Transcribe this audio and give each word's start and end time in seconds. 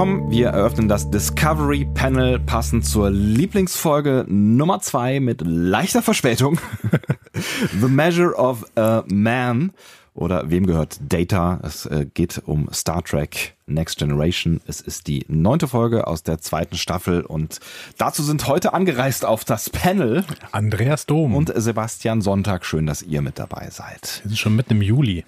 willkommen. 0.00 0.30
Wir 0.30 0.46
eröffnen 0.48 0.88
das 0.88 1.10
Discovery 1.10 1.84
Panel 1.92 2.38
passend 2.38 2.86
zur 2.86 3.10
Lieblingsfolge 3.10 4.24
Nummer 4.28 4.80
zwei 4.80 5.20
mit 5.20 5.42
leichter 5.44 6.00
Verspätung. 6.00 6.58
The 7.82 7.86
Measure 7.86 8.34
of 8.34 8.64
a 8.76 9.04
Man 9.08 9.72
oder 10.14 10.48
wem 10.48 10.64
gehört 10.64 10.98
Data? 11.06 11.60
Es 11.62 11.84
äh, 11.84 12.06
geht 12.14 12.40
um 12.46 12.70
Star 12.72 13.04
Trek 13.04 13.56
Next 13.66 13.98
Generation. 13.98 14.62
Es 14.66 14.80
ist 14.80 15.06
die 15.06 15.26
neunte 15.28 15.68
Folge 15.68 16.06
aus 16.06 16.22
der 16.22 16.38
zweiten 16.38 16.78
Staffel 16.78 17.20
und 17.20 17.60
dazu 17.98 18.22
sind 18.22 18.46
heute 18.46 18.72
angereist 18.72 19.26
auf 19.26 19.44
das 19.44 19.68
Panel 19.68 20.24
Andreas 20.50 21.04
Dom 21.04 21.34
und 21.34 21.52
Sebastian 21.54 22.22
Sonntag. 22.22 22.64
Schön, 22.64 22.86
dass 22.86 23.02
ihr 23.02 23.20
mit 23.20 23.38
dabei 23.38 23.68
seid. 23.70 24.20
Wir 24.22 24.30
sind 24.30 24.38
schon 24.38 24.56
mitten 24.56 24.72
im 24.72 24.80
Juli. 24.80 25.26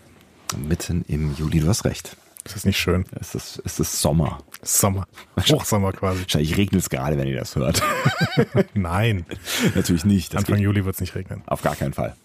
Mitten 0.67 1.05
im 1.09 1.35
Juli, 1.37 1.61
du 1.61 1.69
hast 1.69 1.85
recht. 1.85 2.17
Ist 2.45 2.57
das 2.57 2.65
nicht 2.65 2.79
schön? 2.79 3.05
Es 3.21 3.35
ist, 3.35 3.63
es 3.65 3.79
ist 3.79 4.01
Sommer. 4.01 4.39
Sommer. 4.63 5.07
Hochsommer 5.49 5.93
quasi. 5.93 6.23
Wahrscheinlich 6.23 6.57
regnet 6.57 6.83
es 6.83 6.91
gerade, 6.91 7.17
wenn 7.17 7.29
ihr 7.29 7.39
das 7.39 7.55
hört. 7.57 7.83
Nein. 8.75 9.27
Natürlich 9.75 10.05
nicht. 10.05 10.35
Das 10.35 10.41
Anfang 10.41 10.59
Juli 10.59 10.85
wird 10.85 10.95
es 10.95 11.01
nicht 11.01 11.15
regnen. 11.15 11.43
Auf 11.47 11.63
gar 11.63 11.77
keinen 11.77 11.93
Fall. 11.93 12.17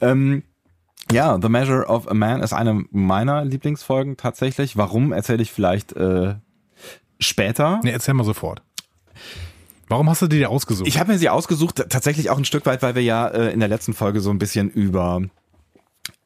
Ähm, 0.00 0.42
ja, 1.10 1.38
The 1.40 1.48
Measure 1.48 1.86
of 1.86 2.08
a 2.08 2.14
Man 2.14 2.42
ist 2.42 2.52
eine 2.52 2.84
meiner 2.90 3.44
Lieblingsfolgen 3.44 4.16
tatsächlich. 4.16 4.76
Warum 4.76 5.12
erzähle 5.12 5.42
ich 5.42 5.52
vielleicht 5.52 5.92
äh, 5.94 6.34
später? 7.18 7.80
Nee, 7.82 7.90
erzähl 7.90 8.14
mal 8.14 8.24
sofort. 8.24 8.62
Warum 9.88 10.10
hast 10.10 10.20
du 10.20 10.26
die 10.26 10.38
dir 10.38 10.50
ausgesucht? 10.50 10.88
Ich 10.88 10.98
habe 10.98 11.12
mir 11.12 11.18
sie 11.18 11.28
ausgesucht, 11.28 11.76
tatsächlich 11.88 12.28
auch 12.30 12.38
ein 12.38 12.44
Stück 12.44 12.66
weit, 12.66 12.82
weil 12.82 12.96
wir 12.96 13.02
ja 13.02 13.28
äh, 13.28 13.52
in 13.52 13.60
der 13.60 13.68
letzten 13.68 13.94
Folge 13.94 14.20
so 14.20 14.30
ein 14.30 14.38
bisschen 14.38 14.68
über 14.68 15.22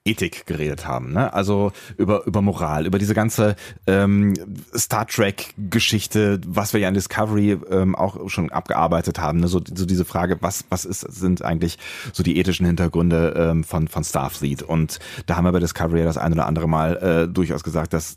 Ethik 0.05 0.47
geredet 0.47 0.87
haben, 0.87 1.13
ne? 1.13 1.33
Also 1.35 1.73
über 1.99 2.27
über 2.27 2.41
Moral, 2.41 2.87
über 2.87 2.99
diese 2.99 3.13
ganze 3.13 3.55
ähm, 3.87 4.35
Star 4.75 5.07
Trek 5.07 5.53
Geschichte, 5.69 6.41
was 6.47 6.73
wir 6.73 6.81
ja 6.81 6.89
in 6.89 6.95
Discovery 6.95 7.59
ähm, 7.71 7.95
auch 7.95 8.31
schon 8.31 8.51
abgearbeitet 8.51 9.19
haben, 9.19 9.41
ne? 9.41 9.49
So, 9.49 9.61
so 9.63 9.85
diese 9.85 10.07
Frage, 10.07 10.39
was 10.41 10.65
was 10.71 10.87
ist 10.87 11.01
sind 11.01 11.45
eigentlich 11.45 11.79
so 12.15 12.23
die 12.23 12.39
ethischen 12.39 12.65
Hintergründe 12.65 13.35
ähm, 13.37 13.63
von 13.63 13.89
von 13.89 14.03
Starfleet 14.03 14.63
und 14.63 15.01
da 15.27 15.37
haben 15.37 15.45
wir 15.45 15.53
bei 15.53 15.61
Discovery 15.61 16.01
ja 16.01 16.07
das 16.07 16.17
ein 16.17 16.33
oder 16.33 16.47
andere 16.47 16.67
Mal 16.69 16.97
äh, 16.97 17.29
durchaus 17.29 17.63
gesagt, 17.63 17.93
dass 17.93 18.17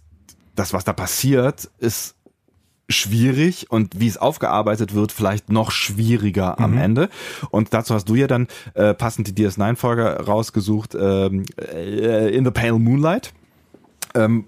das 0.55 0.71
was 0.71 0.85
da 0.85 0.93
passiert 0.93 1.69
ist 1.79 2.15
schwierig 2.89 3.71
und 3.71 3.99
wie 3.99 4.07
es 4.07 4.17
aufgearbeitet 4.17 4.93
wird, 4.93 5.11
vielleicht 5.11 5.49
noch 5.49 5.71
schwieriger 5.71 6.59
am 6.59 6.71
mhm. 6.71 6.77
Ende. 6.77 7.09
Und 7.49 7.73
dazu 7.73 7.93
hast 7.93 8.09
du 8.09 8.15
ja 8.15 8.27
dann 8.27 8.47
äh, 8.73 8.93
passend 8.93 9.27
die 9.27 9.43
DS9-Folge 9.43 10.25
rausgesucht, 10.25 10.95
ähm, 10.95 11.45
äh, 11.57 12.35
In 12.35 12.45
the 12.45 12.51
Pale 12.51 12.79
Moonlight. 12.79 13.33
Ähm, 14.15 14.45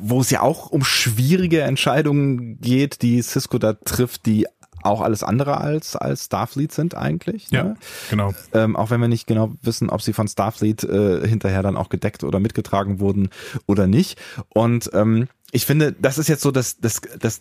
wo 0.00 0.20
es 0.20 0.30
ja 0.30 0.40
auch 0.40 0.70
um 0.70 0.82
schwierige 0.82 1.60
Entscheidungen 1.60 2.58
geht, 2.60 3.02
die 3.02 3.22
Cisco 3.22 3.58
da 3.58 3.74
trifft, 3.74 4.26
die 4.26 4.46
auch 4.82 5.00
alles 5.00 5.22
andere 5.22 5.58
als 5.58 5.96
als 5.96 6.26
Starfleet 6.26 6.72
sind 6.72 6.94
eigentlich. 6.94 7.50
Ja, 7.50 7.64
ne? 7.64 7.76
genau. 8.10 8.34
Ähm, 8.52 8.76
auch 8.76 8.90
wenn 8.90 9.00
wir 9.00 9.08
nicht 9.08 9.26
genau 9.26 9.52
wissen, 9.62 9.88
ob 9.88 10.02
sie 10.02 10.12
von 10.12 10.28
Starfleet 10.28 10.84
äh, 10.84 11.26
hinterher 11.26 11.62
dann 11.62 11.76
auch 11.76 11.88
gedeckt 11.88 12.22
oder 12.22 12.38
mitgetragen 12.38 13.00
wurden 13.00 13.30
oder 13.66 13.86
nicht. 13.86 14.20
Und 14.50 14.90
ähm, 14.92 15.28
ich 15.52 15.66
finde, 15.66 15.92
das 15.92 16.18
ist 16.18 16.28
jetzt 16.28 16.42
so 16.42 16.50
das, 16.50 16.78
das, 16.80 17.00
das 17.18 17.40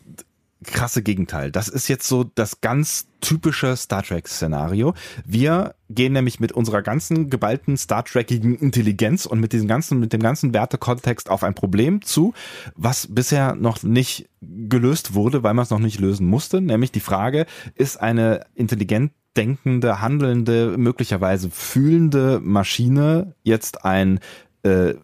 krasse 0.64 1.04
Gegenteil. 1.04 1.52
Das 1.52 1.68
ist 1.68 1.88
jetzt 1.88 2.08
so 2.08 2.24
das 2.24 2.62
ganz 2.62 3.08
typische 3.22 3.76
Star 3.78 4.04
Trek-Szenario. 4.04 4.94
Wir 5.26 5.76
gehen 5.90 6.14
nämlich 6.14 6.40
mit 6.40 6.52
unserer 6.52 6.82
ganzen 6.82 7.30
geballten 7.30 7.78
Star 7.78 8.04
Trekigen 8.04 8.56
Intelligenz 8.56 9.26
und 9.26 9.40
mit 9.40 9.54
diesem 9.54 9.68
ganzen, 9.68 10.00
mit 10.00 10.14
dem 10.14 10.22
ganzen 10.22 10.54
Wertekontext 10.54 11.30
auf 11.30 11.44
ein 11.44 11.54
Problem 11.54 12.02
zu, 12.02 12.34
was 12.76 13.08
bisher 13.08 13.56
noch 13.56 13.84
nicht 13.84 14.30
gelöst 14.42 15.14
wurde, 15.14 15.44
weil 15.44 15.54
man 15.54 15.64
es 15.64 15.70
noch 15.70 15.80
nicht 15.80 16.00
lösen 16.00 16.28
musste. 16.28 16.62
Nämlich 16.62 16.92
die 16.92 17.00
Frage, 17.00 17.46
ist 17.76 17.98
eine 17.98 18.46
intelligent 18.56 19.14
denkende, 19.38 20.02
handelnde, 20.02 20.76
möglicherweise 20.78 21.50
fühlende 21.50 22.40
Maschine 22.44 23.36
jetzt 23.44 23.86
ein 23.86 24.20
äh, 24.64 24.96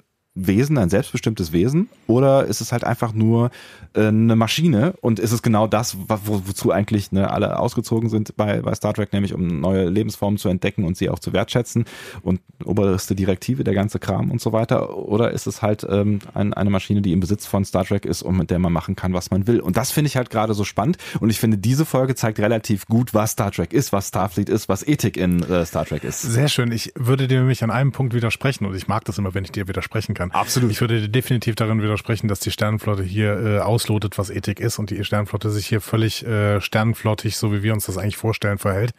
Wesen, 0.48 0.78
ein 0.78 0.90
selbstbestimmtes 0.90 1.52
Wesen? 1.52 1.90
Oder 2.08 2.46
ist 2.46 2.62
es 2.62 2.72
halt 2.72 2.84
einfach 2.84 3.14
nur 3.14 3.52
äh, 3.94 4.08
eine 4.08 4.36
Maschine? 4.36 4.94
Und 5.02 5.20
ist 5.20 5.32
es 5.32 5.42
genau 5.42 5.68
das, 5.68 5.98
wo, 5.98 6.42
wozu 6.46 6.72
eigentlich 6.72 7.12
ne, 7.12 7.30
alle 7.30 7.60
ausgezogen 7.60 8.10
sind 8.10 8.36
bei, 8.36 8.62
bei 8.62 8.74
Star 8.76 8.94
Trek, 8.94 9.14
nämlich 9.14 9.34
um 9.34 9.60
neue 9.60 9.90
Lebensformen 9.90 10.38
zu 10.38 10.50
entdecken 10.50 10.86
und 10.86 10.98
sie 10.98 11.10
auch 11.10 11.20
zu 11.20 11.34
wertschätzen 11.34 11.86
und 12.22 12.42
oberste 12.64 13.16
Direktive, 13.16 13.64
der 13.64 13.74
ganze 13.74 14.00
Kram 14.00 14.32
und 14.32 14.42
so 14.42 14.52
weiter? 14.52 14.98
Oder 14.98 15.32
ist 15.32 15.48
es 15.48 15.62
halt 15.62 15.86
ähm, 15.90 16.20
ein, 16.34 16.54
eine 16.54 16.70
Maschine, 16.70 17.02
die 17.02 17.14
im 17.14 17.20
Besitz 17.20 17.46
von 17.46 17.66
Star 17.66 17.86
Trek 17.86 18.06
ist 18.06 18.22
und 18.22 18.38
mit 18.38 18.52
der 18.52 18.60
man 18.60 18.74
machen 18.74 18.96
kann, 18.96 19.14
was 19.14 19.32
man 19.32 19.48
will? 19.48 19.60
Und 19.60 19.78
das 19.78 19.92
finde 19.92 20.08
ich 20.08 20.18
halt 20.18 20.30
gerade 20.30 20.54
so 20.54 20.64
spannend. 20.64 20.98
Und 21.20 21.30
ich 21.30 21.40
finde, 21.40 21.58
diese 21.58 21.86
Folge 21.86 22.16
zeigt 22.16 22.40
relativ 22.40 22.86
gut, 22.88 23.14
was 23.14 23.32
Star 23.32 23.52
Trek 23.52 23.74
ist, 23.74 23.94
was 23.94 24.10
Starfleet 24.10 24.50
ist, 24.50 24.70
was 24.70 24.86
Ethik 24.88 25.18
in 25.18 25.44
äh, 25.44 25.66
Star 25.66 25.86
Trek 25.86 26.04
ist. 26.04 26.22
Sehr 26.22 26.48
schön. 26.48 26.72
Ich 26.72 26.94
würde 26.96 27.28
dir 27.28 27.40
nämlich 27.40 27.64
an 27.64 27.72
einem 27.72 27.92
Punkt 27.92 28.14
widersprechen 28.14 28.66
und 28.66 28.76
ich 28.76 28.88
mag 28.88 29.06
das 29.06 29.18
immer, 29.18 29.34
wenn 29.34 29.44
ich 29.44 29.52
dir 29.52 29.68
widersprechen 29.68 30.14
kann. 30.14 30.29
Absolut. 30.32 30.72
Ich 30.72 30.82
würde 30.82 31.10
definitiv 31.10 31.56
darin 31.56 31.82
widersprechen, 31.82 32.28
dass 32.28 32.40
die 32.40 32.52
Sternenflotte 32.52 33.04
hier 33.04 33.34
äh, 33.40 33.60
auslotet, 33.60 34.18
was 34.18 34.30
Ethik 34.30 34.60
ist 34.60 34.80
und 34.80 34.90
die 34.90 35.04
Sternenflotte 35.04 35.50
sich 35.50 35.68
hier 35.68 35.82
völlig 35.82 36.26
äh, 36.26 36.62
sternenflottig, 36.62 37.38
so 37.38 37.54
wie 37.54 37.64
wir 37.64 37.74
uns 37.74 37.86
das 37.86 37.98
eigentlich 37.98 38.18
vorstellen, 38.18 38.58
verhält. 38.58 38.92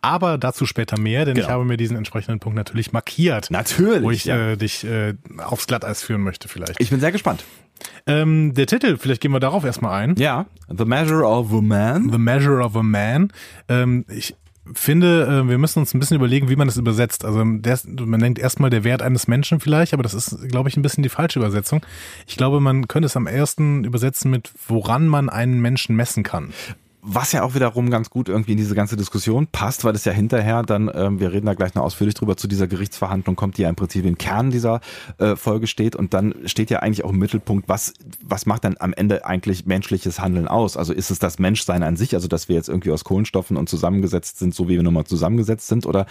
Aber 0.00 0.38
dazu 0.38 0.66
später 0.66 0.98
mehr, 0.98 1.24
denn 1.24 1.34
genau. 1.34 1.46
ich 1.46 1.52
habe 1.52 1.64
mir 1.64 1.76
diesen 1.76 1.96
entsprechenden 1.96 2.40
Punkt 2.40 2.56
natürlich 2.56 2.92
markiert. 2.92 3.50
Natürlich. 3.50 4.02
Wo 4.02 4.10
ich 4.10 4.24
ja. 4.24 4.52
äh, 4.52 4.56
dich 4.56 4.84
äh, 4.84 5.14
aufs 5.38 5.66
Glatteis 5.66 6.02
führen 6.02 6.22
möchte 6.22 6.48
vielleicht. 6.48 6.80
Ich 6.80 6.90
bin 6.90 7.00
sehr 7.00 7.12
gespannt. 7.12 7.44
Ähm, 8.06 8.54
der 8.54 8.66
Titel, 8.66 8.96
vielleicht 8.96 9.20
gehen 9.20 9.32
wir 9.32 9.40
darauf 9.40 9.64
erstmal 9.64 10.00
ein. 10.02 10.16
Ja, 10.16 10.46
The 10.68 10.84
Measure 10.84 11.26
of 11.26 11.52
a 11.52 11.60
Man. 11.60 12.10
The 12.10 12.18
Measure 12.18 12.64
of 12.64 12.76
a 12.76 12.82
Man. 12.82 13.32
Ähm, 13.68 14.04
ich 14.08 14.36
finde, 14.74 15.26
äh, 15.26 15.48
wir 15.48 15.58
müssen 15.58 15.80
uns 15.80 15.92
ein 15.94 15.98
bisschen 15.98 16.16
überlegen, 16.16 16.48
wie 16.48 16.56
man 16.56 16.68
das 16.68 16.76
übersetzt. 16.76 17.24
Also 17.24 17.42
der, 17.44 17.78
man 17.84 18.20
denkt 18.20 18.38
erstmal 18.38 18.70
der 18.70 18.84
Wert 18.84 19.02
eines 19.02 19.26
Menschen 19.26 19.60
vielleicht, 19.60 19.92
aber 19.92 20.02
das 20.02 20.14
ist, 20.14 20.48
glaube 20.48 20.68
ich, 20.68 20.76
ein 20.76 20.82
bisschen 20.82 21.02
die 21.02 21.08
falsche 21.08 21.38
Übersetzung. 21.38 21.84
Ich 22.26 22.36
glaube, 22.36 22.60
man 22.60 22.88
könnte 22.88 23.06
es 23.06 23.16
am 23.16 23.26
ersten 23.26 23.84
übersetzen 23.84 24.30
mit, 24.30 24.52
woran 24.68 25.06
man 25.08 25.28
einen 25.28 25.60
Menschen 25.60 25.96
messen 25.96 26.22
kann 26.22 26.52
was 27.04 27.32
ja 27.32 27.42
auch 27.42 27.56
wiederum 27.56 27.90
ganz 27.90 28.10
gut 28.10 28.28
irgendwie 28.28 28.52
in 28.52 28.58
diese 28.58 28.76
ganze 28.76 28.96
Diskussion 28.96 29.48
passt, 29.48 29.84
weil 29.84 29.94
es 29.96 30.04
ja 30.04 30.12
hinterher 30.12 30.62
dann, 30.62 30.88
ähm, 30.94 31.18
wir 31.18 31.32
reden 31.32 31.46
da 31.46 31.54
gleich 31.54 31.74
noch 31.74 31.82
ausführlich 31.82 32.14
drüber, 32.14 32.36
zu 32.36 32.46
dieser 32.46 32.68
Gerichtsverhandlung 32.68 33.34
kommt, 33.34 33.58
die 33.58 33.62
ja 33.62 33.68
im 33.68 33.74
Prinzip 33.74 34.04
im 34.04 34.16
Kern 34.16 34.52
dieser 34.52 34.80
äh, 35.18 35.34
Folge 35.34 35.66
steht 35.66 35.96
und 35.96 36.14
dann 36.14 36.32
steht 36.44 36.70
ja 36.70 36.78
eigentlich 36.78 37.04
auch 37.04 37.10
im 37.10 37.18
Mittelpunkt, 37.18 37.68
was, 37.68 37.92
was 38.22 38.46
macht 38.46 38.62
dann 38.62 38.76
am 38.78 38.92
Ende 38.92 39.26
eigentlich 39.26 39.66
menschliches 39.66 40.20
Handeln 40.20 40.46
aus? 40.46 40.76
Also 40.76 40.92
ist 40.92 41.10
es 41.10 41.18
das 41.18 41.40
Menschsein 41.40 41.82
an 41.82 41.96
sich, 41.96 42.14
also 42.14 42.28
dass 42.28 42.48
wir 42.48 42.54
jetzt 42.54 42.68
irgendwie 42.68 42.92
aus 42.92 43.02
Kohlenstoffen 43.02 43.56
und 43.56 43.68
zusammengesetzt 43.68 44.38
sind, 44.38 44.54
so 44.54 44.68
wie 44.68 44.76
wir 44.76 44.82
nun 44.84 44.94
mal 44.94 45.04
zusammengesetzt 45.04 45.66
sind 45.66 45.86
oder 45.86 46.06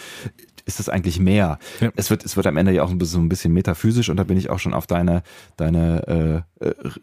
ist 0.65 0.81
es 0.81 0.89
eigentlich 0.89 1.19
mehr? 1.19 1.57
Ja. 1.79 1.91
Es 1.95 2.09
wird, 2.09 2.25
es 2.25 2.35
wird 2.35 2.47
am 2.47 2.57
Ende 2.57 2.73
ja 2.73 2.83
auch 2.83 2.91
ein 2.91 2.97
bisschen, 2.97 3.13
so 3.13 3.19
ein 3.19 3.29
bisschen 3.29 3.53
metaphysisch 3.53 4.09
und 4.09 4.17
da 4.17 4.25
bin 4.25 4.37
ich 4.37 4.49
auch 4.49 4.59
schon 4.59 4.73
auf 4.73 4.87
deine, 4.87 5.23
deine 5.55 6.07
äh, 6.07 6.21
äh 6.37 6.41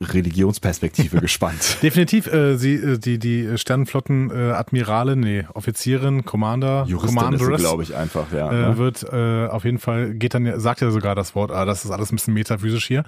Religionsperspektive 0.00 1.20
gespannt. 1.20 1.78
Definitiv, 1.82 2.26
äh, 2.26 2.56
sie, 2.56 2.74
äh, 2.74 2.98
die, 2.98 3.18
die 3.18 3.58
Sternenflotten 3.58 4.30
äh, 4.30 4.52
Admirale, 4.52 5.16
nee, 5.16 5.44
Offizierin, 5.54 6.24
Commander, 6.24 6.84
Juristin 6.86 7.36
glaube 7.56 7.82
ich 7.82 7.94
einfach, 7.94 8.32
ja. 8.32 8.50
Äh, 8.50 8.68
ne? 8.70 8.78
Wird 8.78 9.04
äh, 9.12 9.46
auf 9.46 9.64
jeden 9.64 9.78
Fall, 9.78 10.14
geht 10.14 10.34
dann, 10.34 10.58
sagt 10.60 10.80
ja 10.80 10.90
sogar 10.90 11.14
das 11.14 11.34
Wort, 11.34 11.50
ah, 11.50 11.64
das 11.64 11.84
ist 11.84 11.90
alles 11.90 12.12
ein 12.12 12.16
bisschen 12.16 12.34
metaphysisch 12.34 12.86
hier. 12.86 13.04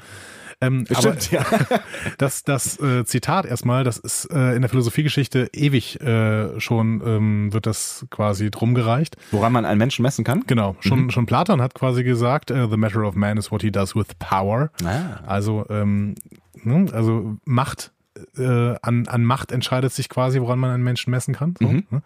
Ähm, 0.63 0.85
Stimmt, 0.91 1.33
aber 1.33 1.45
ja. 1.71 1.81
das, 2.19 2.45
das 2.45 2.79
äh, 2.81 3.05
Zitat 3.07 3.47
erstmal, 3.47 3.83
das 3.83 3.97
ist 3.97 4.27
äh, 4.27 4.55
in 4.55 4.61
der 4.61 4.69
Philosophiegeschichte 4.69 5.49
ewig 5.55 6.01
äh, 6.03 6.61
schon, 6.61 7.03
ähm, 7.05 7.53
wird 7.53 7.67
das 7.67 8.07
quasi 8.11 8.51
drum 8.51 8.75
gereicht. 8.75 9.17
Woran 9.31 9.53
man 9.53 9.65
einen 9.65 9.79
Menschen 9.79 10.03
messen 10.03 10.23
kann? 10.23 10.45
Genau, 10.47 10.77
schon, 10.81 11.05
mhm. 11.05 11.11
schon 11.11 11.25
Platon 11.25 11.63
hat 11.63 11.75
quasi 11.75 12.05
gesagt, 12.05 12.51
uh, 12.51 12.69
the 12.69 12.77
matter 12.77 13.07
of 13.07 13.15
man 13.15 13.39
is 13.39 13.51
what 13.51 13.63
he 13.63 13.71
does 13.71 13.97
with 13.97 14.09
power. 14.19 14.71
Ah. 14.85 15.21
Also, 15.27 15.65
ähm, 15.71 16.15
ne, 16.63 16.87
also 16.93 17.37
Macht, 17.45 17.93
äh, 18.37 18.75
an, 18.83 19.07
an 19.09 19.25
Macht 19.25 19.53
entscheidet 19.53 19.93
sich 19.93 20.09
quasi, 20.09 20.41
woran 20.41 20.59
man 20.59 20.71
einen 20.71 20.85
Menschen 20.85 21.11
messen 21.11 21.35
kann. 21.35 21.55
So, 21.59 21.69
mhm. 21.69 21.85
ne? 21.91 22.03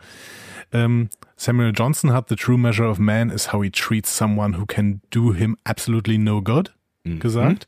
ähm, 0.73 1.08
Samuel 1.37 1.73
Johnson 1.75 2.12
hat, 2.12 2.29
the 2.29 2.37
true 2.37 2.58
measure 2.58 2.88
of 2.88 2.99
man 2.99 3.31
is 3.31 3.52
how 3.52 3.62
he 3.62 3.70
treats 3.70 4.17
someone 4.17 4.58
who 4.58 4.67
can 4.67 5.00
do 5.11 5.32
him 5.32 5.56
absolutely 5.64 6.19
no 6.19 6.43
good, 6.43 6.75
mhm. 7.05 7.20
gesagt. 7.20 7.67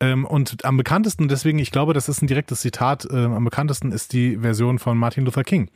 Ähm, 0.00 0.24
und 0.24 0.64
am 0.64 0.76
bekanntesten, 0.76 1.28
deswegen, 1.28 1.58
ich 1.58 1.72
glaube, 1.72 1.92
das 1.92 2.08
ist 2.08 2.22
ein 2.22 2.28
direktes 2.28 2.60
Zitat, 2.60 3.06
äh, 3.10 3.24
am 3.24 3.44
bekanntesten 3.44 3.90
ist 3.90 4.12
die 4.12 4.38
Version 4.38 4.78
von 4.78 4.96
Martin 4.96 5.24
Luther 5.24 5.44
King. 5.44 5.70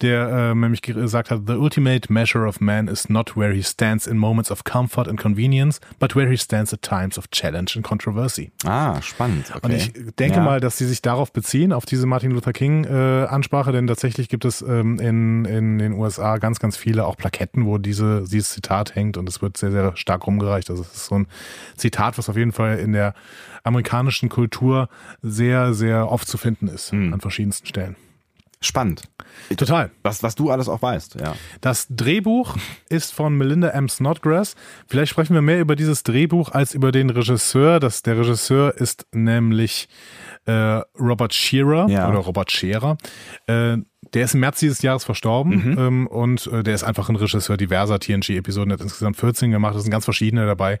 Der 0.00 0.28
äh, 0.28 0.54
nämlich 0.54 0.82
gesagt 0.82 1.30
hat, 1.30 1.42
The 1.46 1.54
ultimate 1.54 2.12
measure 2.12 2.46
of 2.46 2.60
man 2.60 2.88
is 2.88 3.08
not 3.08 3.36
where 3.36 3.52
he 3.52 3.62
stands 3.62 4.06
in 4.06 4.18
moments 4.18 4.50
of 4.50 4.64
comfort 4.64 5.08
and 5.08 5.18
convenience, 5.18 5.80
but 5.98 6.14
where 6.14 6.28
he 6.28 6.36
stands 6.36 6.72
at 6.72 6.82
times 6.82 7.18
of 7.18 7.30
challenge 7.30 7.72
and 7.76 7.84
controversy. 7.84 8.52
Ah, 8.64 9.00
spannend. 9.02 9.50
Okay. 9.54 9.60
Und 9.62 9.72
ich 9.72 9.92
denke 10.16 10.38
ja. 10.38 10.44
mal, 10.44 10.60
dass 10.60 10.78
sie 10.78 10.86
sich 10.86 11.02
darauf 11.02 11.32
beziehen, 11.32 11.72
auf 11.72 11.86
diese 11.86 12.06
Martin 12.06 12.30
Luther 12.30 12.52
King 12.52 12.84
äh, 12.84 13.26
Ansprache, 13.28 13.72
denn 13.72 13.86
tatsächlich 13.86 14.28
gibt 14.28 14.44
es 14.44 14.62
ähm, 14.62 14.98
in, 15.00 15.44
in 15.44 15.78
den 15.78 15.92
USA 15.92 16.38
ganz, 16.38 16.58
ganz 16.58 16.76
viele 16.76 17.06
auch 17.06 17.16
Plaketten, 17.16 17.66
wo 17.66 17.78
diese, 17.78 18.24
dieses 18.30 18.50
Zitat 18.50 18.94
hängt 18.94 19.16
und 19.16 19.28
es 19.28 19.42
wird 19.42 19.56
sehr, 19.56 19.72
sehr 19.72 19.96
stark 19.96 20.26
rumgereicht. 20.26 20.70
Also 20.70 20.82
es 20.82 20.94
ist 20.94 21.06
so 21.06 21.16
ein 21.16 21.26
Zitat, 21.76 22.18
was 22.18 22.28
auf 22.28 22.36
jeden 22.36 22.52
Fall 22.52 22.78
in 22.78 22.92
der 22.92 23.14
amerikanischen 23.64 24.28
Kultur 24.28 24.88
sehr, 25.22 25.74
sehr 25.74 26.10
oft 26.10 26.28
zu 26.28 26.38
finden 26.38 26.68
ist, 26.68 26.92
hm. 26.92 27.12
an 27.12 27.20
verschiedensten 27.20 27.66
Stellen. 27.66 27.96
Spannend. 28.60 29.02
Total. 29.56 29.90
Was, 30.02 30.22
was 30.22 30.34
du 30.34 30.50
alles 30.50 30.68
auch 30.68 30.82
weißt, 30.82 31.20
ja. 31.20 31.34
Das 31.60 31.86
Drehbuch 31.90 32.56
ist 32.88 33.14
von 33.14 33.36
Melinda 33.36 33.68
M. 33.68 33.88
Snodgrass. 33.88 34.56
Vielleicht 34.88 35.10
sprechen 35.10 35.34
wir 35.34 35.42
mehr 35.42 35.60
über 35.60 35.76
dieses 35.76 36.02
Drehbuch 36.02 36.50
als 36.50 36.74
über 36.74 36.90
den 36.90 37.10
Regisseur. 37.10 37.78
Das, 37.78 38.02
der 38.02 38.18
Regisseur 38.18 38.74
ist 38.76 39.06
nämlich 39.12 39.88
äh, 40.46 40.82
Robert 40.98 41.34
Shearer 41.34 41.88
ja. 41.88 42.08
oder 42.08 42.18
Robert 42.18 42.50
Scherer. 42.50 42.98
Äh, 43.46 43.78
der 44.14 44.24
ist 44.24 44.34
im 44.34 44.40
März 44.40 44.60
dieses 44.60 44.82
Jahres 44.82 45.04
verstorben 45.04 45.72
mhm. 45.72 45.78
ähm, 45.78 46.06
und 46.06 46.46
äh, 46.46 46.62
der 46.62 46.74
ist 46.74 46.84
einfach 46.84 47.08
ein 47.08 47.16
Regisseur 47.16 47.56
diverser 47.56 47.98
TNG-Episoden, 47.98 48.72
hat 48.72 48.80
insgesamt 48.80 49.16
14 49.16 49.50
gemacht, 49.50 49.74
das 49.74 49.82
sind 49.82 49.90
ganz 49.90 50.04
verschiedene 50.04 50.46
dabei. 50.46 50.78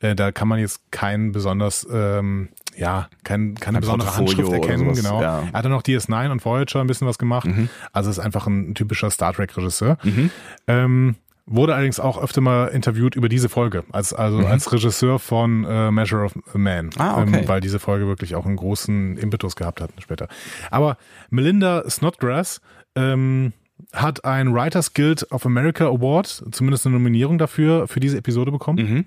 Äh, 0.00 0.14
da 0.14 0.32
kann 0.32 0.48
man 0.48 0.58
jetzt 0.58 0.90
keinen 0.90 1.32
besonders, 1.32 1.86
ähm, 1.92 2.48
ja, 2.76 3.08
kein, 3.24 3.54
keine 3.54 3.78
ein 3.78 3.80
besondere 3.80 4.16
Handschrift 4.16 4.52
erkennen. 4.52 4.94
Genau. 4.94 5.20
Ja. 5.20 5.40
Er 5.40 5.52
hat 5.52 5.64
dann 5.64 5.72
noch 5.72 5.82
DS9 5.82 6.30
und 6.30 6.44
Voyager 6.44 6.80
ein 6.80 6.86
bisschen 6.86 7.06
was 7.06 7.18
gemacht. 7.18 7.46
Mhm. 7.46 7.68
Also 7.92 8.10
ist 8.10 8.18
einfach 8.18 8.46
ein, 8.46 8.74
typischer 8.74 9.10
Star 9.10 9.32
Trek-Regisseur. 9.32 9.98
Mhm. 10.02 10.30
Ähm, 10.66 11.16
Wurde 11.52 11.74
allerdings 11.74 11.98
auch 11.98 12.22
öfter 12.22 12.40
mal 12.40 12.68
interviewt 12.68 13.16
über 13.16 13.28
diese 13.28 13.48
Folge, 13.48 13.82
als, 13.90 14.12
also 14.12 14.38
mhm. 14.38 14.46
als 14.46 14.72
Regisseur 14.72 15.18
von 15.18 15.64
äh, 15.64 15.90
Measure 15.90 16.22
of 16.22 16.34
Man. 16.54 16.90
Ah, 16.96 17.20
okay. 17.20 17.40
ähm, 17.40 17.48
weil 17.48 17.60
diese 17.60 17.80
Folge 17.80 18.06
wirklich 18.06 18.36
auch 18.36 18.46
einen 18.46 18.54
großen 18.54 19.16
Impetus 19.16 19.56
gehabt 19.56 19.80
hat 19.80 19.90
später. 19.98 20.28
Aber 20.70 20.96
Melinda 21.28 21.90
Snodgrass 21.90 22.60
ähm, 22.94 23.52
hat 23.92 24.24
ein 24.24 24.54
Writers 24.54 24.94
Guild 24.94 25.26
of 25.32 25.44
America 25.44 25.86
Award, 25.86 26.44
zumindest 26.52 26.86
eine 26.86 26.94
Nominierung 26.94 27.36
dafür, 27.36 27.88
für 27.88 27.98
diese 27.98 28.18
Episode 28.18 28.52
bekommen. 28.52 28.78
Mhm. 28.78 29.04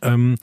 Ähm, 0.00 0.34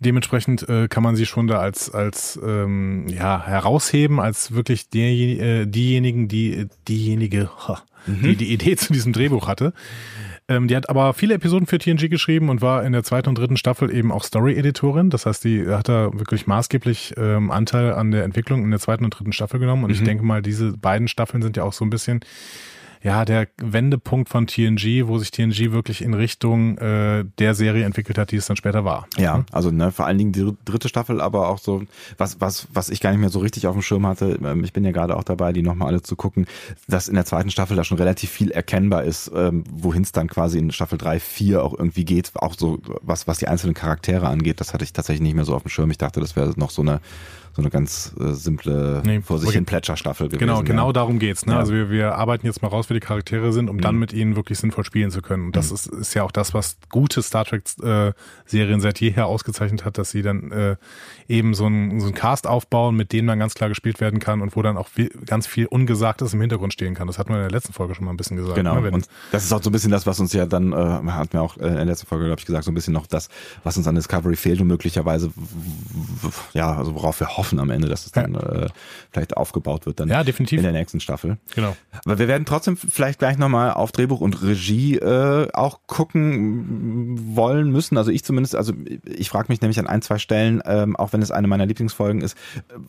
dementsprechend 0.00 0.68
äh, 0.68 0.88
kann 0.88 1.02
man 1.02 1.16
sie 1.16 1.26
schon 1.26 1.46
da 1.46 1.58
als 1.58 1.90
als 1.90 2.38
ähm, 2.42 3.06
ja 3.08 3.46
herausheben 3.46 4.18
als 4.20 4.52
wirklich 4.52 4.88
die, 4.90 5.38
äh, 5.38 5.66
diejenigen 5.66 6.28
die 6.28 6.66
diejenige 6.88 7.50
mhm. 8.06 8.22
die 8.22 8.36
die 8.36 8.52
Idee 8.52 8.76
zu 8.76 8.92
diesem 8.92 9.12
Drehbuch 9.12 9.46
hatte 9.46 9.72
ähm, 10.50 10.66
die 10.66 10.74
hat 10.74 10.88
aber 10.88 11.14
viele 11.14 11.34
Episoden 11.34 11.68
für 11.68 11.78
TNG 11.78 12.10
geschrieben 12.10 12.48
und 12.48 12.60
war 12.60 12.84
in 12.84 12.92
der 12.92 13.04
zweiten 13.04 13.28
und 13.28 13.38
dritten 13.38 13.56
Staffel 13.56 13.94
eben 13.94 14.10
auch 14.10 14.24
Story-Editorin. 14.24 15.08
Das 15.08 15.24
heißt, 15.24 15.44
die 15.44 15.68
hat 15.68 15.88
da 15.88 16.12
wirklich 16.12 16.48
maßgeblich 16.48 17.14
ähm, 17.16 17.52
Anteil 17.52 17.94
an 17.94 18.10
der 18.10 18.24
Entwicklung 18.24 18.64
in 18.64 18.70
der 18.72 18.80
zweiten 18.80 19.04
und 19.04 19.10
dritten 19.10 19.32
Staffel 19.32 19.60
genommen. 19.60 19.84
Und 19.84 19.90
mhm. 19.90 19.94
ich 19.94 20.02
denke 20.02 20.24
mal, 20.24 20.42
diese 20.42 20.76
beiden 20.76 21.06
Staffeln 21.06 21.40
sind 21.40 21.56
ja 21.56 21.62
auch 21.62 21.72
so 21.72 21.84
ein 21.84 21.90
bisschen 21.90 22.20
ja, 23.02 23.24
der 23.24 23.48
Wendepunkt 23.56 24.28
von 24.28 24.46
TNG, 24.46 25.06
wo 25.06 25.18
sich 25.18 25.30
TNG 25.30 25.72
wirklich 25.72 26.02
in 26.02 26.12
Richtung 26.12 26.76
äh, 26.78 27.24
der 27.38 27.54
Serie 27.54 27.84
entwickelt 27.84 28.18
hat, 28.18 28.30
die 28.30 28.36
es 28.36 28.46
dann 28.46 28.56
später 28.56 28.84
war. 28.84 29.06
Ja, 29.16 29.38
mhm. 29.38 29.46
also 29.52 29.70
ne, 29.70 29.90
vor 29.90 30.06
allen 30.06 30.18
Dingen 30.18 30.32
die 30.32 30.52
dritte 30.66 30.88
Staffel, 30.88 31.20
aber 31.20 31.48
auch 31.48 31.58
so, 31.58 31.82
was, 32.18 32.40
was, 32.40 32.68
was 32.74 32.90
ich 32.90 33.00
gar 33.00 33.10
nicht 33.10 33.20
mehr 33.20 33.30
so 33.30 33.38
richtig 33.38 33.66
auf 33.66 33.74
dem 33.74 33.82
Schirm 33.82 34.06
hatte, 34.06 34.38
ähm, 34.44 34.64
ich 34.64 34.74
bin 34.74 34.84
ja 34.84 34.90
gerade 34.90 35.16
auch 35.16 35.24
dabei, 35.24 35.52
die 35.52 35.62
nochmal 35.62 35.88
alle 35.88 36.02
zu 36.02 36.14
gucken, 36.14 36.46
dass 36.88 37.08
in 37.08 37.14
der 37.14 37.24
zweiten 37.24 37.50
Staffel 37.50 37.76
da 37.76 37.84
schon 37.84 37.98
relativ 37.98 38.30
viel 38.30 38.50
erkennbar 38.50 39.04
ist, 39.04 39.30
ähm, 39.34 39.64
wohin 39.70 40.02
es 40.02 40.12
dann 40.12 40.28
quasi 40.28 40.58
in 40.58 40.70
Staffel 40.70 40.98
3, 40.98 41.20
4 41.20 41.64
auch 41.64 41.72
irgendwie 41.72 42.04
geht, 42.04 42.32
auch 42.34 42.54
so 42.56 42.80
was, 43.00 43.26
was 43.26 43.38
die 43.38 43.48
einzelnen 43.48 43.74
Charaktere 43.74 44.28
angeht, 44.28 44.60
das 44.60 44.74
hatte 44.74 44.84
ich 44.84 44.92
tatsächlich 44.92 45.22
nicht 45.22 45.36
mehr 45.36 45.46
so 45.46 45.54
auf 45.54 45.62
dem 45.62 45.70
Schirm. 45.70 45.90
Ich 45.90 45.98
dachte, 45.98 46.20
das 46.20 46.36
wäre 46.36 46.52
noch 46.56 46.70
so 46.70 46.82
eine 46.82 47.00
so 47.52 47.62
eine 47.62 47.70
ganz 47.70 48.14
äh, 48.20 48.32
simple 48.32 49.02
nee, 49.04 49.20
vor 49.20 49.38
sich 49.38 49.50
hin 49.50 49.64
Plätscherstaffel 49.64 50.28
gewesen. 50.28 50.40
Genau, 50.40 50.62
genau 50.62 50.86
ja. 50.88 50.92
darum 50.92 51.18
geht's. 51.18 51.46
Ne? 51.46 51.54
Ja. 51.54 51.58
Also 51.58 51.72
wir, 51.72 51.90
wir 51.90 52.14
arbeiten 52.14 52.46
jetzt 52.46 52.62
mal 52.62 52.68
raus, 52.68 52.90
wie 52.90 52.94
die 52.94 53.00
Charaktere 53.00 53.52
sind, 53.52 53.68
um 53.68 53.76
mhm. 53.76 53.80
dann 53.80 53.96
mit 53.96 54.12
ihnen 54.12 54.36
wirklich 54.36 54.58
sinnvoll 54.58 54.84
spielen 54.84 55.10
zu 55.10 55.20
können. 55.20 55.46
Und 55.46 55.56
das 55.56 55.70
mhm. 55.70 55.74
ist, 55.74 55.86
ist 55.86 56.14
ja 56.14 56.22
auch 56.22 56.30
das, 56.30 56.54
was 56.54 56.76
gute 56.90 57.22
Star 57.22 57.44
Trek-Serien 57.44 58.78
äh, 58.78 58.82
seit 58.82 59.00
jeher 59.00 59.26
ausgezeichnet 59.26 59.84
hat, 59.84 59.98
dass 59.98 60.10
sie 60.10 60.22
dann 60.22 60.52
äh, 60.52 60.76
eben 61.28 61.54
so 61.54 61.66
einen 61.66 62.00
so 62.00 62.06
ein 62.06 62.14
Cast 62.14 62.46
aufbauen, 62.46 62.96
mit 62.96 63.12
dem 63.12 63.26
dann 63.26 63.38
ganz 63.38 63.54
klar 63.54 63.68
gespielt 63.68 64.00
werden 64.00 64.20
kann 64.20 64.40
und 64.40 64.54
wo 64.56 64.62
dann 64.62 64.76
auch 64.76 64.88
viel, 64.88 65.10
ganz 65.26 65.46
viel 65.46 65.66
Ungesagtes 65.66 66.34
im 66.34 66.40
Hintergrund 66.40 66.72
stehen 66.72 66.94
kann. 66.94 67.06
Das 67.06 67.18
hat 67.18 67.28
man 67.28 67.38
in 67.38 67.42
der 67.42 67.50
letzten 67.50 67.72
Folge 67.72 67.94
schon 67.94 68.04
mal 68.04 68.12
ein 68.12 68.16
bisschen 68.16 68.36
gesagt. 68.36 68.56
Genau. 68.56 68.80
Ne? 68.80 68.90
Und 68.90 69.08
das 69.32 69.44
ist 69.44 69.52
auch 69.52 69.62
so 69.62 69.70
ein 69.70 69.72
bisschen 69.72 69.90
das, 69.90 70.06
was 70.06 70.20
uns 70.20 70.32
ja 70.32 70.46
dann, 70.46 70.72
äh, 70.72 71.10
hat 71.10 71.34
mir 71.34 71.40
auch 71.40 71.56
in 71.56 71.74
der 71.74 71.84
letzten 71.84 72.06
Folge, 72.06 72.26
glaube 72.26 72.40
ich, 72.40 72.46
gesagt, 72.46 72.64
so 72.64 72.70
ein 72.70 72.74
bisschen 72.74 72.94
noch 72.94 73.06
das, 73.06 73.28
was 73.64 73.76
uns 73.76 73.86
an 73.86 73.94
Discovery 73.94 74.36
fehlt 74.36 74.60
und 74.60 74.68
möglicherweise, 74.68 75.32
ja, 76.52 76.76
also 76.76 76.94
worauf 76.94 77.18
wir 77.20 77.36
hoffen 77.36 77.49
am 77.58 77.70
Ende, 77.70 77.88
dass 77.88 78.06
es 78.06 78.12
dann 78.12 78.34
äh, 78.34 78.68
vielleicht 79.10 79.36
aufgebaut 79.36 79.86
wird 79.86 80.00
dann 80.00 80.08
ja, 80.08 80.24
definitiv. 80.24 80.58
in 80.58 80.64
der 80.64 80.72
nächsten 80.72 81.00
Staffel. 81.00 81.38
Genau. 81.54 81.76
Aber 82.04 82.18
wir 82.18 82.28
werden 82.28 82.44
trotzdem 82.44 82.76
vielleicht 82.76 83.18
gleich 83.18 83.38
nochmal 83.38 83.72
auf 83.72 83.92
Drehbuch 83.92 84.20
und 84.20 84.42
Regie 84.42 84.96
äh, 84.96 85.48
auch 85.52 85.80
gucken 85.86 87.36
wollen 87.36 87.70
müssen. 87.70 87.96
Also 87.96 88.10
ich 88.10 88.24
zumindest, 88.24 88.56
also 88.56 88.72
ich 89.04 89.30
frage 89.30 89.46
mich 89.48 89.60
nämlich 89.60 89.78
an 89.78 89.86
ein, 89.86 90.02
zwei 90.02 90.18
Stellen, 90.18 90.62
ähm, 90.64 90.96
auch 90.96 91.12
wenn 91.12 91.20
wenn 91.20 91.24
es 91.24 91.30
eine 91.30 91.48
meiner 91.48 91.66
Lieblingsfolgen 91.66 92.22
ist, 92.22 92.34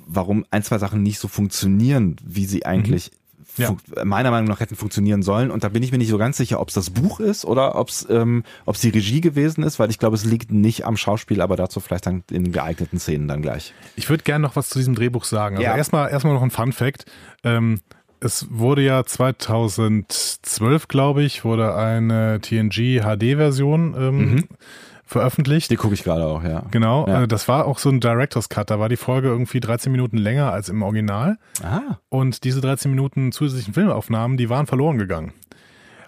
warum 0.07 0.45
ein, 0.51 0.63
zwei 0.63 0.77
Sachen 0.77 1.03
nicht 1.03 1.19
so 1.19 1.27
funktionieren, 1.27 2.15
wie 2.23 2.45
sie 2.45 2.65
eigentlich 2.65 3.11
mhm. 3.11 3.17
Ja. 3.57 3.75
meiner 4.03 4.31
Meinung 4.31 4.49
nach 4.49 4.59
hätten 4.59 4.75
funktionieren 4.75 5.23
sollen. 5.23 5.51
Und 5.51 5.63
da 5.63 5.69
bin 5.69 5.83
ich 5.83 5.91
mir 5.91 5.97
nicht 5.97 6.09
so 6.09 6.17
ganz 6.17 6.37
sicher, 6.37 6.59
ob 6.59 6.69
es 6.69 6.73
das 6.73 6.89
Buch 6.89 7.19
ist 7.19 7.45
oder 7.45 7.75
ob 7.75 7.89
es 7.89 8.07
ähm, 8.09 8.43
ob's 8.65 8.81
die 8.81 8.89
Regie 8.89 9.21
gewesen 9.21 9.63
ist, 9.63 9.79
weil 9.79 9.89
ich 9.89 9.99
glaube, 9.99 10.15
es 10.15 10.25
liegt 10.25 10.51
nicht 10.51 10.85
am 10.85 10.97
Schauspiel, 10.97 11.41
aber 11.41 11.55
dazu 11.55 11.79
vielleicht 11.79 12.05
dann 12.05 12.23
in 12.31 12.51
geeigneten 12.51 12.99
Szenen 12.99 13.27
dann 13.27 13.41
gleich. 13.41 13.73
Ich 13.95 14.09
würde 14.09 14.23
gerne 14.23 14.43
noch 14.43 14.55
was 14.55 14.69
zu 14.69 14.79
diesem 14.79 14.95
Drehbuch 14.95 15.23
sagen. 15.23 15.57
Also 15.57 15.65
ja. 15.67 15.75
erstmal 15.75 16.09
erstmal 16.09 16.33
noch 16.33 16.43
ein 16.43 16.51
Fun 16.51 16.71
Fact. 16.71 17.05
Ähm, 17.43 17.79
es 18.19 18.47
wurde 18.51 18.83
ja 18.83 19.03
2012, 19.03 20.87
glaube 20.87 21.23
ich, 21.23 21.43
wurde 21.43 21.75
eine 21.75 22.39
TNG 22.39 23.01
HD-Version 23.01 23.95
ähm, 23.97 24.17
mhm 24.17 24.47
veröffentlicht. 25.11 25.69
Die 25.69 25.75
gucke 25.75 25.93
ich 25.93 26.03
gerade 26.03 26.25
auch, 26.25 26.43
ja. 26.43 26.63
Genau, 26.71 27.07
ja. 27.07 27.23
Äh, 27.23 27.27
das 27.27 27.47
war 27.47 27.65
auch 27.65 27.79
so 27.79 27.89
ein 27.89 27.99
Director's 27.99 28.49
Cut. 28.49 28.69
Da 28.69 28.79
war 28.79 28.89
die 28.89 28.97
Folge 28.97 29.27
irgendwie 29.27 29.59
13 29.59 29.91
Minuten 29.91 30.17
länger 30.17 30.51
als 30.51 30.69
im 30.69 30.81
Original. 30.81 31.37
Ah. 31.61 31.97
Und 32.09 32.43
diese 32.43 32.61
13 32.61 32.89
Minuten 32.89 33.31
zusätzlichen 33.31 33.73
Filmaufnahmen, 33.73 34.37
die 34.37 34.49
waren 34.49 34.67
verloren 34.67 34.97
gegangen. 34.97 35.33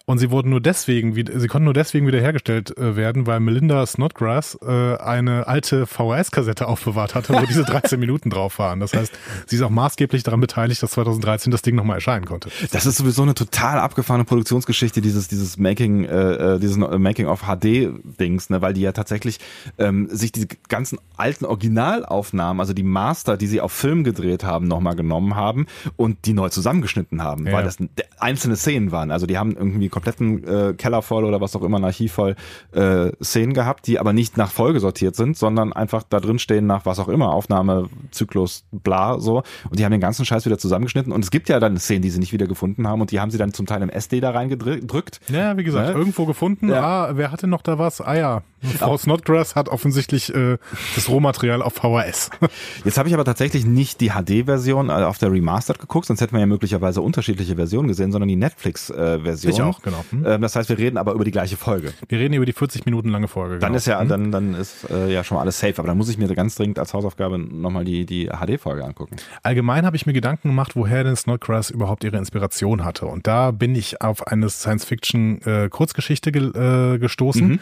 Und 0.06 0.18
sie 0.18 0.32
wurden 0.32 0.50
nur 0.50 0.60
deswegen, 0.60 1.16
sie 1.16 1.48
konnten 1.48 1.64
nur 1.64 1.74
deswegen 1.74 2.06
wiederhergestellt 2.06 2.78
äh, 2.78 2.98
werden, 2.98 3.26
weil 3.26 3.40
Melinda 3.40 3.86
Snodgrass 3.86 4.58
äh, 4.62 4.98
eine 4.98 5.48
alte 5.48 5.86
VHS-Kassette 5.86 6.68
aufbewahrt 6.68 7.16
hatte, 7.16 7.34
wo 7.34 7.46
diese 7.46 7.64
13 7.64 7.98
Minuten 8.02 8.30
drauf 8.30 8.60
waren. 8.60 8.82
Das 8.82 8.94
heißt, 8.94 9.14
sie 9.48 9.56
ist 9.56 9.62
auch 9.62 9.70
maßgeblich 9.70 10.24
daran 10.24 10.42
beteiligt, 10.42 10.84
dass 10.84 10.92
2013 10.92 11.52
das 11.52 11.62
Ding 11.62 11.76
nochmal 11.76 11.96
erscheinen 11.96 12.26
konnte. 12.26 12.50
Das 12.74 12.86
ist 12.86 12.98
sowieso 12.98 13.22
eine 13.22 13.34
total 13.34 13.80
abgefahrene 13.80 14.26
Produktionsgeschichte, 14.26 15.00
dieses, 15.00 15.30
dieses 15.30 15.58
Making, 15.58 16.04
äh, 16.04 16.56
äh 16.56 16.60
dieses 16.60 16.76
Making 16.76 17.28
of 17.28 17.44
HD-Dings, 17.44 18.50
ne, 18.50 18.62
weil 18.62 18.74
die 18.74 18.82
ja 18.82 18.92
tatsächlich 18.92 19.40
ähm, 19.78 20.10
sich 20.12 20.34
diese 20.34 20.48
ganzen 20.68 21.00
alten 21.16 21.46
Originalaufnahmen, 21.46 22.60
also 22.60 22.74
die 22.74 22.84
Master, 22.84 23.38
die 23.38 23.48
sie 23.48 23.62
auf 23.62 23.72
Film 23.72 24.04
gedreht 24.04 24.44
haben, 24.44 24.68
nochmal 24.68 24.98
genommen 24.98 25.38
haben 25.38 25.66
und 25.96 26.26
die 26.26 26.34
neu 26.34 26.50
zusammengeschnitten 26.50 27.24
haben, 27.24 27.48
ja. 27.48 27.54
weil 27.54 27.64
das 27.64 27.78
einzelne 28.20 28.58
Szenen 28.58 28.92
waren. 28.92 29.10
Also 29.10 29.28
die 29.28 29.38
haben 29.38 29.56
irgendwie 29.56 29.93
kompletten 29.94 30.44
äh, 30.44 30.74
Keller 30.74 31.02
voll 31.02 31.24
oder 31.24 31.40
was 31.40 31.56
auch 31.56 31.62
immer, 31.62 31.78
ein 31.78 31.86
Archiv 31.86 32.14
voll 32.14 32.36
äh, 32.74 33.12
Szenen 33.24 33.54
gehabt, 33.54 33.88
die 33.88 34.00
aber 34.00 34.12
nicht 34.12 34.38
nach 34.38 34.52
Folge 34.52 34.80
sortiert 34.80 35.16
sind, 35.16 35.38
sondern 35.38 35.72
einfach 35.72 36.04
da 36.04 36.20
drin 36.20 36.40
stehen 36.40 36.66
nach 36.66 36.86
was 36.86 37.00
auch 37.00 37.08
immer, 37.08 37.32
Aufnahme, 37.32 37.90
Zyklus, 38.12 38.66
bla, 38.72 39.20
so. 39.20 39.44
Und 39.70 39.80
die 39.80 39.86
haben 39.86 39.92
den 39.92 40.02
ganzen 40.02 40.26
Scheiß 40.26 40.46
wieder 40.46 40.58
zusammengeschnitten. 40.58 41.14
Und 41.14 41.24
es 41.24 41.32
gibt 41.32 41.48
ja 41.48 41.60
dann 41.60 41.78
Szenen, 41.78 42.02
die 42.02 42.10
sie 42.10 42.20
nicht 42.20 42.34
wieder 42.34 42.48
gefunden 42.48 42.88
haben 42.88 43.02
und 43.02 43.12
die 43.12 43.20
haben 43.20 43.32
sie 43.32 43.38
dann 43.38 43.54
zum 43.54 43.66
Teil 43.68 43.82
im 43.82 43.90
SD 43.90 44.20
da 44.20 44.32
reingedrückt. 44.32 45.22
Ja, 45.30 45.56
wie 45.58 45.64
gesagt, 45.64 45.90
ja. 45.90 45.96
irgendwo 45.96 46.26
gefunden. 46.26 46.70
Ja. 46.70 46.82
Ah, 46.82 47.12
wer 47.14 47.32
hatte 47.32 47.48
noch 47.48 47.62
da 47.62 47.78
was? 47.78 48.02
Ah 48.02 48.16
ja, 48.16 48.42
Frau 48.64 48.98
Snodgrass 48.98 49.56
hat 49.56 49.70
offensichtlich 49.70 50.34
äh, 50.34 50.58
das 50.96 51.10
Rohmaterial 51.10 51.62
auf 51.62 51.74
VHS. 51.74 52.30
Jetzt 52.86 52.98
habe 52.98 53.10
ich 53.10 53.14
aber 53.14 53.26
tatsächlich 53.26 53.66
nicht 53.66 54.02
die 54.02 54.10
HD-Version 54.12 54.90
äh, 54.90 54.94
auf 54.94 55.18
der 55.18 55.32
Remastered 55.32 55.80
geguckt, 55.80 56.08
sonst 56.08 56.22
hätten 56.22 56.34
wir 56.34 56.40
ja 56.40 56.46
möglicherweise 56.46 57.02
unterschiedliche 57.02 57.56
Versionen 57.56 57.88
gesehen, 57.88 58.12
sondern 58.12 58.30
die 58.30 58.36
Netflix-Version. 58.36 59.54
ich 59.54 59.62
auch, 59.62 59.82
genau. 59.84 60.04
Hm. 60.10 60.42
Das 60.42 60.56
heißt, 60.56 60.70
wir 60.70 60.78
reden 60.78 60.98
aber 60.98 61.14
über 61.14 61.24
die 61.24 61.32
gleiche 61.32 61.58
Folge. 61.58 61.94
Wir 62.08 62.20
reden 62.20 62.34
über 62.34 62.46
die 62.46 62.54
40 62.54 62.86
Minuten 62.86 63.10
lange 63.10 63.28
Folge. 63.28 63.60
Dann 63.60 63.70
genau. 63.70 63.78
ist 63.78 63.86
ja, 63.86 64.00
hm. 64.00 64.08
dann, 64.08 64.32
dann 64.32 64.54
ist 64.56 64.90
äh, 64.90 65.12
ja 65.12 65.24
schon 65.24 65.36
mal 65.36 65.42
alles 65.42 65.60
safe. 65.60 65.76
Aber 65.78 65.88
dann 65.88 65.98
muss 65.98 66.10
ich 66.10 66.18
mir 66.18 66.28
ganz 66.34 66.56
dringend 66.56 66.80
als 66.80 66.94
Hausaufgabe 66.94 67.38
nochmal 67.38 67.86
die, 67.86 68.06
die 68.06 68.28
HD-Folge 68.28 68.84
angucken. 68.84 69.18
Allgemein 69.44 69.86
habe 69.86 69.96
ich 69.96 70.06
mir 70.06 70.14
Gedanken 70.14 70.50
gemacht, 70.50 70.76
woher 70.76 71.04
denn 71.04 71.16
Snodgrass 71.16 71.70
überhaupt 71.70 72.04
ihre 72.04 72.18
Inspiration 72.18 72.84
hatte. 72.84 73.06
Und 73.06 73.28
da 73.28 73.52
bin 73.52 73.76
ich 73.76 74.02
auf 74.02 74.26
eine 74.28 74.50
Science-Fiction-Kurzgeschichte 74.50 76.30
äh, 76.32 76.96
äh, 76.96 76.98
gestoßen. 76.98 77.48
Mhm 77.48 77.60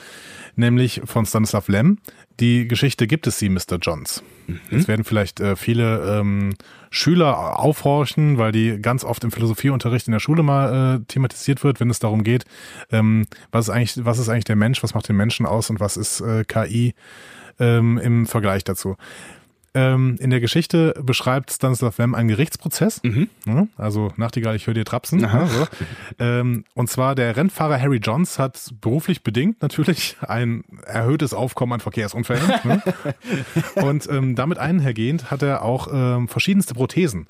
nämlich 0.55 1.01
von 1.05 1.25
Stanislav 1.25 1.67
Lem, 1.67 1.97
die 2.41 2.67
Geschichte 2.67 3.07
gibt 3.07 3.27
es 3.27 3.39
sie, 3.39 3.49
Mr. 3.49 3.77
Johns. 3.81 4.23
Mhm. 4.47 4.59
Jetzt 4.71 4.87
werden 4.87 5.05
vielleicht 5.05 5.39
äh, 5.39 5.55
viele 5.55 6.19
ähm, 6.19 6.55
Schüler 6.89 7.59
aufhorchen, 7.59 8.37
weil 8.37 8.51
die 8.51 8.81
ganz 8.81 9.03
oft 9.05 9.23
im 9.23 9.31
Philosophieunterricht 9.31 10.07
in 10.07 10.11
der 10.11 10.19
Schule 10.19 10.43
mal 10.43 10.97
äh, 10.97 11.05
thematisiert 11.07 11.63
wird, 11.63 11.79
wenn 11.79 11.89
es 11.89 11.99
darum 11.99 12.23
geht, 12.23 12.45
ähm, 12.91 13.27
was 13.51 13.67
ist 13.67 13.69
eigentlich, 13.69 14.05
was 14.05 14.19
ist 14.19 14.27
eigentlich 14.27 14.45
der 14.45 14.55
Mensch, 14.55 14.83
was 14.83 14.93
macht 14.93 15.07
den 15.07 15.15
Menschen 15.15 15.45
aus 15.45 15.69
und 15.69 15.79
was 15.79 15.95
ist 15.95 16.19
äh, 16.21 16.43
KI 16.43 16.95
ähm, 17.59 17.97
im 17.99 18.25
Vergleich 18.25 18.63
dazu 18.63 18.97
ähm, 19.73 20.17
in 20.19 20.29
der 20.29 20.39
Geschichte 20.39 20.93
beschreibt 21.01 21.51
Stanislav 21.51 21.97
Lem 21.97 22.15
einen 22.15 22.27
Gerichtsprozess. 22.27 23.01
Mhm. 23.03 23.29
Ja, 23.45 23.67
also 23.77 24.11
Nachtigall, 24.17 24.55
ich 24.55 24.67
höre 24.67 24.73
dir 24.73 24.85
trapsen. 24.85 25.19
Ja, 25.19 25.47
so. 25.47 25.67
ähm, 26.19 26.65
und 26.73 26.89
zwar 26.89 27.15
der 27.15 27.37
Rennfahrer 27.37 27.79
Harry 27.79 27.97
Johns 27.97 28.37
hat 28.37 28.73
beruflich 28.81 29.23
bedingt 29.23 29.61
natürlich 29.61 30.17
ein 30.21 30.63
erhöhtes 30.85 31.33
Aufkommen 31.33 31.73
an 31.73 31.79
Verkehrsunfällen. 31.79 32.51
ne? 32.63 32.83
Und 33.75 34.09
ähm, 34.09 34.35
damit 34.35 34.57
einhergehend 34.57 35.31
hat 35.31 35.41
er 35.41 35.63
auch 35.63 35.87
ähm, 35.91 36.27
verschiedenste 36.27 36.73
Prothesen 36.73 37.27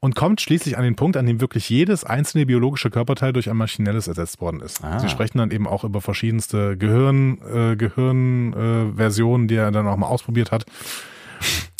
und 0.00 0.14
kommt 0.14 0.40
schließlich 0.40 0.78
an 0.78 0.84
den 0.84 0.96
Punkt, 0.96 1.16
an 1.16 1.26
dem 1.26 1.40
wirklich 1.40 1.68
jedes 1.68 2.04
einzelne 2.04 2.46
biologische 2.46 2.90
Körperteil 2.90 3.32
durch 3.32 3.50
ein 3.50 3.56
maschinelles 3.56 4.06
ersetzt 4.08 4.40
worden 4.40 4.60
ist. 4.60 4.82
Ah. 4.84 4.98
Sie 5.00 5.08
sprechen 5.08 5.38
dann 5.38 5.50
eben 5.50 5.66
auch 5.66 5.84
über 5.84 6.00
verschiedenste 6.00 6.76
Gehirn, 6.76 7.38
äh, 7.42 7.76
Gehirnversionen, 7.76 9.46
äh, 9.46 9.48
die 9.48 9.56
er 9.56 9.70
dann 9.70 9.86
auch 9.86 9.96
mal 9.96 10.06
ausprobiert 10.06 10.52
hat. 10.52 10.66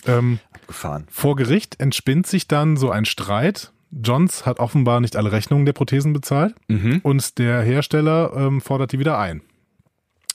Ähm, 0.08 0.40
Abgefahren. 0.52 1.06
Vor 1.10 1.36
Gericht 1.36 1.80
entspinnt 1.80 2.26
sich 2.26 2.48
dann 2.48 2.76
so 2.76 2.90
ein 2.90 3.04
Streit. 3.04 3.72
Johns 3.90 4.44
hat 4.44 4.58
offenbar 4.58 5.00
nicht 5.00 5.16
alle 5.16 5.32
Rechnungen 5.32 5.64
der 5.64 5.72
Prothesen 5.72 6.12
bezahlt 6.12 6.54
mhm. 6.68 7.00
und 7.02 7.38
der 7.38 7.62
Hersteller 7.62 8.32
ähm, 8.36 8.60
fordert 8.60 8.92
die 8.92 8.98
wieder 8.98 9.18
ein 9.18 9.40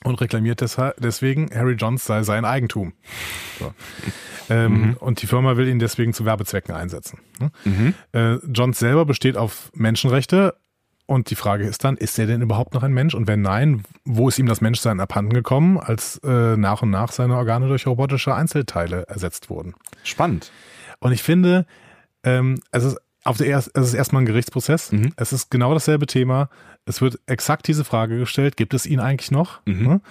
und 0.03 0.19
reklamiert 0.19 0.61
deswegen, 0.99 1.49
Harry 1.53 1.73
Johns 1.73 2.05
sei 2.05 2.23
sein 2.23 2.45
Eigentum. 2.45 2.93
So. 3.59 3.73
Ähm, 4.49 4.73
mhm. 4.73 4.93
Und 4.99 5.21
die 5.21 5.27
Firma 5.27 5.55
will 5.55 5.67
ihn 5.67 5.79
deswegen 5.79 6.13
zu 6.13 6.25
Werbezwecken 6.25 6.75
einsetzen. 6.75 7.19
Ne? 7.39 7.51
Mhm. 7.63 7.93
Äh, 8.11 8.35
Johns 8.51 8.77
selber 8.77 9.05
besteht 9.05 9.37
auf 9.37 9.71
Menschenrechte, 9.73 10.55
und 11.13 11.29
die 11.29 11.35
Frage 11.35 11.65
ist 11.65 11.83
dann, 11.83 11.97
ist 11.97 12.17
er 12.19 12.25
denn 12.25 12.41
überhaupt 12.41 12.73
noch 12.73 12.83
ein 12.83 12.93
Mensch? 12.93 13.13
Und 13.13 13.27
wenn 13.27 13.41
nein, 13.41 13.83
wo 14.05 14.29
ist 14.29 14.39
ihm 14.39 14.47
das 14.47 14.61
Menschsein 14.61 14.99
abhanden 14.99 15.33
gekommen, 15.33 15.77
als 15.77 16.17
äh, 16.23 16.57
nach 16.57 16.81
und 16.81 16.89
nach 16.89 17.11
seine 17.11 17.35
Organe 17.37 17.67
durch 17.67 17.87
robotische 17.87 18.33
Einzelteile 18.33 19.07
ersetzt 19.07 19.49
wurden? 19.49 19.75
Spannend. 20.03 20.51
Und 20.99 21.11
ich 21.11 21.23
finde, 21.23 21.65
ähm, 22.23 22.59
es, 22.71 22.83
ist 22.83 22.97
auf 23.23 23.37
der 23.37 23.47
erst, 23.47 23.71
es 23.73 23.87
ist 23.87 23.93
erstmal 23.93 24.23
ein 24.23 24.25
Gerichtsprozess. 24.25 24.91
Mhm. 24.91 25.11
Es 25.15 25.33
ist 25.33 25.49
genau 25.49 25.73
dasselbe 25.73 26.07
Thema. 26.07 26.49
Es 26.85 27.01
wird 27.01 27.19
exakt 27.25 27.67
diese 27.67 27.83
Frage 27.83 28.17
gestellt, 28.17 28.57
gibt 28.57 28.73
es 28.73 28.85
ihn 28.85 28.99
eigentlich 28.99 29.31
noch? 29.31 29.61
Mhm. 29.65 29.83
Ne? 29.83 30.01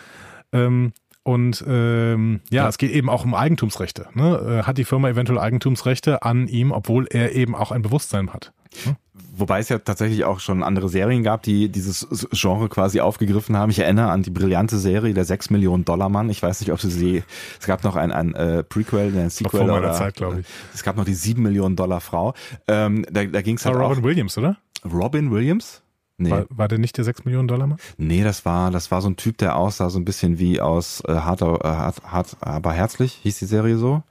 Ähm, 0.52 0.92
und 1.24 1.64
ähm, 1.68 2.40
ja, 2.50 2.64
ja, 2.64 2.68
es 2.68 2.78
geht 2.78 2.90
eben 2.90 3.08
auch 3.08 3.24
um 3.24 3.34
Eigentumsrechte. 3.34 4.08
Ne? 4.14 4.60
Äh, 4.60 4.66
hat 4.66 4.78
die 4.78 4.84
Firma 4.84 5.08
eventuell 5.08 5.38
Eigentumsrechte 5.38 6.22
an 6.22 6.48
ihm, 6.48 6.72
obwohl 6.72 7.06
er 7.08 7.32
eben 7.32 7.54
auch 7.54 7.70
ein 7.70 7.82
Bewusstsein 7.82 8.32
hat? 8.32 8.52
Ne? 8.86 8.96
Wobei 9.14 9.58
es 9.58 9.68
ja 9.68 9.78
tatsächlich 9.78 10.24
auch 10.24 10.40
schon 10.40 10.62
andere 10.62 10.88
Serien 10.88 11.22
gab, 11.22 11.42
die 11.42 11.68
dieses 11.68 12.06
Genre 12.32 12.70
quasi 12.70 13.00
aufgegriffen 13.00 13.56
haben. 13.58 13.70
Ich 13.70 13.78
erinnere 13.78 14.10
an 14.10 14.22
die 14.22 14.30
brillante 14.30 14.78
Serie 14.78 15.12
der 15.12 15.26
6 15.26 15.50
Millionen 15.50 15.84
Dollar 15.84 16.08
Mann. 16.08 16.30
Ich 16.30 16.42
weiß 16.42 16.60
nicht, 16.60 16.72
ob 16.72 16.80
du 16.80 16.88
sie, 16.88 17.22
es 17.60 17.66
gab 17.66 17.84
noch 17.84 17.96
ein, 17.96 18.10
ein 18.10 18.34
äh, 18.34 18.62
Prequel, 18.62 19.14
ein 19.14 19.28
Sequel. 19.28 19.60
Vor 19.60 19.68
meiner 19.68 19.88
oder, 19.88 19.92
Zeit, 19.92 20.14
glaube 20.14 20.40
ich. 20.40 20.46
Es 20.72 20.82
gab 20.82 20.96
noch 20.96 21.04
die 21.04 21.12
7 21.12 21.42
Millionen 21.42 21.76
Dollar 21.76 22.00
Frau. 22.00 22.32
Ähm, 22.68 23.04
da 23.10 23.24
da 23.24 23.42
ging 23.42 23.56
es 23.56 23.66
halt 23.66 23.76
Robin 23.76 23.98
auch, 23.98 24.02
Williams, 24.02 24.38
oder? 24.38 24.56
Robin 24.90 25.30
Williams? 25.30 25.82
Nee. 26.16 26.30
War, 26.30 26.46
war 26.48 26.68
der 26.68 26.78
nicht 26.78 26.96
der 26.96 27.04
6 27.04 27.24
Millionen 27.26 27.48
Dollar 27.48 27.66
Mann? 27.66 27.78
Nee, 27.98 28.22
das 28.22 28.44
war, 28.46 28.70
das 28.70 28.90
war 28.90 29.02
so 29.02 29.08
ein 29.08 29.16
Typ, 29.16 29.36
der 29.38 29.56
aussah 29.56 29.90
so 29.90 29.98
ein 29.98 30.04
bisschen 30.06 30.38
wie 30.38 30.60
aus 30.60 31.02
äh, 31.06 31.12
hart, 31.12 31.42
äh, 31.42 31.44
hart, 31.44 32.02
hart, 32.04 32.36
aber 32.40 32.72
herzlich, 32.72 33.12
hieß 33.22 33.38
die 33.38 33.46
Serie 33.46 33.76
so. 33.76 34.02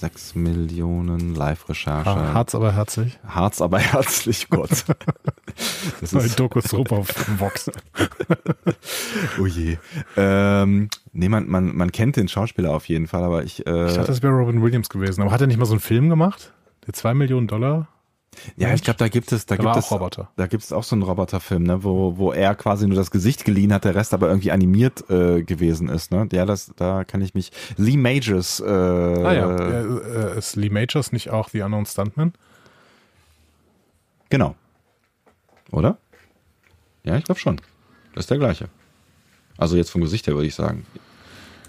6 0.00 0.34
Millionen 0.34 1.34
Live-Recherche. 1.34 2.10
Harz 2.10 2.54
aber 2.54 2.72
herzlich. 2.72 3.18
Harz 3.26 3.60
aber 3.60 3.78
herzlich, 3.78 4.48
Gott. 4.50 4.84
Das 6.00 6.12
ist 6.12 6.40
Dokus 6.40 6.72
auf 6.72 6.88
Vox. 7.38 7.70
oh 9.40 9.46
je. 9.46 9.76
Ähm, 10.16 10.88
nee, 11.12 11.28
man, 11.28 11.46
man, 11.46 11.76
man 11.76 11.92
kennt 11.92 12.16
den 12.16 12.28
Schauspieler 12.28 12.74
auf 12.74 12.88
jeden 12.88 13.06
Fall, 13.06 13.22
aber 13.22 13.44
ich. 13.44 13.66
Äh, 13.66 13.88
ich 13.88 13.94
dachte, 13.94 14.06
das 14.06 14.22
wäre 14.22 14.32
Robin 14.32 14.62
Williams 14.62 14.88
gewesen. 14.88 15.20
Aber 15.20 15.30
hat 15.30 15.42
er 15.42 15.46
nicht 15.46 15.58
mal 15.58 15.66
so 15.66 15.74
einen 15.74 15.80
Film 15.80 16.08
gemacht? 16.08 16.52
Der 16.86 16.94
2 16.94 17.14
Millionen 17.14 17.48
Dollar? 17.48 17.88
Ja, 18.56 18.72
ich 18.74 18.82
glaube, 18.82 18.98
da 18.98 19.08
gibt 19.08 19.30
es, 19.32 19.46
da, 19.46 19.56
da 19.56 19.62
gibt 19.62 19.76
es, 19.76 19.90
Roboter. 19.90 20.30
da 20.36 20.46
gibt 20.46 20.62
es 20.62 20.72
auch 20.72 20.84
so 20.84 20.96
einen 20.96 21.02
Roboterfilm, 21.02 21.62
ne, 21.62 21.84
wo, 21.84 22.16
wo 22.16 22.32
er 22.32 22.54
quasi 22.54 22.86
nur 22.86 22.96
das 22.96 23.10
Gesicht 23.10 23.44
geliehen 23.44 23.72
hat, 23.72 23.84
der 23.84 23.94
Rest 23.94 24.14
aber 24.14 24.28
irgendwie 24.28 24.50
animiert 24.50 25.08
äh, 25.10 25.42
gewesen 25.42 25.88
ist, 25.88 26.10
ne? 26.10 26.28
Ja, 26.32 26.46
das, 26.46 26.72
da 26.76 27.04
kann 27.04 27.20
ich 27.20 27.34
mich. 27.34 27.52
Lee 27.76 27.96
Majors. 27.96 28.60
Äh, 28.60 28.64
ah 28.64 29.32
ja, 29.32 29.56
äh, 29.56 30.34
äh, 30.34 30.38
ist 30.38 30.56
Lee 30.56 30.70
Majors 30.70 31.12
nicht 31.12 31.30
auch 31.30 31.50
The 31.50 31.62
Unknown 31.62 31.86
Stuntman? 31.86 32.32
Genau. 34.30 34.54
Oder? 35.70 35.98
Ja, 37.04 37.16
ich 37.16 37.24
glaube 37.24 37.40
schon. 37.40 37.60
Das 38.14 38.24
ist 38.24 38.30
der 38.30 38.38
gleiche. 38.38 38.68
Also 39.58 39.76
jetzt 39.76 39.90
vom 39.90 40.00
Gesicht 40.00 40.26
her 40.26 40.34
würde 40.34 40.46
ich 40.46 40.54
sagen. 40.54 40.86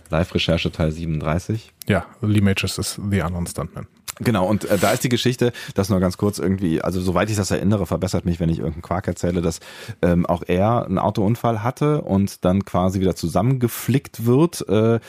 Live-Recherche 0.09 0.71
Teil 0.71 0.91
37. 0.91 1.73
Ja, 1.87 2.05
Lee 2.21 2.41
Majors 2.41 2.77
ist 2.77 2.99
The 3.09 3.21
Unknown 3.21 3.47
Stuntman. 3.47 3.87
Genau, 4.19 4.45
und 4.45 4.65
äh, 4.65 4.77
da 4.77 4.91
ist 4.91 5.03
die 5.03 5.09
Geschichte, 5.09 5.53
das 5.73 5.89
nur 5.89 5.99
ganz 5.99 6.17
kurz 6.17 6.37
irgendwie, 6.37 6.81
also 6.81 7.01
soweit 7.01 7.29
ich 7.29 7.35
das 7.35 7.51
erinnere, 7.51 7.85
verbessert 7.85 8.25
mich, 8.25 8.39
wenn 8.39 8.49
ich 8.49 8.59
irgendeinen 8.59 8.83
Quark 8.83 9.07
erzähle, 9.07 9.41
dass 9.41 9.59
ähm, 10.01 10.25
auch 10.25 10.43
er 10.45 10.85
einen 10.85 10.99
Autounfall 10.99 11.63
hatte 11.63 12.01
und 12.01 12.45
dann 12.45 12.63
quasi 12.65 12.99
wieder 12.99 13.15
zusammengeflickt 13.15 14.25
wird. 14.25 14.67
Äh, 14.69 14.99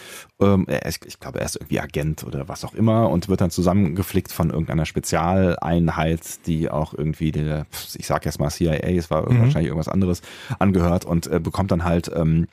ähm, 0.40 0.66
ist, 0.66 1.04
ich 1.06 1.20
glaube, 1.20 1.40
er 1.40 1.46
ist 1.46 1.56
irgendwie 1.56 1.80
Agent 1.80 2.24
oder 2.24 2.48
was 2.48 2.64
auch 2.64 2.74
immer 2.74 3.10
und 3.10 3.28
wird 3.28 3.40
dann 3.40 3.50
zusammengeflickt 3.50 4.32
von 4.32 4.50
irgendeiner 4.50 4.86
Spezialeinheit, 4.86 6.46
die 6.46 6.70
auch 6.70 6.94
irgendwie 6.94 7.32
der, 7.32 7.66
ich 7.94 8.06
sag 8.06 8.24
jetzt 8.24 8.40
mal 8.40 8.50
CIA, 8.50 8.74
es 8.74 9.10
war 9.10 9.30
mhm. 9.30 9.40
wahrscheinlich 9.40 9.68
irgendwas 9.68 9.88
anderes, 9.88 10.22
angehört 10.58 11.04
und 11.04 11.26
äh, 11.26 11.40
bekommt 11.40 11.70
dann 11.70 11.84
halt 11.84 12.10
ähm, 12.14 12.46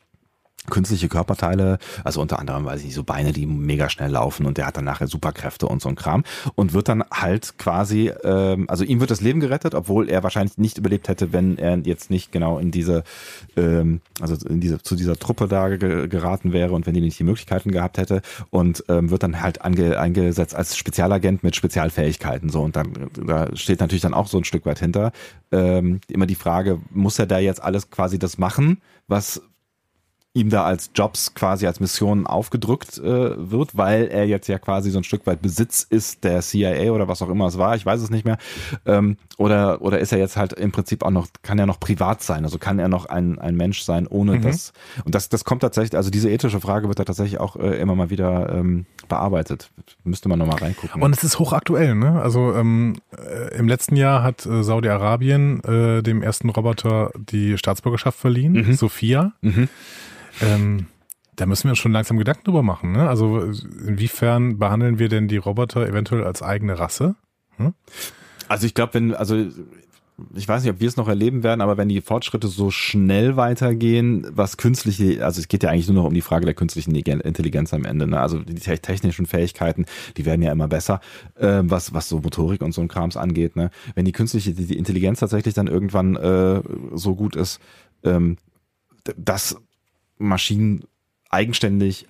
künstliche 0.69 1.07
Körperteile, 1.07 1.79
also 2.03 2.21
unter 2.21 2.39
anderem, 2.39 2.65
weiß 2.65 2.81
ich 2.81 2.87
nicht, 2.87 2.95
so 2.95 3.03
Beine, 3.03 3.33
die 3.33 3.45
mega 3.45 3.89
schnell 3.89 4.11
laufen 4.11 4.45
und 4.45 4.57
der 4.57 4.67
hat 4.67 4.77
dann 4.77 4.85
nachher 4.85 5.07
Superkräfte 5.07 5.67
und 5.67 5.81
so 5.81 5.89
ein 5.89 5.95
Kram 5.95 6.23
und 6.55 6.73
wird 6.73 6.87
dann 6.87 7.03
halt 7.11 7.57
quasi, 7.57 8.11
ähm, 8.23 8.65
also 8.69 8.83
ihm 8.83 8.99
wird 8.99 9.11
das 9.11 9.21
Leben 9.21 9.39
gerettet, 9.39 9.73
obwohl 9.73 10.09
er 10.09 10.23
wahrscheinlich 10.23 10.57
nicht 10.57 10.77
überlebt 10.77 11.07
hätte, 11.07 11.33
wenn 11.33 11.57
er 11.57 11.79
jetzt 11.79 12.11
nicht 12.11 12.31
genau 12.31 12.59
in 12.59 12.71
diese, 12.71 13.03
ähm, 13.57 14.01
also 14.19 14.35
in 14.47 14.61
diese, 14.61 14.81
zu 14.81 14.95
dieser 14.95 15.17
Truppe 15.17 15.47
da 15.47 15.75
ge 15.75 16.07
geraten 16.07 16.53
wäre 16.53 16.73
und 16.73 16.85
wenn 16.85 16.93
die 16.93 17.01
nicht 17.01 17.19
die 17.19 17.23
Möglichkeiten 17.23 17.71
gehabt 17.71 17.97
hätte 17.97 18.21
und 18.49 18.83
ähm, 18.87 19.09
wird 19.09 19.23
dann 19.23 19.41
halt 19.41 19.63
ange 19.63 19.99
eingesetzt 19.99 20.55
als 20.55 20.77
Spezialagent 20.77 21.43
mit 21.43 21.55
Spezialfähigkeiten 21.55 22.49
so 22.49 22.61
und 22.61 22.75
dann 22.75 23.09
da 23.25 23.55
steht 23.55 23.79
natürlich 23.79 24.01
dann 24.01 24.13
auch 24.13 24.27
so 24.27 24.37
ein 24.37 24.43
Stück 24.43 24.65
weit 24.65 24.79
hinter 24.79 25.11
ähm, 25.51 25.99
immer 26.07 26.25
die 26.25 26.35
Frage, 26.35 26.79
muss 26.91 27.19
er 27.19 27.25
da 27.25 27.39
jetzt 27.39 27.61
alles 27.61 27.89
quasi 27.89 28.19
das 28.19 28.37
machen, 28.37 28.81
was 29.07 29.41
ihm 30.33 30.49
da 30.49 30.63
als 30.63 30.91
Jobs 30.95 31.33
quasi 31.33 31.67
als 31.67 31.81
Mission 31.81 32.25
aufgedrückt 32.25 32.97
äh, 32.99 33.51
wird, 33.51 33.75
weil 33.75 34.07
er 34.07 34.25
jetzt 34.25 34.47
ja 34.47 34.59
quasi 34.59 34.89
so 34.89 34.99
ein 34.99 35.03
Stück 35.03 35.27
weit 35.27 35.41
Besitz 35.41 35.83
ist 35.83 36.23
der 36.23 36.41
CIA 36.41 36.91
oder 36.91 37.09
was 37.09 37.21
auch 37.21 37.29
immer 37.29 37.47
es 37.47 37.57
war, 37.57 37.75
ich 37.75 37.85
weiß 37.85 38.01
es 38.01 38.09
nicht 38.09 38.23
mehr. 38.23 38.37
Ähm, 38.85 39.17
oder, 39.37 39.81
oder 39.81 39.99
ist 39.99 40.13
er 40.13 40.19
jetzt 40.19 40.37
halt 40.37 40.53
im 40.53 40.71
Prinzip 40.71 41.03
auch 41.03 41.09
noch, 41.11 41.27
kann 41.41 41.59
er 41.59 41.65
noch 41.65 41.81
privat 41.81 42.23
sein, 42.23 42.45
also 42.45 42.59
kann 42.59 42.79
er 42.79 42.87
noch 42.87 43.07
ein, 43.07 43.39
ein 43.39 43.55
Mensch 43.55 43.81
sein, 43.81 44.07
ohne 44.07 44.37
mhm. 44.37 44.43
das. 44.43 44.71
Und 45.03 45.15
das, 45.15 45.27
das 45.27 45.43
kommt 45.43 45.63
tatsächlich, 45.63 45.97
also 45.97 46.09
diese 46.09 46.29
ethische 46.29 46.61
Frage 46.61 46.87
wird 46.87 46.99
da 46.99 47.03
tatsächlich 47.03 47.39
auch 47.41 47.57
äh, 47.57 47.81
immer 47.81 47.95
mal 47.95 48.09
wieder 48.09 48.53
ähm, 48.53 48.85
bearbeitet. 49.09 49.69
Müsste 50.05 50.29
man 50.29 50.39
nochmal 50.39 50.59
reingucken. 50.59 51.01
Und 51.01 51.13
es 51.13 51.25
ist 51.25 51.39
hochaktuell, 51.39 51.95
ne? 51.95 52.21
Also 52.21 52.53
ähm, 52.53 52.95
äh, 53.17 53.57
im 53.57 53.67
letzten 53.67 53.97
Jahr 53.97 54.23
hat 54.23 54.45
äh, 54.45 54.63
Saudi-Arabien 54.63 55.61
äh, 55.65 56.03
dem 56.03 56.21
ersten 56.21 56.49
Roboter 56.49 57.11
die 57.15 57.57
Staatsbürgerschaft 57.57 58.17
verliehen, 58.17 58.53
mhm. 58.53 58.73
Sophia. 58.75 59.33
Mhm. 59.41 59.67
Ähm, 60.41 60.87
da 61.35 61.45
müssen 61.45 61.65
wir 61.65 61.71
uns 61.71 61.79
schon 61.79 61.91
langsam 61.91 62.17
Gedanken 62.17 62.43
drüber 62.43 62.63
machen. 62.63 62.91
Ne? 62.91 63.07
Also 63.07 63.41
inwiefern 63.41 64.59
behandeln 64.59 64.99
wir 64.99 65.09
denn 65.09 65.27
die 65.27 65.37
Roboter 65.37 65.87
eventuell 65.87 66.23
als 66.23 66.41
eigene 66.41 66.77
Rasse? 66.77 67.15
Hm? 67.57 67.73
Also 68.47 68.67
ich 68.67 68.73
glaube, 68.73 68.93
wenn, 68.95 69.13
also 69.15 69.45
ich 70.35 70.47
weiß 70.47 70.63
nicht, 70.63 70.71
ob 70.71 70.79
wir 70.79 70.87
es 70.87 70.97
noch 70.97 71.07
erleben 71.07 71.43
werden, 71.43 71.61
aber 71.61 71.77
wenn 71.77 71.89
die 71.89 72.01
Fortschritte 72.01 72.47
so 72.47 72.69
schnell 72.69 73.37
weitergehen, 73.37 74.27
was 74.29 74.57
künstliche, 74.57 75.25
also 75.25 75.39
es 75.39 75.47
geht 75.47 75.63
ja 75.63 75.69
eigentlich 75.69 75.87
nur 75.87 76.03
noch 76.03 76.09
um 76.09 76.13
die 76.13 76.21
Frage 76.21 76.45
der 76.45 76.53
künstlichen 76.53 76.93
Intelligenz 76.93 77.73
am 77.73 77.85
Ende. 77.85 78.07
Ne? 78.07 78.19
Also 78.19 78.39
die 78.39 78.59
technischen 78.59 79.25
Fähigkeiten, 79.25 79.85
die 80.17 80.25
werden 80.25 80.41
ja 80.41 80.51
immer 80.51 80.67
besser, 80.67 81.01
äh, 81.35 81.61
was 81.63 81.93
was 81.93 82.09
so 82.09 82.19
Motorik 82.19 82.61
und 82.61 82.73
so 82.73 82.81
ein 82.81 82.87
Krams 82.87 83.17
angeht. 83.17 83.55
Ne? 83.55 83.71
Wenn 83.95 84.05
die 84.05 84.11
künstliche 84.11 84.53
die 84.53 84.77
Intelligenz 84.77 85.19
tatsächlich 85.19 85.53
dann 85.53 85.67
irgendwann 85.67 86.15
äh, 86.15 86.61
so 86.93 87.15
gut 87.15 87.35
ist, 87.35 87.59
ähm, 88.03 88.37
dass 89.17 89.57
Maschinen 90.21 90.83
eigenständig 91.29 92.07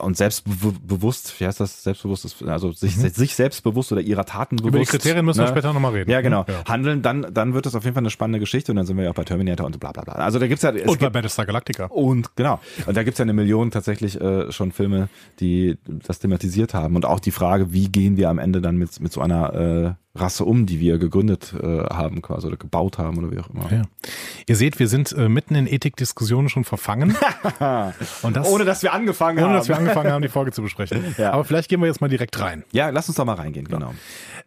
und 0.00 0.16
selbstbewusst, 0.16 1.38
wie 1.38 1.46
heißt 1.46 1.60
das, 1.60 1.82
selbstbewusst, 1.82 2.42
also 2.44 2.72
sich, 2.72 2.96
mhm. 2.96 3.08
sich 3.10 3.34
selbstbewusst 3.34 3.92
oder 3.92 4.00
ihrer 4.00 4.24
Taten 4.24 4.56
bewusst. 4.56 4.74
Über 4.74 4.78
die 4.80 4.86
Kriterien 4.86 5.24
müssen 5.24 5.40
ne? 5.40 5.46
wir 5.46 5.50
später 5.50 5.72
nochmal 5.72 5.92
reden. 5.92 6.10
Ja, 6.10 6.20
genau. 6.20 6.44
Ja. 6.48 6.64
Handeln, 6.66 7.02
dann, 7.02 7.26
dann 7.32 7.54
wird 7.54 7.66
das 7.66 7.74
auf 7.74 7.84
jeden 7.84 7.94
Fall 7.94 8.02
eine 8.02 8.10
spannende 8.10 8.40
Geschichte 8.40 8.72
und 8.72 8.76
dann 8.76 8.86
sind 8.86 8.96
wir 8.96 9.04
ja 9.04 9.10
auch 9.10 9.14
bei 9.14 9.24
Terminator 9.24 9.66
und 9.66 9.78
bla 9.78 9.92
bla 9.92 10.02
bla. 10.02 10.14
Also 10.14 10.38
da 10.38 10.46
gibt's 10.46 10.62
ja. 10.62 10.70
Es 10.70 10.90
und 10.90 11.00
bei 11.00 11.10
Battlestar 11.10 11.46
Galactica. 11.46 11.86
Und 11.86 12.34
genau. 12.36 12.60
Und 12.86 12.96
da 12.96 13.02
gibt's 13.02 13.18
ja 13.18 13.22
eine 13.24 13.32
Million 13.32 13.70
tatsächlich 13.70 14.20
äh, 14.20 14.50
schon 14.52 14.72
Filme, 14.72 15.08
die 15.40 15.78
das 15.86 16.18
thematisiert 16.18 16.74
haben. 16.74 16.96
Und 16.96 17.04
auch 17.04 17.20
die 17.20 17.30
Frage, 17.30 17.72
wie 17.72 17.88
gehen 17.88 18.16
wir 18.16 18.30
am 18.30 18.38
Ende 18.38 18.60
dann 18.60 18.76
mit, 18.76 18.98
mit 19.00 19.12
so 19.12 19.20
einer 19.20 19.54
äh, 19.54 20.03
Rasse 20.16 20.44
um, 20.44 20.64
die 20.64 20.78
wir 20.78 20.98
gegründet 20.98 21.54
äh, 21.60 21.66
haben 21.66 22.22
quasi 22.22 22.46
oder 22.46 22.56
gebaut 22.56 22.98
haben 22.98 23.18
oder 23.18 23.32
wie 23.32 23.40
auch 23.40 23.50
immer. 23.50 23.72
Ja. 23.72 23.82
Ihr 24.46 24.54
seht, 24.54 24.78
wir 24.78 24.86
sind 24.86 25.10
äh, 25.12 25.28
mitten 25.28 25.56
in 25.56 25.66
Ethikdiskussionen 25.66 26.48
schon 26.48 26.64
verfangen. 26.64 27.16
Und 28.22 28.36
das, 28.36 28.48
ohne 28.48 28.64
dass 28.64 28.82
wir 28.82 28.92
angefangen 28.92 29.38
ohne, 29.38 29.46
haben. 29.46 29.50
Ohne 29.50 29.58
dass 29.58 29.68
wir 29.68 29.76
angefangen 29.76 30.12
haben, 30.12 30.22
die 30.22 30.28
Folge 30.28 30.52
zu 30.52 30.62
besprechen. 30.62 31.04
Ja. 31.18 31.32
Aber 31.32 31.44
vielleicht 31.44 31.68
gehen 31.68 31.80
wir 31.80 31.86
jetzt 31.86 32.00
mal 32.00 32.08
direkt 32.08 32.40
rein. 32.40 32.64
Ja, 32.72 32.88
lass 32.88 33.08
uns 33.08 33.16
doch 33.16 33.24
mal 33.24 33.34
reingehen, 33.34 33.68
genau. 33.68 33.94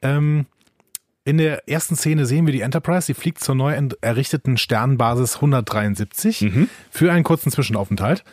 Ähm, 0.02 0.46
in 1.24 1.38
der 1.38 1.68
ersten 1.68 1.96
Szene 1.96 2.26
sehen 2.26 2.46
wir 2.46 2.54
die 2.54 2.62
Enterprise, 2.62 3.08
die 3.08 3.14
fliegt 3.14 3.40
zur 3.40 3.56
neu 3.56 3.74
errichteten 4.02 4.58
Sternbasis 4.58 5.36
173 5.36 6.42
mhm. 6.42 6.70
für 6.90 7.12
einen 7.12 7.24
kurzen 7.24 7.52
Zwischenaufenthalt. 7.52 8.24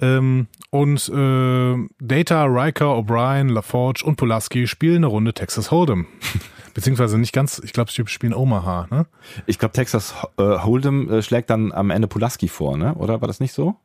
Ähm, 0.00 0.46
und 0.70 1.08
äh, 1.08 1.88
Data, 2.00 2.44
Riker, 2.44 2.96
O'Brien, 2.96 3.52
LaForge 3.52 4.02
und 4.04 4.16
Pulaski 4.16 4.66
spielen 4.66 4.98
eine 4.98 5.06
Runde 5.06 5.34
Texas 5.34 5.70
Hold'em. 5.70 6.06
Beziehungsweise 6.80 7.18
nicht 7.18 7.34
ganz, 7.34 7.60
ich 7.62 7.74
glaube, 7.74 7.90
sie 7.90 8.02
spielen 8.06 8.32
Omaha, 8.32 8.86
ne? 8.90 9.04
Ich 9.44 9.58
glaube, 9.58 9.72
Texas 9.72 10.14
äh, 10.38 10.42
Hold'em 10.42 11.12
äh, 11.12 11.22
schlägt 11.22 11.50
dann 11.50 11.72
am 11.72 11.90
Ende 11.90 12.08
Pulaski 12.08 12.48
vor, 12.48 12.78
ne? 12.78 12.94
Oder 12.94 13.20
war 13.20 13.28
das 13.28 13.38
nicht 13.38 13.52
so? 13.52 13.76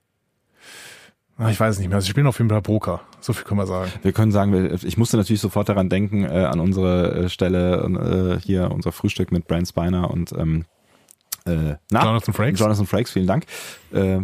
Ah, 1.37 1.49
ich 1.49 1.59
weiß 1.59 1.75
es 1.75 1.79
nicht 1.79 1.89
mehr. 1.89 1.99
Sie 1.99 2.07
spielen 2.07 2.25
auf 2.25 2.37
jeden 2.37 2.49
Fall 2.49 2.61
Poker. 2.61 3.01
So 3.19 3.33
viel 3.33 3.43
können 3.43 3.59
wir 3.59 3.67
sagen. 3.67 3.91
Wir 4.01 4.13
können 4.13 4.31
sagen, 4.31 4.79
ich 4.81 4.97
musste 4.97 5.17
natürlich 5.17 5.41
sofort 5.41 5.67
daran 5.67 5.89
denken, 5.89 6.23
äh, 6.23 6.45
an 6.45 6.61
unsere 6.61 7.27
Stelle, 7.27 8.37
äh, 8.39 8.41
hier 8.41 8.71
unser 8.71 8.93
Frühstück 8.93 9.29
mit 9.33 9.45
Brian 9.45 9.65
Spiner 9.65 10.09
und 10.09 10.31
ähm, 10.31 10.63
äh, 11.45 11.75
na, 11.91 12.01
Jonathan 12.01 12.33
Frakes. 12.33 12.61
Jonathan 12.61 12.85
Frakes, 12.85 13.11
vielen 13.11 13.27
Dank. 13.27 13.45
Äh, 13.91 14.21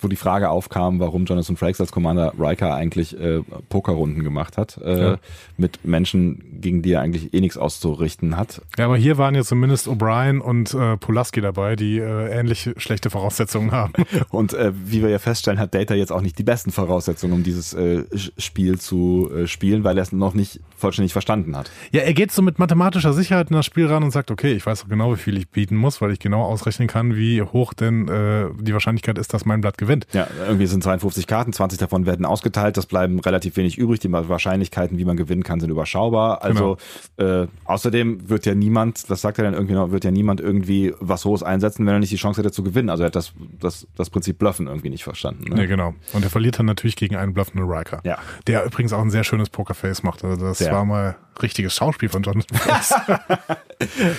wo 0.00 0.08
die 0.08 0.16
Frage 0.16 0.50
aufkam, 0.50 1.00
warum 1.00 1.24
Jonathan 1.26 1.56
Frakes 1.56 1.80
als 1.80 1.92
Commander 1.92 2.32
Riker 2.38 2.74
eigentlich 2.74 3.18
äh, 3.18 3.42
Pokerrunden 3.68 4.24
gemacht 4.24 4.56
hat 4.56 4.78
äh, 4.78 5.02
ja. 5.02 5.18
mit 5.56 5.84
Menschen, 5.84 6.60
gegen 6.60 6.82
die 6.82 6.92
er 6.92 7.02
eigentlich 7.02 7.34
eh 7.34 7.40
nichts 7.40 7.58
auszurichten 7.58 8.36
hat. 8.36 8.62
Ja, 8.78 8.86
aber 8.86 8.96
hier 8.96 9.18
waren 9.18 9.34
ja 9.34 9.42
zumindest 9.42 9.86
O'Brien 9.86 10.38
und 10.38 10.72
äh, 10.72 10.96
Pulaski 10.96 11.40
dabei, 11.40 11.76
die 11.76 11.98
äh, 11.98 12.38
ähnlich 12.38 12.70
schlechte 12.78 13.10
Voraussetzungen 13.10 13.72
haben. 13.72 13.92
und 14.30 14.54
äh, 14.54 14.72
wie 14.74 15.02
wir 15.02 15.10
ja 15.10 15.18
feststellen, 15.18 15.60
hat 15.60 15.74
Data 15.74 15.94
jetzt 15.94 16.12
auch 16.12 16.22
nicht 16.22 16.38
die 16.38 16.42
besten 16.42 16.70
Voraussetzungen, 16.70 17.34
um 17.34 17.42
dieses 17.42 17.74
äh, 17.74 18.04
Spiel 18.38 18.78
zu 18.78 19.30
äh, 19.34 19.46
spielen, 19.46 19.84
weil 19.84 19.98
er 19.98 20.02
es 20.02 20.12
noch 20.12 20.34
nicht 20.34 20.60
vollständig 20.76 21.12
verstanden 21.12 21.56
hat. 21.56 21.70
Ja, 21.92 22.00
er 22.00 22.14
geht 22.14 22.32
so 22.32 22.40
mit 22.40 22.58
mathematischer 22.58 23.12
Sicherheit 23.12 23.50
in 23.50 23.56
das 23.56 23.66
Spiel 23.66 23.86
ran 23.86 24.02
und 24.02 24.10
sagt, 24.10 24.30
okay, 24.30 24.52
ich 24.52 24.64
weiß 24.64 24.82
doch 24.82 24.88
genau, 24.88 25.12
wie 25.12 25.18
viel 25.18 25.36
ich 25.36 25.48
bieten 25.48 25.76
muss, 25.76 26.00
weil 26.00 26.12
ich 26.12 26.18
genau 26.18 26.42
ausrechnen 26.42 26.88
kann, 26.88 27.16
wie 27.16 27.42
hoch 27.42 27.74
denn 27.74 28.08
äh, 28.08 28.46
die 28.58 28.72
Wahrscheinlichkeit 28.72 29.18
ist, 29.18 29.34
dass 29.34 29.44
mein 29.50 29.60
Blatt 29.60 29.78
gewinnt. 29.78 30.06
Ja, 30.12 30.26
irgendwie 30.46 30.66
sind 30.66 30.82
52 30.82 31.26
Karten, 31.26 31.52
20 31.52 31.78
davon 31.78 32.06
werden 32.06 32.24
ausgeteilt, 32.24 32.76
das 32.76 32.86
bleiben 32.86 33.20
relativ 33.20 33.56
wenig 33.56 33.76
übrig. 33.76 34.00
Die 34.00 34.10
Wahrscheinlichkeiten, 34.10 34.98
wie 34.98 35.04
man 35.04 35.16
gewinnen 35.16 35.42
kann, 35.42 35.60
sind 35.60 35.70
überschaubar. 35.70 36.42
Also 36.42 36.78
genau. 37.16 37.42
äh, 37.42 37.48
außerdem 37.64 38.28
wird 38.28 38.46
ja 38.46 38.54
niemand, 38.54 39.10
das 39.10 39.20
sagt 39.20 39.38
er 39.38 39.44
dann 39.44 39.54
irgendwie 39.54 39.74
noch, 39.74 39.90
wird 39.90 40.04
ja 40.04 40.10
niemand 40.10 40.40
irgendwie 40.40 40.94
was 41.00 41.24
Hohes 41.24 41.42
einsetzen, 41.42 41.84
wenn 41.86 41.94
er 41.94 41.98
nicht 41.98 42.12
die 42.12 42.16
Chance 42.16 42.40
hätte 42.40 42.52
zu 42.52 42.62
gewinnen. 42.62 42.88
Also 42.88 43.02
er 43.02 43.06
hat 43.08 43.16
das, 43.16 43.32
das, 43.58 43.86
das 43.96 44.10
Prinzip 44.10 44.38
Bluffen 44.38 44.66
irgendwie 44.66 44.90
nicht 44.90 45.04
verstanden. 45.04 45.44
Ne? 45.52 45.60
Ja, 45.60 45.66
genau. 45.66 45.94
Und 46.12 46.24
er 46.24 46.30
verliert 46.30 46.58
dann 46.58 46.66
natürlich 46.66 46.96
gegen 46.96 47.16
einen 47.16 47.34
bluffenden 47.34 47.68
Riker. 47.68 48.00
Ja. 48.04 48.18
Der 48.46 48.64
übrigens 48.64 48.92
auch 48.92 49.02
ein 49.02 49.10
sehr 49.10 49.24
schönes 49.24 49.50
Pokerface 49.50 50.02
macht. 50.02 50.24
Also 50.24 50.44
das 50.44 50.60
ja. 50.60 50.72
war 50.72 50.84
mal 50.84 51.16
richtiges 51.42 51.74
Schauspiel 51.74 52.08
von 52.08 52.22
Jonathan 52.22 52.58
Frakes. 52.58 52.94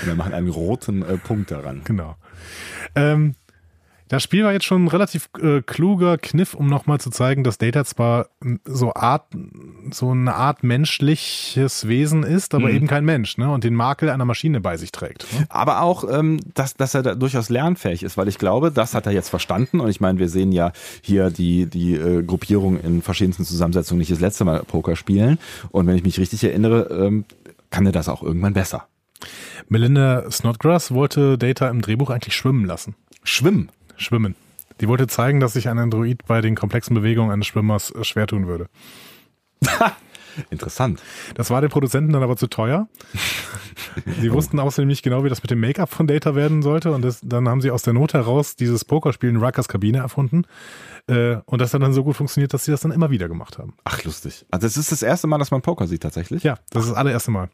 wir 0.06 0.16
machen 0.16 0.34
einen 0.34 0.50
roten 0.50 1.04
äh, 1.04 1.18
Punkt 1.18 1.52
daran. 1.52 1.82
Genau. 1.86 2.16
Ähm, 2.96 3.36
das 4.12 4.24
Spiel 4.24 4.44
war 4.44 4.52
jetzt 4.52 4.66
schon 4.66 4.84
ein 4.84 4.88
relativ 4.90 5.30
äh, 5.42 5.62
kluger 5.62 6.18
Kniff, 6.18 6.54
um 6.54 6.68
nochmal 6.68 7.00
zu 7.00 7.12
zeigen, 7.12 7.46
dass 7.46 7.58
Data 7.58 7.86
zwar 7.86 8.28
so 8.66 8.94
Art, 8.94 9.24
so 9.90 10.12
eine 10.12 10.36
Art 10.36 10.64
menschliches 10.64 11.88
Wesen 11.88 12.24
ist, 12.24 12.54
aber 12.54 12.68
mhm. 12.68 12.76
eben 12.76 12.88
kein 12.88 13.06
Mensch, 13.06 13.38
ne? 13.38 13.50
Und 13.50 13.64
den 13.64 13.74
Makel 13.74 14.10
einer 14.10 14.26
Maschine 14.26 14.60
bei 14.60 14.76
sich 14.76 14.92
trägt. 14.92 15.26
Ne? 15.32 15.46
Aber 15.48 15.82
auch, 15.82 16.04
ähm, 16.12 16.42
dass, 16.56 16.76
dass 16.76 16.94
er 16.94 17.04
da 17.04 17.16
durchaus 17.16 17.48
lernfähig 17.48 18.04
ist, 18.04 18.18
weil 18.18 18.28
ich 18.28 18.38
glaube, 18.38 18.70
das 18.70 18.96
hat 18.96 19.06
er 19.06 19.14
jetzt 19.14 19.30
verstanden. 19.30 19.80
Und 19.80 19.90
ich 19.90 20.02
meine, 20.02 20.20
wir 20.20 20.28
sehen 20.28 20.52
ja 20.52 20.74
hier 21.02 21.30
die, 21.30 21.68
die 21.68 21.94
äh, 21.94 22.22
Gruppierung 22.22 22.82
in 22.82 23.02
verschiedensten 23.02 23.46
Zusammensetzungen 23.46 24.00
nicht 24.00 24.12
das 24.12 24.20
letzte 24.20 24.44
Mal 24.44 24.64
Poker 24.64 24.98
spielen. 24.98 25.40
Und 25.70 25.88
wenn 25.88 25.96
ich 25.96 26.04
mich 26.04 26.20
richtig 26.20 26.44
erinnere, 26.44 26.90
ähm, 26.92 27.24
kann 27.70 27.86
er 27.86 27.94
das 27.94 28.10
auch 28.10 28.24
irgendwann 28.24 28.56
besser. 28.56 28.88
Melinda 29.70 30.30
Snodgrass 30.30 30.94
wollte 30.94 31.38
Data 31.38 31.70
im 31.70 31.82
Drehbuch 31.82 32.10
eigentlich 32.10 32.36
schwimmen 32.36 32.66
lassen. 32.66 32.96
Schwimmen? 33.24 33.70
Schwimmen. 34.02 34.36
Die 34.80 34.88
wollte 34.88 35.08
zeigen, 35.08 35.40
dass 35.40 35.54
sich 35.54 35.70
ein 35.70 35.78
Android 35.78 36.26
bei 36.26 36.42
den 36.42 36.56
komplexen 36.56 36.96
Bewegungen 36.96 37.32
eines 37.32 37.48
Schwimmers 37.48 37.92
äh, 37.92 38.04
schwer 38.04 38.28
tun 38.28 38.48
würde. 38.48 38.68
Interessant. 40.50 41.02
Das 41.36 41.50
war 41.50 41.62
den 41.62 41.70
Produzenten 41.70 42.14
dann 42.14 42.24
aber 42.24 42.38
zu 42.38 42.48
teuer. 42.48 42.88
Sie 44.22 44.30
oh. 44.30 44.34
wussten 44.34 44.60
außerdem 44.60 44.88
nicht 44.88 45.04
genau, 45.04 45.24
wie 45.24 45.30
das 45.30 45.44
mit 45.44 45.52
dem 45.52 45.60
Make-up 45.60 45.90
von 45.90 46.08
Data 46.08 46.36
werden 46.36 46.62
sollte. 46.62 46.92
Und 46.92 47.04
das, 47.04 47.20
dann 47.22 47.50
haben 47.50 47.62
sie 47.62 47.70
aus 47.70 47.84
der 47.84 47.94
Not 47.94 48.14
heraus 48.14 48.56
dieses 48.56 48.86
Pokerspiel 48.86 49.30
in 49.30 49.38
Ruckers 49.38 49.68
Kabine 49.68 50.00
erfunden. 50.00 50.44
Äh, 51.08 51.38
und 51.46 51.60
das 51.62 51.74
hat 51.74 51.82
dann 51.82 51.94
so 51.94 52.04
gut 52.04 52.16
funktioniert, 52.16 52.54
dass 52.54 52.66
sie 52.66 52.72
das 52.72 52.82
dann 52.82 52.92
immer 52.92 53.12
wieder 53.12 53.28
gemacht 53.28 53.58
haben. 53.58 53.74
Ach, 53.84 54.04
lustig. 54.04 54.46
Also 54.52 54.66
das 54.66 54.78
ist 54.78 54.92
das 54.92 55.02
erste 55.02 55.28
Mal, 55.28 55.38
dass 55.38 55.52
man 55.52 55.62
Poker 55.62 55.88
sieht 55.88 56.04
tatsächlich? 56.04 56.44
Ja, 56.44 56.58
das 56.70 56.84
ist 56.84 56.92
das 56.92 56.98
allererste 56.98 57.32
Mal. 57.32 57.50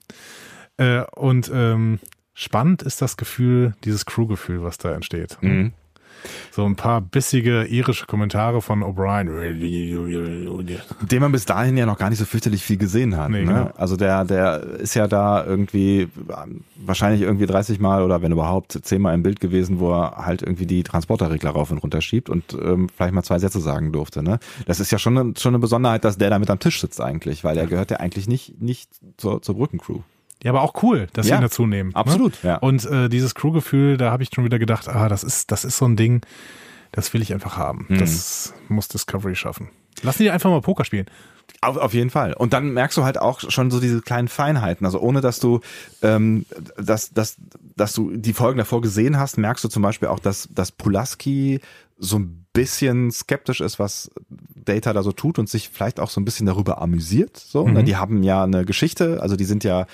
Äh, 0.78 1.02
und 1.16 1.52
ähm, 1.54 2.00
spannend 2.34 2.84
ist 2.84 3.02
das 3.02 3.18
Gefühl, 3.18 3.74
dieses 3.84 4.06
Crew-Gefühl, 4.06 4.64
was 4.64 4.78
da 4.78 4.94
entsteht. 4.94 5.38
Mhm 5.42 5.74
so 6.52 6.66
ein 6.66 6.76
paar 6.76 7.02
bissige 7.02 7.66
irische 7.66 8.06
Kommentare 8.06 8.62
von 8.62 8.84
O'Brien. 8.84 9.28
Den 11.02 11.22
man 11.22 11.32
bis 11.32 11.46
dahin 11.46 11.78
ja 11.78 11.86
noch 11.86 11.98
gar 11.98 12.10
nicht 12.10 12.20
so 12.20 12.26
fürchterlich 12.26 12.64
viel 12.64 12.78
gesehen 12.78 13.18
hat. 13.18 13.30
Nee, 13.30 13.44
ne? 13.44 13.46
genau. 13.46 13.72
Also 13.78 13.96
der, 13.96 14.26
der 14.26 14.62
ist 14.62 14.96
ja 14.96 15.08
da 15.08 15.46
irgendwie 15.46 16.10
wahrscheinlich 16.76 17.22
irgendwie 17.22 17.46
30 17.46 17.80
Mal 17.80 18.04
oder 18.04 18.22
wenn 18.22 18.32
überhaupt 18.32 18.80
10 18.82 19.02
Mal 19.02 19.14
im 19.14 19.24
Bild 19.24 19.40
gewesen, 19.40 19.80
wo 19.80 19.92
er 19.92 20.26
halt 20.26 20.42
irgendwie 20.42 20.66
die 20.66 20.84
Transporterregler 20.84 21.52
rauf 21.52 21.72
und 21.72 21.80
runter 21.80 22.02
schiebt 22.02 22.30
und 22.30 22.58
ähm, 22.62 22.90
vielleicht 22.90 23.14
mal 23.14 23.24
zwei 23.24 23.40
Sätze 23.40 23.60
sagen 23.60 23.92
durfte. 23.92 24.24
Ne? 24.24 24.40
Das 24.66 24.80
ist 24.80 24.92
ja 24.92 25.00
schon 25.00 25.18
eine, 25.18 25.34
schon 25.38 25.52
eine 25.52 25.60
Besonderheit, 25.60 26.04
dass 26.04 26.18
der 26.18 26.30
da 26.30 26.40
mit 26.40 26.50
am 26.50 26.60
Tisch 26.60 26.82
sitzt 26.82 27.02
eigentlich, 27.02 27.44
weil 27.44 27.58
er 27.58 27.68
gehört 27.68 27.92
ja 27.92 27.98
eigentlich 27.98 28.28
nicht, 28.28 28.62
nicht 28.62 28.90
zur, 29.18 29.42
zur 29.42 29.56
Brückencrew. 29.56 30.00
Ja, 30.44 30.52
aber 30.52 30.62
auch 30.62 30.84
cool, 30.84 31.08
dass 31.14 31.28
ja, 31.28 31.36
sie 31.36 31.40
ihn 31.40 31.42
dazu 31.42 31.66
nehmen. 31.66 31.90
Ne? 31.90 31.96
Absolut. 31.96 32.44
Ne? 32.44 32.50
Ja. 32.52 32.56
Und 32.58 32.86
äh, 32.86 33.10
dieses 33.10 33.36
Crewgefühl, 33.36 33.98
da 33.98 34.12
habe 34.12 34.24
ich 34.24 34.30
schon 34.34 34.44
wieder 34.44 34.60
gedacht, 34.60 34.88
ah, 34.88 35.10
das 35.10 35.24
ist, 35.24 35.52
das 35.52 35.66
ist 35.66 35.78
so 35.78 35.86
ein 35.86 35.96
Ding, 35.96 36.22
das 36.92 37.14
will 37.14 37.22
ich 37.22 37.34
einfach 37.34 37.58
haben. 37.58 37.86
Mhm. 37.90 38.00
Das 38.00 38.54
muss 38.70 38.88
Discovery 38.88 39.36
schaffen. 39.36 39.70
Lassen 40.04 40.24
die 40.24 40.30
einfach 40.30 40.50
mal 40.50 40.62
Poker 40.62 40.86
spielen. 40.86 41.08
Auf, 41.62 41.78
auf 41.78 41.94
jeden 41.94 42.10
Fall. 42.10 42.34
Und 42.34 42.54
dann 42.54 42.72
merkst 42.72 42.98
du 42.98 43.04
halt 43.04 43.18
auch 43.20 43.40
schon 43.50 43.72
so 43.72 43.80
diese 43.80 44.02
kleinen 44.02 44.28
Feinheiten. 44.28 44.86
Also 44.86 45.00
ohne 45.00 45.22
dass 45.22 45.40
du, 45.40 45.62
ähm, 46.04 46.46
dass, 46.78 47.12
dass, 47.12 47.38
dass 47.76 47.94
du 47.94 48.16
die 48.16 48.34
Folgen 48.34 48.60
davor 48.60 48.82
gesehen 48.82 49.18
hast, 49.18 49.38
merkst 49.38 49.64
du 49.64 49.70
zum 49.70 49.82
Beispiel 49.82 50.10
auch, 50.10 50.20
dass, 50.20 50.50
dass 50.52 50.72
Pulaski 50.72 51.62
so 51.98 52.20
ein 52.20 52.46
bisschen 52.54 53.12
skeptisch 53.12 53.62
ist, 53.62 53.80
was 53.80 54.12
Data 54.56 54.94
da 54.94 55.02
so 55.02 55.12
tut 55.12 55.40
und 55.40 55.50
sich 55.50 55.70
vielleicht 55.70 56.00
auch 56.00 56.10
so 56.10 56.22
ein 56.22 56.26
bisschen 56.26 56.46
darüber 56.46 56.82
amüsiert. 56.82 57.38
So, 57.38 57.68
ne? 57.68 57.82
mhm. 57.82 57.86
Die 57.86 57.96
haben 57.96 58.24
ja 58.24 58.44
eine 58.44 58.66
Geschichte, 58.66 59.22
also 59.22 59.36
die 59.36 59.46
sind 59.46 59.64
ja 59.64 59.88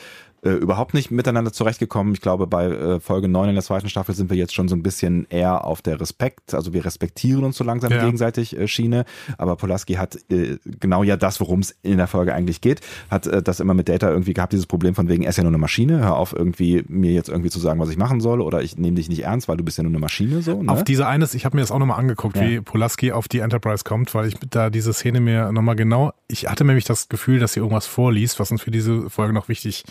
äh, 0.44 0.52
überhaupt 0.52 0.94
nicht 0.94 1.12
miteinander 1.12 1.54
zurechtgekommen. 1.54 2.14
Ich 2.14 2.22
glaube, 2.22 2.48
bei 2.48 2.66
äh, 2.66 3.00
Folge 3.00 3.28
9 3.28 3.50
in 3.50 3.56
der 3.56 3.64
zweiten 3.64 3.90
Staffel 3.90 4.14
sind 4.14 4.30
wir 4.30 4.38
jetzt 4.38 4.54
schon 4.54 4.68
so 4.68 4.76
ein 4.76 4.84
bisschen 4.84 5.26
eher 5.30 5.66
auf 5.66 5.82
der 5.82 6.00
Respekt, 6.02 6.54
also 6.54 6.74
wir 6.74 6.84
respektieren 6.86 7.44
uns 7.44 7.58
so 7.58 7.64
langsam 7.64 7.92
ja. 7.92 8.04
gegenseitig 8.04 8.58
äh, 8.58 8.68
Schiene, 8.68 9.06
aber 9.38 9.56
Polaski 9.56 9.94
hat 9.94 10.18
äh, 10.30 10.58
genau 10.66 11.04
ja 11.04 11.18
das, 11.18 11.40
worum 11.40 11.60
es 11.60 11.72
in 11.82 11.98
der 11.98 12.08
Folge 12.08 12.34
eigentlich 12.34 12.62
geht, 12.62 12.82
hat 13.10 13.28
äh, 13.28 13.42
das 13.42 13.60
immer 13.60 13.74
mit 13.74 13.88
Data 13.90 14.10
irgendwie 14.10 14.34
gehabt, 14.34 14.54
dieses 14.54 14.66
Problem 14.66 14.96
von 14.96 15.08
wegen, 15.08 15.24
er 15.24 15.30
ist 15.30 15.38
ja 15.38 15.44
nur 15.44 15.52
eine 15.52 15.58
Maschine, 15.58 16.00
hör 16.00 16.18
auf 16.18 16.34
irgendwie 16.34 16.84
mir 16.88 17.12
jetzt 17.12 17.30
irgendwie 17.30 17.50
zu 17.50 17.60
sagen, 17.60 17.80
was 17.80 17.90
ich 17.90 17.98
machen 17.98 18.20
soll 18.20 18.42
oder 18.42 18.62
ich 18.62 18.78
nehme 18.78 18.96
dich 18.96 19.10
nicht 19.10 19.24
ernst, 19.24 19.48
weil 19.48 19.58
du 19.58 19.64
bist 19.64 19.78
ja 19.78 19.84
nur 19.84 19.92
eine 19.92 20.00
Maschine 20.00 20.42
so. 20.42 20.62
Ne? 20.62 20.72
Auf 20.72 20.84
diese 20.84 21.08
eines, 21.08 21.34
ich 21.36 21.46
habe 21.46 21.56
mir 21.56 21.62
das 21.62 21.72
auch 21.72 21.80
nochmal 21.80 22.00
angeguckt, 22.00 22.36
ja. 22.36 22.44
wie 22.44 22.62
Polaski 22.62 23.12
auf 23.12 23.28
die 23.28 23.40
Enterprise 23.40 23.84
kommt, 23.84 24.14
weil 24.14 24.28
ich 24.28 24.36
da 24.50 24.70
diese 24.70 24.94
Szene 24.94 25.22
mir 25.22 25.52
nochmal 25.52 25.76
genau, 25.76 26.12
ich 26.28 26.50
hatte 26.50 26.66
nämlich 26.66 26.86
das 26.86 27.08
Gefühl, 27.08 27.40
dass 27.40 27.54
sie 27.54 27.60
irgendwas 27.60 27.86
vorliest, 27.86 28.40
was 28.40 28.52
uns 28.52 28.62
für 28.62 28.72
diese 28.72 29.10
Folge 29.10 29.34
noch 29.34 29.48
wichtig 29.48 29.86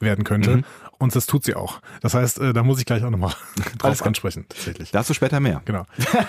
werden 0.00 0.24
könnte. 0.24 0.58
Mhm. 0.58 0.64
Und 0.98 1.16
das 1.16 1.26
tut 1.26 1.44
sie 1.44 1.54
auch. 1.54 1.80
Das 2.02 2.14
heißt, 2.14 2.40
äh, 2.40 2.52
da 2.52 2.62
muss 2.62 2.78
ich 2.78 2.84
gleich 2.84 3.02
auch 3.04 3.10
nochmal 3.10 3.32
drauf 3.78 4.04
ansprechen. 4.04 4.46
Tatsächlich. 4.48 4.90
Dazu 4.90 5.14
später 5.14 5.40
mehr. 5.40 5.62
Genau. 5.64 5.86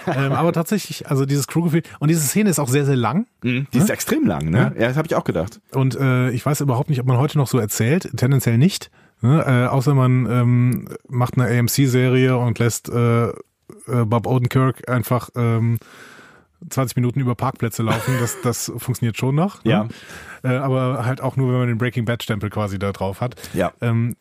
ähm, 0.08 0.32
aber 0.32 0.54
tatsächlich, 0.54 1.10
also 1.10 1.26
dieses 1.26 1.48
Crewgefühl 1.48 1.84
und 2.00 2.08
diese 2.08 2.22
Szene 2.22 2.50
ist 2.50 2.60
auch 2.60 2.70
sehr, 2.70 2.86
sehr 2.86 2.96
lang. 2.96 3.28
Mhm, 3.44 3.68
die 3.74 3.78
ne? 3.78 3.84
ist 3.84 3.90
extrem 3.90 4.26
lang, 4.26 4.50
ne? 4.50 4.74
Ja, 4.76 4.82
ja 4.82 4.88
das 4.90 4.98
habe 4.98 5.08
ich 5.08 5.16
auch 5.16 5.24
gedacht. 5.24 5.60
Und 5.72 5.96
äh, 5.96 6.30
ich 6.32 6.46
weiß 6.46 6.62
überhaupt 6.62 6.90
nicht, 6.90 7.00
ob 7.00 7.08
man 7.08 7.18
heute 7.18 7.38
noch 7.38 7.48
so 7.48 7.60
erzählt. 7.60 8.10
Tendenziell 8.16 8.58
nicht. 8.58 8.92
Ne? 9.22 9.44
Äh, 9.46 9.68
außer 9.68 9.94
man 9.94 10.26
ähm, 10.30 10.88
macht 11.08 11.38
eine 11.38 11.48
AMC-Serie 11.60 12.38
und 12.38 12.60
lässt 12.60 12.90
äh, 12.90 13.28
äh, 13.28 13.34
Bob 14.06 14.28
Odenkirk 14.28 14.90
einfach 14.90 15.30
ähm, 15.36 15.80
20 16.70 16.96
Minuten 16.96 17.20
über 17.20 17.36
Parkplätze 17.36 17.84
laufen, 17.84 18.16
das, 18.20 18.38
das 18.42 18.72
funktioniert 18.78 19.18
schon 19.18 19.36
noch. 19.36 19.64
Ne? 19.64 19.72
Ja. 19.72 19.88
Äh, 20.44 20.58
aber 20.58 21.06
halt 21.06 21.22
auch 21.22 21.36
nur, 21.36 21.52
wenn 21.52 21.60
man 21.60 21.68
den 21.68 21.78
Breaking 21.78 22.06
Bad 22.06 22.24
Stempel 22.24 22.50
quasi 22.50 22.80
da 22.80 22.92
drauf 22.92 23.22
hat. 23.22 23.36
Ja. 23.54 23.74
Ähm, 23.82 24.16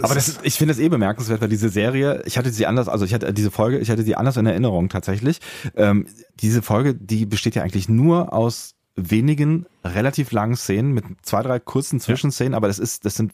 aber 0.00 0.14
das, 0.14 0.38
ich 0.42 0.54
finde 0.54 0.72
es 0.72 0.78
eh 0.78 0.88
bemerkenswert, 0.88 1.40
weil 1.40 1.48
diese 1.48 1.68
Serie, 1.68 2.22
ich 2.24 2.38
hatte 2.38 2.50
sie 2.50 2.66
anders, 2.66 2.88
also 2.88 3.04
ich 3.04 3.14
hatte 3.14 3.32
diese 3.32 3.50
Folge, 3.50 3.78
ich 3.78 3.90
hatte 3.90 4.02
sie 4.02 4.14
anders 4.14 4.36
in 4.36 4.46
Erinnerung 4.46 4.88
tatsächlich. 4.88 5.40
Ähm, 5.76 6.06
diese 6.40 6.62
Folge, 6.62 6.94
die 6.94 7.26
besteht 7.26 7.54
ja 7.54 7.62
eigentlich 7.62 7.88
nur 7.88 8.32
aus 8.32 8.74
wenigen 8.94 9.66
relativ 9.84 10.32
langen 10.32 10.56
Szenen 10.56 10.92
mit 10.92 11.04
zwei, 11.22 11.42
drei 11.42 11.58
kurzen 11.58 11.98
Zwischenszenen, 11.98 12.52
ja. 12.52 12.56
aber 12.56 12.68
das 12.68 12.78
ist, 12.78 13.04
das 13.04 13.16
sind 13.16 13.32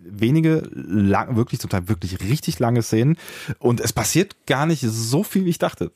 wenige 0.00 0.68
lang, 0.72 1.36
wirklich 1.36 1.60
zum 1.60 1.70
Teil 1.70 1.88
wirklich 1.88 2.20
richtig 2.20 2.58
lange 2.58 2.82
Szenen 2.82 3.16
und 3.58 3.80
es 3.80 3.92
passiert 3.92 4.46
gar 4.46 4.66
nicht 4.66 4.82
so 4.82 5.22
viel, 5.22 5.44
wie 5.44 5.50
ich 5.50 5.58
dachte. 5.58 5.92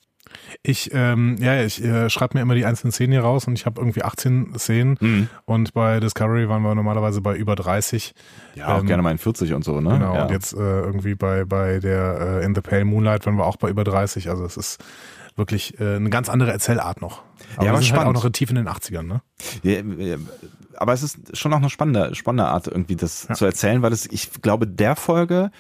Ich, 0.63 0.91
ähm, 0.93 1.37
ja, 1.41 1.63
ich 1.63 1.83
äh, 1.83 2.09
schreibe 2.11 2.37
mir 2.37 2.43
immer 2.43 2.55
die 2.55 2.65
einzelnen 2.65 2.93
Szenen 2.93 3.13
hier 3.13 3.23
raus 3.23 3.47
und 3.47 3.55
ich 3.55 3.67
habe 3.67 3.81
irgendwie 3.81 4.03
18 4.03 4.55
Szenen 4.59 4.97
mhm. 5.01 5.29
und 5.45 5.75
bei 5.75 6.01
Discovery 6.01 6.49
waren 6.49 6.63
wir 6.63 6.75
normalerweise 6.75 7.21
bei 7.21 7.37
über 7.37 7.55
30. 7.55 8.15
Ja, 8.55 8.69
auch 8.69 8.81
ähm, 8.81 8.87
gerne 8.87 9.03
mal 9.03 9.11
in 9.11 9.19
40 9.19 9.53
und 9.55 9.65
so, 9.65 9.81
ne? 9.81 9.91
Genau, 9.91 10.15
ja. 10.15 10.23
und 10.25 10.31
jetzt 10.31 10.53
äh, 10.53 10.57
irgendwie 10.59 11.15
bei, 11.15 11.45
bei 11.45 11.79
der 11.81 12.41
äh, 12.41 12.45
In 12.45 12.55
the 12.55 12.61
Pale 12.61 12.85
Moonlight 12.85 13.27
waren 13.27 13.37
wir 13.37 13.47
auch 13.47 13.57
bei 13.57 13.69
über 13.69 13.85
30. 13.85 14.29
Also 14.31 14.45
es 14.45 14.57
ist 14.57 14.83
wirklich 15.37 15.79
äh, 15.81 15.97
eine 15.97 16.11
ganz 16.11 16.29
andere 16.29 16.53
Erzählart 16.53 17.01
noch. 17.01 17.23
Aber 17.57 17.65
ja, 17.65 17.73
aber 17.73 17.83
spannend. 17.83 18.07
Halt 18.07 18.17
auch 18.17 18.25
noch 18.25 18.31
tief 18.31 18.51
in 18.51 18.57
den 18.57 18.69
80ern, 18.69 19.03
ne? 19.03 19.23
Ja, 19.63 20.17
aber 20.77 20.93
es 20.93 21.03
ist 21.03 21.37
schon 21.37 21.53
auch 21.53 21.59
eine 21.59 21.71
spannende, 21.71 22.15
spannende 22.15 22.47
Art, 22.47 22.67
irgendwie 22.67 22.97
das 22.97 23.27
ja. 23.29 23.35
zu 23.35 23.45
erzählen, 23.45 23.83
weil 23.83 23.93
es, 23.93 24.07
ich 24.07 24.31
glaube, 24.43 24.67
der 24.67 24.97
Folge 24.97 25.51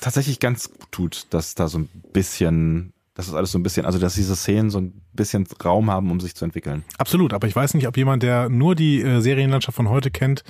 tatsächlich 0.00 0.40
ganz 0.40 0.70
gut 0.70 0.92
tut, 0.92 1.26
dass 1.30 1.54
da 1.54 1.68
so 1.68 1.78
ein 1.78 1.88
bisschen 2.12 2.92
das 3.20 3.28
ist 3.28 3.34
alles 3.34 3.52
so 3.52 3.58
ein 3.58 3.62
bisschen, 3.62 3.84
also 3.84 3.98
dass 3.98 4.14
diese 4.14 4.34
Szenen 4.34 4.70
so 4.70 4.80
ein 4.80 5.02
bisschen 5.12 5.46
Raum 5.62 5.90
haben, 5.90 6.10
um 6.10 6.20
sich 6.20 6.34
zu 6.34 6.46
entwickeln. 6.46 6.84
Absolut, 6.96 7.34
aber 7.34 7.46
ich 7.46 7.54
weiß 7.54 7.74
nicht, 7.74 7.86
ob 7.86 7.96
jemand, 7.98 8.22
der 8.22 8.48
nur 8.48 8.74
die 8.74 9.02
äh, 9.02 9.20
Serienlandschaft 9.20 9.76
von 9.76 9.90
heute 9.90 10.10
kennt, 10.10 10.42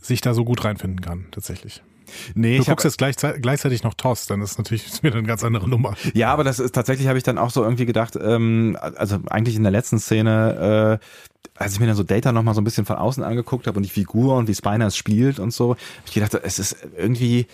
sich 0.00 0.20
da 0.20 0.32
so 0.32 0.44
gut 0.44 0.64
reinfinden 0.64 1.00
kann, 1.00 1.26
tatsächlich. 1.32 1.82
Nee, 2.36 2.58
du 2.58 2.64
guckst 2.64 2.84
jetzt 2.84 2.98
gleichzeitig, 2.98 3.42
gleichzeitig 3.42 3.82
noch 3.82 3.94
TOS, 3.94 4.26
dann 4.26 4.40
ist 4.40 4.56
natürlich 4.56 4.86
ist 4.86 5.02
wieder 5.02 5.16
eine 5.16 5.26
ganz 5.26 5.42
andere 5.42 5.68
Nummer. 5.68 5.96
Ja, 6.14 6.32
aber 6.32 6.44
das 6.44 6.60
ist 6.60 6.76
tatsächlich, 6.76 7.08
habe 7.08 7.18
ich 7.18 7.24
dann 7.24 7.38
auch 7.38 7.50
so 7.50 7.64
irgendwie 7.64 7.86
gedacht, 7.86 8.16
ähm, 8.16 8.78
also 8.80 9.18
eigentlich 9.28 9.56
in 9.56 9.64
der 9.64 9.72
letzten 9.72 9.98
Szene, 9.98 11.00
äh, 11.00 11.06
als 11.56 11.72
ich 11.72 11.80
mir 11.80 11.86
dann 11.86 11.96
so 11.96 12.04
Data 12.04 12.30
nochmal 12.30 12.54
so 12.54 12.60
ein 12.60 12.64
bisschen 12.64 12.86
von 12.86 12.96
außen 12.96 13.24
angeguckt 13.24 13.66
habe 13.66 13.78
und 13.78 13.82
die 13.82 13.90
Figur 13.90 14.36
und 14.36 14.46
wie 14.46 14.54
Spiner 14.54 14.86
es 14.86 14.96
spielt 14.96 15.40
und 15.40 15.52
so, 15.52 15.70
habe 15.70 15.80
ich 16.06 16.12
gedacht, 16.12 16.34
es 16.34 16.60
ist 16.60 16.76
irgendwie, 16.96 17.46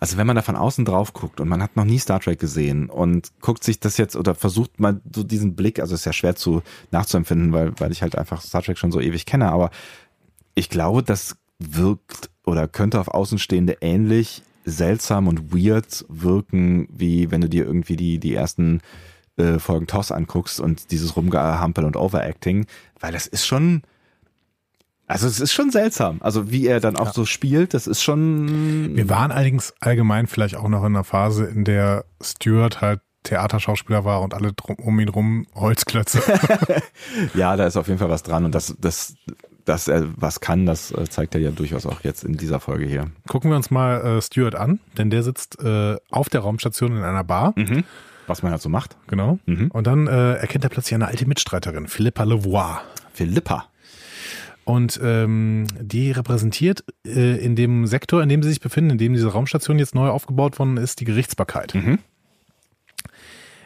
also 0.00 0.16
wenn 0.16 0.26
man 0.26 0.36
da 0.36 0.42
von 0.42 0.56
außen 0.56 0.84
drauf 0.84 1.12
guckt 1.12 1.40
und 1.40 1.48
man 1.48 1.62
hat 1.62 1.76
noch 1.76 1.84
nie 1.84 1.98
Star 1.98 2.20
Trek 2.20 2.38
gesehen 2.38 2.88
und 2.88 3.32
guckt 3.40 3.64
sich 3.64 3.80
das 3.80 3.96
jetzt 3.96 4.16
oder 4.16 4.34
versucht 4.34 4.80
mal 4.80 5.00
so 5.14 5.22
diesen 5.22 5.54
Blick, 5.54 5.80
also 5.80 5.94
ist 5.94 6.06
ja 6.06 6.12
schwer 6.12 6.36
zu 6.36 6.62
nachzuempfinden, 6.90 7.52
weil, 7.52 7.72
weil 7.78 7.92
ich 7.92 8.02
halt 8.02 8.16
einfach 8.16 8.40
Star 8.40 8.62
Trek 8.62 8.78
schon 8.78 8.92
so 8.92 9.00
ewig 9.00 9.26
kenne, 9.26 9.50
aber 9.50 9.70
ich 10.54 10.68
glaube, 10.68 11.02
das 11.02 11.36
wirkt 11.58 12.30
oder 12.44 12.68
könnte 12.68 13.00
auf 13.00 13.08
Außenstehende 13.08 13.78
ähnlich 13.80 14.42
seltsam 14.64 15.28
und 15.28 15.52
weird 15.52 16.04
wirken, 16.08 16.88
wie 16.90 17.30
wenn 17.30 17.40
du 17.40 17.48
dir 17.48 17.64
irgendwie 17.64 17.96
die, 17.96 18.18
die 18.18 18.34
ersten 18.34 18.80
äh, 19.36 19.58
Folgen 19.58 19.86
TOS 19.86 20.12
anguckst 20.12 20.60
und 20.60 20.90
dieses 20.90 21.16
Rumgehampel 21.16 21.84
und 21.84 21.96
Overacting, 21.96 22.66
weil 23.00 23.12
das 23.12 23.26
ist 23.26 23.46
schon, 23.46 23.82
also 25.06 25.26
es 25.26 25.40
ist 25.40 25.52
schon 25.52 25.70
seltsam. 25.70 26.18
Also 26.20 26.50
wie 26.50 26.66
er 26.66 26.80
dann 26.80 26.96
auch 26.96 27.06
ja. 27.06 27.12
so 27.12 27.26
spielt, 27.26 27.74
das 27.74 27.86
ist 27.86 28.02
schon. 28.02 28.96
Wir 28.96 29.08
waren 29.10 29.32
allerdings 29.32 29.74
allgemein 29.80 30.26
vielleicht 30.26 30.56
auch 30.56 30.68
noch 30.68 30.80
in 30.80 30.94
einer 30.94 31.04
Phase, 31.04 31.44
in 31.44 31.64
der 31.64 32.04
Stewart 32.22 32.80
halt 32.80 33.00
Theaterschauspieler 33.24 34.04
war 34.04 34.22
und 34.22 34.34
alle 34.34 34.52
drum, 34.52 34.76
um 34.76 35.00
ihn 35.00 35.08
rum 35.08 35.46
Holzklötze. 35.54 36.22
ja, 37.34 37.56
da 37.56 37.66
ist 37.66 37.76
auf 37.76 37.88
jeden 37.88 37.98
Fall 37.98 38.10
was 38.10 38.22
dran 38.22 38.44
und 38.44 38.54
das, 38.54 38.76
das, 38.78 39.16
dass 39.64 39.88
er 39.88 40.06
was 40.16 40.40
kann, 40.40 40.66
das 40.66 40.92
äh, 40.92 41.08
zeigt 41.08 41.34
er 41.34 41.40
ja 41.40 41.50
durchaus 41.50 41.86
auch 41.86 42.02
jetzt 42.02 42.22
in 42.22 42.36
dieser 42.36 42.60
Folge 42.60 42.84
hier. 42.84 43.10
Gucken 43.26 43.50
wir 43.50 43.56
uns 43.56 43.70
mal 43.70 44.00
äh, 44.18 44.22
Stuart 44.22 44.54
an, 44.54 44.78
denn 44.98 45.10
der 45.10 45.22
sitzt 45.22 45.58
äh, 45.62 45.96
auf 46.10 46.28
der 46.28 46.40
Raumstation 46.40 46.96
in 46.96 47.02
einer 47.02 47.24
Bar. 47.24 47.54
Mhm. 47.56 47.84
Was 48.26 48.42
man 48.42 48.52
halt 48.52 48.62
so 48.62 48.70
macht. 48.70 48.96
Genau. 49.06 49.38
Mhm. 49.44 49.70
Und 49.70 49.86
dann 49.86 50.06
äh, 50.06 50.34
erkennt 50.36 50.64
er 50.64 50.70
plötzlich 50.70 50.94
eine 50.94 51.06
alte 51.06 51.26
Mitstreiterin, 51.26 51.88
Philippa 51.88 52.24
Levois. 52.24 52.80
Philippa. 53.12 53.66
Und 54.64 54.98
ähm, 55.02 55.66
die 55.78 56.10
repräsentiert 56.10 56.84
äh, 57.06 57.36
in 57.44 57.54
dem 57.54 57.86
Sektor, 57.86 58.22
in 58.22 58.28
dem 58.28 58.42
sie 58.42 58.48
sich 58.48 58.60
befinden, 58.60 58.90
in 58.90 58.98
dem 58.98 59.12
diese 59.12 59.28
Raumstation 59.28 59.78
jetzt 59.78 59.94
neu 59.94 60.08
aufgebaut 60.08 60.58
worden 60.58 60.78
ist, 60.78 61.00
die 61.00 61.04
Gerichtsbarkeit. 61.04 61.74
Mhm. 61.74 61.98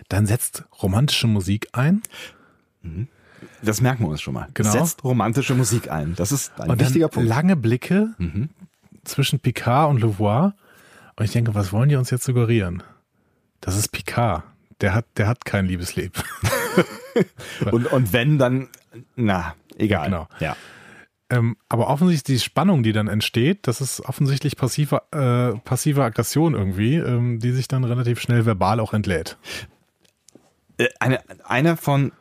Dann 0.08 0.26
setzt 0.26 0.64
romantische 0.82 1.26
Musik 1.26 1.68
ein. 1.72 2.02
Mhm. 2.82 3.08
Das 3.62 3.80
merken 3.80 4.04
wir 4.04 4.08
uns 4.08 4.20
schon 4.20 4.34
mal. 4.34 4.48
Genau. 4.54 4.70
Setzt 4.70 5.04
romantische 5.04 5.54
Musik 5.54 5.90
ein. 5.90 6.14
Das 6.16 6.32
ist 6.32 6.58
ein 6.60 6.70
und 6.70 6.80
wichtiger 6.80 7.08
Punkt. 7.08 7.28
Lange 7.28 7.56
Blicke 7.56 8.14
mhm. 8.18 8.48
zwischen 9.04 9.38
Picard 9.38 9.90
und 9.90 10.00
Levoir. 10.00 10.54
Und 11.16 11.24
ich 11.24 11.32
denke, 11.32 11.54
was 11.54 11.72
wollen 11.72 11.88
die 11.88 11.96
uns 11.96 12.10
jetzt 12.10 12.24
suggerieren? 12.24 12.82
Das 13.60 13.76
ist 13.76 13.88
Picard. 13.88 14.44
Der 14.80 14.94
hat, 14.94 15.06
der 15.16 15.26
hat 15.26 15.44
kein 15.44 15.66
Liebesleben. 15.66 16.22
und, 17.72 17.86
und 17.86 18.12
wenn, 18.12 18.38
dann, 18.38 18.68
na, 19.16 19.54
egal. 19.76 20.06
Genau. 20.06 20.28
Ja. 20.38 20.56
Ähm, 21.30 21.56
aber 21.68 21.88
offensichtlich 21.88 22.38
die 22.38 22.42
Spannung, 22.42 22.82
die 22.82 22.92
dann 22.92 23.06
entsteht, 23.06 23.66
das 23.66 23.80
ist 23.80 24.00
offensichtlich 24.00 24.56
passive, 24.56 25.02
äh, 25.12 25.58
passive 25.58 26.02
Aggression 26.02 26.54
irgendwie, 26.54 26.96
ähm, 26.96 27.38
die 27.38 27.52
sich 27.52 27.68
dann 27.68 27.84
relativ 27.84 28.20
schnell 28.20 28.46
verbal 28.46 28.80
auch 28.80 28.94
entlädt. 28.94 29.36
Äh, 30.78 30.88
eine, 31.00 31.20
eine 31.44 31.76
von 31.76 32.12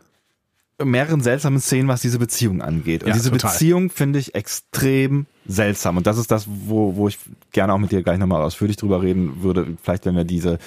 mehreren 0.84 1.22
seltsamen 1.22 1.60
Szenen, 1.60 1.88
was 1.88 2.02
diese 2.02 2.20
Beziehung 2.20 2.62
angeht. 2.62 3.04
Und 3.04 3.10
ja, 3.10 3.16
diese 3.16 3.32
total. 3.32 3.52
Beziehung 3.52 3.90
finde 3.90 4.20
ich 4.20 4.36
extrem 4.36 5.26
seltsam. 5.48 5.98
Und 5.98 6.06
das 6.06 6.18
ist 6.18 6.30
das, 6.30 6.46
wo, 6.48 6.96
wo 6.98 7.08
ich 7.08 7.18
gerne 7.52 7.74
auch 7.74 7.80
mit 7.80 7.92
dir 7.92 8.04
gleich 8.04 8.20
nochmal 8.20 8.42
ausführlich 8.42 8.76
drüber 8.76 9.02
reden 9.02 9.42
würde. 9.42 9.78
Vielleicht, 9.82 10.06
wenn 10.06 10.16
wir 10.16 10.26
diese, 10.26 10.60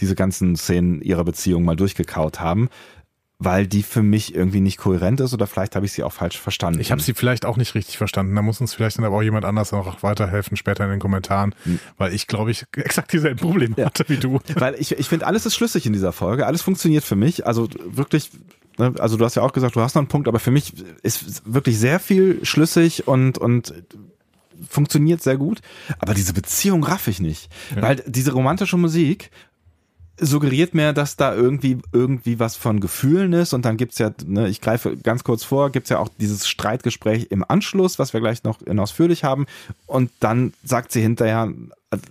diese 0.00 0.14
ganzen 0.14 0.56
Szenen 0.56 1.02
ihrer 1.02 1.24
Beziehung 1.24 1.64
mal 1.64 1.76
durchgekaut 1.76 2.40
haben 2.40 2.70
weil 3.44 3.66
die 3.66 3.82
für 3.82 4.02
mich 4.02 4.34
irgendwie 4.34 4.60
nicht 4.60 4.78
kohärent 4.78 5.20
ist 5.20 5.34
oder 5.34 5.46
vielleicht 5.46 5.74
habe 5.76 5.86
ich 5.86 5.92
sie 5.92 6.02
auch 6.02 6.12
falsch 6.12 6.38
verstanden. 6.38 6.80
Ich 6.80 6.92
habe 6.92 7.02
sie 7.02 7.14
vielleicht 7.14 7.44
auch 7.44 7.56
nicht 7.56 7.74
richtig 7.74 7.98
verstanden. 7.98 8.34
Da 8.34 8.42
muss 8.42 8.60
uns 8.60 8.74
vielleicht 8.74 8.98
dann 8.98 9.04
aber 9.04 9.16
auch 9.16 9.22
jemand 9.22 9.44
anders 9.44 9.72
noch 9.72 10.02
weiterhelfen 10.02 10.56
später 10.56 10.84
in 10.84 10.90
den 10.90 11.00
Kommentaren, 11.00 11.54
hm. 11.64 11.78
weil 11.98 12.12
ich 12.12 12.26
glaube 12.26 12.50
ich 12.50 12.64
exakt 12.76 13.12
dieselben 13.12 13.40
Probleme 13.40 13.74
ja. 13.76 13.86
hatte 13.86 14.04
wie 14.08 14.16
du. 14.16 14.40
Weil 14.54 14.74
ich, 14.74 14.92
ich 14.92 15.08
finde, 15.08 15.26
alles 15.26 15.46
ist 15.46 15.54
schlüssig 15.54 15.86
in 15.86 15.92
dieser 15.92 16.12
Folge. 16.12 16.46
Alles 16.46 16.62
funktioniert 16.62 17.04
für 17.04 17.16
mich. 17.16 17.46
Also 17.46 17.68
wirklich, 17.84 18.30
ne, 18.78 18.94
also 18.98 19.16
du 19.16 19.24
hast 19.24 19.34
ja 19.34 19.42
auch 19.42 19.52
gesagt, 19.52 19.76
du 19.76 19.80
hast 19.80 19.94
noch 19.94 20.02
einen 20.02 20.08
Punkt, 20.08 20.28
aber 20.28 20.38
für 20.38 20.50
mich 20.50 20.74
ist 21.02 21.42
wirklich 21.44 21.78
sehr 21.78 22.00
viel 22.00 22.44
schlüssig 22.44 23.06
und, 23.08 23.38
und 23.38 23.74
funktioniert 24.68 25.22
sehr 25.22 25.36
gut. 25.36 25.60
Aber 25.98 26.14
diese 26.14 26.32
Beziehung 26.32 26.84
raff 26.84 27.08
ich 27.08 27.20
nicht. 27.20 27.50
Ja. 27.74 27.82
Weil 27.82 28.02
diese 28.06 28.32
romantische 28.32 28.76
Musik 28.76 29.30
suggeriert 30.18 30.74
mir, 30.74 30.92
dass 30.92 31.16
da 31.16 31.34
irgendwie 31.34 31.78
irgendwie 31.92 32.38
was 32.38 32.56
von 32.56 32.80
Gefühlen 32.80 33.32
ist 33.32 33.54
und 33.54 33.64
dann 33.64 33.76
gibt's 33.76 33.98
ja, 33.98 34.10
ne, 34.26 34.48
ich 34.48 34.60
greife 34.60 34.96
ganz 34.96 35.24
kurz 35.24 35.42
vor, 35.44 35.70
gibt's 35.70 35.90
ja 35.90 35.98
auch 35.98 36.08
dieses 36.18 36.46
Streitgespräch 36.46 37.28
im 37.30 37.44
Anschluss, 37.46 37.98
was 37.98 38.12
wir 38.12 38.20
gleich 38.20 38.44
noch 38.44 38.60
in 38.62 38.78
ausführlich 38.78 39.24
haben 39.24 39.46
und 39.86 40.10
dann 40.20 40.52
sagt 40.64 40.92
sie 40.92 41.00
hinterher, 41.00 41.52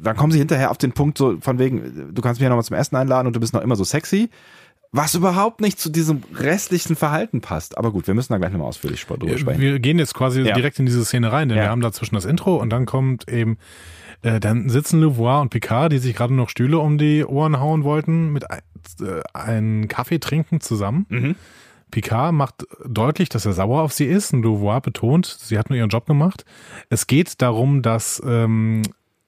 dann 0.02 0.18
kommen 0.18 0.32
sie 0.32 0.40
hinterher 0.40 0.72
auf 0.72 0.78
den 0.78 0.94
Punkt 0.94 1.18
so 1.18 1.38
von 1.42 1.60
wegen, 1.60 2.14
du 2.14 2.22
kannst 2.22 2.40
mich 2.40 2.44
ja 2.44 2.50
nochmal 2.50 2.66
zum 2.66 2.78
Essen 2.78 2.96
einladen 2.96 3.28
und 3.28 3.36
du 3.36 3.40
bist 3.40 3.54
noch 3.54 3.62
immer 3.62 3.76
so 3.76 3.84
sexy, 3.84 4.30
was 4.92 5.16
überhaupt 5.16 5.62
nicht 5.62 5.80
zu 5.80 5.90
diesem 5.90 6.24
restlichen 6.36 6.96
Verhalten 6.96 7.40
passt. 7.40 7.78
Aber 7.78 7.92
gut, 7.92 8.08
wir 8.08 8.14
müssen 8.14 8.34
da 8.34 8.40
gleich 8.40 8.52
nochmal 8.52 8.68
ausführlich 8.68 9.06
drüber 9.06 9.38
sprechen. 9.38 9.62
Wir 9.62 9.80
gehen 9.80 10.00
jetzt 10.00 10.14
quasi 10.14 10.42
ja. 10.42 10.54
direkt 10.54 10.80
in 10.80 10.86
diese 10.86 11.06
Szene 11.06 11.32
rein, 11.32 11.48
denn 11.48 11.58
ja. 11.58 11.66
wir 11.66 11.70
haben 11.70 11.82
dazwischen 11.82 12.16
das 12.16 12.26
Intro 12.26 12.58
und 12.58 12.70
dann 12.72 12.86
kommt 12.86 13.30
eben 13.30 13.58
äh, 14.22 14.40
dann 14.40 14.70
sitzen 14.70 15.02
Louvois 15.02 15.42
und 15.42 15.50
Picard, 15.50 15.92
die 15.92 15.98
sich 15.98 16.16
gerade 16.16 16.34
noch 16.34 16.50
Stühle 16.50 16.80
um 16.80 16.98
die 16.98 17.26
Ohren 17.26 17.60
hauen 17.60 17.84
wollten, 17.84 18.32
mit 18.32 18.50
ein, 18.50 18.62
äh, 19.02 19.22
einen 19.34 19.88
Kaffee 19.88 20.20
trinken 20.20 20.62
zusammen. 20.62 21.06
Mhm. 21.10 21.36
Picard 21.92 22.34
macht 22.34 22.66
deutlich, 22.86 23.30
dass 23.30 23.46
er 23.46 23.54
sauer 23.54 23.82
auf 23.82 23.94
sie 23.94 24.06
ist 24.06 24.34
und 24.34 24.44
Louvois 24.44 24.82
betont, 24.82 25.26
sie 25.26 25.58
hat 25.58 25.70
nur 25.70 25.78
ihren 25.78 25.90
Job 25.90 26.06
gemacht. 26.06 26.46
Es 26.90 27.06
geht 27.06 27.42
darum, 27.42 27.82
dass 27.82 28.22
ähm, 28.26 28.84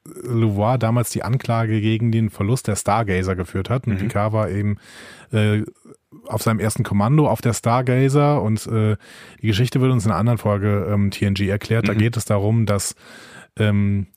Louvois 0.05 0.77
damals 0.79 1.11
die 1.11 1.23
Anklage 1.23 1.79
gegen 1.81 2.11
den 2.11 2.29
Verlust 2.29 2.67
der 2.67 2.75
Stargazer 2.75 3.35
geführt 3.35 3.69
hat. 3.69 3.87
Und 3.87 3.93
mhm. 3.93 3.97
Picard 3.99 4.33
war 4.33 4.49
eben 4.49 4.77
äh, 5.31 5.63
auf 6.27 6.41
seinem 6.41 6.59
ersten 6.59 6.83
Kommando 6.83 7.27
auf 7.27 7.41
der 7.41 7.53
Stargazer 7.53 8.41
und 8.41 8.65
äh, 8.67 8.97
die 9.41 9.47
Geschichte 9.47 9.81
wird 9.81 9.91
uns 9.91 10.05
in 10.05 10.11
einer 10.11 10.19
anderen 10.19 10.37
Folge 10.37 10.87
ähm, 10.89 11.11
TNG 11.11 11.47
erklärt. 11.47 11.83
Mhm. 11.83 11.87
Da 11.87 11.93
geht 11.93 12.17
es 12.17 12.25
darum, 12.25 12.65
dass 12.65 12.95
ähm, 13.57 14.07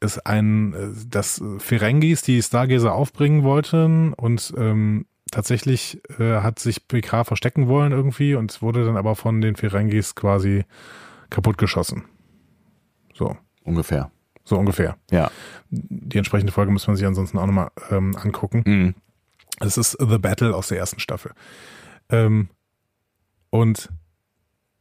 es 0.00 0.18
ein, 0.18 0.72
äh, 0.74 0.88
dass 1.08 1.42
Ferengis 1.58 2.22
die 2.22 2.42
Stargazer 2.42 2.94
aufbringen 2.94 3.42
wollten 3.42 4.12
und 4.14 4.52
ähm, 4.56 5.06
tatsächlich 5.30 6.00
äh, 6.18 6.40
hat 6.40 6.58
sich 6.58 6.88
PK 6.88 7.24
verstecken 7.24 7.68
wollen 7.68 7.92
irgendwie 7.92 8.34
und 8.34 8.60
wurde 8.62 8.84
dann 8.84 8.96
aber 8.96 9.14
von 9.16 9.40
den 9.40 9.56
Ferengis 9.56 10.14
quasi 10.14 10.64
kaputtgeschossen. 11.30 12.04
So. 13.14 13.36
Ungefähr. 13.64 14.10
So 14.44 14.56
ungefähr. 14.56 14.96
Ja. 15.10 15.30
Die 15.68 16.16
entsprechende 16.16 16.52
Folge 16.52 16.72
muss 16.72 16.86
man 16.86 16.96
sich 16.96 17.06
ansonsten 17.06 17.36
auch 17.36 17.46
nochmal 17.46 17.70
ähm, 17.90 18.16
angucken. 18.16 18.62
Mhm. 18.64 18.94
Das 19.58 19.76
ist 19.76 19.96
The 20.00 20.18
Battle 20.18 20.54
aus 20.54 20.68
der 20.68 20.78
ersten 20.78 21.00
Staffel. 21.00 21.32
Ähm, 22.08 22.48
und 23.50 23.90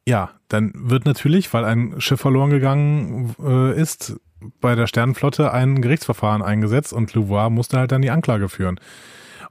ja, 0.08 0.32
dann 0.47 0.71
wird 0.73 1.06
natürlich, 1.06 1.53
weil 1.53 1.65
ein 1.65 1.99
Schiff 1.99 2.21
verloren 2.21 2.49
gegangen 2.49 3.36
äh, 3.43 3.77
ist, 3.77 4.15
bei 4.62 4.76
der 4.76 4.88
Sternenflotte 4.88 5.52
ein 5.52 5.82
Gerichtsverfahren 5.82 6.41
eingesetzt 6.41 6.93
und 6.93 7.13
Louvois 7.13 7.50
musste 7.50 7.78
halt 7.78 7.91
dann 7.91 8.02
die 8.02 8.12
Anklage 8.12 8.50
führen. 8.50 8.80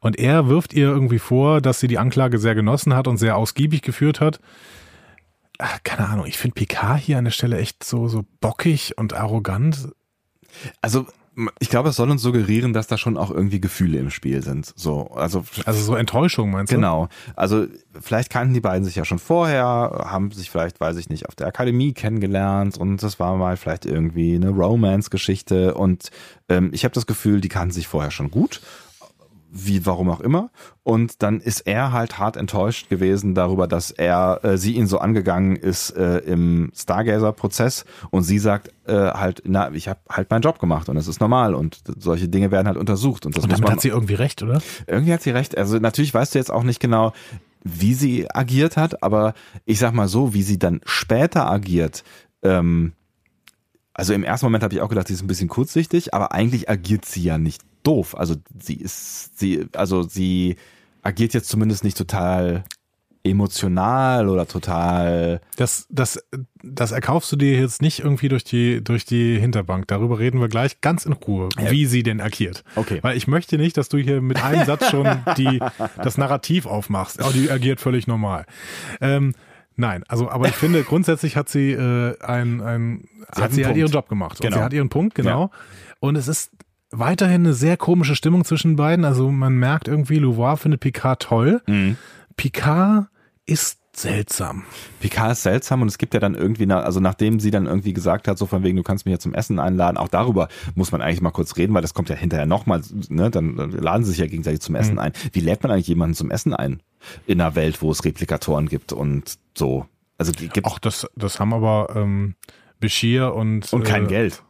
Und 0.01 0.19
er 0.19 0.49
wirft 0.49 0.75
ihr 0.75 0.89
irgendwie 0.89 1.19
vor, 1.19 1.61
dass 1.61 1.81
sie 1.81 1.89
die 1.89 1.99
Anklage 1.99 2.39
sehr 2.39 2.55
genossen 2.55 2.95
hat 2.95 3.09
und 3.09 3.17
sehr 3.17 3.37
ausgiebig 3.37 3.83
geführt 3.83 4.21
hat. 4.21 4.41
Ach, 5.59 5.79
keine 5.85 6.09
Ahnung, 6.09 6.27
ich 6.27 6.39
finde 6.39 6.55
Picard 6.55 7.01
hier 7.01 7.19
an 7.19 7.25
der 7.25 7.33
Stelle 7.33 7.59
echt 7.59 7.83
so, 7.83 8.09
so 8.09 8.25
bockig 8.41 8.99
und 8.99 9.15
arrogant. 9.15 9.89
Also 10.83 11.07
ich 11.59 11.69
glaube, 11.69 11.91
es 11.91 11.97
soll 11.97 12.11
uns 12.11 12.23
suggerieren, 12.23 12.73
dass 12.73 12.87
da 12.87 12.97
schon 12.97 13.17
auch 13.17 13.31
irgendwie 13.31 13.61
Gefühle 13.61 13.99
im 13.99 14.11
Spiel 14.11 14.43
sind. 14.43 14.73
So, 14.75 15.11
also, 15.11 15.45
also 15.67 15.83
so 15.83 15.95
Enttäuschung 15.95 16.51
meinst 16.51 16.73
du? 16.73 16.77
Genau. 16.77 17.09
Also 17.35 17.67
vielleicht 18.01 18.31
kannten 18.31 18.55
die 18.55 18.61
beiden 18.61 18.85
sich 18.85 18.97
ja 18.97 19.05
schon 19.05 19.19
vorher, 19.19 20.07
haben 20.07 20.31
sich 20.31 20.51
vielleicht, 20.51 20.81
weiß 20.81 20.97
ich 20.97 21.11
nicht, 21.11 21.29
auf 21.29 21.35
der 21.35 21.47
Akademie 21.47 21.93
kennengelernt 21.93 22.79
und 22.79 23.03
das 23.03 23.21
war 23.21 23.37
mal 23.37 23.57
vielleicht 23.57 23.85
irgendwie 23.85 24.35
eine 24.35 24.49
Romance-Geschichte 24.49 25.75
und 25.75 26.11
ähm, 26.49 26.71
ich 26.73 26.85
habe 26.85 26.95
das 26.95 27.07
Gefühl, 27.07 27.41
die 27.41 27.49
kannten 27.49 27.73
sich 27.73 27.87
vorher 27.87 28.11
schon 28.11 28.31
gut 28.31 28.61
wie 29.51 29.87
warum 29.87 30.11
auch 30.11 30.21
immer. 30.21 30.51
Und 30.83 31.23
dann 31.23 31.41
ist 31.41 31.61
er 31.61 31.93
halt 31.93 32.19
hart 32.19 32.37
enttäuscht 32.37 32.89
gewesen 32.89 33.35
darüber, 33.35 33.67
dass 33.67 33.91
er 33.91 34.41
äh, 34.43 34.59
sie 34.59 34.75
ihn 34.75 34.87
so 34.87 34.99
angegangen 34.99 35.57
ist 35.57 35.91
äh, 35.91 36.19
im 36.19 36.71
Stargazer-Prozess 36.75 37.85
und 38.11 38.23
sie 38.23 38.39
sagt 38.39 38.73
äh, 38.87 38.93
halt, 38.93 39.43
na, 39.47 39.71
ich 39.73 39.89
habe 39.89 40.01
halt 40.09 40.31
meinen 40.31 40.43
Job 40.43 40.59
gemacht 40.59 40.89
und 40.89 40.97
das 40.97 41.09
ist 41.09 41.21
normal 41.21 41.55
und 41.55 41.81
solche 41.99 42.29
Dinge 42.29 42.51
werden 42.51 42.67
halt 42.67 42.77
untersucht. 42.77 43.27
Und, 43.27 43.37
das 43.37 43.45
und 43.45 43.53
damit 43.53 43.71
hat 43.71 43.81
sie 43.81 43.89
irgendwie 43.89 44.15
recht, 44.15 44.43
oder? 44.43 44.61
Irgendwie 44.87 45.13
hat 45.13 45.23
sie 45.23 45.31
recht. 45.31 45.57
Also 45.57 45.79
natürlich 45.79 46.13
weißt 46.13 46.35
du 46.35 46.39
jetzt 46.39 46.53
auch 46.53 46.63
nicht 46.63 46.81
genau, 46.81 47.13
wie 47.65 47.95
sie 47.95 48.31
agiert 48.33 48.77
hat, 48.77 49.03
aber 49.03 49.35
ich 49.65 49.79
sag 49.79 49.93
mal 49.93 50.09
so, 50.09 50.35
wie 50.35 50.43
sie 50.43 50.59
dann 50.59 50.81
später 50.85 51.51
agiert, 51.51 52.05
ähm, 52.43 52.93
also 53.93 54.13
im 54.13 54.25
ersten 54.25 54.47
Moment 54.47 54.63
habe 54.63 54.75
ich 54.75 54.83
auch 54.83 54.91
gedacht, 54.91 55.09
sie 55.09 55.15
ist 55.15 55.23
ein 55.23 55.27
bisschen 55.27 55.49
kurzsichtig, 55.49 56.13
aber 56.13 56.33
eigentlich 56.33 56.69
agiert 56.69 57.07
sie 57.07 57.23
ja 57.23 57.39
nicht 57.39 57.63
doof. 57.87 58.17
Also 58.17 58.37
sie 58.59 58.75
ist, 58.75 59.39
sie, 59.39 59.67
also 59.75 60.03
sie 60.03 60.57
agiert 61.03 61.35
jetzt 61.35 61.49
zumindest 61.49 61.85
nicht 61.85 61.97
total 61.97 62.65
emotional 63.27 64.29
oder 64.29 64.47
total. 64.47 65.41
Das, 65.57 65.87
das, 65.91 66.23
das 66.63 66.93
erkaufst 66.93 67.31
du 67.33 67.37
dir 67.37 67.59
jetzt 67.59 67.83
nicht 67.83 68.01
irgendwie 68.01 68.29
durch 68.29 68.45
die, 68.45 68.83
durch 68.83 69.05
die 69.05 69.39
Hinterbank. 69.39 69.89
Darüber 69.89 70.19
reden 70.19 70.41
wir 70.41 70.49
gleich 70.49 70.81
ganz 70.81 71.05
in 71.05 71.13
Ruhe, 71.13 71.49
ja. 71.59 71.71
wie 71.71 71.87
sie 71.87 72.03
denn 72.03 72.21
agiert. 72.21 72.65
Okay. 72.77 73.01
Weil 73.03 73.17
ich 73.17 73.27
möchte 73.27 73.59
nicht, 73.59 73.77
dass 73.77 73.89
du 73.89 73.99
hier 73.99 74.21
mit 74.21 74.43
einem 74.43 74.65
Satz 74.65 74.91
schon 74.91 75.07
die, 75.37 75.61
das 76.03 76.19
Narrativ 76.19 76.67
aufmachst. 76.67 77.21
Oh, 77.23 77.31
die 77.33 77.51
agiert 77.51 77.81
völlig 77.81 78.07
normal. 78.07 78.47
Ähm, 79.01 79.35
Nein, 79.79 80.05
also 80.09 80.31
aber 80.31 80.49
ich 80.49 80.55
finde 80.55 80.83
grundsätzlich 80.85 81.37
hat 81.37 81.51
sie 81.51 81.73
äh, 81.73 82.19
ein, 82.23 82.63
ein 82.63 83.09
sie 83.35 83.43
hat, 83.43 83.53
sie 83.53 83.67
halt 83.67 83.77
ihren 83.77 83.93
Job 83.93 84.09
gemacht. 84.09 84.41
Genau. 84.41 84.47
Und 84.47 84.59
sie 84.59 84.65
hat 84.65 84.73
ihren 84.73 84.89
Punkt, 84.89 85.15
genau. 85.15 85.43
Ja. 85.43 85.51
Und 86.01 86.17
es 86.17 86.29
ist 86.29 86.51
weiterhin 86.91 87.43
eine 87.43 87.55
sehr 87.55 87.77
komische 87.77 88.17
Stimmung 88.17 88.45
zwischen 88.45 88.77
beiden. 88.77 89.05
Also 89.05 89.31
man 89.31 89.57
merkt 89.57 89.89
irgendwie, 89.89 90.19
Louvois 90.19 90.57
findet 90.57 90.81
Picard 90.81 91.23
toll. 91.23 91.63
Mhm. 91.67 91.97
Picard 92.37 93.07
ist 93.47 93.79
seltsam. 93.97 94.65
Picard 95.01 95.33
ist 95.33 95.43
seltsam 95.43 95.83
und 95.83 95.89
es 95.89 95.99
gibt 95.99 96.13
ja 96.15 96.21
dann 96.21 96.35
irgendwie, 96.35 96.71
also 96.71 97.01
nachdem 97.01 97.41
sie 97.41 97.51
dann 97.51 97.67
irgendwie 97.67 97.95
gesagt 97.95 98.29
hat, 98.29 98.37
so 98.37 98.47
von 98.47 98.63
wegen, 98.63 98.77
du 98.77 98.83
kannst 98.83 99.07
mich 99.07 99.13
ja 99.13 99.19
zum 99.19 99.33
Essen 99.33 99.59
einladen, 99.59 99.97
auch 99.97 100.09
darüber 100.09 100.49
muss 100.75 100.93
man 100.93 101.01
eigentlich 101.01 101.23
mal 101.23 101.31
kurz 101.31 101.57
reden, 101.57 101.73
weil 101.73 101.83
das 101.83 101.95
kommt 101.95 102.11
ja 102.11 102.15
hinterher 102.15 102.47
nochmal, 102.47 102.83
ne, 103.09 103.31
dann 103.31 103.57
laden 103.57 104.05
sie 104.05 104.11
sich 104.11 104.21
ja 104.21 104.27
gegenseitig 104.27 104.61
zum 104.61 104.75
Essen 104.75 104.95
mhm. 104.95 104.99
ein. 104.99 105.13
Wie 105.33 105.41
lädt 105.41 105.63
man 105.63 105.73
eigentlich 105.73 105.89
jemanden 105.89 106.15
zum 106.15 106.31
Essen 106.31 106.55
ein? 106.55 106.83
In 107.27 107.41
einer 107.41 107.55
Welt, 107.55 107.81
wo 107.81 107.91
es 107.91 108.05
Replikatoren 108.05 108.69
gibt 108.69 108.93
und 108.93 109.39
so. 109.57 109.87
Also 110.19 110.33
gibt 110.33 110.67
Ach, 110.67 110.79
das, 110.79 111.07
das 111.15 111.41
haben 111.41 111.55
aber 111.55 111.95
ähm, 111.95 112.35
Bashir 112.81 113.35
und 113.35 113.73
und 113.73 113.85
kein 113.85 114.05
äh, 114.05 114.09
Geld. 114.09 114.43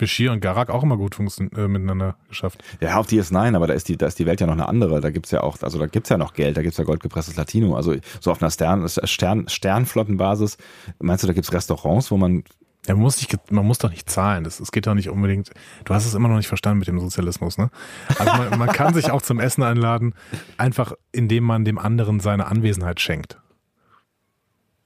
Bashir 0.00 0.32
und 0.32 0.40
Garak 0.40 0.70
auch 0.70 0.82
immer 0.82 0.96
gut 0.96 1.16
äh, 1.18 1.68
miteinander 1.68 2.16
geschafft. 2.28 2.64
Ja, 2.80 2.96
auf 2.96 3.06
DS9, 3.06 3.54
aber 3.54 3.66
da 3.66 3.74
ist 3.74 3.88
die, 3.88 3.96
da 3.96 4.06
ist 4.06 4.18
die 4.18 4.26
Welt 4.26 4.40
ja 4.40 4.46
noch 4.46 4.54
eine 4.54 4.66
andere. 4.66 5.00
Da 5.00 5.10
gibt's 5.10 5.30
ja 5.30 5.42
auch, 5.42 5.58
also 5.62 5.78
da 5.78 5.86
gibt's 5.86 6.08
ja 6.08 6.16
noch 6.16 6.32
Geld, 6.32 6.56
da 6.56 6.62
gibt's 6.62 6.78
ja 6.78 6.84
goldgepresstes 6.84 7.36
Latino. 7.36 7.76
Also 7.76 7.94
so 8.20 8.30
auf 8.30 8.42
einer 8.42 8.50
Stern, 8.50 8.88
Stern, 8.88 9.48
Sternflottenbasis, 9.48 10.56
meinst 10.98 11.22
du, 11.22 11.28
da 11.28 11.34
gibt's 11.34 11.52
Restaurants, 11.52 12.10
wo 12.10 12.16
man 12.16 12.44
ja, 12.86 12.94
man, 12.94 13.02
muss 13.02 13.18
nicht, 13.18 13.52
man 13.52 13.66
muss 13.66 13.78
doch 13.78 13.90
nicht 13.90 14.08
zahlen. 14.08 14.42
Das, 14.42 14.58
es 14.58 14.72
geht 14.72 14.86
doch 14.86 14.94
nicht 14.94 15.10
unbedingt. 15.10 15.50
Du 15.84 15.92
hast 15.92 16.06
es 16.06 16.14
immer 16.14 16.28
noch 16.28 16.38
nicht 16.38 16.48
verstanden 16.48 16.78
mit 16.78 16.88
dem 16.88 16.98
Sozialismus, 16.98 17.58
ne? 17.58 17.70
Also 18.18 18.32
man, 18.32 18.58
man 18.58 18.68
kann 18.70 18.94
sich 18.94 19.10
auch 19.10 19.20
zum 19.20 19.38
Essen 19.38 19.62
einladen, 19.62 20.14
einfach 20.56 20.94
indem 21.12 21.44
man 21.44 21.66
dem 21.66 21.78
anderen 21.78 22.20
seine 22.20 22.46
Anwesenheit 22.46 22.98
schenkt. 23.00 23.38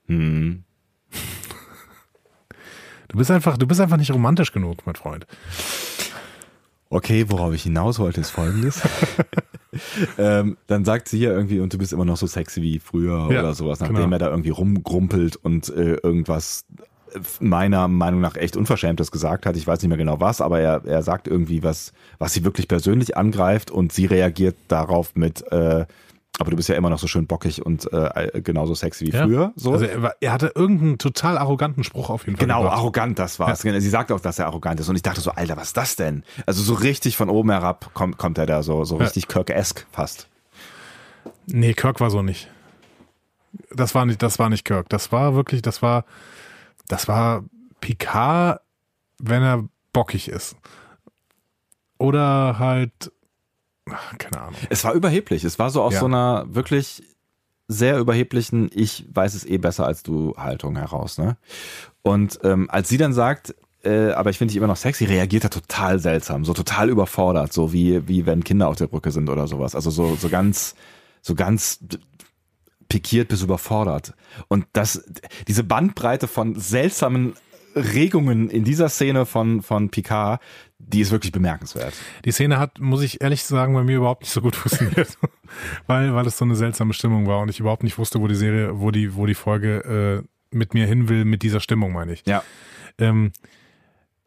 Hm. 0.07 0.65
Du 3.15 3.19
bist 3.19 3.31
einfach, 3.31 3.57
du 3.57 3.65
bist 3.65 3.79
einfach 3.79 3.95
nicht 3.95 4.11
romantisch 4.11 4.51
genug, 4.51 4.85
mein 4.85 4.95
Freund. 4.95 5.25
Okay, 6.89 7.23
worauf 7.29 7.53
ich 7.53 7.63
hinaus 7.63 7.97
wollte, 7.97 8.19
ist 8.19 8.29
folgendes. 8.29 8.81
ähm, 10.17 10.57
dann 10.67 10.83
sagt 10.83 11.07
sie 11.07 11.19
ja 11.19 11.31
irgendwie, 11.31 11.61
und 11.61 11.71
du 11.71 11.77
bist 11.77 11.93
immer 11.93 12.03
noch 12.03 12.17
so 12.17 12.27
sexy 12.27 12.61
wie 12.61 12.77
früher 12.79 13.29
ja, 13.31 13.39
oder 13.39 13.53
sowas, 13.53 13.79
nachdem 13.79 13.95
genau. 13.95 14.11
er 14.11 14.19
da 14.19 14.29
irgendwie 14.31 14.49
rumgrumpelt 14.49 15.37
und 15.37 15.69
äh, 15.69 15.93
irgendwas 16.03 16.65
meiner 17.39 17.87
Meinung 17.87 18.19
nach 18.19 18.35
echt 18.35 18.57
Unverschämtes 18.57 19.11
gesagt 19.11 19.45
hat. 19.45 19.55
Ich 19.55 19.65
weiß 19.65 19.81
nicht 19.81 19.87
mehr 19.87 19.97
genau 19.97 20.19
was, 20.19 20.41
aber 20.41 20.59
er, 20.59 20.83
er 20.83 21.01
sagt 21.01 21.29
irgendwie 21.29 21.63
was, 21.63 21.93
was 22.19 22.33
sie 22.33 22.43
wirklich 22.43 22.67
persönlich 22.67 23.15
angreift 23.15 23.71
und 23.71 23.93
sie 23.93 24.07
reagiert 24.07 24.57
darauf 24.67 25.15
mit, 25.15 25.49
äh, 25.53 25.85
aber 26.39 26.51
du 26.51 26.57
bist 26.57 26.69
ja 26.69 26.75
immer 26.75 26.89
noch 26.89 26.99
so 26.99 27.07
schön 27.07 27.27
bockig 27.27 27.65
und 27.65 27.91
äh, 27.93 28.41
genauso 28.41 28.75
sexy 28.75 29.07
wie 29.07 29.11
ja. 29.11 29.23
früher. 29.23 29.53
So. 29.55 29.73
Also 29.73 29.85
er, 29.85 30.01
war, 30.01 30.15
er, 30.19 30.31
hatte 30.31 30.51
irgendeinen 30.53 30.97
total 30.97 31.37
arroganten 31.37 31.83
Spruch 31.83 32.09
auf 32.09 32.25
jeden 32.25 32.37
Fall. 32.37 32.45
Genau, 32.45 32.61
gebracht. 32.61 32.77
arrogant, 32.77 33.19
das 33.19 33.39
war's. 33.39 33.63
Ja. 33.63 33.79
Sie 33.79 33.89
sagt 33.89 34.11
auch, 34.11 34.19
dass 34.19 34.39
er 34.39 34.47
arrogant 34.47 34.79
ist. 34.79 34.89
Und 34.89 34.95
ich 34.95 35.01
dachte 35.01 35.21
so, 35.21 35.31
Alter, 35.31 35.55
was 35.55 35.67
ist 35.67 35.77
das 35.77 35.95
denn? 35.95 36.23
Also 36.45 36.61
so 36.61 36.73
richtig 36.73 37.15
von 37.15 37.29
oben 37.29 37.51
herab 37.51 37.91
kommt, 37.93 38.17
kommt 38.17 38.37
er 38.37 38.45
da 38.45 38.63
so, 38.63 38.83
so 38.83 38.97
richtig 38.97 39.23
ja. 39.23 39.29
Kirk-esque 39.29 39.85
fast. 39.91 40.27
Nee, 41.47 41.73
Kirk 41.73 41.99
war 42.01 42.09
so 42.09 42.21
nicht. 42.21 42.49
Das 43.73 43.95
war 43.95 44.05
nicht, 44.05 44.21
das 44.21 44.37
war 44.37 44.49
nicht 44.49 44.65
Kirk. 44.65 44.89
Das 44.89 45.11
war 45.11 45.35
wirklich, 45.35 45.61
das 45.61 45.81
war, 45.81 46.05
das 46.87 47.07
war 47.07 47.43
Picard, 47.79 48.59
wenn 49.19 49.41
er 49.41 49.63
bockig 49.93 50.27
ist. 50.27 50.55
Oder 51.97 52.59
halt 52.59 53.11
keine 54.17 54.41
Ahnung. 54.41 54.55
Es 54.69 54.83
war 54.83 54.93
überheblich. 54.93 55.43
Es 55.43 55.59
war 55.59 55.69
so 55.69 55.81
aus 55.81 55.93
ja. 55.93 55.99
so 55.99 56.05
einer 56.05 56.45
wirklich 56.47 57.03
sehr 57.67 57.97
überheblichen, 57.97 58.69
ich 58.73 59.05
weiß 59.11 59.33
es 59.33 59.45
eh 59.45 59.57
besser 59.57 59.85
als 59.85 60.03
du 60.03 60.35
Haltung 60.37 60.75
heraus. 60.75 61.17
Ne? 61.17 61.37
Und 62.03 62.39
ähm, 62.43 62.69
als 62.69 62.89
sie 62.89 62.97
dann 62.97 63.13
sagt, 63.13 63.55
äh, 63.83 64.11
aber 64.11 64.29
ich 64.29 64.37
finde 64.37 64.51
dich 64.51 64.57
immer 64.57 64.67
noch 64.67 64.77
sexy, 64.77 65.05
reagiert 65.05 65.43
er 65.43 65.49
total 65.49 65.99
seltsam, 65.99 66.45
so 66.45 66.53
total 66.53 66.89
überfordert, 66.89 67.53
so 67.53 67.73
wie, 67.73 68.07
wie 68.07 68.25
wenn 68.25 68.43
Kinder 68.43 68.67
auf 68.67 68.75
der 68.75 68.87
Brücke 68.87 69.11
sind 69.11 69.29
oder 69.29 69.47
sowas. 69.47 69.75
Also 69.75 69.89
so, 69.89 70.15
so 70.15 70.29
ganz, 70.29 70.75
so 71.21 71.35
ganz 71.35 71.79
pikiert 72.87 73.29
bis 73.29 73.41
überfordert. 73.41 74.13
Und 74.47 74.65
das, 74.73 75.03
diese 75.47 75.63
Bandbreite 75.63 76.27
von 76.27 76.55
seltsamen 76.55 77.33
Regungen 77.75 78.49
in 78.49 78.63
dieser 78.63 78.89
Szene 78.89 79.25
von, 79.25 79.61
von 79.61 79.89
Picard, 79.89 80.41
die 80.79 81.01
ist 81.01 81.11
wirklich 81.11 81.31
bemerkenswert. 81.31 81.93
Die 82.25 82.31
Szene 82.31 82.59
hat, 82.59 82.79
muss 82.79 83.01
ich 83.01 83.21
ehrlich 83.21 83.43
sagen, 83.43 83.73
bei 83.73 83.83
mir 83.83 83.97
überhaupt 83.97 84.21
nicht 84.21 84.31
so 84.31 84.41
gut 84.41 84.55
funktioniert, 84.55 85.17
weil, 85.87 86.13
weil 86.13 86.27
es 86.27 86.37
so 86.37 86.45
eine 86.45 86.55
seltsame 86.55 86.93
Stimmung 86.93 87.27
war 87.27 87.39
und 87.39 87.49
ich 87.49 87.59
überhaupt 87.59 87.83
nicht 87.83 87.97
wusste, 87.97 88.19
wo 88.19 88.27
die 88.27 88.35
Serie, 88.35 88.79
wo 88.79 88.91
die, 88.91 89.15
wo 89.15 89.25
die 89.25 89.35
Folge 89.35 90.23
äh, 90.23 90.55
mit 90.55 90.73
mir 90.73 90.85
hin 90.85 91.09
will, 91.09 91.25
mit 91.25 91.43
dieser 91.43 91.59
Stimmung, 91.59 91.93
meine 91.93 92.13
ich. 92.13 92.23
Ja. 92.25 92.43
Ähm, 92.97 93.31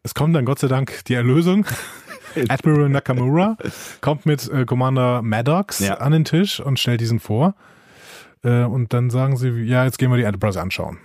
es 0.02 0.14
kommt 0.14 0.34
dann 0.34 0.44
Gott 0.44 0.58
sei 0.58 0.68
Dank 0.68 1.04
die 1.06 1.14
Erlösung. 1.14 1.66
Admiral 2.48 2.88
Nakamura 2.88 3.56
kommt 4.00 4.26
mit 4.26 4.48
äh, 4.50 4.64
Commander 4.64 5.22
Maddox 5.22 5.80
ja. 5.80 5.94
an 5.94 6.12
den 6.12 6.24
Tisch 6.24 6.60
und 6.60 6.78
stellt 6.78 7.00
diesen 7.00 7.20
vor. 7.20 7.54
Äh, 8.44 8.64
und 8.64 8.92
dann 8.92 9.10
sagen 9.10 9.36
sie, 9.36 9.48
ja, 9.48 9.84
jetzt 9.84 9.98
gehen 9.98 10.10
wir 10.10 10.16
die 10.16 10.24
Enterprise 10.24 10.60
anschauen. 10.60 10.98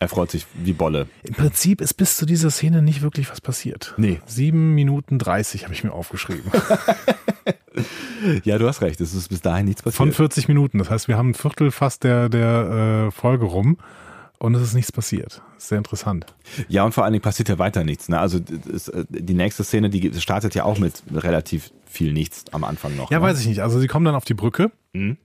Er 0.00 0.08
freut 0.08 0.30
sich 0.30 0.46
wie 0.54 0.72
Bolle. 0.72 1.08
Im 1.24 1.34
Prinzip 1.34 1.80
ist 1.80 1.94
bis 1.94 2.16
zu 2.16 2.24
dieser 2.24 2.50
Szene 2.50 2.82
nicht 2.82 3.02
wirklich 3.02 3.30
was 3.30 3.40
passiert. 3.40 3.94
Nee. 3.96 4.20
Sieben 4.26 4.74
Minuten 4.74 5.18
dreißig 5.18 5.64
habe 5.64 5.74
ich 5.74 5.82
mir 5.82 5.92
aufgeschrieben. 5.92 6.52
ja, 8.44 8.58
du 8.58 8.68
hast 8.68 8.80
recht. 8.80 9.00
Es 9.00 9.12
ist 9.12 9.28
bis 9.28 9.40
dahin 9.40 9.66
nichts 9.66 9.82
passiert. 9.82 9.96
Von 9.96 10.12
40 10.12 10.46
Minuten. 10.46 10.78
Das 10.78 10.88
heißt, 10.88 11.08
wir 11.08 11.16
haben 11.16 11.30
ein 11.30 11.34
Viertel 11.34 11.72
fast 11.72 12.04
der, 12.04 12.28
der 12.28 13.08
äh, 13.08 13.10
Folge 13.10 13.46
rum 13.46 13.78
und 14.38 14.54
es 14.54 14.62
ist 14.62 14.74
nichts 14.74 14.92
passiert. 14.92 15.42
Sehr 15.56 15.78
interessant. 15.78 16.26
Ja, 16.68 16.84
und 16.84 16.92
vor 16.92 17.02
allen 17.02 17.12
Dingen 17.12 17.22
passiert 17.22 17.48
ja 17.48 17.58
weiter 17.58 17.82
nichts. 17.82 18.08
Ne? 18.08 18.20
Also 18.20 18.38
das, 18.38 18.88
äh, 18.88 19.04
die 19.08 19.34
nächste 19.34 19.64
Szene, 19.64 19.90
die 19.90 20.12
startet 20.20 20.54
ja 20.54 20.62
auch 20.62 20.78
mit 20.78 21.02
relativ 21.12 21.72
viel 21.86 22.12
nichts 22.12 22.44
am 22.52 22.62
Anfang 22.62 22.96
noch. 22.96 23.10
Ja, 23.10 23.18
ne? 23.18 23.24
weiß 23.24 23.40
ich 23.40 23.48
nicht. 23.48 23.62
Also 23.62 23.80
sie 23.80 23.88
kommen 23.88 24.04
dann 24.04 24.14
auf 24.14 24.24
die 24.24 24.34
Brücke. 24.34 24.70
Mhm. 24.92 25.16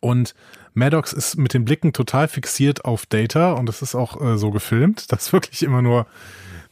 Und 0.00 0.34
Maddox 0.74 1.12
ist 1.12 1.36
mit 1.36 1.54
den 1.54 1.64
Blicken 1.64 1.92
total 1.92 2.28
fixiert 2.28 2.84
auf 2.84 3.06
Data 3.06 3.52
und 3.52 3.68
es 3.68 3.80
ist 3.80 3.94
auch 3.94 4.20
äh, 4.20 4.36
so 4.36 4.50
gefilmt, 4.50 5.12
dass 5.12 5.32
wirklich 5.32 5.62
immer 5.62 5.82
nur 5.82 6.06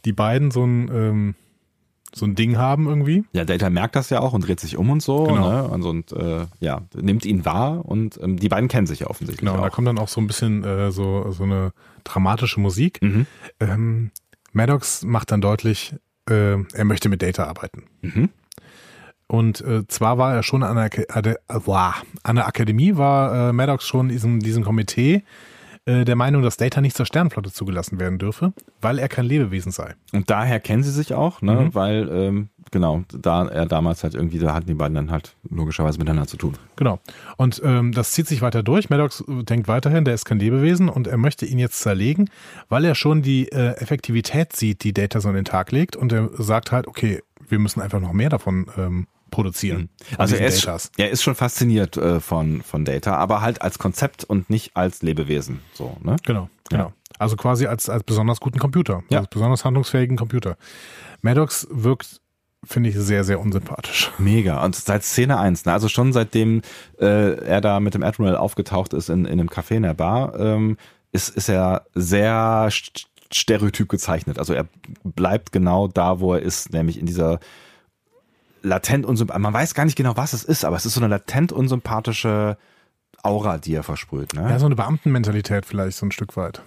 die 0.05 0.13
beiden 0.13 0.51
so 0.51 0.65
ein, 0.65 0.91
ähm, 0.93 1.35
so 2.15 2.27
ein 2.27 2.35
Ding 2.35 2.59
haben 2.59 2.89
irgendwie. 2.89 3.25
Ja, 3.33 3.45
Data 3.45 3.71
merkt 3.71 3.97
das 3.97 4.11
ja 4.11 4.21
auch 4.21 4.33
und 4.33 4.47
dreht 4.47 4.61
sich 4.61 4.77
um 4.77 4.91
und 4.91 5.03
so. 5.03 5.25
Genau. 5.25 5.51
Ne? 5.51 5.69
Und, 5.69 5.83
und 5.85 6.13
äh, 6.13 6.47
ja, 6.61 6.83
nimmt 6.95 7.25
ihn 7.25 7.45
wahr 7.45 7.87
und 7.87 8.19
ähm, 8.21 8.37
die 8.37 8.49
beiden 8.49 8.69
kennen 8.69 8.87
sich 8.87 9.01
ja 9.01 9.07
offensichtlich. 9.07 9.49
Genau, 9.49 9.59
auch. 9.59 9.65
da 9.65 9.71
kommt 9.71 9.89
dann 9.89 9.99
auch 9.99 10.09
so 10.09 10.21
ein 10.21 10.27
bisschen 10.27 10.65
äh, 10.65 10.91
so, 10.91 11.31
so 11.31 11.45
eine 11.45 11.73
dramatische 12.05 12.61
Musik. 12.61 13.01
Mhm. 13.01 13.27
Ähm, 13.61 14.11
Maddox 14.53 15.05
macht 15.05 15.31
dann 15.31 15.41
deutlich, 15.41 15.95
äh, 16.29 16.57
er 16.75 16.85
möchte 16.85 17.09
mit 17.09 17.23
Data 17.23 17.45
arbeiten. 17.45 17.85
Mhm. 18.03 18.29
Und 19.33 19.63
äh, 19.63 19.87
zwar 19.89 20.19
war 20.19 20.35
er 20.35 20.43
schon 20.43 20.63
an 20.63 20.77
der, 20.77 20.85
Ak- 20.85 21.17
an 21.17 21.23
der, 21.23 21.37
äh, 21.49 21.59
wow, 21.65 21.95
an 22.23 22.37
der 22.37 22.47
Akademie, 22.47 22.97
war 22.99 23.49
äh, 23.49 23.53
Maddox 23.55 23.87
schon 23.87 24.11
in 24.11 24.13
diesem, 24.13 24.41
diesem 24.41 24.63
Komitee 24.63 25.25
äh, 25.87 26.05
der 26.05 26.17
Meinung, 26.17 26.43
dass 26.43 26.59
Data 26.59 26.83
nicht 26.83 26.95
zur 26.95 27.07
Sternenflotte 27.07 27.51
zugelassen 27.51 27.99
werden 27.99 28.19
dürfe, 28.19 28.53
weil 28.83 28.99
er 28.99 29.09
kein 29.09 29.25
Lebewesen 29.25 29.73
sei. 29.73 29.95
Und 30.13 30.29
daher 30.29 30.61
kennen 30.61 30.83
sie 30.83 30.91
sich 30.91 31.15
auch, 31.15 31.41
ne? 31.41 31.55
Mhm. 31.55 31.75
weil, 31.75 32.09
ähm, 32.13 32.49
genau, 32.71 33.05
da 33.11 33.47
er 33.49 33.65
damals 33.65 34.05
halt 34.05 34.15
irgendwie, 34.15 34.39
da 34.39 34.53
hatten 34.53 34.67
die 34.67 34.75
beiden 34.75 34.95
dann 34.95 35.11
halt 35.11 35.35
logischerweise 35.49 35.99
miteinander 35.99 36.29
zu 36.29 36.37
tun. 36.37 36.53
Genau. 36.77 37.01
Und 37.39 37.63
ähm, 37.65 37.93
das 37.93 38.13
zieht 38.13 38.27
sich 38.27 38.43
weiter 38.43 38.63
durch. 38.63 38.91
Maddox 38.91 39.25
äh, 39.27 39.45
denkt 39.45 39.67
weiterhin, 39.67 40.05
der 40.05 40.13
ist 40.13 40.27
kein 40.27 40.41
Lebewesen 40.41 40.91
und 40.91 41.07
er 41.07 41.17
möchte 41.17 41.47
ihn 41.47 41.59
jetzt 41.59 41.81
zerlegen, 41.81 42.29
weil 42.69 42.85
er 42.85 42.95
schon 42.95 43.23
die 43.23 43.51
äh, 43.51 43.77
Effektivität 43.81 44.55
sieht, 44.55 44.85
die 44.85 44.93
Data 44.93 45.23
so 45.23 45.31
an 45.31 45.37
den 45.37 45.47
Tag 45.47 45.73
legt. 45.73 45.97
Und 45.97 46.13
er 46.13 46.29
sagt 46.35 46.71
halt, 46.71 46.87
okay, 46.87 47.23
wir 47.49 47.59
müssen 47.59 47.81
einfach 47.81 47.99
noch 47.99 48.13
mehr 48.13 48.29
davon 48.29 48.67
ähm, 48.77 49.07
produzieren. 49.33 49.89
von 50.11 50.19
Also 50.21 50.37
er 50.37 50.47
ist, 50.47 50.91
er 50.97 51.11
ist 51.11 51.25
schon 51.25 51.35
fasziniert 51.35 51.97
äh, 51.97 52.21
von, 52.21 52.63
von 52.63 52.85
Data, 52.85 53.17
aber 53.17 53.41
halt 53.41 53.61
als 53.63 53.81
Konzept 53.81 54.23
und 54.23 54.49
nicht 54.49 54.77
als 54.77 55.03
Lebewesen. 55.03 55.59
So, 55.75 55.97
ne? 56.03 56.15
Genau, 56.25 56.49
genau. 56.71 56.93
Also 57.19 57.35
quasi 57.37 57.67
als, 57.67 57.89
als 57.89 58.05
besonders 58.05 58.39
guten 58.39 58.61
Computer, 58.61 59.03
Ja. 59.09 59.19
als 59.19 59.29
besonders 59.29 59.65
handlungsfähigen 59.65 60.17
Computer. 60.17 60.57
Maddox 61.21 61.67
wirkt, 61.71 62.21
finde 62.65 62.91
ich, 62.91 62.97
sehr, 62.97 63.25
sehr 63.25 63.41
unsympathisch. 63.41 64.11
Mega. 64.19 64.65
Und 64.65 64.77
seit 64.77 65.03
Szene 65.05 65.39
1, 65.39 65.65
ne? 65.65 65.73
also 65.73 65.89
schon 65.89 66.13
seitdem 66.13 66.63
äh, 67.01 67.35
er 67.45 67.61
da 67.61 67.81
mit 67.81 67.95
dem 67.95 68.03
Admiral 68.03 68.37
aufgetaucht 68.37 68.93
ist 68.93 69.09
in, 69.09 69.25
in 69.25 69.41
einem 69.41 69.49
Café 69.49 69.75
in 69.77 69.83
der 69.83 69.95
Bar, 69.95 70.39
ähm, 70.39 70.77
ist, 71.13 71.29
ist 71.31 71.49
er 71.49 71.87
sehr 71.95 72.69
st- 72.71 73.07
stereotyp 73.33 73.89
gezeichnet. 73.89 74.39
Also 74.39 74.53
er 74.53 74.67
bleibt 75.05 75.53
genau 75.53 75.89
da, 75.89 76.21
wo 76.21 76.35
er 76.35 76.41
ist, 76.43 76.73
nämlich 76.73 76.99
in 76.99 77.07
dieser 77.07 77.39
latent 78.63 79.07
unsympathische, 79.07 79.43
man 79.43 79.53
weiß 79.53 79.75
gar 79.75 79.85
nicht 79.85 79.97
genau, 79.97 80.17
was 80.17 80.33
es 80.33 80.45
ist, 80.45 80.65
aber 80.65 80.77
es 80.77 80.87
ist 80.87 80.95
so 80.95 81.01
eine 81.01 81.09
latent 81.09 81.53
unsympathische 81.53 82.57
Aura, 83.23 83.59
die 83.59 83.75
er 83.75 83.83
versprüht. 83.83 84.35
Ne? 84.35 84.43
Ja, 84.43 84.59
so 84.59 84.67
eine 84.67 84.77
Beamtenmentalität 84.77 85.67
vielleicht 85.67 85.97
so 85.97 86.07
ein 86.07 86.13
Stück 86.13 86.37
weit. 86.37 86.63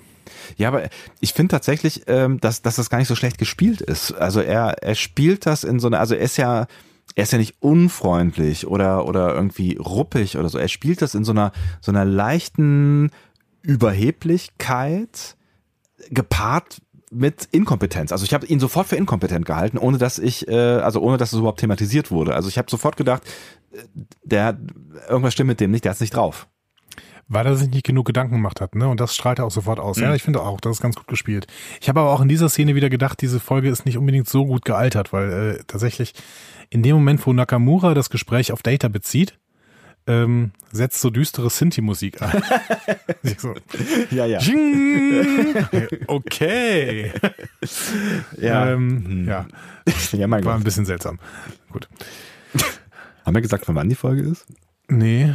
Ja, 0.58 0.70
aber 0.70 0.90
ich 1.20 1.34
finde 1.34 1.52
tatsächlich, 1.52 2.04
ähm, 2.08 2.40
dass, 2.40 2.62
dass 2.62 2.76
das 2.76 2.90
gar 2.90 2.98
nicht 2.98 3.08
so 3.08 3.16
schlecht 3.16 3.38
gespielt 3.38 3.82
ist. 3.82 4.12
Also 4.14 4.42
er, 4.42 4.82
er 4.82 4.96
spielt 4.96 5.46
das 5.46 5.64
in 5.64 5.80
so 5.80 5.88
einer, 5.88 6.00
also 6.00 6.16
er 6.16 6.22
ist 6.22 6.38
ja, 6.38 6.68
er 7.16 7.24
ist 7.24 7.32
ja 7.32 7.38
nicht 7.38 7.56
unfreundlich 7.60 8.68
oder, 8.68 9.06
oder 9.06 9.34
irgendwie 9.36 9.78
ruppig 9.78 10.38
oder 10.38 10.50
so. 10.50 10.58
Er 10.58 10.68
spielt 10.68 11.02
das 11.02 11.16
in 11.16 11.24
so 11.24 11.32
einer, 11.32 11.52
so 11.82 11.92
einer 11.92 12.06
leichten 12.06 13.12
Überheblichkeit 13.62 15.36
gepaart 16.10 16.82
mit 17.12 17.48
Inkompetenz. 17.52 18.12
Also 18.12 18.26
ich 18.26 18.34
habe 18.34 18.46
ihn 18.46 18.60
sofort 18.60 18.88
für 18.88 18.96
inkompetent 18.96 19.46
gehalten, 19.46 19.78
ohne 19.78 19.98
dass 19.98 20.20
ich, 20.20 20.48
äh, 20.48 20.54
also 20.54 21.02
ohne 21.02 21.18
dass 21.18 21.34
es 21.34 21.40
überhaupt 21.40 21.60
thematisiert 21.60 22.12
wurde. 22.12 22.36
Also 22.36 22.50
ich 22.50 22.58
habe 22.58 22.70
sofort 22.70 22.98
gedacht, 22.98 23.24
äh, 23.72 23.78
der 24.24 24.58
irgendwas 25.08 25.34
stimmt 25.34 25.50
mit 25.50 25.60
dem 25.60 25.72
nicht, 25.72 25.86
der 25.86 25.92
hat's 25.92 26.02
nicht 26.02 26.16
drauf. 26.16 26.48
Weil 27.28 27.48
er 27.48 27.56
sich 27.56 27.70
nicht 27.70 27.86
genug 27.86 28.06
Gedanken 28.06 28.36
gemacht 28.36 28.62
hat, 28.62 28.76
ne? 28.76 28.88
Und 28.88 29.00
das 29.00 29.16
strahlt 29.16 29.40
er 29.40 29.46
auch 29.46 29.52
sofort 29.52 29.80
aus. 29.80 29.98
Mhm. 29.98 30.04
Ja, 30.04 30.16
ich 30.16 30.22
finde 30.22 30.42
auch, 30.42 30.62
das 30.62 30.74
ist 30.74 30.82
ganz 30.82 30.96
gut 30.96 31.08
gespielt. 31.08 31.48
Ich 31.82 31.90
habe 31.90 32.00
aber 32.00 32.12
auch 32.12 32.22
in 32.22 32.28
dieser 32.28 32.50
Szene 32.50 32.76
wieder 32.76 32.90
gedacht, 32.90 33.20
diese 33.20 33.40
Folge 33.40 33.70
ist 33.70 33.86
nicht 33.86 33.98
unbedingt 33.98 34.30
so 34.30 34.46
gut 34.46 34.64
gealtert, 34.64 35.12
weil 35.12 35.32
äh, 35.32 35.64
tatsächlich 35.66 36.14
in 36.70 36.84
dem 36.84 36.96
Moment, 36.96 37.26
wo 37.26 37.34
Nakamura 37.34 37.96
das 37.96 38.12
Gespräch 38.12 38.52
auf 38.52 38.62
Data 38.62 38.90
bezieht, 38.90 39.40
ähm, 40.08 40.52
setzt 40.72 41.02
so 41.02 41.10
düstere 41.10 41.50
Sinti-Musik 41.50 42.22
ein. 42.22 42.44
So, 43.40 43.56
Ja, 44.12 44.26
ja. 44.26 44.40
Okay. 46.08 47.12
Ja, 48.38 48.72
Ähm, 48.72 49.26
ja, 49.28 49.48
ja 50.12 50.28
mein 50.28 50.46
war 50.46 50.54
Gott. 50.54 50.62
ein 50.62 50.64
bisschen 50.64 50.86
seltsam. 50.86 51.20
Gut. 51.72 51.88
Haben 53.26 53.34
wir 53.36 53.42
gesagt, 53.42 53.66
von 53.66 53.74
wann 53.76 53.90
die 53.90 53.96
Folge 53.96 54.22
ist? 54.22 54.46
Nee, 54.88 55.34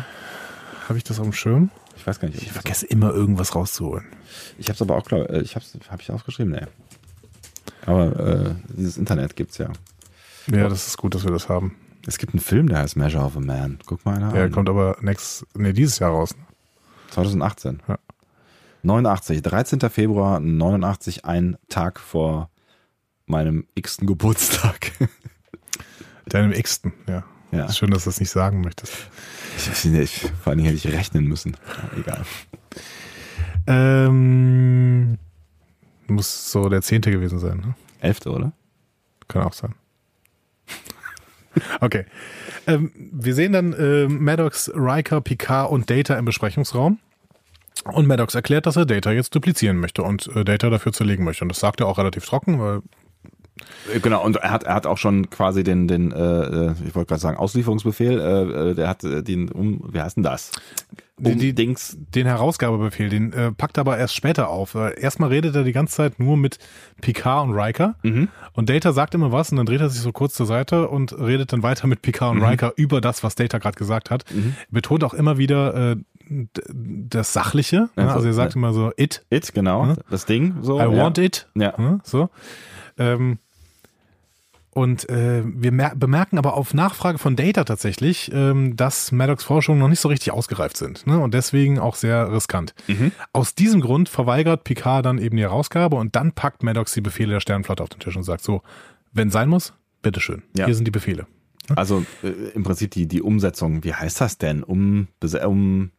habe 0.88 0.98
ich 0.98 1.04
das 1.04 1.18
auf 1.18 1.26
dem 1.26 1.32
Schirm? 1.32 1.70
Ich 1.96 2.06
weiß 2.06 2.20
gar 2.20 2.28
nicht. 2.28 2.40
Ich 2.42 2.52
vergesse 2.52 2.86
immer 2.86 3.12
irgendwas 3.12 3.54
rauszuholen. 3.56 4.06
Ich 4.58 4.68
habe 4.68 4.74
es 4.74 4.82
aber 4.82 4.96
auch, 4.96 5.04
glaub, 5.04 5.28
äh, 5.28 5.40
ich 5.40 5.56
habe 5.56 5.64
hab 5.90 6.00
ich 6.00 6.10
aufgeschrieben, 6.10 6.52
nee. 6.52 6.66
Aber 7.86 8.18
äh, 8.20 8.54
dieses 8.76 8.96
Internet 8.96 9.34
gibt's 9.34 9.58
ja. 9.58 9.70
Ja, 10.46 10.68
das 10.68 10.86
ist 10.86 10.96
gut, 10.98 11.14
dass 11.14 11.24
wir 11.24 11.32
das 11.32 11.48
haben. 11.48 11.76
Es 12.10 12.18
gibt 12.18 12.34
einen 12.34 12.40
Film, 12.40 12.68
der 12.68 12.78
heißt 12.78 12.96
Measure 12.96 13.24
of 13.24 13.36
a 13.36 13.40
Man. 13.40 13.78
Guck 13.86 14.04
mal 14.04 14.16
einer 14.16 14.32
Der 14.32 14.46
an. 14.46 14.50
kommt 14.50 14.68
aber 14.68 14.96
nächstes, 15.00 15.46
nee, 15.54 15.72
dieses 15.72 16.00
Jahr 16.00 16.10
raus. 16.10 16.34
2018. 17.12 17.84
Ja. 17.86 18.00
89, 18.82 19.42
13. 19.42 19.78
Februar 19.90 20.40
89, 20.40 21.24
ein 21.24 21.56
Tag 21.68 22.00
vor 22.00 22.50
meinem 23.26 23.64
x-ten 23.76 24.08
Geburtstag. 24.08 24.90
Deinem 26.26 26.50
X-ten, 26.50 26.92
ja. 27.06 27.22
ja. 27.52 27.66
Ist 27.66 27.78
schön, 27.78 27.92
dass 27.92 28.02
du 28.02 28.10
das 28.10 28.18
nicht 28.18 28.30
sagen 28.30 28.60
möchtest. 28.60 28.92
Ich, 29.56 29.84
ich, 29.84 30.20
vor 30.42 30.50
allen 30.50 30.58
Dingen 30.58 30.74
hätte 30.74 30.88
ich 30.88 30.92
rechnen 30.92 31.26
müssen. 31.26 31.56
Ja, 31.94 31.96
egal. 31.96 32.24
Ähm, 33.68 35.16
muss 36.08 36.50
so 36.50 36.68
der 36.68 36.82
zehnte 36.82 37.12
gewesen 37.12 37.38
sein, 37.38 37.58
ne? 37.58 37.74
Elfte, 38.00 38.30
oder? 38.32 38.50
Kann 39.28 39.42
auch 39.42 39.52
sein. 39.52 39.76
Okay. 41.80 42.04
Ähm, 42.66 42.92
wir 42.94 43.34
sehen 43.34 43.52
dann 43.52 43.72
äh, 43.72 44.06
Maddox, 44.06 44.70
Riker, 44.74 45.20
Picard 45.20 45.70
und 45.70 45.90
Data 45.90 46.16
im 46.18 46.24
Besprechungsraum. 46.24 46.98
Und 47.84 48.06
Maddox 48.06 48.34
erklärt, 48.34 48.66
dass 48.66 48.76
er 48.76 48.84
Data 48.84 49.10
jetzt 49.10 49.34
duplizieren 49.34 49.78
möchte 49.78 50.02
und 50.02 50.28
äh, 50.36 50.44
Data 50.44 50.68
dafür 50.68 50.92
zerlegen 50.92 51.24
möchte. 51.24 51.44
Und 51.44 51.48
das 51.48 51.60
sagt 51.60 51.80
er 51.80 51.86
auch 51.86 51.98
relativ 51.98 52.26
trocken, 52.26 52.60
weil 52.60 52.82
Genau, 54.02 54.22
und 54.24 54.36
er 54.36 54.50
hat, 54.50 54.64
er 54.64 54.74
hat 54.74 54.86
auch 54.86 54.98
schon 54.98 55.30
quasi 55.30 55.64
den, 55.64 55.88
den 55.88 56.12
äh, 56.12 56.16
äh, 56.68 56.72
ich 56.86 56.94
wollte 56.94 57.08
gerade 57.08 57.20
sagen, 57.20 57.36
Auslieferungsbefehl, 57.38 58.18
äh, 58.20 58.70
äh, 58.70 58.74
der 58.74 58.88
hat 58.88 59.04
äh, 59.04 59.22
den, 59.22 59.48
um, 59.50 59.82
wie 59.92 60.00
heißt 60.00 60.16
denn 60.16 60.22
das? 60.24 60.52
Um 61.22 61.36
Die- 61.38 61.54
Dings, 61.54 61.96
den 61.98 62.26
Herausgabebefehl, 62.26 63.08
den 63.10 63.32
äh, 63.32 63.52
packt 63.52 63.76
er 63.76 63.82
aber 63.82 63.98
erst 63.98 64.14
später 64.16 64.48
auf. 64.48 64.74
Erstmal 64.74 65.28
redet 65.28 65.54
er 65.54 65.64
die 65.64 65.72
ganze 65.72 65.96
Zeit 65.96 66.18
nur 66.18 66.36
mit 66.38 66.58
Picard 67.02 67.46
und 67.48 67.54
Riker. 67.54 67.96
Und 68.54 68.70
Data 68.70 68.92
sagt 68.92 69.14
immer 69.14 69.30
was 69.30 69.50
und 69.50 69.58
dann 69.58 69.66
dreht 69.66 69.80
er 69.82 69.90
sich 69.90 70.00
so 70.00 70.12
kurz 70.12 70.32
zur 70.34 70.46
Seite 70.46 70.88
und 70.88 71.12
redet 71.18 71.52
dann 71.52 71.62
weiter 71.62 71.86
mit 71.88 72.00
Picard 72.00 72.32
und 72.36 72.42
Riker 72.42 72.72
über 72.76 73.02
das, 73.02 73.22
was 73.22 73.34
Data 73.34 73.58
gerade 73.58 73.76
gesagt 73.76 74.10
hat. 74.10 74.24
Betont 74.70 75.04
auch 75.04 75.12
immer 75.12 75.36
wieder 75.36 75.92
äh, 75.92 75.96
das 76.64 77.32
Sachliche. 77.34 77.90
ne? 77.96 78.12
Also, 78.14 78.28
er 78.28 78.32
sagt 78.34 78.54
ja. 78.54 78.58
immer 78.58 78.72
so, 78.72 78.90
it, 78.96 79.22
It, 79.30 79.52
genau, 79.52 79.84
Ja. 79.88 79.96
das 80.10 80.24
Ding, 80.24 80.54
so. 80.62 80.76
I 80.78 80.84
ja. 80.84 80.96
want 80.96 81.18
it. 81.18 81.48
Ja. 81.54 81.74
Ne? 81.78 82.00
So. 82.02 82.30
Ähm, 82.98 83.38
und 84.72 85.08
äh, 85.08 85.42
wir 85.44 85.72
mer 85.72 85.94
bemerken 85.96 86.38
aber 86.38 86.54
auf 86.54 86.74
Nachfrage 86.74 87.18
von 87.18 87.34
Data 87.36 87.64
tatsächlich, 87.64 88.30
ähm, 88.32 88.76
dass 88.76 89.10
Maddox 89.10 89.42
Forschungen 89.44 89.80
noch 89.80 89.88
nicht 89.88 90.00
so 90.00 90.08
richtig 90.08 90.32
ausgereift 90.32 90.76
sind 90.76 91.06
ne? 91.06 91.18
und 91.18 91.34
deswegen 91.34 91.78
auch 91.78 91.96
sehr 91.96 92.32
riskant. 92.32 92.74
Mhm. 92.86 93.12
Aus 93.32 93.54
diesem 93.54 93.80
Grund 93.80 94.08
verweigert 94.08 94.64
Picard 94.64 95.04
dann 95.04 95.18
eben 95.18 95.36
die 95.36 95.42
Herausgabe 95.42 95.96
und 95.96 96.14
dann 96.14 96.32
packt 96.32 96.62
Maddox 96.62 96.92
die 96.92 97.00
Befehle 97.00 97.32
der 97.32 97.40
Sternenflotte 97.40 97.82
auf 97.82 97.88
den 97.88 98.00
Tisch 98.00 98.16
und 98.16 98.22
sagt 98.22 98.42
so, 98.44 98.62
wenn 99.12 99.30
sein 99.30 99.48
muss, 99.48 99.72
bitteschön, 100.02 100.42
Ja. 100.56 100.66
hier 100.66 100.74
sind 100.74 100.84
die 100.84 100.92
Befehle. 100.92 101.26
Also 101.76 102.04
äh, 102.22 102.28
im 102.54 102.62
Prinzip 102.62 102.90
die, 102.92 103.06
die 103.06 103.22
Umsetzung, 103.22 103.84
wie 103.84 103.94
heißt 103.94 104.20
das 104.20 104.38
denn? 104.38 104.62
Um, 104.62 105.08
um 105.46 105.90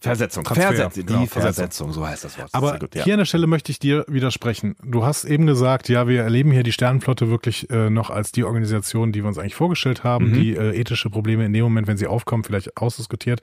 Versetzung. 0.00 0.44
Transfer, 0.44 0.68
Versetzung, 0.68 0.92
die 0.92 1.06
genau, 1.06 1.26
Versetzung. 1.26 1.42
Versetzung. 1.42 1.92
so 1.92 2.06
heißt 2.06 2.24
das 2.24 2.38
Wort. 2.38 2.48
Aber 2.52 2.78
gut, 2.78 2.94
ja. 2.94 3.04
hier 3.04 3.14
an 3.14 3.18
der 3.18 3.24
Stelle 3.24 3.46
möchte 3.48 3.72
ich 3.72 3.78
dir 3.80 4.04
widersprechen. 4.06 4.76
Du 4.84 5.04
hast 5.04 5.24
eben 5.24 5.46
gesagt, 5.46 5.88
ja, 5.88 6.06
wir 6.06 6.22
erleben 6.22 6.52
hier 6.52 6.62
die 6.62 6.72
Sternenflotte 6.72 7.30
wirklich 7.30 7.68
äh, 7.70 7.90
noch 7.90 8.10
als 8.10 8.30
die 8.30 8.44
Organisation, 8.44 9.10
die 9.10 9.22
wir 9.22 9.28
uns 9.28 9.38
eigentlich 9.38 9.56
vorgestellt 9.56 10.04
haben, 10.04 10.30
Mhm. 10.30 10.34
die 10.34 10.54
äh, 10.56 10.78
ethische 10.78 11.10
Probleme 11.10 11.44
in 11.44 11.52
dem 11.52 11.64
Moment, 11.64 11.88
wenn 11.88 11.96
sie 11.96 12.06
aufkommen, 12.06 12.44
vielleicht 12.44 12.76
ausdiskutiert. 12.76 13.40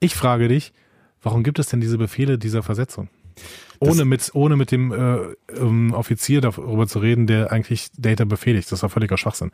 Ich 0.00 0.14
frage 0.14 0.48
dich, 0.48 0.72
warum 1.22 1.42
gibt 1.44 1.58
es 1.58 1.68
denn 1.68 1.80
diese 1.80 1.98
Befehle 1.98 2.36
dieser 2.38 2.62
Versetzung? 2.62 3.08
Ohne 3.78 4.04
mit, 4.06 4.30
ohne 4.34 4.56
mit 4.56 4.70
dem 4.72 4.92
äh, 4.92 5.18
ähm, 5.60 5.92
Offizier 5.92 6.40
darüber 6.40 6.86
zu 6.86 6.98
reden, 6.98 7.26
der 7.26 7.52
eigentlich 7.52 7.88
Data 7.98 8.24
befehligt. 8.24 8.72
Das 8.72 8.82
war 8.82 8.88
völliger 8.88 9.18
Schwachsinn. 9.18 9.50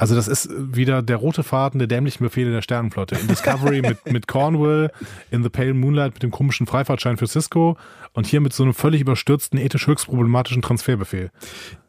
Also 0.00 0.14
das 0.14 0.28
ist 0.28 0.48
wieder 0.50 1.02
der 1.02 1.18
rote 1.18 1.42
Faden 1.42 1.78
der 1.78 1.86
dämlichen 1.86 2.24
Befehle 2.24 2.50
der 2.50 2.62
Sternenflotte. 2.62 3.16
In 3.16 3.28
Discovery 3.28 3.82
mit, 3.82 4.06
mit 4.10 4.26
Cornwall, 4.26 4.90
in 5.30 5.42
The 5.42 5.50
Pale 5.50 5.74
Moonlight 5.74 6.14
mit 6.14 6.22
dem 6.22 6.30
komischen 6.30 6.66
Freifahrtschein 6.66 7.18
für 7.18 7.26
Cisco 7.26 7.76
und 8.14 8.26
hier 8.26 8.40
mit 8.40 8.54
so 8.54 8.62
einem 8.62 8.72
völlig 8.72 9.02
überstürzten, 9.02 9.58
ethisch 9.58 9.86
höchst 9.86 10.06
problematischen 10.06 10.62
Transferbefehl. 10.62 11.30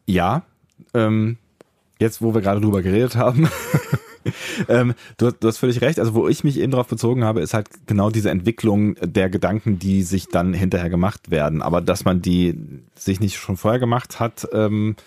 Ja, 0.07 0.43
ähm, 0.93 1.37
jetzt 1.99 2.21
wo 2.21 2.33
wir 2.33 2.41
gerade 2.41 2.59
drüber 2.59 2.81
geredet 2.81 3.15
haben, 3.15 3.47
ähm, 4.67 4.93
du, 5.15 5.31
du 5.31 5.47
hast 5.47 5.59
völlig 5.59 5.79
recht. 5.79 5.97
Also 5.97 6.13
wo 6.13 6.27
ich 6.27 6.43
mich 6.43 6.59
eben 6.59 6.73
drauf 6.73 6.87
bezogen 6.87 7.23
habe, 7.23 7.39
ist 7.39 7.53
halt 7.53 7.69
genau 7.87 8.09
diese 8.09 8.29
Entwicklung 8.29 8.95
der 8.95 9.29
Gedanken, 9.29 9.79
die 9.79 10.03
sich 10.03 10.27
dann 10.27 10.53
hinterher 10.53 10.89
gemacht 10.89 11.31
werden. 11.31 11.61
Aber 11.61 11.79
dass 11.79 12.03
man 12.03 12.21
die 12.21 12.59
sich 12.93 13.21
nicht 13.21 13.37
schon 13.37 13.55
vorher 13.55 13.79
gemacht 13.79 14.19
hat, 14.19 14.49
ähm, 14.51 14.97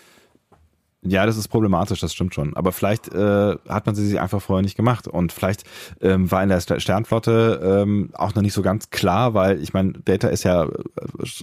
Ja, 1.07 1.25
das 1.27 1.37
ist 1.37 1.49
problematisch, 1.49 1.99
das 1.99 2.13
stimmt 2.13 2.33
schon. 2.33 2.55
Aber 2.55 2.71
vielleicht 2.71 3.13
äh, 3.13 3.55
hat 3.69 3.85
man 3.85 3.93
sie 3.93 4.07
sich 4.07 4.19
einfach 4.19 4.41
vorher 4.41 4.63
nicht 4.63 4.75
gemacht. 4.75 5.07
Und 5.07 5.31
vielleicht 5.31 5.63
ähm, 6.01 6.31
war 6.31 6.41
in 6.41 6.49
der 6.49 6.59
Sternflotte 6.59 7.83
ähm, 7.83 8.09
auch 8.13 8.33
noch 8.33 8.41
nicht 8.41 8.53
so 8.53 8.63
ganz 8.63 8.89
klar, 8.89 9.35
weil 9.35 9.61
ich 9.61 9.73
meine, 9.73 9.93
Data 9.93 10.29
ist 10.29 10.43
ja 10.43 10.63
äh, 10.63 10.69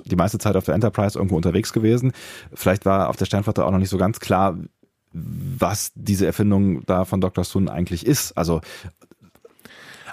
die 0.05 0.17
meiste 0.17 0.39
Zeit 0.39 0.57
auf 0.57 0.65
der 0.65 0.75
Enterprise 0.75 1.17
irgendwo 1.17 1.37
unterwegs 1.37 1.73
gewesen. 1.73 2.13
Vielleicht 2.53 2.85
war 2.85 3.09
auf 3.09 3.17
der 3.17 3.27
Sternflotte 3.27 3.65
auch 3.65 3.71
noch 3.71 3.79
nicht 3.79 3.91
so 3.91 3.99
ganz 3.99 4.19
klar, 4.19 4.59
was 5.13 5.93
diese 5.95 6.27
Erfindung 6.27 6.85
da 6.87 7.05
von 7.05 7.21
Dr. 7.21 7.45
Sun 7.45 7.69
eigentlich 7.69 8.05
ist. 8.05 8.33
Also 8.33 8.63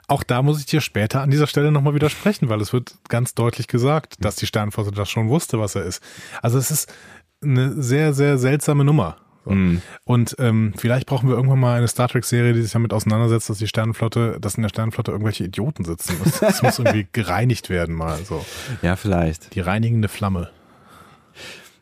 auch 0.08 0.24
da 0.24 0.44
muss 0.44 0.60
ich 0.60 0.66
dir 0.66 0.82
später 0.82 1.22
an 1.22 1.32
dieser 1.32 1.48
Stelle 1.48 1.72
nochmal 1.72 1.96
widersprechen, 1.96 2.50
weil 2.50 2.62
es 2.62 2.74
wird 2.74 2.96
ganz 3.10 3.34
deutlich 3.34 3.68
gesagt, 3.68 4.16
dass 4.20 4.36
die 4.36 4.48
Sternflotte 4.48 4.92
das 4.92 5.10
schon 5.10 5.30
wusste, 5.30 5.60
was 5.60 5.76
er 5.76 5.84
ist. 5.84 6.04
Also 6.42 6.58
es 6.58 6.70
ist 6.70 6.94
eine 7.42 7.82
sehr, 7.82 8.14
sehr 8.14 8.38
seltsame 8.38 8.84
Nummer. 8.84 9.18
So. 9.50 9.56
Mm. 9.56 9.82
Und 10.06 10.36
ähm, 10.40 10.74
vielleicht 10.78 11.08
brauchen 11.08 11.28
wir 11.28 11.36
irgendwann 11.36 11.60
mal 11.60 11.78
eine 11.78 11.88
Star 11.88 12.08
Trek-Serie, 12.08 12.54
die 12.54 12.62
sich 12.62 12.72
damit 12.72 12.94
auseinandersetzt, 12.94 13.50
dass 13.50 13.58
die 13.58 13.68
Sternenflotte, 13.68 14.38
dass 14.40 14.56
in 14.56 14.62
der 14.62 14.70
Sternenflotte 14.70 15.12
irgendwelche 15.12 15.44
Idioten 15.44 15.84
sitzen. 15.84 16.16
Das, 16.24 16.40
das 16.40 16.62
muss 16.62 16.80
irgendwie 16.80 17.08
gereinigt 17.12 17.70
werden 17.70 17.96
mal 17.96 18.18
so. 18.24 18.46
Ja, 18.82 18.96
vielleicht. 18.96 19.56
Die 19.56 19.60
reinigende 19.60 20.08
Flamme. 20.08 20.50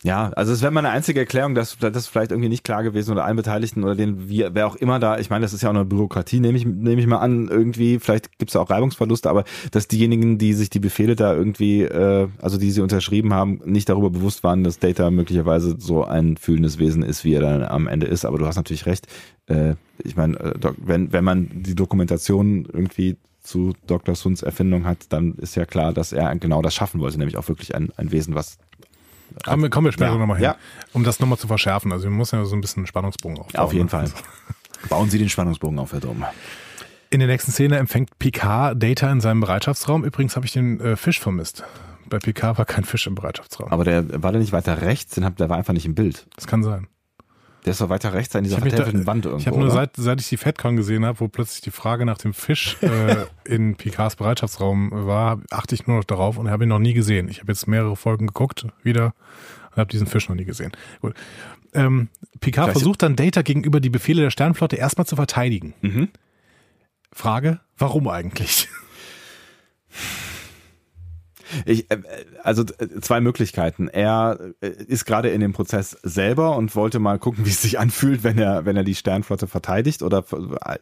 Ja, 0.03 0.29
also 0.35 0.53
es 0.53 0.61
wäre 0.61 0.71
meine 0.71 0.89
einzige 0.89 1.19
Erklärung, 1.19 1.55
dass 1.55 1.77
das 1.77 2.07
vielleicht 2.07 2.31
irgendwie 2.31 2.49
nicht 2.49 2.63
klar 2.63 2.83
gewesen 2.83 3.11
oder 3.11 3.25
allen 3.25 3.35
Beteiligten 3.35 3.83
oder 3.83 3.95
den, 3.95 4.29
wie, 4.29 4.45
wer 4.51 4.67
auch 4.67 4.75
immer 4.75 4.99
da, 4.99 5.17
ich 5.17 5.29
meine, 5.29 5.41
das 5.43 5.53
ist 5.53 5.63
ja 5.63 5.69
auch 5.69 5.73
eine 5.73 5.85
Bürokratie, 5.85 6.39
nehme 6.39 6.57
ich, 6.57 6.65
nehme 6.65 7.01
ich 7.01 7.07
mal 7.07 7.17
an, 7.17 7.47
irgendwie, 7.47 7.99
vielleicht 7.99 8.37
gibt 8.37 8.51
es 8.51 8.55
auch 8.55 8.69
Reibungsverluste, 8.69 9.29
aber 9.29 9.43
dass 9.71 9.87
diejenigen, 9.87 10.37
die 10.37 10.53
sich 10.53 10.69
die 10.69 10.79
Befehle 10.79 11.15
da 11.15 11.33
irgendwie, 11.33 11.81
äh, 11.81 12.27
also 12.39 12.57
die 12.57 12.71
sie 12.71 12.81
unterschrieben 12.81 13.33
haben, 13.33 13.59
nicht 13.65 13.89
darüber 13.89 14.09
bewusst 14.09 14.43
waren, 14.43 14.63
dass 14.63 14.79
Data 14.79 15.09
möglicherweise 15.09 15.75
so 15.79 16.03
ein 16.03 16.37
fühlendes 16.37 16.77
Wesen 16.77 17.01
ist, 17.03 17.23
wie 17.23 17.33
er 17.33 17.41
dann 17.41 17.63
am 17.63 17.87
Ende 17.87 18.05
ist. 18.05 18.25
Aber 18.25 18.37
du 18.37 18.45
hast 18.45 18.57
natürlich 18.57 18.85
recht. 18.85 19.07
Äh, 19.47 19.75
ich 20.03 20.15
meine, 20.15 20.39
äh, 20.39 20.53
wenn, 20.77 21.11
wenn 21.11 21.23
man 21.23 21.49
die 21.53 21.75
Dokumentation 21.75 22.67
irgendwie 22.71 23.17
zu 23.41 23.73
Dr. 23.87 24.13
Suns 24.15 24.43
Erfindung 24.43 24.85
hat, 24.85 25.05
dann 25.09 25.35
ist 25.35 25.55
ja 25.55 25.65
klar, 25.65 25.93
dass 25.93 26.11
er 26.11 26.35
genau 26.35 26.61
das 26.61 26.75
schaffen 26.75 26.99
wollte, 26.99 27.17
nämlich 27.17 27.37
auch 27.37 27.47
wirklich 27.47 27.73
ein, 27.75 27.89
ein 27.95 28.11
Wesen, 28.11 28.35
was 28.35 28.57
Kommen 29.43 29.63
wir, 29.63 29.69
kommen 29.69 29.85
wir 29.85 29.91
später 29.91 30.11
ja. 30.11 30.17
nochmal 30.17 30.37
hin. 30.37 30.45
Ja. 30.45 30.55
Um 30.93 31.03
das 31.03 31.19
nochmal 31.19 31.37
zu 31.37 31.47
verschärfen. 31.47 31.91
Also 31.91 32.05
wir 32.05 32.11
müssen 32.11 32.37
ja 32.37 32.45
so 32.45 32.55
ein 32.55 32.61
bisschen 32.61 32.81
einen 32.81 32.87
Spannungsbogen 32.87 33.37
aufbauen. 33.39 33.63
Auf 33.63 33.73
jeden 33.73 33.89
Fall. 33.89 34.09
Bauen 34.89 35.09
Sie 35.09 35.17
den 35.17 35.29
Spannungsbogen 35.29 35.79
auf, 35.79 35.93
Herr 35.93 35.99
Dom. 35.99 36.25
In 37.09 37.19
der 37.19 37.27
nächsten 37.27 37.51
Szene 37.51 37.77
empfängt 37.77 38.19
Picard 38.19 38.81
Data 38.81 39.11
in 39.11 39.21
seinem 39.21 39.39
Bereitschaftsraum. 39.39 40.03
Übrigens 40.03 40.35
habe 40.35 40.45
ich 40.45 40.51
den 40.51 40.79
äh, 40.79 40.95
Fisch 40.95 41.19
vermisst. 41.19 41.63
Bei 42.05 42.19
Picard 42.19 42.57
war 42.57 42.65
kein 42.65 42.83
Fisch 42.83 43.07
im 43.07 43.15
Bereitschaftsraum. 43.15 43.69
Aber 43.71 43.83
der 43.83 44.21
war 44.23 44.31
der 44.31 44.41
nicht 44.41 44.53
weiter 44.53 44.81
rechts? 44.81 45.15
Der 45.15 45.49
war 45.49 45.57
einfach 45.57 45.73
nicht 45.73 45.85
im 45.85 45.95
Bild. 45.95 46.27
Das 46.35 46.47
kann 46.47 46.63
sein. 46.63 46.87
Der 47.67 47.73
ist 47.73 47.81
doch 47.81 47.89
weiter 47.89 48.13
rechts 48.13 48.33
an 48.33 48.45
dieser 48.45 48.59
vertäfelten 48.59 49.05
Wand 49.07 49.25
irgendwo. 49.25 49.41
Ich 49.41 49.47
habe 49.47 49.59
nur 49.59 49.69
seit, 49.71 49.97
seit 49.97 50.21
ich 50.21 50.29
die 50.29 50.37
FedCon 50.37 50.77
gesehen 50.77 51.05
habe, 51.05 51.19
wo 51.19 51.27
plötzlich 51.27 51.59
die 51.59 51.71
Frage 51.71 52.05
nach 52.05 52.17
dem 52.17 52.33
Fisch 52.33 52.77
äh, 52.81 53.25
in 53.43 53.75
Picards 53.75 54.15
Bereitschaftsraum 54.15 54.89
war, 54.93 55.41
achte 55.51 55.75
ich 55.75 55.85
nur 55.85 55.97
noch 55.97 56.05
darauf 56.05 56.37
und 56.37 56.49
habe 56.49 56.63
ihn 56.63 56.69
noch 56.69 56.79
nie 56.79 56.93
gesehen. 56.93 57.27
Ich 57.27 57.41
habe 57.41 57.51
jetzt 57.51 57.67
mehrere 57.67 57.97
Folgen 57.97 58.27
geguckt 58.27 58.67
wieder 58.83 59.13
und 59.71 59.77
habe 59.77 59.89
diesen 59.89 60.07
Fisch 60.07 60.29
noch 60.29 60.37
nie 60.37 60.45
gesehen. 60.45 60.71
Gut. 61.01 61.13
Ähm, 61.73 62.07
Picard 62.39 62.67
Vielleicht 62.67 62.79
versucht 62.79 63.03
dann 63.03 63.17
Data 63.17 63.41
gegenüber 63.41 63.81
die 63.81 63.89
Befehle 63.89 64.21
der 64.21 64.31
Sternflotte 64.31 64.77
erstmal 64.77 65.05
zu 65.05 65.17
verteidigen. 65.17 65.73
Mhm. 65.81 66.07
Frage, 67.11 67.59
warum 67.77 68.07
eigentlich? 68.07 68.69
Ich, 71.65 71.89
äh, 71.91 71.97
also 72.43 72.63
äh, 72.63 73.01
zwei 73.01 73.21
Möglichkeiten. 73.21 73.87
Er 73.87 74.39
äh, 74.61 74.67
ist 74.67 75.05
gerade 75.05 75.29
in 75.29 75.41
dem 75.41 75.53
Prozess 75.53 75.97
selber 76.03 76.55
und 76.55 76.75
wollte 76.75 76.99
mal 76.99 77.19
gucken, 77.19 77.45
wie 77.45 77.49
es 77.49 77.61
sich 77.61 77.79
anfühlt, 77.79 78.23
wenn 78.23 78.37
er, 78.37 78.65
wenn 78.65 78.75
er 78.75 78.83
die 78.83 78.95
Sternflotte 78.95 79.47
verteidigt 79.47 80.01
oder 80.01 80.23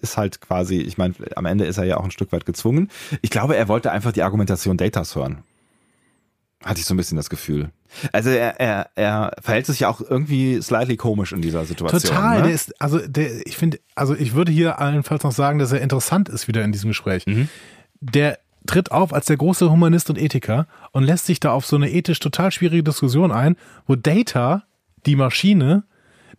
ist 0.01 0.18
halt 0.18 0.41
quasi, 0.41 0.78
ich 0.78 0.97
meine, 0.97 1.16
am 1.36 1.45
Ende 1.45 1.66
ist 1.66 1.78
er 1.78 1.86
ja 1.86 1.97
auch 1.97 2.03
ein 2.03 2.11
Stück 2.11 2.32
weit 2.32 2.45
gezwungen. 2.45 2.89
Ich 3.22 3.30
glaube, 3.30 3.55
er 3.55 3.68
wollte 3.68 3.91
einfach 3.91 4.11
die 4.11 4.24
Argumentation 4.24 4.78
Datas 4.78 5.16
hören. 5.16 5.43
Hatte 6.63 6.80
ich 6.80 6.86
so 6.86 6.95
ein 6.95 6.97
bisschen 6.97 7.18
das 7.18 7.30
Gefühl. 7.30 7.70
Also 8.11 8.32
er, 8.32 8.59
er, 8.59 8.89
er 8.95 9.36
verhält 9.41 9.68
sich 9.68 9.82
ja 9.82 9.89
auch 9.89 10.01
irgendwie 10.01 10.61
slightly 10.61 10.97
komisch 10.97 11.32
in 11.32 11.41
dieser 11.41 11.66
Situation. 11.66 12.16
Total, 12.16 12.38
ne? 12.38 12.43
der 12.47 12.53
ist, 12.53 12.82
also 12.82 12.99
der, 12.99 13.45
ich 13.45 13.55
finde, 13.55 13.80
also 13.93 14.16
ich 14.16 14.34
würde 14.34 14.51
hier 14.51 14.80
allenfalls 14.80 15.24
noch 15.24 15.32
sagen, 15.32 15.59
dass 15.59 15.72
er 15.72 15.82
interessant 15.82 16.28
ist 16.28 16.47
wieder 16.47 16.63
in 16.63 16.72
diesem 16.72 16.89
Gespräch. 16.89 17.28
Mhm. 17.28 17.49
Der 18.01 18.39
tritt 18.66 18.91
auf 18.91 19.13
als 19.13 19.26
der 19.26 19.38
große 19.38 19.70
Humanist 19.70 20.09
und 20.09 20.18
Ethiker 20.18 20.68
und 20.91 21.03
lässt 21.03 21.26
sich 21.26 21.39
da 21.39 21.51
auf 21.51 21.66
so 21.66 21.76
eine 21.76 21.91
ethisch 21.91 22.20
total 22.20 22.51
schwierige 22.51 22.84
Diskussion 22.84 23.32
ein, 23.32 23.55
wo 23.86 23.95
Data, 23.95 24.63
die 25.05 25.16
Maschine, 25.16 25.84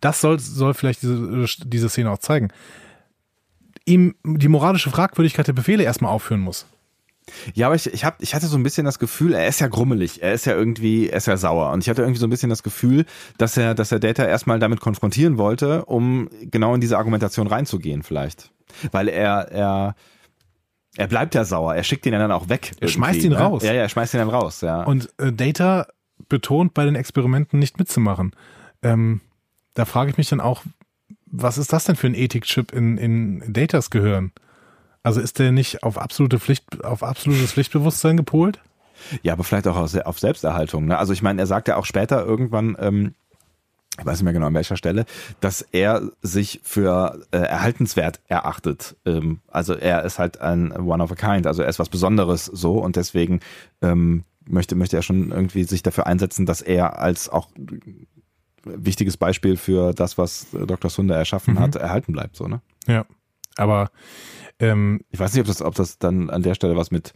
das 0.01 0.21
soll, 0.21 0.39
soll 0.39 0.73
vielleicht 0.73 1.01
diese, 1.01 1.45
diese 1.65 1.89
Szene 1.89 2.11
auch 2.11 2.19
zeigen, 2.19 2.49
ihm 3.85 4.15
die 4.23 4.47
moralische 4.47 4.89
Fragwürdigkeit 4.89 5.47
der 5.47 5.53
Befehle 5.53 5.83
erstmal 5.83 6.11
aufführen 6.11 6.41
muss. 6.41 6.67
Ja, 7.53 7.67
aber 7.67 7.75
ich, 7.75 7.91
ich, 7.93 8.05
hab, 8.05 8.21
ich 8.21 8.33
hatte 8.33 8.47
so 8.47 8.57
ein 8.57 8.63
bisschen 8.63 8.85
das 8.85 8.99
Gefühl, 8.99 9.33
er 9.33 9.47
ist 9.47 9.59
ja 9.59 9.67
grummelig, 9.67 10.23
er 10.23 10.33
ist 10.33 10.45
ja 10.45 10.53
irgendwie, 10.53 11.09
er 11.09 11.17
ist 11.17 11.27
ja 11.27 11.35
sauer. 11.35 11.71
Und 11.71 11.83
ich 11.83 11.89
hatte 11.89 12.01
irgendwie 12.01 12.19
so 12.19 12.27
ein 12.27 12.29
bisschen 12.29 12.49
das 12.49 12.63
Gefühl, 12.63 13.05
dass 13.37 13.57
er, 13.57 13.75
dass 13.75 13.91
er 13.91 13.99
Data 13.99 14.25
erstmal 14.25 14.59
damit 14.59 14.79
konfrontieren 14.79 15.37
wollte, 15.37 15.85
um 15.85 16.29
genau 16.41 16.73
in 16.73 16.81
diese 16.81 16.97
Argumentation 16.97 17.47
reinzugehen, 17.47 18.03
vielleicht. 18.03 18.51
Weil 18.91 19.09
er, 19.09 19.51
er, 19.51 19.95
er 20.97 21.07
bleibt 21.07 21.35
ja 21.35 21.45
sauer. 21.45 21.75
Er 21.75 21.83
schickt 21.83 22.05
ihn 22.05 22.11
dann 22.11 22.31
auch 22.31 22.49
weg. 22.49 22.71
Er 22.79 22.87
schmeißt 22.87 23.23
ihn 23.23 23.31
ne? 23.31 23.39
raus. 23.39 23.63
Ja, 23.63 23.73
ja, 23.73 23.83
er 23.83 23.89
schmeißt 23.89 24.13
ihn 24.15 24.19
dann 24.19 24.29
raus, 24.29 24.61
ja. 24.61 24.83
Und 24.83 25.09
äh, 25.19 25.31
Data 25.31 25.87
betont, 26.27 26.73
bei 26.73 26.85
den 26.85 26.95
Experimenten 26.95 27.59
nicht 27.59 27.77
mitzumachen. 27.77 28.35
Ähm, 28.81 29.21
da 29.75 29.85
frage 29.85 30.09
ich 30.09 30.17
mich 30.17 30.29
dann 30.29 30.41
auch, 30.41 30.63
was 31.25 31.57
ist 31.57 31.71
das 31.71 31.85
denn 31.85 31.95
für 31.95 32.07
ein 32.07 32.15
Ethikchip 32.15 32.71
in, 32.71 32.97
in 32.97 33.53
Datas 33.53 33.89
Gehirn? 33.89 34.31
Also 35.03 35.21
ist 35.21 35.39
der 35.39 35.51
nicht 35.51 35.83
auf 35.83 35.97
absolute 35.97 36.39
Pflicht, 36.39 36.83
auf 36.83 37.03
absolutes 37.03 37.53
Pflichtbewusstsein 37.53 38.17
gepolt? 38.17 38.59
Ja, 39.21 39.33
aber 39.33 39.43
vielleicht 39.43 39.67
auch 39.67 39.77
auf 39.77 40.19
Selbsterhaltung. 40.19 40.85
Ne? 40.85 40.97
Also 40.97 41.13
ich 41.13 41.21
meine, 41.21 41.41
er 41.41 41.47
sagt 41.47 41.67
ja 41.67 41.77
auch 41.77 41.85
später 41.85 42.25
irgendwann, 42.25 42.75
ähm, 42.79 43.13
ich 43.99 44.05
weiß 44.05 44.19
nicht 44.19 44.23
mehr 44.23 44.33
genau 44.33 44.47
an 44.47 44.53
welcher 44.53 44.77
Stelle, 44.77 45.05
dass 45.39 45.61
er 45.61 46.11
sich 46.21 46.61
für 46.63 47.21
äh, 47.31 47.37
erhaltenswert 47.37 48.21
erachtet. 48.27 48.95
Ähm, 49.05 49.39
also 49.47 49.73
er 49.73 50.03
ist 50.03 50.19
halt 50.19 50.39
ein 50.39 50.71
One 50.71 51.03
of 51.03 51.11
a 51.11 51.15
Kind, 51.15 51.47
also 51.47 51.63
er 51.63 51.69
ist 51.69 51.79
was 51.79 51.89
Besonderes 51.89 52.45
so 52.45 52.77
und 52.79 52.95
deswegen 52.95 53.39
ähm, 53.81 54.23
möchte, 54.45 54.75
möchte 54.75 54.97
er 54.97 55.03
schon 55.03 55.31
irgendwie 55.31 55.63
sich 55.63 55.83
dafür 55.83 56.07
einsetzen, 56.07 56.45
dass 56.45 56.61
er 56.61 56.99
als 56.99 57.29
auch 57.29 57.49
wichtiges 58.63 59.17
Beispiel 59.17 59.57
für 59.57 59.93
das, 59.93 60.17
was 60.17 60.47
Dr. 60.51 60.89
Sunder 60.89 61.15
erschaffen 61.15 61.55
mhm. 61.55 61.59
hat, 61.59 61.75
erhalten 61.75 62.13
bleibt. 62.13 62.35
So, 62.35 62.47
ne? 62.47 62.61
Ja, 62.87 63.05
aber 63.55 63.89
ähm, 64.59 65.01
ich 65.09 65.19
weiß 65.19 65.33
nicht, 65.33 65.41
ob 65.41 65.47
das, 65.47 65.61
ob 65.61 65.75
das 65.75 65.97
dann 65.99 66.29
an 66.29 66.43
der 66.43 66.55
Stelle 66.55 66.75
was 66.75 66.91
mit 66.91 67.13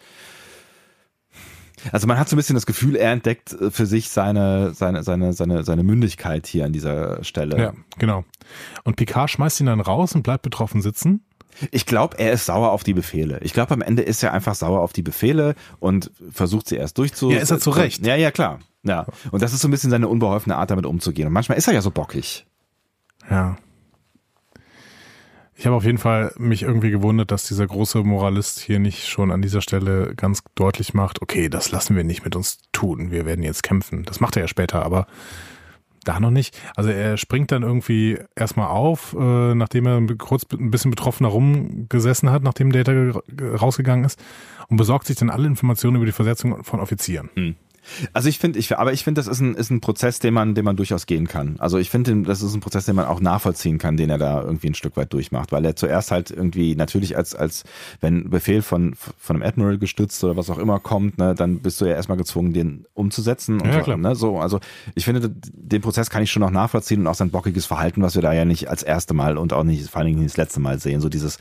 also 1.92 2.08
man 2.08 2.18
hat 2.20 2.30
so 2.30 2.36
ein 2.36 2.38
bisschen 2.38 2.56
das 2.56 2.66
Gefühl, 2.66 2.96
er 2.96 3.12
entdeckt 3.12 3.54
äh, 3.54 3.72
für 3.72 3.86
sich 3.86 4.10
seine, 4.10 4.74
seine, 4.74 5.04
seine, 5.04 5.34
seine, 5.34 5.64
seine 5.64 5.84
Mündigkeit 5.84 6.48
hier 6.48 6.66
an 6.66 6.74
dieser 6.74 7.24
Stelle. 7.24 7.60
Ja, 7.60 7.74
genau. 7.98 8.24
Und 8.84 8.96
Picard 8.96 9.30
schmeißt 9.30 9.60
ihn 9.62 9.68
dann 9.68 9.82
raus 9.82 10.16
und 10.16 10.24
bleibt 10.24 10.44
betroffen 10.44 10.82
sitzen. 10.82 11.24
Ich 11.72 11.86
glaube, 11.86 12.18
er 12.18 12.32
ist 12.32 12.46
sauer 12.46 12.72
auf 12.72 12.84
die 12.84 12.94
Befehle. 12.94 13.40
Ich 13.42 13.54
glaube, 13.54 13.74
am 13.74 13.82
Ende 13.82 14.02
ist 14.02 14.24
er 14.24 14.34
einfach 14.34 14.56
sauer 14.56 14.80
auf 14.80 14.94
die 14.94 15.02
Befehle 15.02 15.56
und 15.80 16.12
versucht 16.32 16.68
sie 16.68 16.78
erst 16.78 16.98
durchzu. 16.98 17.30
Ja, 17.30 17.40
ist 17.40 17.52
er 17.52 17.60
zu 17.60 17.72
Recht. 17.72 18.06
Ja, 18.06 18.16
ja, 18.16 18.32
klar. 18.32 18.60
Ja. 18.84 19.06
Und 19.32 19.44
das 19.44 19.54
ist 19.54 19.62
so 19.62 19.68
ein 19.68 19.72
bisschen 19.72 19.92
seine 19.92 20.08
unbeholfene 20.08 20.56
Art, 20.56 20.72
damit 20.72 20.86
umzugehen. 20.86 21.28
Und 21.28 21.34
manchmal 21.34 21.58
ist 21.58 21.68
er 21.68 21.74
ja 21.74 21.82
so 21.82 21.92
bockig. 21.92 22.46
Ja. 23.30 23.58
Ich 25.62 25.68
habe 25.68 25.76
auf 25.76 25.86
jeden 25.86 26.00
Fall 26.00 26.34
mich 26.40 26.64
irgendwie 26.64 26.90
gewundert, 26.90 27.30
dass 27.30 27.48
dieser 27.48 27.68
große 27.68 28.00
Moralist 28.00 28.60
hier 28.62 28.80
nicht 28.80 29.08
schon 29.08 29.30
an 29.30 29.44
dieser 29.44 29.62
Stelle 29.62 30.16
ganz 30.16 30.42
deutlich 30.56 30.96
macht, 30.96 31.22
okay, 31.22 31.50
das 31.50 31.70
lassen 31.70 31.96
wir 31.96 32.04
nicht 32.04 32.24
mit 32.24 32.36
uns 32.36 32.58
tun, 32.72 33.12
wir 33.12 33.28
werden 33.28 33.44
jetzt 33.44 33.62
kämpfen. 33.62 34.02
Das 34.02 34.20
macht 34.20 34.36
er 34.36 34.42
ja 34.42 34.48
später, 34.48 34.84
aber 34.84 35.06
da 36.04 36.20
noch 36.20 36.32
nicht. 36.32 36.60
Also 36.76 36.90
er 36.90 37.16
springt 37.16 37.52
dann 37.52 37.62
irgendwie 37.62 38.18
erstmal 38.36 38.70
auf, 38.70 39.16
äh, 39.16 39.54
nachdem 39.54 39.86
er 39.86 40.02
kurz 40.18 40.48
ein 40.52 40.72
bisschen 40.72 40.90
betroffen 40.90 41.28
herumgesessen 41.28 42.32
hat, 42.32 42.42
nachdem 42.42 42.72
Data 42.72 43.12
rausgegangen 43.40 44.04
ist 44.04 44.20
und 44.68 44.78
besorgt 44.78 45.06
sich 45.06 45.18
dann 45.18 45.30
alle 45.30 45.46
Informationen 45.46 45.98
über 45.98 46.08
die 46.08 46.12
Versetzung 46.12 46.64
von 46.64 46.80
Offizieren. 46.80 47.30
Hm. 47.36 47.56
Also 48.14 48.30
ich 48.30 48.40
finde, 48.40 48.60
ich, 48.60 48.78
aber 48.78 48.94
ich 48.94 49.04
finde, 49.04 49.20
das 49.20 49.28
ist 49.28 49.40
ein, 49.40 49.56
ist 49.56 49.70
ein 49.70 49.82
Prozess, 49.82 50.20
den 50.20 50.34
man, 50.34 50.56
den 50.56 50.66
man 50.66 50.76
durchaus 50.76 51.06
gehen 51.06 51.28
kann. 51.28 51.56
Also 51.60 51.78
ich 51.78 51.90
finde, 51.90 52.22
das 52.24 52.42
ist 52.42 52.54
ein 52.54 52.60
Prozess, 52.60 52.86
den 52.86 52.96
man 52.96 53.06
auch 53.06 53.20
nachvollziehen 53.20 53.78
kann, 53.78 53.98
den 53.98 54.10
er 54.10 54.18
da 54.18 54.42
irgendwie 54.42 54.68
ein 54.68 54.76
Stück 54.76 54.98
weit 54.98 55.14
durchmacht, 55.14 55.52
weil 55.52 55.66
er 55.66 55.76
zuerst 55.76 56.12
halt 56.12 56.32
irgendwie 56.32 56.76
natürlich 56.76 57.18
als, 57.18 57.36
als, 57.36 57.64
wenn 58.00 58.30
Befehl 58.30 58.62
von, 58.62 58.94
von 58.96 59.36
einem 59.36 59.44
Admiral 59.44 59.78
gestützt 59.78 60.24
oder 60.24 60.38
was 60.38 60.50
auch 60.50 60.58
immer 60.58 60.80
kommt, 60.80 61.18
ne, 61.18 61.36
dann 61.36 61.60
bist 61.60 61.82
du 61.82 61.86
ja 61.86 61.94
erstmal 61.94 62.18
gezwungen, 62.18 62.54
den 62.54 62.86
umzusetzen. 62.94 63.62
Und 63.62 63.68
ja, 63.68 63.82
klar. 63.82 63.98
Ne, 63.98 64.16
so, 64.16 64.40
also 64.40 64.60
ich 64.96 65.06
finde, 65.06 65.30
den 65.30 65.82
Prozess 65.82 66.10
kann 66.10 66.24
ich 66.24 66.32
schon 66.32 66.42
noch 66.42 66.52
nachvollziehen 66.52 67.02
und 67.02 67.08
auch 67.08 67.16
sein 67.16 67.32
bockiges 67.32 67.66
Verhalten, 67.66 68.02
was 68.02 68.16
wir 68.16 68.22
da 68.22 68.34
ja 68.34 68.46
nicht 68.46 68.70
als 68.70 68.84
erste 68.84 69.14
Mal 69.14 69.38
und 69.38 69.54
auch 69.54 69.64
nicht, 69.64 69.90
vor 69.90 70.00
allen 70.00 70.08
Dingen 70.08 70.20
nicht 70.20 70.32
das 70.32 70.38
letzte 70.38 70.60
Mal 70.60 70.80
sehen, 70.80 71.02
so 71.02 71.10
dieses, 71.10 71.38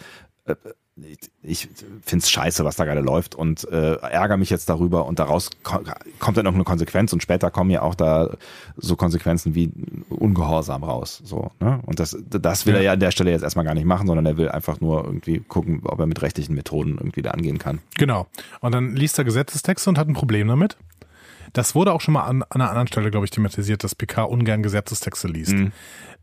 äh, 1.03 1.17
ich 1.43 1.69
finde 2.03 2.23
es 2.23 2.31
scheiße, 2.31 2.65
was 2.65 2.77
da 2.77 2.85
gerade 2.85 3.01
läuft 3.01 3.35
und 3.35 3.67
äh, 3.71 3.95
ärgere 3.95 4.37
mich 4.37 4.51
jetzt 4.51 4.69
darüber 4.69 5.07
und 5.07 5.19
daraus 5.19 5.51
kommt 5.63 6.37
dann 6.37 6.45
noch 6.45 6.55
eine 6.55 6.65
Konsequenz 6.65 7.13
und 7.13 7.23
später 7.23 7.51
kommen 7.51 7.71
ja 7.71 7.83
auch 7.83 7.95
da 7.95 8.31
so 8.77 8.97
Konsequenzen 8.97 9.55
wie 9.55 9.73
Ungehorsam 10.09 10.85
raus. 10.85 11.23
So, 11.25 11.51
ne? 11.61 11.81
Und 11.87 12.01
das, 12.01 12.17
das 12.29 12.67
will 12.67 12.75
ja. 12.75 12.81
er 12.81 12.85
ja 12.85 12.93
an 12.93 13.01
der 13.01 13.11
Stelle 13.11 13.31
jetzt 13.31 13.43
erstmal 13.43 13.65
gar 13.65 13.75
nicht 13.75 13.87
machen, 13.87 14.07
sondern 14.07 14.27
er 14.27 14.37
will 14.37 14.49
einfach 14.49 14.81
nur 14.81 15.05
irgendwie 15.05 15.41
gucken, 15.41 15.81
ob 15.85 15.99
er 15.99 16.07
mit 16.07 16.21
rechtlichen 16.23 16.55
Methoden 16.55 16.99
irgendwie 16.99 17.23
da 17.23 17.31
angehen 17.31 17.59
kann. 17.59 17.81
Genau. 17.97 18.27
Und 18.61 18.75
dann 18.75 18.95
liest 18.95 19.19
er 19.19 19.25
Gesetzestexte 19.25 19.91
und 19.91 19.99
hat 19.99 20.09
ein 20.09 20.15
Problem 20.15 20.49
damit. 20.49 20.77
Das 21.53 21.75
wurde 21.75 21.93
auch 21.93 22.01
schon 22.01 22.15
mal 22.15 22.25
an, 22.25 22.43
an 22.43 22.61
einer 22.61 22.69
anderen 22.69 22.87
Stelle, 22.87 23.11
glaube 23.11 23.27
ich, 23.27 23.31
thematisiert, 23.31 23.83
dass 23.83 23.95
PK 23.95 24.23
ungern 24.23 24.63
Gesetzestexte 24.63 25.29
liest. 25.29 25.53
Mhm. 25.53 25.73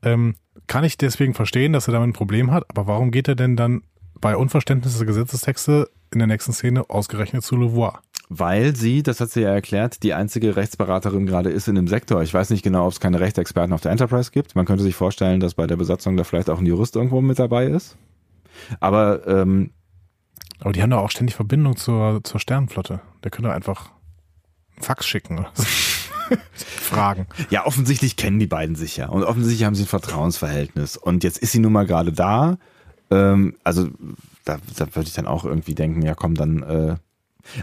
Ähm, 0.03 0.35
kann 0.67 0.83
ich 0.83 0.97
deswegen 0.97 1.33
verstehen, 1.33 1.73
dass 1.73 1.87
er 1.87 1.93
damit 1.93 2.09
ein 2.09 2.13
Problem 2.13 2.51
hat, 2.51 2.65
aber 2.69 2.87
warum 2.87 3.11
geht 3.11 3.27
er 3.27 3.35
denn 3.35 3.55
dann 3.55 3.81
bei 4.21 4.35
Unverständnis 4.35 4.97
der 4.97 5.07
Gesetzestexte 5.07 5.89
in 6.11 6.19
der 6.19 6.27
nächsten 6.27 6.53
Szene 6.53 6.89
ausgerechnet 6.89 7.43
zu 7.43 7.55
Louvois? 7.55 7.93
Weil 8.29 8.75
sie, 8.75 9.03
das 9.03 9.21
hat 9.21 9.29
sie 9.29 9.41
ja 9.41 9.53
erklärt, 9.53 10.03
die 10.03 10.13
einzige 10.13 10.57
Rechtsberaterin 10.57 11.25
gerade 11.25 11.49
ist 11.49 11.69
in 11.69 11.75
dem 11.75 11.87
Sektor. 11.87 12.21
Ich 12.23 12.33
weiß 12.33 12.49
nicht 12.49 12.63
genau, 12.63 12.85
ob 12.85 12.91
es 12.91 12.99
keine 12.99 13.21
Rechtsexperten 13.21 13.73
auf 13.73 13.81
der 13.81 13.91
Enterprise 13.91 14.31
gibt. 14.31 14.55
Man 14.55 14.65
könnte 14.65 14.83
sich 14.83 14.95
vorstellen, 14.95 15.39
dass 15.39 15.53
bei 15.53 15.65
der 15.65 15.77
Besatzung 15.77 16.17
da 16.17 16.25
vielleicht 16.25 16.49
auch 16.49 16.59
ein 16.59 16.65
Jurist 16.65 16.95
irgendwo 16.97 17.21
mit 17.21 17.39
dabei 17.39 17.67
ist. 17.67 17.95
Aber 18.81 19.25
ähm, 19.27 19.71
aber 20.59 20.73
die 20.73 20.81
haben 20.81 20.89
doch 20.89 20.99
auch 20.99 21.11
ständig 21.11 21.35
Verbindung 21.35 21.75
zur, 21.75 22.21
zur 22.23 22.39
Sternenflotte. 22.39 23.01
Der 23.23 23.31
könnte 23.31 23.51
einfach 23.51 23.91
einen 24.75 24.83
Fax 24.83 25.05
schicken. 25.05 25.45
Fragen. 26.53 27.27
Ja, 27.49 27.65
offensichtlich 27.65 28.15
kennen 28.15 28.39
die 28.39 28.47
beiden 28.47 28.75
sich 28.75 28.97
ja. 28.97 29.09
Und 29.09 29.23
offensichtlich 29.23 29.65
haben 29.65 29.75
sie 29.75 29.83
ein 29.83 29.87
Vertrauensverhältnis. 29.87 30.97
Und 30.97 31.23
jetzt 31.23 31.37
ist 31.37 31.51
sie 31.51 31.59
nun 31.59 31.73
mal 31.73 31.85
gerade 31.85 32.11
da. 32.11 32.57
Ähm, 33.11 33.55
also 33.63 33.89
da, 34.45 34.57
da 34.77 34.95
würde 34.95 35.07
ich 35.07 35.13
dann 35.13 35.27
auch 35.27 35.45
irgendwie 35.45 35.75
denken, 35.75 36.01
ja 36.01 36.15
komm, 36.15 36.35
dann. 36.35 36.63
Äh, 36.63 36.95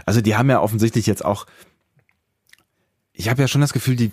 also 0.05 0.21
die 0.21 0.35
haben 0.35 0.49
ja 0.49 0.61
offensichtlich 0.61 1.05
jetzt 1.05 1.23
auch. 1.23 1.45
Ich 3.13 3.29
habe 3.29 3.41
ja 3.41 3.47
schon 3.47 3.61
das 3.61 3.73
Gefühl, 3.73 3.95
die 3.95 4.11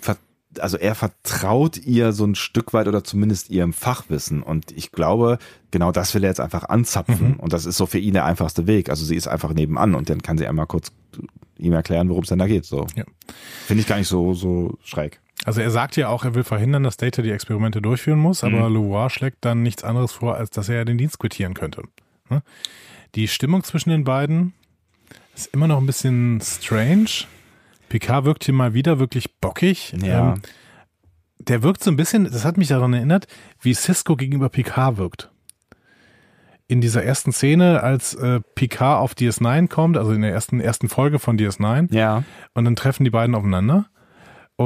also 0.59 0.77
er 0.77 0.95
vertraut 0.95 1.77
ihr 1.77 2.13
so 2.13 2.25
ein 2.25 2.35
Stück 2.35 2.73
weit 2.73 2.87
oder 2.87 3.03
zumindest 3.03 3.49
ihrem 3.49 3.73
Fachwissen. 3.73 4.43
Und 4.43 4.71
ich 4.71 4.91
glaube, 4.91 5.39
genau 5.71 5.91
das 5.91 6.13
will 6.13 6.23
er 6.23 6.29
jetzt 6.29 6.39
einfach 6.39 6.65
anzapfen. 6.65 7.29
Mhm. 7.29 7.39
Und 7.39 7.53
das 7.53 7.65
ist 7.65 7.77
so 7.77 7.85
für 7.85 7.97
ihn 7.97 8.13
der 8.13 8.25
einfachste 8.25 8.67
Weg. 8.67 8.89
Also 8.89 9.05
sie 9.05 9.15
ist 9.15 9.27
einfach 9.27 9.53
nebenan 9.53 9.95
und 9.95 10.09
dann 10.09 10.21
kann 10.21 10.37
sie 10.37 10.47
einmal 10.47 10.67
kurz 10.67 10.91
ihm 11.57 11.73
erklären, 11.73 12.09
worum 12.09 12.23
es 12.23 12.29
denn 12.29 12.39
da 12.39 12.47
geht. 12.47 12.65
So. 12.65 12.87
Ja. 12.95 13.05
Finde 13.65 13.81
ich 13.81 13.87
gar 13.87 13.97
nicht 13.97 14.07
so, 14.07 14.33
so 14.33 14.77
schräg. 14.83 15.19
Also 15.45 15.61
er 15.61 15.71
sagt 15.71 15.97
ja 15.97 16.07
auch, 16.07 16.23
er 16.23 16.35
will 16.35 16.43
verhindern, 16.43 16.83
dass 16.83 16.97
Data 16.97 17.21
die 17.21 17.31
Experimente 17.31 17.81
durchführen 17.81 18.19
muss, 18.19 18.43
aber 18.43 18.69
mhm. 18.69 18.75
Loire 18.75 19.09
schlägt 19.09 19.43
dann 19.45 19.61
nichts 19.61 19.83
anderes 19.83 20.11
vor, 20.13 20.35
als 20.35 20.49
dass 20.51 20.69
er 20.69 20.77
ja 20.77 20.85
den 20.85 20.97
Dienst 20.97 21.19
quittieren 21.19 21.53
könnte. 21.53 21.83
Ne? 22.29 22.41
Die 23.15 23.27
Stimmung 23.27 23.63
zwischen 23.63 23.89
den 23.89 24.03
beiden 24.03 24.53
ist 25.35 25.53
immer 25.53 25.67
noch 25.67 25.79
ein 25.79 25.85
bisschen 25.85 26.39
strange. 26.41 27.25
Picard 27.89 28.25
wirkt 28.25 28.45
hier 28.45 28.53
mal 28.53 28.73
wieder 28.73 28.99
wirklich 28.99 29.35
bockig. 29.35 29.93
Ja. 30.01 30.33
Ähm, 30.33 30.41
der 31.39 31.61
wirkt 31.61 31.83
so 31.83 31.91
ein 31.91 31.97
bisschen, 31.97 32.23
das 32.23 32.45
hat 32.45 32.57
mich 32.57 32.69
daran 32.69 32.93
erinnert, 32.93 33.27
wie 33.59 33.73
Cisco 33.73 34.15
gegenüber 34.15 34.49
Picard 34.49 34.97
wirkt. 34.97 35.29
In 36.67 36.79
dieser 36.79 37.03
ersten 37.03 37.33
Szene, 37.33 37.83
als 37.83 38.15
äh, 38.15 38.39
Picard 38.55 39.01
auf 39.01 39.13
DS9 39.13 39.67
kommt, 39.67 39.97
also 39.97 40.13
in 40.13 40.21
der 40.21 40.31
ersten, 40.31 40.61
ersten 40.61 40.87
Folge 40.87 41.19
von 41.19 41.37
DS9. 41.37 41.93
Ja. 41.93 42.23
Und 42.53 42.65
dann 42.65 42.75
treffen 42.75 43.03
die 43.03 43.09
beiden 43.09 43.35
aufeinander. 43.35 43.87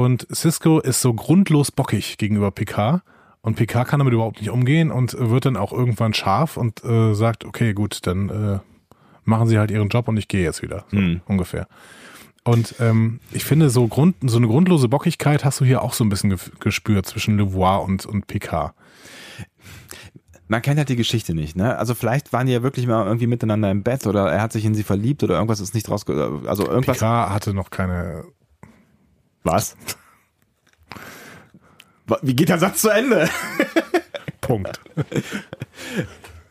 Und 0.04 0.26
Cisco 0.32 0.80
ist 0.80 1.00
so 1.00 1.14
grundlos 1.14 1.72
bockig 1.72 2.18
gegenüber 2.18 2.50
Picard. 2.50 3.02
Und 3.40 3.56
Picard 3.56 3.88
kann 3.88 3.98
damit 4.00 4.14
überhaupt 4.14 4.40
nicht 4.40 4.50
umgehen 4.50 4.90
und 4.90 5.16
wird 5.18 5.46
dann 5.46 5.56
auch 5.56 5.72
irgendwann 5.72 6.12
scharf 6.12 6.56
und 6.56 6.84
äh, 6.84 7.14
sagt, 7.14 7.44
okay, 7.44 7.72
gut, 7.72 8.06
dann 8.06 8.28
äh, 8.28 8.58
machen 9.24 9.48
sie 9.48 9.58
halt 9.58 9.70
ihren 9.70 9.88
Job 9.88 10.08
und 10.08 10.16
ich 10.16 10.28
gehe 10.28 10.42
jetzt 10.42 10.62
wieder. 10.62 10.84
So 10.90 10.98
hm. 10.98 11.20
ungefähr. 11.26 11.68
Und 12.44 12.76
ähm, 12.80 13.20
ich 13.30 13.44
finde, 13.44 13.68
so, 13.70 13.86
Grund, 13.88 14.16
so 14.22 14.38
eine 14.38 14.46
grundlose 14.46 14.88
Bockigkeit 14.88 15.44
hast 15.44 15.60
du 15.60 15.64
hier 15.64 15.82
auch 15.82 15.92
so 15.92 16.04
ein 16.04 16.08
bisschen 16.08 16.34
gespürt 16.60 17.06
zwischen 17.06 17.36
Levoir 17.36 17.82
und, 17.82 18.06
und 18.06 18.26
Picard. 18.26 18.74
Man 20.46 20.62
kennt 20.62 20.78
halt 20.78 20.88
die 20.88 20.96
Geschichte 20.96 21.34
nicht, 21.34 21.56
ne? 21.56 21.76
Also 21.76 21.94
vielleicht 21.94 22.32
waren 22.32 22.46
die 22.46 22.54
ja 22.54 22.62
wirklich 22.62 22.86
mal 22.86 23.04
irgendwie 23.04 23.26
miteinander 23.26 23.70
im 23.70 23.82
Bett 23.82 24.06
oder 24.06 24.32
er 24.32 24.40
hat 24.40 24.52
sich 24.52 24.64
in 24.64 24.74
sie 24.74 24.82
verliebt 24.82 25.22
oder 25.22 25.34
irgendwas 25.34 25.60
ist 25.60 25.74
nicht 25.74 25.90
raus. 25.90 26.06
Also 26.08 26.66
irgendwas. 26.66 26.96
Picard 26.96 27.30
hatte 27.30 27.52
noch 27.52 27.68
keine. 27.68 28.24
Was? 29.48 29.76
Wie 32.20 32.36
geht 32.36 32.50
der 32.50 32.58
Satz 32.58 32.82
zu 32.82 32.90
Ende? 32.90 33.30
Punkt. 34.42 34.78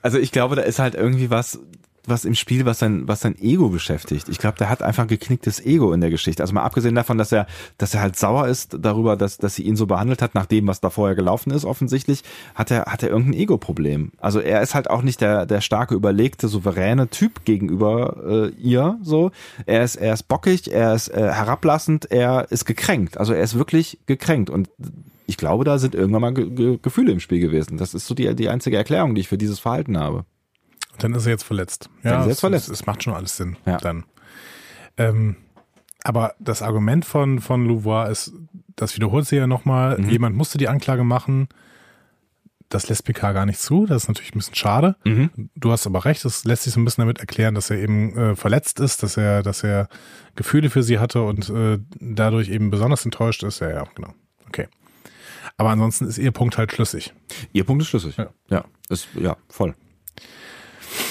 Also 0.02 0.18
ich 0.18 0.32
glaube, 0.32 0.56
da 0.56 0.64
ist 0.64 0.80
halt 0.80 0.96
irgendwie 0.96 1.30
was, 1.30 1.60
was 2.08 2.26
im 2.26 2.36
Spiel, 2.36 2.66
was 2.66 2.80
sein, 2.80 3.08
was 3.08 3.22
sein 3.22 3.36
Ego 3.40 3.70
beschäftigt. 3.70 4.30
Ich 4.30 4.38
glaube, 4.38 4.58
der 4.58 4.70
hat 4.70 4.82
einfach 4.82 5.04
ein 5.04 5.10
geknicktes 5.10 5.64
Ego 5.66 5.94
in 5.94 6.02
der 6.02 6.10
Geschichte. 6.10 6.44
Also 6.44 6.54
mal 6.54 6.64
abgesehen 6.64 6.96
davon, 6.96 7.18
dass 7.18 7.32
er, 7.32 7.48
dass 7.78 7.94
er 7.94 8.02
halt 8.02 8.16
sauer 8.16 8.48
ist 8.48 8.78
darüber, 8.80 9.16
dass, 9.16 9.38
dass 9.38 9.56
sie 9.56 9.64
ihn 9.64 9.76
so 9.76 9.86
behandelt 9.86 10.22
hat, 10.22 10.36
nach 10.36 10.46
dem, 10.46 10.68
was 10.68 10.82
da 10.82 10.90
vorher 10.90 11.16
gelaufen 11.16 11.52
ist, 11.52 11.66
offensichtlich, 11.66 12.24
hat 12.56 12.72
er, 12.72 12.86
hat 12.86 13.04
er 13.04 13.10
irgendein 13.10 13.40
Ego-Problem. 13.40 14.12
Also 14.20 14.40
er 14.40 14.62
ist 14.62 14.76
halt 14.76 14.90
auch 14.90 15.02
nicht 15.02 15.22
der, 15.22 15.46
der 15.46 15.62
starke, 15.62 15.96
überlegte, 15.96 16.48
souveräne 16.48 17.10
Typ 17.10 17.46
gegenüber 17.46 18.18
äh, 18.28 18.62
ihr, 18.62 18.98
so. 19.04 19.32
Er 19.66 19.84
ist, 19.84 19.96
er 19.96 20.14
ist 20.14 20.24
bockig, 20.24 20.72
er 20.72 20.94
ist 20.94 21.10
äh, 21.10 21.32
herablassend, 21.32 22.10
er 22.12 22.52
ist 22.52 22.66
gekränkt. 22.66 23.18
Also 23.18 23.34
er 23.34 23.44
ist 23.44 23.58
wirklich 23.58 24.00
gekränkt 24.06 24.50
und 24.50 24.70
ich 25.28 25.38
glaube, 25.38 25.66
da 25.66 25.78
sind 25.78 25.94
irgendwann 25.94 26.22
mal 26.22 26.34
Ge 26.34 26.50
Ge 26.50 26.80
Gefühle 26.82 27.12
im 27.12 27.20
Spiel 27.20 27.40
gewesen. 27.40 27.78
Das 27.78 27.94
ist 27.94 28.08
so 28.08 28.16
die, 28.16 28.34
die 28.36 28.50
einzige 28.50 28.78
Erklärung, 28.78 29.14
die 29.14 29.22
ich 29.22 29.28
für 29.28 29.38
dieses 29.38 29.60
Verhalten 29.60 29.98
habe. 29.98 30.26
Dann 31.00 31.14
ist 31.14 31.26
er 31.26 31.32
jetzt 31.32 31.44
verletzt. 31.44 31.90
Ja, 32.04 32.12
dann 32.12 32.20
ist 32.22 32.26
er 32.26 32.30
jetzt 32.30 32.40
verletzt. 32.40 32.70
Es 32.70 32.86
macht 32.86 33.04
schon 33.04 33.14
alles 33.14 33.38
Sinn. 33.38 33.58
Ja. 33.66 33.78
Dann. 33.78 34.06
Ähm, 34.98 35.36
aber 36.04 36.36
das 36.40 36.62
Argument 36.62 37.06
von, 37.06 37.40
von 37.40 37.66
Louvois 37.66 38.10
ist, 38.10 38.34
das 38.76 38.96
wiederholt 38.96 39.28
sie 39.28 39.36
ja 39.36 39.48
nochmal, 39.48 39.98
mhm. 39.98 40.10
jemand 40.10 40.36
musste 40.36 40.58
die 40.58 40.70
Anklage 40.70 41.04
machen. 41.04 41.50
Das 42.70 42.90
lässt 42.90 43.06
PK 43.06 43.32
gar 43.32 43.46
nicht 43.46 43.60
zu. 43.60 43.86
Das 43.86 44.04
ist 44.04 44.08
natürlich 44.10 44.34
ein 44.34 44.40
bisschen 44.40 44.56
schade. 44.56 44.96
Mhm. 45.06 45.50
Du 45.56 45.72
hast 45.72 45.88
aber 45.88 46.06
recht, 46.06 46.26
das 46.26 46.44
lässt 46.44 46.64
sich 46.64 46.74
so 46.74 46.80
ein 46.80 46.86
bisschen 46.86 47.02
damit 47.02 47.20
erklären, 47.20 47.56
dass 47.56 47.70
er 47.70 47.78
eben 47.78 48.18
äh, 48.18 48.36
verletzt 48.36 48.80
ist, 48.80 49.04
dass 49.04 49.16
er, 49.18 49.42
dass 49.44 49.64
er 49.64 49.88
Gefühle 50.36 50.70
für 50.70 50.84
sie 50.84 51.00
hatte 51.00 51.24
und 51.24 51.50
äh, 51.50 51.80
dadurch 52.00 52.50
eben 52.50 52.70
besonders 52.70 53.06
enttäuscht 53.06 53.44
ist. 53.44 53.60
Ja, 53.60 53.70
ja, 53.70 53.84
genau. 53.96 54.14
Okay. 54.48 54.68
Aber 55.58 55.70
ansonsten 55.72 56.06
ist 56.06 56.18
ihr 56.18 56.32
Punkt 56.32 56.58
halt 56.58 56.72
schlüssig. 56.72 57.14
Ihr 57.52 57.64
Punkt 57.64 57.82
ist 57.82 57.90
schlüssig. 57.90 58.18
Ja. 58.18 58.30
Ja, 58.50 58.66
ist, 58.90 59.08
ja 59.16 59.38
voll. 59.50 59.76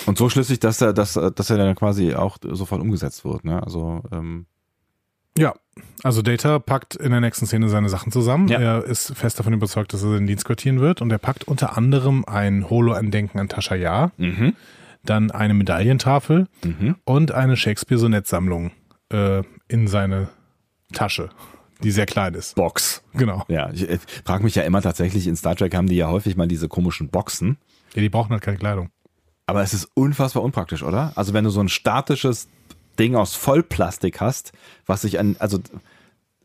Und 0.06 0.18
so 0.18 0.28
schlüssig, 0.28 0.60
dass 0.60 0.80
er, 0.80 0.92
dass, 0.92 1.14
dass 1.14 1.50
er 1.50 1.56
dann 1.56 1.74
quasi 1.74 2.14
auch 2.14 2.38
sofort 2.42 2.80
umgesetzt 2.80 3.24
wird. 3.24 3.44
Ne? 3.44 3.62
Also 3.62 4.02
ähm 4.12 4.46
ja, 5.38 5.54
also 6.02 6.22
Data 6.22 6.58
packt 6.58 6.96
in 6.96 7.10
der 7.10 7.20
nächsten 7.20 7.46
Szene 7.46 7.68
seine 7.68 7.90
Sachen 7.90 8.10
zusammen. 8.10 8.48
Ja. 8.48 8.58
Er 8.58 8.84
ist 8.84 9.14
fest 9.14 9.38
davon 9.38 9.52
überzeugt, 9.52 9.92
dass 9.92 10.02
er 10.02 10.14
den 10.14 10.26
Dienst 10.26 10.46
quartieren 10.46 10.80
wird 10.80 11.02
und 11.02 11.12
er 11.12 11.18
packt 11.18 11.44
unter 11.44 11.76
anderem 11.76 12.24
ein 12.24 12.70
Holo-Andenken 12.70 13.38
an 13.38 13.48
Tascha 13.48 13.74
Yar, 13.74 14.12
mhm. 14.16 14.54
dann 15.04 15.30
eine 15.30 15.52
Medaillentafel 15.52 16.46
mhm. 16.64 16.96
und 17.04 17.32
eine 17.32 17.56
Shakespeare-Sonettsammlung 17.56 18.70
äh, 19.12 19.42
in 19.68 19.88
seine 19.88 20.28
Tasche 20.92 21.30
die 21.82 21.90
sehr 21.90 22.06
klein 22.06 22.34
ist. 22.34 22.54
Box. 22.54 23.02
Genau. 23.14 23.44
Ja, 23.48 23.70
ich 23.70 23.88
äh, 23.88 23.98
frage 24.24 24.44
mich 24.44 24.54
ja 24.54 24.62
immer 24.62 24.82
tatsächlich, 24.82 25.26
in 25.26 25.36
Star 25.36 25.56
Trek 25.56 25.74
haben 25.74 25.88
die 25.88 25.96
ja 25.96 26.08
häufig 26.08 26.36
mal 26.36 26.48
diese 26.48 26.68
komischen 26.68 27.08
Boxen. 27.08 27.58
Ja, 27.94 28.02
die 28.02 28.08
brauchen 28.08 28.30
halt 28.30 28.42
keine 28.42 28.56
Kleidung. 28.56 28.90
Aber 29.46 29.62
es 29.62 29.72
ist 29.72 29.88
unfassbar 29.94 30.42
unpraktisch, 30.42 30.82
oder? 30.82 31.12
Also 31.14 31.32
wenn 31.32 31.44
du 31.44 31.50
so 31.50 31.60
ein 31.60 31.68
statisches 31.68 32.48
Ding 32.98 33.14
aus 33.14 33.34
Vollplastik 33.34 34.20
hast, 34.20 34.52
was 34.86 35.02
sich 35.02 35.18
an, 35.18 35.36
also 35.38 35.60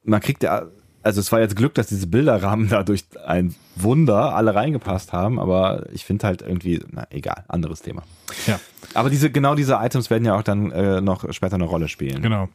man 0.04 0.22
kriegt 0.22 0.44
ja, 0.44 0.68
also 1.04 1.20
es 1.20 1.32
war 1.32 1.40
jetzt 1.40 1.56
Glück, 1.56 1.74
dass 1.74 1.88
diese 1.88 2.08
Bilderrahmen 2.08 2.68
da 2.70 2.84
durch 2.84 3.06
ein 3.26 3.56
Wunder 3.76 4.36
alle 4.36 4.54
reingepasst 4.54 5.14
haben, 5.14 5.40
aber 5.40 5.86
ich 5.94 6.06
finde 6.06 6.28
halt 6.28 6.42
irgendwie, 6.42 6.82
na 6.92 7.06
egal, 7.10 7.44
anderes 7.48 7.82
Thema. 7.82 8.04
Ja. 8.48 8.60
Aber 8.94 9.10
diese, 9.10 9.32
genau 9.32 9.56
diese 9.56 9.76
Items 9.76 10.10
werden 10.10 10.26
ja 10.26 10.38
auch 10.38 10.44
dann 10.44 10.72
äh, 10.72 11.02
noch 11.02 11.32
später 11.34 11.56
eine 11.56 11.66
Rolle 11.66 11.88
spielen. 11.88 12.22
Genau. 12.22 12.50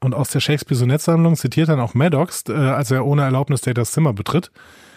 Und 0.00 0.14
aus 0.14 0.30
der 0.30 0.40
Shakespeare-Sonettsammlung 0.40 1.36
zitiert 1.36 1.68
dann 1.68 1.80
auch 1.80 1.94
Maddox, 1.94 2.44
äh, 2.48 2.52
als 2.52 2.90
er 2.90 3.04
ohne 3.06 3.22
Erlaubnis 3.22 3.62
Datas 3.62 3.92
Zimmer 3.92 4.12
betritt. 4.12 4.50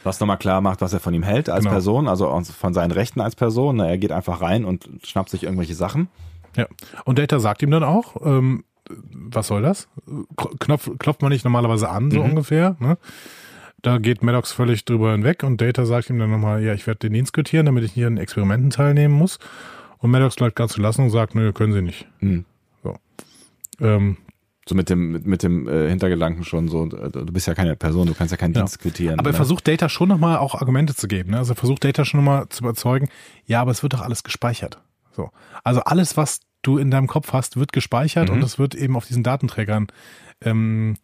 Was 0.03 0.19
nochmal 0.19 0.37
klar 0.37 0.61
macht, 0.61 0.81
was 0.81 0.93
er 0.93 0.99
von 0.99 1.13
ihm 1.13 1.23
hält 1.23 1.49
als 1.49 1.63
genau. 1.63 1.73
Person, 1.73 2.07
also 2.07 2.41
von 2.57 2.73
seinen 2.73 2.91
Rechten 2.91 3.19
als 3.19 3.35
Person. 3.35 3.79
Er 3.79 3.97
geht 3.97 4.11
einfach 4.11 4.41
rein 4.41 4.65
und 4.65 4.89
schnappt 5.03 5.29
sich 5.29 5.43
irgendwelche 5.43 5.75
Sachen. 5.75 6.07
Ja. 6.55 6.67
Und 7.05 7.19
Data 7.19 7.39
sagt 7.39 7.61
ihm 7.61 7.71
dann 7.71 7.83
auch, 7.83 8.15
ähm, 8.25 8.63
was 8.89 9.47
soll 9.47 9.61
das? 9.61 9.87
Knopf, 10.59 10.89
klopft 10.99 11.21
man 11.21 11.31
nicht 11.31 11.45
normalerweise 11.45 11.89
an, 11.89 12.11
so 12.11 12.19
mhm. 12.19 12.31
ungefähr. 12.31 12.75
Ne? 12.79 12.97
Da 13.81 13.97
geht 13.97 14.23
Maddox 14.23 14.51
völlig 14.51 14.83
drüber 14.85 15.11
hinweg 15.11 15.43
und 15.43 15.61
Data 15.61 15.85
sagt 15.85 16.09
ihm 16.09 16.19
dann 16.19 16.31
nochmal, 16.31 16.63
ja, 16.63 16.73
ich 16.73 16.85
werde 16.87 16.99
den 16.99 17.13
Dienst 17.13 17.33
quittieren, 17.33 17.65
damit 17.65 17.83
ich 17.83 17.93
hier 17.93 18.07
an 18.07 18.17
Experimenten 18.17 18.71
teilnehmen 18.71 19.13
muss. 19.13 19.39
Und 19.99 20.11
Maddox 20.11 20.35
bleibt 20.35 20.55
ganz 20.55 20.75
gelassen 20.75 21.03
und 21.03 21.09
sagt, 21.09 21.35
nö, 21.35 21.53
können 21.53 21.73
sie 21.73 21.81
nicht. 21.81 22.07
Mhm. 22.19 22.45
So. 22.83 22.95
Ähm, 23.79 24.17
so 24.67 24.75
mit 24.75 24.89
dem, 24.89 25.11
mit, 25.11 25.25
mit 25.25 25.43
dem 25.43 25.67
äh, 25.67 25.89
Hintergedanken 25.89 26.43
schon 26.43 26.67
so, 26.67 26.85
äh, 26.85 27.09
du 27.09 27.25
bist 27.25 27.47
ja 27.47 27.55
keine 27.55 27.75
Person, 27.75 28.07
du 28.07 28.13
kannst 28.13 28.31
ja 28.31 28.37
keinen 28.37 28.53
ja. 28.53 28.61
Dienst 28.61 28.79
quittieren. 28.79 29.19
Aber 29.19 29.29
er 29.29 29.33
ne? 29.33 29.37
versucht 29.37 29.67
Data 29.67 29.89
schon 29.89 30.09
nochmal 30.09 30.37
auch 30.37 30.55
Argumente 30.55 30.95
zu 30.95 31.07
geben. 31.07 31.31
Ne? 31.31 31.37
Also 31.37 31.53
er 31.53 31.55
versucht 31.55 31.83
Data 31.83 32.05
schon 32.05 32.19
nochmal 32.19 32.49
zu 32.49 32.63
überzeugen, 32.63 33.09
ja, 33.45 33.61
aber 33.61 33.71
es 33.71 33.81
wird 33.81 33.93
doch 33.93 34.01
alles 34.01 34.23
gespeichert. 34.23 34.81
So. 35.11 35.31
Also 35.63 35.81
alles, 35.81 36.17
was 36.17 36.41
du 36.61 36.77
in 36.77 36.91
deinem 36.91 37.07
Kopf 37.07 37.33
hast, 37.33 37.57
wird 37.57 37.73
gespeichert 37.73 38.29
mhm. 38.29 38.35
und 38.35 38.43
es 38.43 38.59
wird 38.59 38.75
eben 38.75 38.95
auf 38.95 39.05
diesen 39.05 39.23
Datenträgern 39.23 39.87
ähm, 40.41 40.95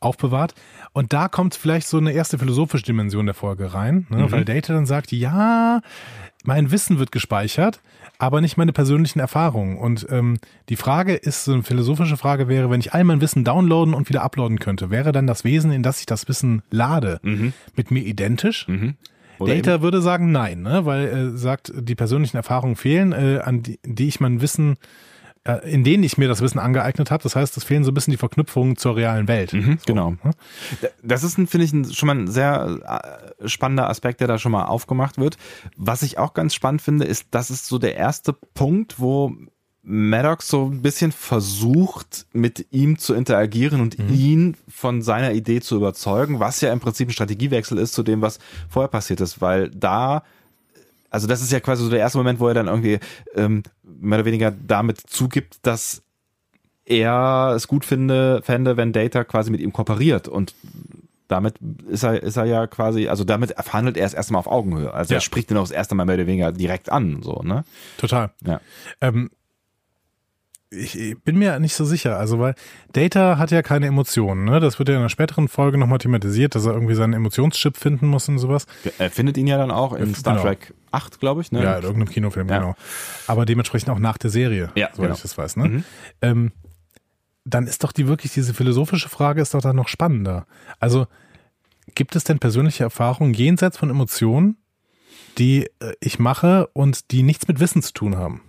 aufbewahrt. 0.00 0.54
Und 0.92 1.12
da 1.12 1.28
kommt 1.28 1.54
vielleicht 1.54 1.86
so 1.86 1.98
eine 1.98 2.12
erste 2.12 2.38
philosophische 2.38 2.84
Dimension 2.84 3.26
der 3.26 3.34
Folge 3.34 3.74
rein, 3.74 4.06
ne? 4.10 4.24
mhm. 4.24 4.32
weil 4.32 4.44
Data 4.44 4.72
dann 4.72 4.86
sagt, 4.86 5.12
ja, 5.12 5.80
mein 6.44 6.70
Wissen 6.70 6.98
wird 6.98 7.12
gespeichert, 7.12 7.80
aber 8.18 8.40
nicht 8.40 8.56
meine 8.56 8.72
persönlichen 8.72 9.18
Erfahrungen. 9.18 9.76
Und 9.76 10.06
ähm, 10.10 10.38
die 10.68 10.76
Frage 10.76 11.14
ist, 11.14 11.44
so 11.44 11.52
eine 11.52 11.62
philosophische 11.62 12.16
Frage 12.16 12.48
wäre, 12.48 12.70
wenn 12.70 12.80
ich 12.80 12.94
all 12.94 13.04
mein 13.04 13.20
Wissen 13.20 13.44
downloaden 13.44 13.94
und 13.94 14.08
wieder 14.08 14.22
uploaden 14.22 14.58
könnte, 14.58 14.90
wäre 14.90 15.12
dann 15.12 15.26
das 15.26 15.44
Wesen, 15.44 15.72
in 15.72 15.82
das 15.82 16.00
ich 16.00 16.06
das 16.06 16.28
Wissen 16.28 16.62
lade, 16.70 17.20
mhm. 17.22 17.52
mit 17.74 17.90
mir 17.90 18.00
identisch? 18.00 18.68
Mhm. 18.68 18.94
Data 19.38 19.82
würde 19.82 20.00
sagen 20.02 20.32
nein, 20.32 20.62
ne? 20.62 20.84
weil 20.84 21.06
er 21.06 21.16
äh, 21.18 21.36
sagt, 21.36 21.72
die 21.74 21.94
persönlichen 21.94 22.36
Erfahrungen 22.36 22.76
fehlen, 22.76 23.12
äh, 23.12 23.40
an 23.42 23.62
die, 23.62 23.78
die 23.84 24.08
ich 24.08 24.20
mein 24.20 24.40
Wissen 24.40 24.76
äh, 25.46 25.70
in 25.70 25.84
denen 25.84 26.02
ich 26.02 26.18
mir 26.18 26.26
das 26.28 26.40
Wissen 26.40 26.58
angeeignet 26.58 27.10
habe. 27.10 27.22
Das 27.22 27.36
heißt, 27.36 27.56
es 27.56 27.62
fehlen 27.62 27.84
so 27.84 27.92
ein 27.92 27.94
bisschen 27.94 28.10
die 28.10 28.16
Verknüpfungen 28.16 28.76
zur 28.76 28.96
realen 28.96 29.28
Welt. 29.28 29.52
Mhm, 29.52 29.78
so. 29.78 29.84
Genau. 29.86 30.10
Ne? 30.24 30.32
Das 31.02 31.22
ist, 31.22 31.36
finde 31.36 31.62
ich, 31.62 31.96
schon 31.96 32.06
mal 32.08 32.16
ein 32.16 32.26
sehr 32.26 33.30
äh, 33.40 33.48
spannender 33.48 33.88
Aspekt, 33.88 34.20
der 34.20 34.28
da 34.28 34.38
schon 34.38 34.52
mal 34.52 34.64
aufgemacht 34.64 35.18
wird. 35.18 35.36
Was 35.76 36.02
ich 36.02 36.18
auch 36.18 36.34
ganz 36.34 36.54
spannend 36.54 36.82
finde, 36.82 37.04
ist, 37.04 37.28
das 37.30 37.50
ist 37.50 37.66
so 37.66 37.78
der 37.78 37.96
erste 37.96 38.32
Punkt, 38.32 38.98
wo 38.98 39.32
Maddox 39.88 40.48
so 40.48 40.66
ein 40.66 40.82
bisschen 40.82 41.12
versucht, 41.12 42.26
mit 42.32 42.66
ihm 42.72 42.98
zu 42.98 43.14
interagieren 43.14 43.80
und 43.80 43.98
mhm. 43.98 44.12
ihn 44.12 44.56
von 44.68 45.00
seiner 45.00 45.32
Idee 45.32 45.60
zu 45.60 45.76
überzeugen, 45.76 46.40
was 46.40 46.60
ja 46.60 46.72
im 46.72 46.80
Prinzip 46.80 47.08
ein 47.08 47.12
Strategiewechsel 47.12 47.78
ist 47.78 47.94
zu 47.94 48.02
dem, 48.02 48.20
was 48.20 48.40
vorher 48.68 48.88
passiert 48.88 49.20
ist, 49.20 49.40
weil 49.40 49.70
da 49.70 50.24
also 51.08 51.28
das 51.28 51.40
ist 51.40 51.52
ja 51.52 51.60
quasi 51.60 51.84
so 51.84 51.88
der 51.88 52.00
erste 52.00 52.18
Moment, 52.18 52.40
wo 52.40 52.48
er 52.48 52.54
dann 52.54 52.66
irgendwie 52.66 52.98
ähm, 53.34 53.62
mehr 53.84 54.18
oder 54.18 54.26
weniger 54.26 54.50
damit 54.50 55.00
zugibt, 55.00 55.58
dass 55.62 56.02
er 56.84 57.52
es 57.54 57.68
gut 57.68 57.84
finde, 57.84 58.42
fände, 58.42 58.76
wenn 58.76 58.92
Data 58.92 59.22
quasi 59.22 59.50
mit 59.50 59.60
ihm 59.60 59.72
kooperiert 59.72 60.26
und 60.26 60.54
damit 61.28 61.54
ist 61.88 62.02
er, 62.02 62.22
ist 62.22 62.36
er 62.36 62.44
ja 62.44 62.66
quasi, 62.66 63.08
also 63.08 63.24
damit 63.24 63.54
verhandelt 63.56 63.96
er 63.96 64.06
es 64.06 64.14
erstmal 64.14 64.40
auf 64.40 64.46
Augenhöhe. 64.46 64.92
Also 64.92 65.14
ja. 65.14 65.18
er 65.18 65.20
spricht 65.20 65.50
ihn 65.50 65.56
auch 65.56 65.62
das 65.62 65.70
erste 65.70 65.94
Mal 65.94 66.04
mehr 66.04 66.16
oder 66.16 66.26
weniger 66.26 66.52
direkt 66.52 66.90
an, 66.90 67.22
so, 67.22 67.42
ne? 67.42 67.64
Total. 67.98 68.30
Ja. 68.44 68.60
Ähm, 69.00 69.30
ich 70.70 71.16
bin 71.24 71.38
mir 71.38 71.58
nicht 71.60 71.74
so 71.74 71.84
sicher, 71.84 72.18
also 72.18 72.40
weil 72.40 72.54
Data 72.92 73.38
hat 73.38 73.50
ja 73.50 73.62
keine 73.62 73.86
Emotionen, 73.86 74.44
ne? 74.44 74.58
Das 74.58 74.78
wird 74.78 74.88
ja 74.88 74.96
in 74.96 75.00
einer 75.00 75.08
späteren 75.08 75.48
Folge 75.48 75.78
nochmal 75.78 75.98
thematisiert, 75.98 76.54
dass 76.54 76.66
er 76.66 76.72
irgendwie 76.72 76.94
seinen 76.94 77.12
Emotionschip 77.12 77.76
finden 77.76 78.08
muss 78.08 78.28
und 78.28 78.38
sowas. 78.38 78.66
Er 78.98 79.10
findet 79.10 79.36
ihn 79.36 79.46
ja 79.46 79.58
dann 79.58 79.70
auch 79.70 79.92
in 79.92 80.14
Star 80.14 80.34
genau. 80.34 80.46
Trek 80.46 80.74
8, 80.90 81.20
glaube 81.20 81.40
ich, 81.40 81.52
ne? 81.52 81.62
Ja, 81.62 81.76
in 81.76 81.84
irgendeinem 81.84 82.12
Kinofilm, 82.12 82.48
ja. 82.48 82.58
genau. 82.58 82.74
Aber 83.28 83.46
dementsprechend 83.46 83.90
auch 83.90 83.98
nach 83.98 84.18
der 84.18 84.30
Serie, 84.30 84.70
ja, 84.74 84.88
soweit 84.92 85.06
genau. 85.06 85.14
ich 85.14 85.22
das 85.22 85.38
weiß, 85.38 85.56
ne? 85.56 85.68
Mhm. 85.68 85.84
Ähm, 86.20 86.52
dann 87.44 87.68
ist 87.68 87.84
doch 87.84 87.92
die 87.92 88.08
wirklich, 88.08 88.32
diese 88.32 88.52
philosophische 88.52 89.08
Frage 89.08 89.40
ist 89.40 89.54
doch 89.54 89.60
dann 89.60 89.76
noch 89.76 89.88
spannender. 89.88 90.46
Also, 90.80 91.06
gibt 91.94 92.16
es 92.16 92.24
denn 92.24 92.40
persönliche 92.40 92.82
Erfahrungen 92.82 93.34
jenseits 93.34 93.78
von 93.78 93.88
Emotionen, 93.88 94.56
die 95.38 95.70
äh, 95.78 95.92
ich 96.00 96.18
mache 96.18 96.66
und 96.72 97.12
die 97.12 97.22
nichts 97.22 97.46
mit 97.46 97.60
Wissen 97.60 97.82
zu 97.82 97.92
tun 97.92 98.16
haben? 98.16 98.42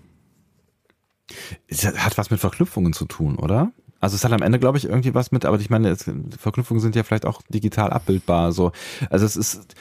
Es 1.68 1.86
hat 1.86 2.18
was 2.18 2.30
mit 2.30 2.40
Verknüpfungen 2.40 2.94
zu 2.94 3.06
tun, 3.06 3.38
oder? 3.38 3.72
Also 4.00 4.16
es 4.16 4.24
hat 4.24 4.32
am 4.32 4.42
Ende, 4.42 4.60
glaube 4.60 4.78
ich, 4.78 4.86
irgendwie 4.86 5.14
was 5.14 5.32
mit, 5.32 5.46
aber 5.46 5.60
ich 5.60 5.70
meine, 5.70 5.90
es, 5.90 6.10
Verknüpfungen 6.38 6.82
sind 6.82 6.96
ja 6.96 7.04
vielleicht 7.04 7.26
auch 7.26 7.42
digital 7.50 7.92
abbildbar. 7.92 8.52
So. 8.52 8.72
Also 9.10 9.26
es 9.26 9.36
ist, 9.36 9.76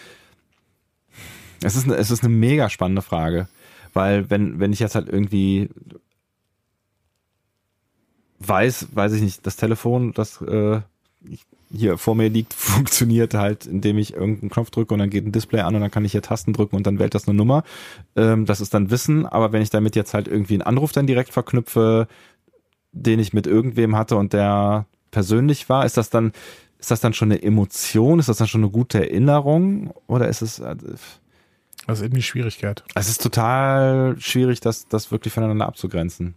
es 1.62 1.76
ist, 1.76 1.86
es 1.86 2.10
ist 2.10 2.24
eine 2.24 2.34
mega 2.34 2.70
spannende 2.70 3.02
Frage, 3.02 3.48
weil 3.92 4.30
wenn, 4.30 4.58
wenn 4.58 4.72
ich 4.72 4.80
jetzt 4.80 4.94
halt 4.94 5.08
irgendwie 5.08 5.70
weiß, 8.38 8.88
weiß 8.92 9.12
ich 9.12 9.22
nicht, 9.22 9.46
das 9.46 9.56
Telefon, 9.56 10.12
das 10.12 10.40
äh, 10.42 10.80
hier 11.72 11.98
vor 11.98 12.14
mir 12.14 12.28
liegt, 12.28 12.54
funktioniert 12.54 13.34
halt, 13.34 13.66
indem 13.66 13.98
ich 13.98 14.14
irgendeinen 14.14 14.50
Knopf 14.50 14.70
drücke 14.70 14.94
und 14.94 15.00
dann 15.00 15.10
geht 15.10 15.26
ein 15.26 15.32
Display 15.32 15.60
an 15.60 15.74
und 15.74 15.80
dann 15.80 15.90
kann 15.90 16.04
ich 16.04 16.12
hier 16.12 16.22
Tasten 16.22 16.52
drücken 16.52 16.76
und 16.76 16.86
dann 16.86 16.98
wählt 16.98 17.14
das 17.14 17.28
eine 17.28 17.36
Nummer. 17.36 17.64
Ähm, 18.14 18.46
das 18.46 18.60
ist 18.60 18.74
dann 18.74 18.90
Wissen, 18.90 19.26
aber 19.26 19.52
wenn 19.52 19.62
ich 19.62 19.70
damit 19.70 19.96
jetzt 19.96 20.14
halt 20.14 20.28
irgendwie 20.28 20.54
einen 20.54 20.62
Anruf 20.62 20.92
dann 20.92 21.06
direkt 21.06 21.32
verknüpfe, 21.32 22.08
den 22.92 23.20
ich 23.20 23.32
mit 23.32 23.46
irgendwem 23.46 23.96
hatte 23.96 24.16
und 24.16 24.32
der 24.32 24.86
persönlich 25.10 25.68
war, 25.68 25.84
ist 25.84 25.96
das 25.96 26.10
dann, 26.10 26.32
ist 26.78 26.90
das 26.90 27.00
dann 27.00 27.14
schon 27.14 27.30
eine 27.30 27.42
Emotion? 27.42 28.18
Ist 28.18 28.28
das 28.28 28.38
dann 28.38 28.48
schon 28.48 28.62
eine 28.62 28.70
gute 28.70 29.00
Erinnerung? 29.00 29.92
Oder 30.06 30.28
ist 30.28 30.42
es, 30.42 30.58
äh, 30.58 30.76
das 31.86 32.00
ist 32.00 32.04
eben 32.04 32.14
die 32.14 32.22
Schwierigkeit. 32.22 32.84
Es 32.94 33.08
ist 33.08 33.22
total 33.22 34.16
schwierig, 34.18 34.60
das, 34.60 34.88
das 34.88 35.12
wirklich 35.12 35.32
voneinander 35.32 35.66
abzugrenzen. 35.66 36.34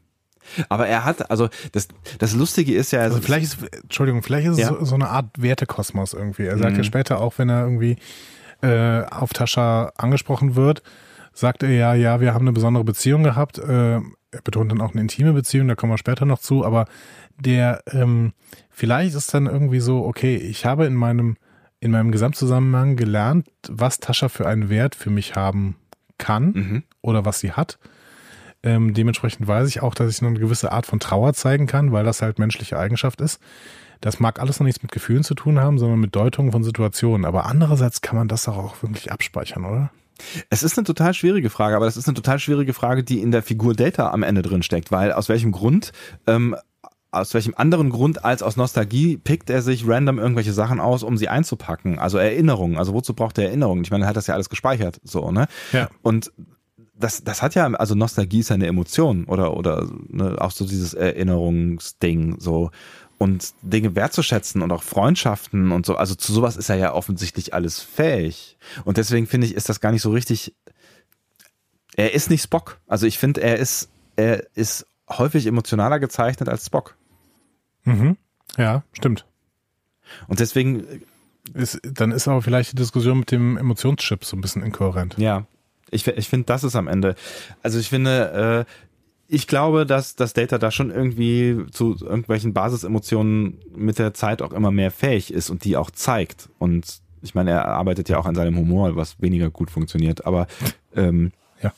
Aber 0.69 0.87
er 0.87 1.05
hat, 1.05 1.29
also 1.31 1.49
das, 1.71 1.87
das 2.17 2.33
Lustige 2.33 2.73
ist 2.73 2.91
ja. 2.91 3.01
Also, 3.01 3.15
also 3.15 3.25
vielleicht 3.25 3.45
ist, 3.45 3.57
Entschuldigung, 3.83 4.23
vielleicht 4.23 4.47
ist 4.47 4.59
ja? 4.59 4.71
es 4.71 4.79
so, 4.79 4.85
so, 4.85 4.95
eine 4.95 5.09
Art 5.09 5.27
Wertekosmos 5.37 6.13
irgendwie. 6.13 6.43
Er 6.43 6.57
sagt 6.57 6.71
mhm. 6.71 6.77
ja 6.77 6.83
später 6.83 7.19
auch, 7.19 7.37
wenn 7.37 7.49
er 7.49 7.63
irgendwie 7.63 7.97
äh, 8.61 9.03
auf 9.05 9.33
Tascha 9.33 9.91
angesprochen 9.97 10.55
wird, 10.55 10.83
sagt 11.33 11.63
er 11.63 11.71
ja, 11.71 11.93
ja, 11.93 12.21
wir 12.21 12.33
haben 12.33 12.43
eine 12.43 12.51
besondere 12.51 12.83
Beziehung 12.83 13.23
gehabt. 13.23 13.57
Äh, 13.57 13.99
er 14.31 14.41
betont 14.43 14.71
dann 14.71 14.81
auch 14.81 14.91
eine 14.91 15.01
intime 15.01 15.33
Beziehung, 15.33 15.67
da 15.67 15.75
kommen 15.75 15.93
wir 15.93 15.97
später 15.97 16.25
noch 16.25 16.39
zu, 16.39 16.65
aber 16.65 16.85
der, 17.37 17.81
ähm, 17.91 18.33
vielleicht 18.69 19.15
ist 19.15 19.33
dann 19.33 19.47
irgendwie 19.47 19.79
so, 19.79 20.05
okay, 20.05 20.35
ich 20.35 20.65
habe 20.65 20.85
in 20.85 20.95
meinem, 20.95 21.37
in 21.79 21.91
meinem 21.91 22.11
Gesamtzusammenhang 22.11 22.95
gelernt, 22.95 23.47
was 23.67 23.99
Tascha 23.99 24.29
für 24.29 24.47
einen 24.47 24.69
Wert 24.69 24.95
für 24.95 25.09
mich 25.09 25.35
haben 25.35 25.77
kann 26.17 26.51
mhm. 26.51 26.83
oder 27.01 27.25
was 27.25 27.39
sie 27.39 27.53
hat. 27.53 27.79
Ähm, 28.63 28.93
dementsprechend 28.93 29.47
weiß 29.47 29.67
ich 29.69 29.81
auch, 29.81 29.93
dass 29.95 30.11
ich 30.11 30.21
noch 30.21 30.29
eine 30.29 30.39
gewisse 30.39 30.71
Art 30.71 30.85
von 30.85 30.99
Trauer 30.99 31.33
zeigen 31.33 31.67
kann, 31.67 31.91
weil 31.91 32.03
das 32.03 32.21
halt 32.21 32.39
menschliche 32.39 32.77
Eigenschaft 32.77 33.21
ist. 33.21 33.39
Das 34.01 34.19
mag 34.19 34.39
alles 34.39 34.59
noch 34.59 34.65
nichts 34.65 34.81
mit 34.81 34.91
Gefühlen 34.91 35.23
zu 35.23 35.35
tun 35.35 35.59
haben, 35.59 35.77
sondern 35.77 35.99
mit 35.99 36.15
Deutungen 36.15 36.51
von 36.51 36.63
Situationen. 36.63 37.25
Aber 37.25 37.45
andererseits 37.45 38.01
kann 38.01 38.17
man 38.17 38.27
das 38.27 38.43
doch 38.43 38.57
auch 38.57 38.81
wirklich 38.81 39.11
abspeichern, 39.11 39.65
oder? 39.65 39.91
Es 40.49 40.63
ist 40.63 40.77
eine 40.77 40.85
total 40.85 41.13
schwierige 41.13 41.49
Frage, 41.49 41.75
aber 41.75 41.85
das 41.85 41.95
ist 41.95 42.07
eine 42.07 42.15
total 42.15 42.39
schwierige 42.39 42.73
Frage, 42.73 43.03
die 43.03 43.21
in 43.21 43.31
der 43.31 43.41
Figur 43.41 43.73
Data 43.73 44.11
am 44.11 44.23
Ende 44.23 44.41
drin 44.41 44.63
steckt, 44.63 44.91
weil 44.91 45.13
aus 45.13 45.29
welchem 45.29 45.51
Grund 45.51 45.91
ähm, 46.27 46.55
aus 47.11 47.33
welchem 47.33 47.55
anderen 47.55 47.89
Grund 47.89 48.23
als 48.23 48.43
aus 48.43 48.55
Nostalgie 48.55 49.17
pickt 49.17 49.49
er 49.49 49.61
sich 49.61 49.87
random 49.87 50.19
irgendwelche 50.19 50.53
Sachen 50.53 50.79
aus, 50.79 51.01
um 51.01 51.17
sie 51.17 51.27
einzupacken? 51.27 51.97
Also 51.97 52.19
Erinnerungen. 52.19 52.77
Also 52.77 52.93
wozu 52.93 53.15
braucht 53.15 53.37
er 53.39 53.45
Erinnerungen? 53.45 53.83
Ich 53.83 53.89
meine, 53.89 54.05
er 54.05 54.09
hat 54.09 54.15
das 54.15 54.27
ja 54.27 54.35
alles 54.35 54.49
gespeichert, 54.49 54.99
so, 55.03 55.31
ne? 55.31 55.47
Ja. 55.71 55.89
Und 56.03 56.31
das, 56.99 57.23
das 57.23 57.41
hat 57.41 57.55
ja, 57.55 57.65
also 57.67 57.95
Nostalgie 57.95 58.39
ist 58.39 58.49
ja 58.49 58.55
eine 58.55 58.67
Emotion 58.67 59.23
oder, 59.25 59.55
oder 59.55 59.87
ne, 60.09 60.35
auch 60.39 60.51
so 60.51 60.65
dieses 60.65 60.93
Erinnerungsding, 60.93 62.39
so. 62.39 62.71
Und 63.17 63.53
Dinge 63.61 63.95
wertzuschätzen 63.95 64.61
und 64.61 64.71
auch 64.71 64.83
Freundschaften 64.83 65.71
und 65.71 65.85
so. 65.85 65.95
Also 65.95 66.15
zu 66.15 66.31
sowas 66.31 66.55
ist 66.55 66.69
er 66.69 66.77
ja 66.77 66.93
offensichtlich 66.93 67.53
alles 67.53 67.81
fähig. 67.81 68.57
Und 68.85 68.95
deswegen 68.95 69.27
finde 69.27 69.47
ich, 69.47 69.55
ist 69.55 69.67
das 69.67 69.81
gar 69.81 69.91
nicht 69.91 70.01
so 70.01 70.11
richtig. 70.11 70.55
Er 71.95 72.13
ist 72.13 72.29
nicht 72.29 72.43
Spock. 72.43 72.79
Also 72.87 73.07
ich 73.07 73.17
finde, 73.17 73.41
er 73.41 73.57
ist, 73.57 73.89
er 74.15 74.45
ist 74.55 74.85
häufig 75.09 75.47
emotionaler 75.47 75.99
gezeichnet 75.99 76.47
als 76.47 76.65
Spock. 76.65 76.95
Mhm. 77.83 78.15
Ja, 78.57 78.83
stimmt. 78.93 79.25
Und 80.27 80.39
deswegen. 80.39 81.03
Ist, 81.53 81.79
dann 81.83 82.11
ist 82.11 82.27
aber 82.27 82.41
vielleicht 82.41 82.73
die 82.73 82.75
Diskussion 82.75 83.19
mit 83.19 83.31
dem 83.31 83.57
Emotionschip 83.57 84.23
so 84.23 84.37
ein 84.37 84.41
bisschen 84.41 84.61
inkohärent. 84.61 85.17
Ja, 85.17 85.47
ich, 85.91 86.07
ich 86.07 86.29
finde, 86.29 86.45
das 86.45 86.63
ist 86.63 86.75
am 86.75 86.87
Ende. 86.87 87.15
Also 87.61 87.79
ich 87.79 87.89
finde, 87.89 88.65
äh, 88.67 88.71
ich 89.31 89.47
glaube, 89.47 89.85
dass 89.85 90.15
das 90.15 90.33
Data 90.33 90.57
da 90.57 90.71
schon 90.71 90.89
irgendwie 90.89 91.65
zu 91.71 91.95
irgendwelchen 92.01 92.53
Basisemotionen 92.53 93.59
mit 93.75 93.99
der 93.99 94.13
Zeit 94.15 94.41
auch 94.41 94.51
immer 94.51 94.71
mehr 94.71 94.89
fähig 94.89 95.31
ist 95.31 95.51
und 95.51 95.63
die 95.65 95.77
auch 95.77 95.91
zeigt. 95.91 96.49
Und 96.57 97.01
ich 97.21 97.35
meine, 97.35 97.51
er 97.51 97.67
arbeitet 97.67 98.09
ja 98.09 98.17
auch 98.17 98.25
an 98.25 98.33
seinem 98.33 98.57
Humor, 98.57 98.95
was 98.95 99.21
weniger 99.21 99.51
gut 99.51 99.69
funktioniert, 99.69 100.25
aber 100.25 100.47
ähm, 100.95 101.31
ja. 101.61 101.73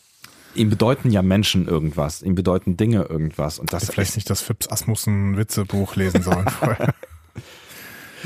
ihm 0.56 0.70
bedeuten 0.70 1.12
ja 1.12 1.22
Menschen 1.22 1.68
irgendwas, 1.68 2.22
ihm 2.22 2.36
bedeuten 2.36 2.78
Dinge 2.78 3.04
irgendwas. 3.04 3.60
Und 3.60 3.74
das 3.74 3.92
vielleicht 3.92 4.16
nicht 4.16 4.30
das 4.30 4.42
Phipps 4.42 4.70
Asmussen 4.70 5.36
Witzebuch 5.36 5.98
lesen 5.98 6.22
sollen 6.22 6.48
vorher. 6.60 6.94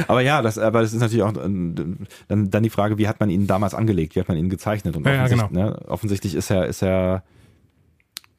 Aber 0.08 0.22
ja, 0.22 0.42
das, 0.42 0.58
aber 0.58 0.82
das 0.82 0.94
ist 0.94 1.00
natürlich 1.00 1.24
auch 1.24 1.34
äh, 1.34 1.42
dann, 1.42 2.08
dann 2.28 2.64
die 2.64 2.70
Frage, 2.70 2.98
wie 2.98 3.08
hat 3.08 3.20
man 3.20 3.30
ihn 3.30 3.48
damals 3.48 3.74
angelegt, 3.74 4.16
wie 4.16 4.20
hat 4.20 4.28
man 4.28 4.38
ihn 4.38 4.50
gezeichnet? 4.50 4.96
Und 4.96 5.06
ja, 5.06 5.24
offensichtlich, 5.24 5.42
ja, 5.42 5.48
genau. 5.48 5.70
ne, 5.70 5.88
offensichtlich 5.88 6.36
ist 6.36 6.50
er, 6.50 6.66
ist 6.66 6.82
er 6.82 7.24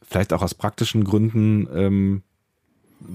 vielleicht 0.03 0.33
auch 0.33 0.43
aus 0.43 0.55
praktischen 0.55 1.05
Gründen 1.05 1.69
ähm, 1.75 2.23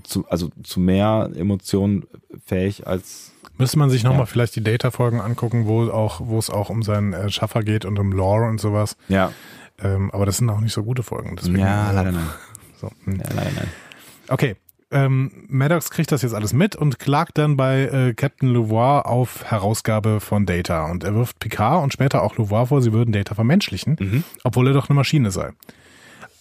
zu, 0.04 0.28
also 0.30 0.50
zu 0.64 0.80
mehr 0.80 1.30
Emotionen 1.36 2.06
fähig 2.46 2.88
als. 2.88 3.34
Müsste 3.58 3.78
man 3.80 3.90
sich 3.90 4.04
nochmal 4.04 4.22
ja. 4.22 4.26
vielleicht 4.26 4.56
die 4.56 4.64
Data-Folgen 4.64 5.22
angucken, 5.22 5.68
wo 5.68 5.90
auch, 5.90 6.22
wo 6.24 6.40
es 6.40 6.50
auch 6.50 6.70
um 6.70 6.84
seinen 6.84 7.14
äh, 7.14 7.30
Schaffer 7.30 7.64
geht 7.64 7.86
und 7.86 8.00
um 8.00 8.12
Lore 8.12 8.48
und 8.48 8.60
sowas. 8.60 8.98
Ja. 9.08 9.32
Ähm, 9.80 10.12
aber 10.12 10.26
das 10.26 10.38
sind 10.38 10.50
auch 10.50 10.60
nicht 10.60 10.74
so 10.74 10.84
gute 10.84 11.04
Folgen. 11.04 11.36
Deswegen, 11.36 11.60
ja, 11.60 11.92
leider 11.92 12.12
nein. 12.12 12.30
So. 12.80 12.90
Hm. 13.06 13.18
Ja, 13.18 13.26
leider 13.36 13.52
nein. 13.56 13.68
Okay, 14.28 14.56
ähm, 14.92 15.46
Maddox 15.48 15.90
kriegt 15.90 16.12
das 16.12 16.22
jetzt 16.22 16.34
alles 16.34 16.54
mit 16.54 16.76
und 16.76 17.00
klagt 17.00 17.38
dann 17.38 17.58
bei 17.58 17.84
äh, 17.84 18.14
Captain 18.14 18.50
Louvois 18.50 19.06
auf 19.06 19.46
Herausgabe 19.46 20.20
von 20.20 20.46
Data. 20.46 20.90
Und 20.92 21.04
er 21.04 21.16
wirft 21.16 21.40
Picard 21.40 21.84
und 21.84 21.94
später 21.94 22.22
auch 22.24 22.38
Louvois 22.38 22.68
vor, 22.68 22.82
sie 22.82 22.94
würden 22.94 23.12
Data 23.12 23.36
vermenschlichen, 23.36 23.98
mhm. 24.00 24.24
obwohl 24.44 24.68
er 24.68 24.74
doch 24.74 24.90
eine 24.90 24.96
Maschine 24.96 25.32
sei. 25.32 25.52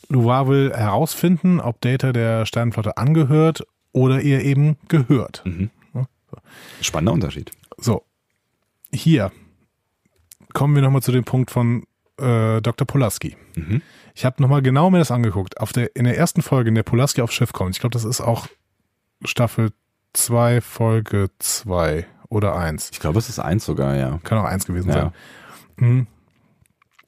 Louvois 0.08 0.48
will 0.48 0.72
herausfinden, 0.74 1.60
ob 1.60 1.80
Data 1.80 2.12
der 2.12 2.44
Sternenflotte 2.44 2.96
angehört 2.96 3.64
oder 3.92 4.20
ihr 4.20 4.42
eben 4.42 4.76
gehört. 4.88 5.42
Mhm. 5.44 5.70
Spannender 6.80 7.12
Unterschied. 7.12 7.50
So, 7.76 8.04
hier 8.92 9.32
kommen 10.52 10.74
wir 10.74 10.82
nochmal 10.82 11.02
zu 11.02 11.12
dem 11.12 11.24
Punkt 11.24 11.50
von 11.50 11.84
äh, 12.20 12.60
Dr. 12.60 12.86
Polaski. 12.86 13.36
Mhm. 13.56 13.82
Ich 14.14 14.24
habe 14.24 14.42
nochmal 14.42 14.62
genau 14.62 14.90
mir 14.90 14.98
das 14.98 15.10
angeguckt. 15.10 15.60
Auf 15.60 15.72
der, 15.72 15.94
in 15.96 16.04
der 16.04 16.16
ersten 16.18 16.42
Folge, 16.42 16.68
in 16.68 16.74
der 16.74 16.82
Polaski 16.82 17.22
aufs 17.22 17.34
Schiff 17.34 17.52
kommt, 17.52 17.74
ich 17.74 17.80
glaube, 17.80 17.92
das 17.92 18.04
ist 18.04 18.20
auch 18.20 18.46
Staffel 19.24 19.70
2, 20.12 20.60
Folge 20.60 21.30
2 21.38 22.06
oder 22.28 22.56
1. 22.56 22.90
Ich 22.92 23.00
glaube, 23.00 23.18
es 23.18 23.28
ist 23.28 23.38
eins 23.38 23.64
sogar, 23.64 23.96
ja. 23.96 24.18
Kann 24.24 24.38
auch 24.38 24.44
1 24.44 24.66
gewesen 24.66 24.88
Ja. 24.88 24.94
sein. 24.94 25.12
Mhm. 25.76 26.06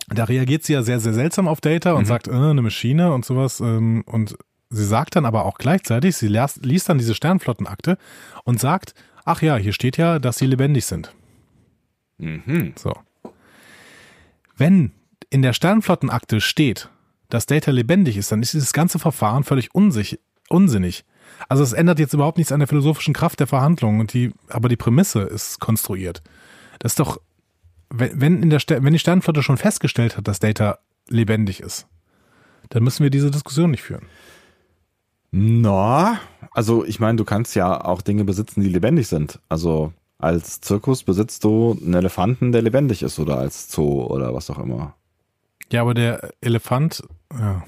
Da 0.09 0.25
reagiert 0.25 0.65
sie 0.65 0.73
ja 0.75 0.83
sehr, 0.83 1.01
sehr 1.01 1.15
seltsam 1.15 1.49
auf 1.49 1.61
Data 1.61 1.93
und 1.93 2.03
Mhm. 2.03 2.07
sagt, 2.07 2.29
äh, 2.29 2.33
eine 2.33 2.63
Maschine 2.63 3.13
und 3.13 3.25
sowas. 3.25 3.61
Ähm, 3.61 4.03
und 4.07 4.37
sie 4.71 4.85
sagt 4.85 5.17
dann 5.17 5.25
aber 5.27 5.45
auch 5.45 5.59
gleichzeitig, 5.59 6.17
sie 6.17 6.29
las, 6.29 6.57
liest 6.63 6.89
dann 6.89 6.99
diese 6.99 7.15
Sternflottenakte 7.15 7.99
und 8.45 8.61
sagt, 8.61 8.95
ach 9.25 9.43
ja, 9.43 9.57
hier 9.57 9.73
steht 9.73 9.97
ja, 9.97 10.19
dass 10.19 10.39
sie 10.39 10.47
lebendig 10.47 10.85
sind. 10.87 11.15
Mhm. 12.19 12.75
So. 12.77 12.93
Wenn 14.57 14.93
in 15.33 15.41
der 15.41 15.55
Sternflottenakte 15.55 16.43
steht, 16.43 16.91
dass 17.30 17.47
Data 17.47 17.70
lebendig 17.70 18.18
ist, 18.18 18.30
dann 18.30 18.43
ist 18.43 18.53
dieses 18.53 18.74
ganze 18.74 18.99
Verfahren 18.99 19.45
völlig 19.45 19.74
unsinnig. 19.74 21.05
Also 21.49 21.62
es 21.62 21.72
ändert 21.72 21.99
jetzt 21.99 22.12
überhaupt 22.12 22.37
nichts 22.37 22.53
an 22.53 22.61
der 22.61 22.68
philosophischen 22.68 23.14
Kraft 23.14 23.41
der 23.41 23.47
Verhandlungen, 23.47 24.07
die, 24.07 24.33
aber 24.49 24.68
die 24.68 24.76
Prämisse 24.76 25.22
ist 25.22 25.59
konstruiert. 25.59 26.22
Das 26.80 26.93
ist 26.93 27.01
doch, 27.01 27.18
wenn, 27.89 28.43
in 28.43 28.51
der, 28.51 28.61
wenn 28.68 28.93
die 28.93 28.99
Sternflotte 28.99 29.43
schon 29.43 29.57
festgestellt 29.57 30.18
hat, 30.18 30.28
dass 30.28 30.39
Data 30.39 30.78
lebendig 31.09 31.61
ist, 31.61 31.87
dann 32.68 32.83
müssen 32.83 33.03
wir 33.03 33.11
diese 33.11 33.30
Diskussion 33.30 33.70
nicht 33.70 33.83
führen. 33.83 34.05
Na, 35.30 36.20
also 36.51 36.85
ich 36.85 37.01
meine, 37.01 37.16
du 37.16 37.24
kannst 37.24 37.55
ja 37.55 37.83
auch 37.83 38.03
Dinge 38.03 38.24
besitzen, 38.24 38.61
die 38.61 38.68
lebendig 38.68 39.09
sind. 39.09 39.41
Also 39.49 39.95
als 40.18 40.61
Zirkus 40.61 41.05
besitzt 41.05 41.45
du 41.45 41.78
einen 41.83 41.95
Elefanten, 41.95 42.53
der 42.53 42.61
lebendig 42.61 43.03
ist 43.03 43.18
oder 43.18 43.39
als 43.39 43.72
Zoo 43.72 44.03
oder 44.03 44.35
was 44.35 44.51
auch 44.51 44.59
immer. 44.59 44.95
Ja, 45.73 45.81
aber 45.83 45.95
der 45.95 46.33
Elefant, 46.41 47.03
ja, 47.39 47.62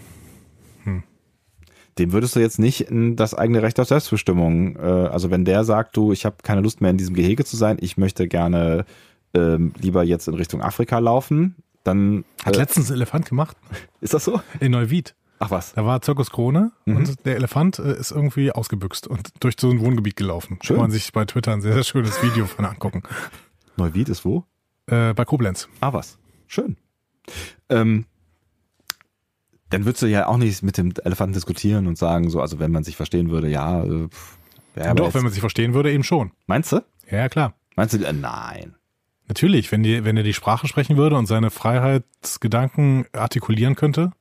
Dem 1.98 2.12
würdest 2.12 2.34
du 2.34 2.40
jetzt 2.40 2.58
nicht 2.58 2.80
in 2.82 3.14
das 3.14 3.34
eigene 3.34 3.62
Recht 3.62 3.78
auf 3.78 3.86
Selbstbestimmung, 3.86 4.74
äh, 4.76 4.80
also 4.80 5.30
wenn 5.30 5.44
der 5.44 5.62
sagt, 5.64 5.96
du, 5.96 6.10
ich 6.12 6.24
habe 6.26 6.36
keine 6.42 6.60
Lust 6.60 6.80
mehr 6.80 6.90
in 6.90 6.96
diesem 6.96 7.14
Gehege 7.14 7.44
zu 7.44 7.56
sein, 7.56 7.76
ich 7.80 7.96
möchte 7.96 8.26
gerne 8.26 8.84
ähm, 9.32 9.72
lieber 9.78 10.02
jetzt 10.02 10.26
in 10.26 10.34
Richtung 10.34 10.60
Afrika 10.60 10.98
laufen, 10.98 11.54
dann 11.84 12.24
hat 12.44 12.56
äh, 12.56 12.58
letztens 12.58 12.90
ein 12.90 12.94
Elefant 12.94 13.26
gemacht 13.28 13.56
ist 14.00 14.12
das 14.12 14.24
so? 14.24 14.40
in 14.58 14.72
Neuwied. 14.72 15.14
Ach 15.38 15.50
was, 15.52 15.72
Da 15.74 15.84
war 15.84 16.00
Zirkus 16.02 16.30
Krone 16.30 16.72
Mhm. 16.84 16.96
und 16.96 17.26
der 17.26 17.36
Elefant 17.36 17.78
äh, 17.78 17.96
ist 17.96 18.10
irgendwie 18.10 18.50
ausgebüxt 18.50 19.06
und 19.06 19.28
durch 19.40 19.54
so 19.60 19.70
ein 19.70 19.78
Wohngebiet 19.80 20.16
gelaufen. 20.16 20.58
Schön. 20.62 20.76
Kann 20.76 20.82
man 20.84 20.90
sich 20.90 21.12
bei 21.12 21.24
Twitter 21.26 21.52
ein 21.52 21.60
sehr, 21.60 21.74
sehr 21.74 21.84
schönes 21.84 22.20
Video 22.24 22.46
von 22.46 22.64
angucken. 22.64 23.02
Neuwied 23.76 24.08
ist 24.08 24.24
wo? 24.24 24.44
Äh, 24.86 25.14
bei 25.14 25.24
Koblenz. 25.24 25.68
Ah 25.80 25.92
was, 25.92 26.18
schön. 26.48 26.76
Ähm, 27.68 28.06
dann 29.70 29.84
würdest 29.84 30.02
du 30.02 30.06
ja 30.06 30.26
auch 30.26 30.36
nicht 30.36 30.62
mit 30.62 30.76
dem 30.78 30.92
Elefanten 31.04 31.34
diskutieren 31.34 31.86
und 31.86 31.98
sagen, 31.98 32.30
so, 32.30 32.40
also 32.40 32.58
wenn 32.58 32.70
man 32.70 32.84
sich 32.84 32.96
verstehen 32.96 33.30
würde, 33.30 33.48
ja, 33.48 33.82
äh, 33.84 34.08
ja 34.76 34.84
aber 34.86 34.94
Doch, 34.94 35.04
jetzt- 35.06 35.14
wenn 35.14 35.22
man 35.24 35.32
sich 35.32 35.40
verstehen 35.40 35.74
würde, 35.74 35.92
eben 35.92 36.04
schon. 36.04 36.32
meinst 36.46 36.72
du? 36.72 36.76
Ja, 37.10 37.18
ja, 37.18 37.28
klar. 37.28 37.54
Meinst 37.76 37.94
du, 37.94 38.04
äh, 38.04 38.12
nein. 38.12 38.74
Natürlich, 39.26 39.72
wenn, 39.72 39.82
die, 39.82 40.04
wenn 40.04 40.16
er 40.16 40.22
die 40.22 40.34
Sprache 40.34 40.68
sprechen 40.68 40.96
würde 40.96 41.16
und 41.16 41.26
seine 41.26 41.50
Freiheitsgedanken 41.50 43.06
artikulieren 43.12 43.74
könnte, 43.74 44.12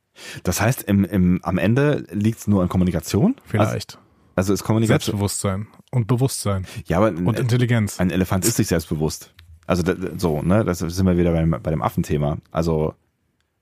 Das 0.44 0.60
heißt, 0.60 0.82
im, 0.84 1.04
im, 1.04 1.40
am 1.42 1.58
Ende 1.58 2.06
liegt 2.10 2.38
es 2.38 2.46
nur 2.46 2.62
an 2.62 2.68
Kommunikation? 2.68 3.36
vielleicht. 3.44 3.96
Also, 3.96 3.98
also 4.36 4.52
ist 4.54 4.64
Kommunikation. 4.64 5.00
Selbstbewusstsein 5.18 5.66
und 5.92 6.06
Bewusstsein 6.08 6.66
Ja, 6.86 6.96
aber 6.98 7.08
ein, 7.08 7.26
und 7.26 7.38
Intelligenz. 7.38 8.00
ein 8.00 8.10
Elefant 8.10 8.44
ist 8.44 8.56
sich 8.56 8.66
selbstbewusst. 8.68 9.34
Also 9.66 9.82
so, 10.18 10.42
ne? 10.42 10.64
Das 10.64 10.78
sind 10.78 11.06
wir 11.06 11.16
wieder 11.16 11.32
beim, 11.32 11.50
bei 11.62 11.70
dem 11.70 11.82
Affenthema. 11.82 12.38
Also 12.50 12.94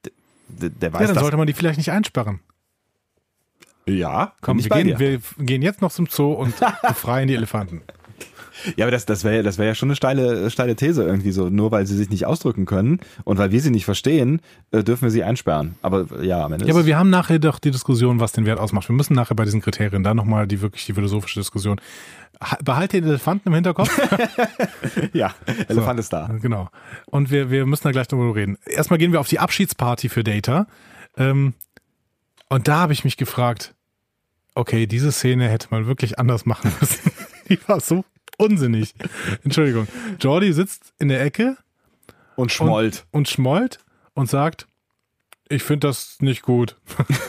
d- 0.04 0.10
d- 0.48 0.68
der 0.70 0.92
weiß 0.92 1.00
Ja, 1.02 1.06
dann 1.14 1.18
sollte 1.22 1.36
man 1.36 1.46
die 1.46 1.52
vielleicht 1.52 1.78
nicht 1.78 1.90
einsperren. 1.92 2.40
Ja, 3.86 4.32
Komm, 4.40 4.62
wir 4.62 4.68
bei 4.68 4.82
gehen, 4.82 4.98
wir 4.98 5.20
gehen 5.38 5.62
jetzt 5.62 5.82
noch 5.82 5.90
zum 5.92 6.06
Zoo 6.06 6.32
und 6.32 6.54
befreien 6.86 7.26
die 7.28 7.34
Elefanten. 7.34 7.82
Ja, 8.76 8.84
aber 8.84 8.92
das, 8.92 9.06
das 9.06 9.24
wäre 9.24 9.42
das 9.42 9.58
wäre 9.58 9.68
ja 9.68 9.74
schon 9.74 9.88
eine 9.88 9.96
steile, 9.96 10.48
steile 10.48 10.76
These 10.76 11.02
irgendwie 11.02 11.32
so. 11.32 11.48
Nur 11.48 11.72
weil 11.72 11.84
sie 11.84 11.96
sich 11.96 12.10
nicht 12.10 12.26
ausdrücken 12.26 12.64
können 12.64 13.00
und 13.24 13.38
weil 13.38 13.50
wir 13.50 13.60
sie 13.60 13.70
nicht 13.70 13.84
verstehen, 13.84 14.40
äh, 14.70 14.84
dürfen 14.84 15.02
wir 15.02 15.10
sie 15.10 15.24
einsperren. 15.24 15.74
Aber 15.82 16.06
ja, 16.22 16.44
am 16.44 16.52
Ende 16.52 16.66
Ja, 16.66 16.74
aber 16.74 16.86
wir 16.86 16.96
haben 16.96 17.10
nachher 17.10 17.40
doch 17.40 17.58
die 17.58 17.72
Diskussion, 17.72 18.20
was 18.20 18.30
den 18.30 18.46
Wert 18.46 18.60
ausmacht. 18.60 18.88
Wir 18.88 18.94
müssen 18.94 19.14
nachher 19.14 19.34
bei 19.34 19.44
diesen 19.44 19.62
Kriterien 19.62 20.04
dann 20.04 20.16
nochmal 20.16 20.46
die 20.46 20.60
wirklich 20.60 20.86
die 20.86 20.92
philosophische 20.94 21.40
Diskussion. 21.40 21.80
Ha- 22.42 22.58
Behalte 22.62 23.00
den 23.00 23.08
Elefanten 23.08 23.48
im 23.48 23.54
Hinterkopf. 23.54 23.90
ja, 25.12 25.34
Elefant 25.68 26.00
ist 26.00 26.12
da. 26.12 26.26
genau. 26.40 26.68
Und 27.06 27.30
wir, 27.30 27.50
wir 27.50 27.66
müssen 27.66 27.84
da 27.84 27.92
gleich 27.92 28.08
drüber 28.08 28.34
reden. 28.34 28.58
Erstmal 28.66 28.98
gehen 28.98 29.12
wir 29.12 29.20
auf 29.20 29.28
die 29.28 29.38
Abschiedsparty 29.38 30.08
für 30.08 30.24
Data. 30.24 30.66
Ähm, 31.16 31.54
und 32.48 32.68
da 32.68 32.78
habe 32.78 32.92
ich 32.92 33.04
mich 33.04 33.16
gefragt, 33.16 33.74
okay, 34.54 34.86
diese 34.86 35.12
Szene 35.12 35.48
hätte 35.48 35.68
man 35.70 35.86
wirklich 35.86 36.18
anders 36.18 36.44
machen 36.46 36.72
müssen. 36.80 37.10
die 37.48 37.58
war 37.68 37.80
so 37.80 38.04
unsinnig. 38.38 38.94
Entschuldigung. 39.44 39.86
Jordi 40.20 40.52
sitzt 40.52 40.92
in 40.98 41.08
der 41.08 41.22
Ecke 41.22 41.56
Und 42.36 42.52
schmollt. 42.52 43.06
und 43.10 43.28
schmollt 43.28 43.78
und 44.14 44.28
sagt, 44.28 44.66
ich 45.48 45.62
finde 45.62 45.86
das 45.88 46.16
nicht 46.20 46.42
gut. 46.42 46.76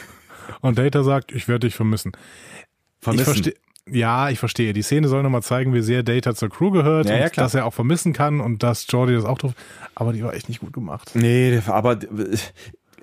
und 0.62 0.78
Data 0.78 1.04
sagt, 1.04 1.32
ich 1.32 1.48
werde 1.48 1.68
dich 1.68 1.76
vermissen. 1.76 2.12
Ich 2.16 3.04
Vermissen. 3.04 3.26
verstehe. 3.26 3.56
Ja, 3.90 4.30
ich 4.30 4.40
verstehe. 4.40 4.74
Die 4.74 4.82
Szene 4.82 5.08
soll 5.08 5.24
nochmal 5.24 5.44
zeigen, 5.44 5.74
wie 5.74 5.82
sehr 5.82 6.04
Data 6.04 6.34
zur 6.36 6.50
Crew 6.50 6.72
gehört 6.72 7.08
Ja, 7.08 7.16
und 7.16 7.20
ja, 7.22 7.30
klar. 7.30 7.46
dass 7.46 7.54
er 7.54 7.66
auch 7.66 7.74
vermissen 7.74 8.14
kann 8.14 8.40
und 8.40 8.64
dass 8.64 8.86
Jordi 8.90 9.14
das 9.14 9.26
auch 9.26 9.38
tut. 9.38 9.54
Aber 9.96 10.14
die 10.14 10.24
war 10.24 10.34
echt 10.34 10.48
nicht 10.48 10.62
gut 10.62 10.74
gemacht. 10.74 11.12
Nee, 11.16 11.62
aber 11.68 12.00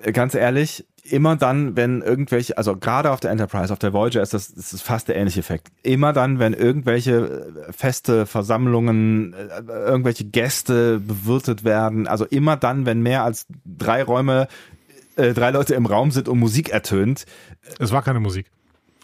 äh, 0.01 0.11
ganz 0.11 0.33
ehrlich, 0.33 0.85
immer 1.03 1.35
dann, 1.35 1.75
wenn 1.75 2.01
irgendwelche, 2.01 2.57
also 2.57 2.75
gerade 2.77 3.11
auf 3.11 3.19
der 3.19 3.31
Enterprise, 3.31 3.71
auf 3.71 3.79
der 3.79 3.93
Voyager 3.93 4.21
ist 4.21 4.33
das, 4.33 4.53
das 4.53 4.73
ist 4.73 4.81
fast 4.81 5.07
der 5.07 5.15
ähnliche 5.15 5.39
Effekt. 5.39 5.67
Immer 5.83 6.13
dann, 6.13 6.39
wenn 6.39 6.53
irgendwelche 6.53 7.53
äh, 7.67 7.73
Feste, 7.73 8.25
Versammlungen, 8.25 9.33
äh, 9.33 9.61
irgendwelche 9.71 10.25
Gäste 10.25 10.99
bewirtet 10.99 11.63
werden, 11.63 12.07
also 12.07 12.25
immer 12.25 12.57
dann, 12.57 12.85
wenn 12.85 13.01
mehr 13.01 13.23
als 13.23 13.45
drei 13.65 14.03
Räume, 14.03 14.47
äh, 15.15 15.33
drei 15.33 15.51
Leute 15.51 15.75
im 15.75 15.85
Raum 15.85 16.11
sind 16.11 16.27
und 16.27 16.39
Musik 16.39 16.69
ertönt. 16.69 17.25
Es 17.79 17.91
war 17.91 18.01
keine 18.01 18.19
Musik. 18.19 18.47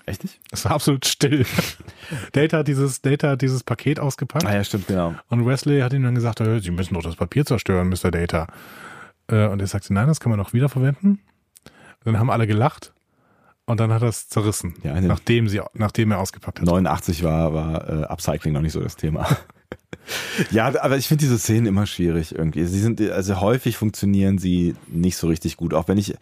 Echt 0.07 0.23
nicht? 0.23 0.39
Es 0.51 0.65
war 0.65 0.71
absolut 0.71 1.05
still. 1.05 1.45
Data 2.31 2.57
hat 2.59 2.67
dieses, 2.67 3.01
Data 3.01 3.29
hat 3.31 3.41
dieses 3.41 3.63
Paket 3.63 3.99
ausgepackt 3.99 4.45
Ah 4.45 4.55
ja, 4.55 4.63
stimmt, 4.63 4.87
genau. 4.87 5.13
und 5.29 5.45
Wesley 5.45 5.81
hat 5.81 5.93
ihm 5.93 6.01
dann 6.03 6.15
gesagt, 6.15 6.39
"Äh, 6.39 6.59
Sie 6.61 6.71
müssen 6.71 6.93
doch 6.95 7.03
das 7.03 7.15
Papier 7.17 7.45
zerstören, 7.45 7.89
Mr. 7.89 8.09
Data. 8.09 8.47
Äh, 9.29 9.47
Und 9.47 9.59
er 9.59 9.67
sagte, 9.67 9.93
nein, 9.93 10.07
das 10.07 10.19
kann 10.19 10.29
man 10.29 10.39
doch 10.39 10.53
wiederverwenden. 10.53 11.19
Dann 12.05 12.17
haben 12.17 12.29
alle 12.31 12.47
gelacht 12.47 12.93
und 13.65 13.81
dann 13.81 13.91
hat 13.91 14.01
er 14.01 14.07
es 14.07 14.29
zerrissen, 14.29 14.75
Ja, 14.83 14.99
nachdem, 15.01 15.49
sie, 15.49 15.61
nachdem 15.73 16.11
er 16.11 16.19
ausgepackt 16.19 16.59
hat. 16.61 16.65
89 16.65 17.23
war, 17.23 17.53
war 17.53 17.89
äh, 17.89 18.03
Upcycling 18.05 18.53
noch 18.53 18.61
nicht 18.61 18.71
so 18.71 18.79
das 18.79 18.95
Thema. 18.95 19.27
ja, 20.51 20.67
aber 20.81 20.95
ich 20.95 21.09
finde 21.09 21.25
diese 21.25 21.37
Szenen 21.37 21.65
immer 21.65 21.85
schwierig 21.85 22.33
irgendwie. 22.33 22.63
Sie 22.65 22.79
sind, 22.79 23.01
also 23.01 23.41
häufig 23.41 23.75
funktionieren 23.75 24.37
sie 24.37 24.75
nicht 24.87 25.17
so 25.17 25.27
richtig 25.27 25.57
gut, 25.57 25.73
auch 25.73 25.89
wenn 25.89 25.97
ich, 25.97 26.15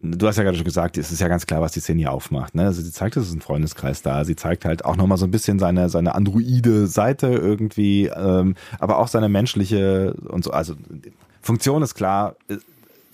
du 0.00 0.26
hast 0.26 0.36
ja 0.36 0.44
gerade 0.44 0.56
schon 0.56 0.64
gesagt, 0.64 0.96
es 0.96 1.10
ist 1.10 1.20
ja 1.20 1.28
ganz 1.28 1.46
klar, 1.46 1.60
was 1.60 1.72
die 1.72 1.80
Szene 1.80 2.00
hier 2.00 2.12
aufmacht. 2.12 2.54
Ne? 2.54 2.64
Also 2.64 2.82
sie 2.82 2.92
zeigt, 2.92 3.16
es 3.16 3.28
ist 3.28 3.34
ein 3.34 3.40
Freundeskreis 3.40 4.02
da. 4.02 4.24
Sie 4.24 4.36
zeigt 4.36 4.64
halt 4.64 4.84
auch 4.84 4.96
nochmal 4.96 5.18
so 5.18 5.26
ein 5.26 5.30
bisschen 5.30 5.58
seine, 5.58 5.88
seine 5.88 6.14
androide 6.14 6.86
Seite 6.86 7.28
irgendwie, 7.28 8.06
ähm, 8.06 8.54
aber 8.78 8.98
auch 8.98 9.08
seine 9.08 9.28
menschliche 9.28 10.14
und 10.28 10.44
so. 10.44 10.50
Also 10.50 10.74
Funktion 11.42 11.82
ist 11.82 11.94
klar. 11.94 12.36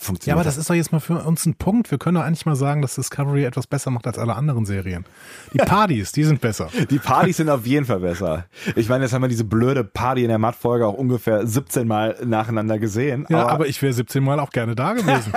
Äh, 0.04 0.06
Funktioniert 0.06 0.36
Ja, 0.36 0.40
aber 0.40 0.44
das 0.44 0.56
ist 0.56 0.70
doch 0.70 0.74
jetzt 0.74 0.92
mal 0.92 1.00
für 1.00 1.22
uns 1.24 1.46
ein 1.46 1.54
Punkt. 1.54 1.90
Wir 1.90 1.98
können 1.98 2.16
doch 2.16 2.22
eigentlich 2.22 2.46
mal 2.46 2.56
sagen, 2.56 2.82
dass 2.82 2.94
Discovery 2.94 3.44
etwas 3.44 3.66
besser 3.66 3.90
macht 3.90 4.06
als 4.06 4.18
alle 4.18 4.34
anderen 4.34 4.66
Serien. 4.66 5.04
Die 5.52 5.58
Partys, 5.58 6.12
die 6.12 6.24
sind 6.24 6.40
besser. 6.40 6.68
Die 6.90 6.98
Partys 6.98 7.38
sind 7.38 7.48
auf 7.48 7.66
jeden 7.66 7.86
Fall 7.86 8.00
besser. 8.00 8.46
Ich 8.76 8.88
meine, 8.88 9.04
jetzt 9.04 9.12
haben 9.12 9.22
wir 9.22 9.28
diese 9.28 9.44
blöde 9.44 9.84
Party 9.84 10.22
in 10.22 10.28
der 10.28 10.38
Matt-Folge 10.38 10.86
auch 10.86 10.94
ungefähr 10.94 11.46
17 11.46 11.86
Mal 11.86 12.16
nacheinander 12.24 12.78
gesehen. 12.78 13.26
Ja, 13.28 13.46
aber 13.46 13.66
ich 13.66 13.80
wäre 13.82 13.92
17 13.92 14.22
Mal 14.22 14.38
auch 14.40 14.50
gerne 14.50 14.74
da 14.74 14.92
gewesen. 14.92 15.32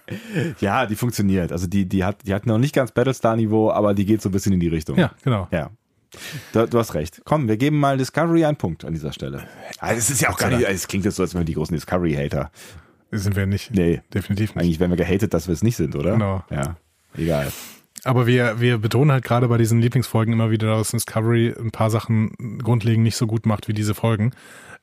ja, 0.60 0.86
die 0.86 0.96
funktioniert. 0.96 1.52
Also 1.52 1.66
die, 1.66 1.86
die 1.86 2.04
hat, 2.04 2.26
die 2.26 2.34
hat 2.34 2.46
noch 2.46 2.58
nicht 2.58 2.74
ganz 2.74 2.92
Battlestar-Niveau, 2.92 3.70
aber 3.70 3.94
die 3.94 4.06
geht 4.06 4.22
so 4.22 4.28
ein 4.28 4.32
bisschen 4.32 4.52
in 4.52 4.60
die 4.60 4.68
Richtung. 4.68 4.98
ja, 4.98 5.12
genau. 5.22 5.48
Ja. 5.50 5.70
Du, 6.52 6.66
du 6.66 6.78
hast 6.78 6.94
recht. 6.94 7.20
Komm, 7.24 7.48
wir 7.48 7.56
geben 7.56 7.78
mal 7.78 7.98
Discovery 7.98 8.44
einen 8.44 8.56
Punkt 8.56 8.84
an 8.84 8.92
dieser 8.92 9.12
Stelle. 9.12 9.42
Also 9.78 9.98
es 9.98 10.10
ist 10.10 10.20
ja 10.20 10.30
auch 10.30 10.38
gar 10.38 10.50
nicht, 10.50 10.66
es 10.66 10.88
klingt 10.88 11.04
jetzt 11.04 11.16
so, 11.16 11.22
als 11.22 11.34
wären 11.34 11.42
wir 11.42 11.46
die 11.46 11.54
großen 11.54 11.74
Discovery-Hater. 11.74 12.50
Sind 13.18 13.36
wir 13.36 13.46
nicht. 13.46 13.72
Nee, 13.72 14.02
Definitiv 14.12 14.54
nicht. 14.54 14.62
eigentlich 14.62 14.80
werden 14.80 14.92
wir 14.92 14.96
gehatet, 14.96 15.34
dass 15.34 15.46
wir 15.48 15.52
es 15.52 15.62
nicht 15.62 15.76
sind, 15.76 15.94
oder? 15.96 16.12
Genau. 16.12 16.44
Ja, 16.50 16.76
egal. 17.16 17.52
Aber 18.04 18.26
wir, 18.26 18.60
wir 18.60 18.78
betonen 18.78 19.10
halt 19.10 19.24
gerade 19.24 19.48
bei 19.48 19.58
diesen 19.58 19.80
Lieblingsfolgen 19.80 20.32
immer 20.32 20.50
wieder, 20.50 20.76
dass 20.76 20.92
Discovery 20.92 21.54
ein 21.58 21.72
paar 21.72 21.90
Sachen 21.90 22.58
grundlegend 22.62 23.02
nicht 23.02 23.16
so 23.16 23.26
gut 23.26 23.46
macht 23.46 23.66
wie 23.66 23.72
diese 23.72 23.94
Folgen. 23.94 24.32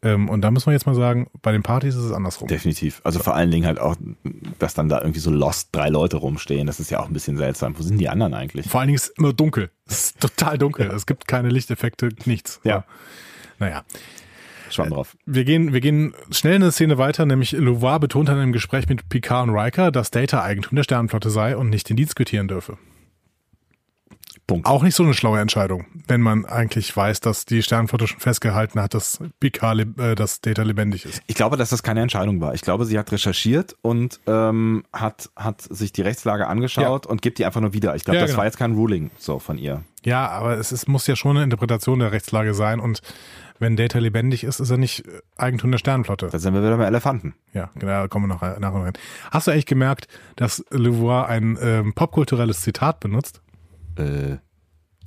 Ähm, 0.01 0.27
und 0.27 0.41
da 0.41 0.51
muss 0.51 0.65
man 0.65 0.73
jetzt 0.73 0.85
mal 0.85 0.95
sagen, 0.95 1.29
bei 1.41 1.53
den 1.53 1.63
Partys 1.63 1.95
ist 1.95 2.03
es 2.03 2.11
andersrum. 2.11 2.49
Definitiv. 2.49 2.99
Also 3.05 3.19
vor 3.19 3.35
allen 3.35 3.49
Dingen 3.49 3.65
halt 3.65 3.79
auch, 3.79 3.95
dass 4.59 4.73
dann 4.73 4.89
da 4.89 4.99
irgendwie 4.99 5.21
so 5.21 5.31
lost 5.31 5.69
drei 5.71 5.87
Leute 5.87 6.17
rumstehen. 6.17 6.67
Das 6.67 6.81
ist 6.81 6.91
ja 6.91 6.99
auch 6.99 7.07
ein 7.07 7.13
bisschen 7.13 7.37
seltsam. 7.37 7.77
Wo 7.79 7.83
sind 7.83 7.97
die 7.97 8.09
anderen 8.09 8.33
eigentlich? 8.33 8.67
Vor 8.67 8.81
allen 8.81 8.89
Dingen 8.89 8.97
ist 8.97 9.11
es 9.11 9.17
immer 9.17 9.31
dunkel. 9.31 9.69
Es 9.85 10.07
ist 10.07 10.19
total 10.19 10.57
dunkel. 10.57 10.87
Es 10.91 11.05
gibt 11.05 11.27
keine 11.27 11.47
Lichteffekte, 11.49 12.09
nichts. 12.25 12.59
Ja. 12.65 12.83
Naja. 13.59 13.83
Schwamm 14.73 14.89
drauf. 14.89 15.15
Wir 15.25 15.45
gehen, 15.45 15.73
wir 15.73 15.81
gehen 15.81 16.13
schnell 16.31 16.55
in 16.55 16.63
eine 16.63 16.71
Szene 16.71 16.97
weiter, 16.97 17.25
nämlich 17.25 17.51
Louvois 17.51 17.99
betont 17.99 18.29
dann 18.29 18.41
im 18.41 18.51
Gespräch 18.51 18.87
mit 18.87 19.09
Picard 19.09 19.47
und 19.47 19.55
Riker, 19.55 19.91
dass 19.91 20.11
Data 20.11 20.43
Eigentum 20.43 20.75
der 20.75 20.83
Sternenflotte 20.83 21.29
sei 21.29 21.55
und 21.57 21.69
nicht 21.69 21.89
den 21.89 21.97
Dienst 21.97 22.15
quittieren 22.15 22.47
dürfe. 22.47 22.77
Punkt. 24.45 24.67
Auch 24.67 24.83
nicht 24.83 24.95
so 24.95 25.03
eine 25.03 25.13
schlaue 25.13 25.39
Entscheidung, 25.39 25.85
wenn 26.07 26.19
man 26.19 26.45
eigentlich 26.45 26.95
weiß, 26.95 27.21
dass 27.21 27.45
die 27.45 27.63
Sternenflotte 27.63 28.07
schon 28.07 28.19
festgehalten 28.19 28.81
hat, 28.81 28.93
dass 28.93 29.19
Picard, 29.39 29.97
äh, 29.97 30.15
dass 30.15 30.41
Data 30.41 30.63
lebendig 30.63 31.05
ist. 31.05 31.21
Ich 31.27 31.35
glaube, 31.35 31.55
dass 31.55 31.69
das 31.69 31.81
keine 31.81 32.01
Entscheidung 32.01 32.41
war. 32.41 32.53
Ich 32.53 32.61
glaube, 32.61 32.85
sie 32.85 32.99
hat 32.99 33.11
recherchiert 33.13 33.75
und 33.81 34.19
ähm, 34.27 34.83
hat, 34.91 35.29
hat 35.37 35.61
sich 35.61 35.93
die 35.93 36.01
Rechtslage 36.01 36.47
angeschaut 36.47 37.05
ja. 37.05 37.11
und 37.11 37.21
gibt 37.21 37.39
die 37.39 37.45
einfach 37.45 37.61
nur 37.61 37.73
wieder. 37.73 37.95
Ich 37.95 38.03
glaube, 38.03 38.17
ja, 38.17 38.21
das 38.21 38.31
genau. 38.31 38.39
war 38.39 38.45
jetzt 38.45 38.57
kein 38.57 38.73
Ruling 38.73 39.11
so 39.17 39.39
von 39.39 39.57
ihr. 39.57 39.83
Ja, 40.03 40.27
aber 40.29 40.57
es 40.57 40.73
ist, 40.73 40.89
muss 40.89 41.07
ja 41.07 41.15
schon 41.15 41.37
eine 41.37 41.45
Interpretation 41.45 41.99
der 41.99 42.11
Rechtslage 42.11 42.53
sein 42.53 42.81
und 42.81 43.01
wenn 43.59 43.75
Data 43.75 43.99
lebendig 43.99 44.43
ist, 44.43 44.59
ist 44.59 44.69
er 44.69 44.77
nicht 44.77 45.03
Eigentum 45.37 45.71
der 45.71 45.77
Sternenflotte. 45.77 46.27
Da 46.31 46.39
sind 46.39 46.53
wir 46.53 46.61
wieder 46.61 46.77
bei 46.77 46.85
Elefanten. 46.85 47.35
Ja, 47.53 47.69
genau, 47.75 48.01
da 48.01 48.07
kommen 48.07 48.27
wir 48.27 48.33
noch 48.33 48.41
nach 48.59 48.73
und 48.73 48.81
rein. 48.81 48.93
Hast 49.31 49.47
du 49.47 49.51
eigentlich 49.51 49.65
gemerkt, 49.65 50.07
dass 50.35 50.63
Louvois 50.69 51.27
ein 51.27 51.57
ähm, 51.61 51.93
popkulturelles 51.93 52.61
Zitat 52.61 52.99
benutzt? 52.99 53.41
Äh, 53.97 54.37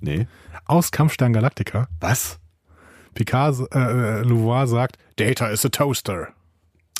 nee. 0.01 0.27
Aus 0.65 0.91
Kampfstern 0.91 1.33
Galactica. 1.33 1.89
Was? 2.01 2.39
Picard, 3.15 3.57
äh, 3.75 3.79
äh, 3.79 4.23
Louvois 4.23 4.67
sagt, 4.69 4.99
Data 5.17 5.49
is 5.49 5.65
a 5.65 5.69
toaster. 5.69 6.29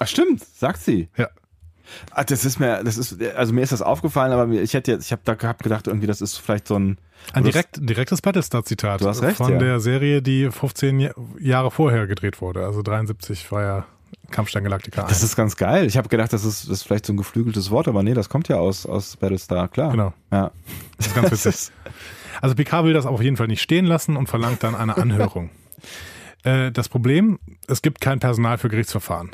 Ach 0.01 0.07
stimmt, 0.07 0.45
sagt 0.45 0.81
sie. 0.81 1.09
Ja. 1.17 1.29
Ah, 2.11 2.25
das 2.25 2.45
ist 2.45 2.59
mir, 2.59 2.83
das 2.85 2.99
ist, 2.99 3.23
also 3.37 3.53
mir 3.53 3.63
ist 3.63 3.73
das 3.73 3.83
aufgefallen, 3.83 4.33
aber 4.33 4.49
ich 4.53 4.75
hätte 4.75 4.93
jetzt, 4.93 5.07
ich 5.07 5.13
habe 5.13 5.23
da 5.25 5.35
gehabt 5.35 5.63
gedacht, 5.63 5.87
irgendwie, 5.87 6.07
das 6.07 6.21
ist 6.21 6.37
vielleicht 6.37 6.69
so 6.69 6.79
ein. 6.79 6.99
Ein 7.33 7.45
direkt, 7.45 7.79
direktes 7.81 8.23
Battlestar-Zitat. 8.23 9.01
Du 9.01 9.09
hast 9.09 9.23
recht. 9.23 9.39
Von 9.39 9.53
ja. 9.53 9.59
der 9.59 9.81
Serie, 9.81 10.23
die 10.23 10.51
15 10.51 11.11
Jahre 11.41 11.71
vorher 11.71 12.07
gedreht 12.07 12.41
wurde. 12.41 12.65
Also 12.65 12.83
73 12.83 13.51
war 13.51 13.63
ja 13.63 13.87
Kampfstein 14.31 14.65
Galactica. 14.65 15.03
1. 15.03 15.11
Das 15.11 15.23
ist 15.23 15.37
ganz 15.37 15.57
geil. 15.57 15.87
Ich 15.87 15.97
habe 15.97 16.09
gedacht, 16.09 16.33
das 16.33 16.45
ist, 16.45 16.65
das 16.65 16.71
ist 16.79 16.83
vielleicht 16.83 17.07
so 17.07 17.13
ein 17.13 17.17
geflügeltes 17.17 17.71
Wort, 17.71 17.89
aber 17.89 18.03
nee, 18.03 18.15
das 18.15 18.29
kommt 18.29 18.49
ja 18.49 18.57
aus, 18.57 18.87
aus 18.87 19.17
Battlestar, 19.17 19.69
klar. 19.69 19.93
Genau. 19.93 20.13
Ja. 20.31 20.51
Das 20.99 21.07
ist 21.09 21.15
ganz 21.15 21.31
witzig. 21.31 21.73
also 22.41 22.55
Picard 22.55 22.85
will 22.85 22.93
das 22.93 23.07
auf 23.07 23.23
jeden 23.23 23.37
Fall 23.37 23.49
nicht 23.49 23.63
stehen 23.63 23.87
lassen 23.87 24.17
und 24.17 24.29
verlangt 24.29 24.63
dann 24.63 24.75
eine 24.75 24.97
Anhörung. 24.99 25.51
äh, 26.45 26.71
das 26.71 26.89
Problem, 26.89 27.39
es 27.67 27.83
gibt 27.83 28.01
kein 28.01 28.21
Personal 28.21 28.59
für 28.59 28.69
Gerichtsverfahren. 28.69 29.31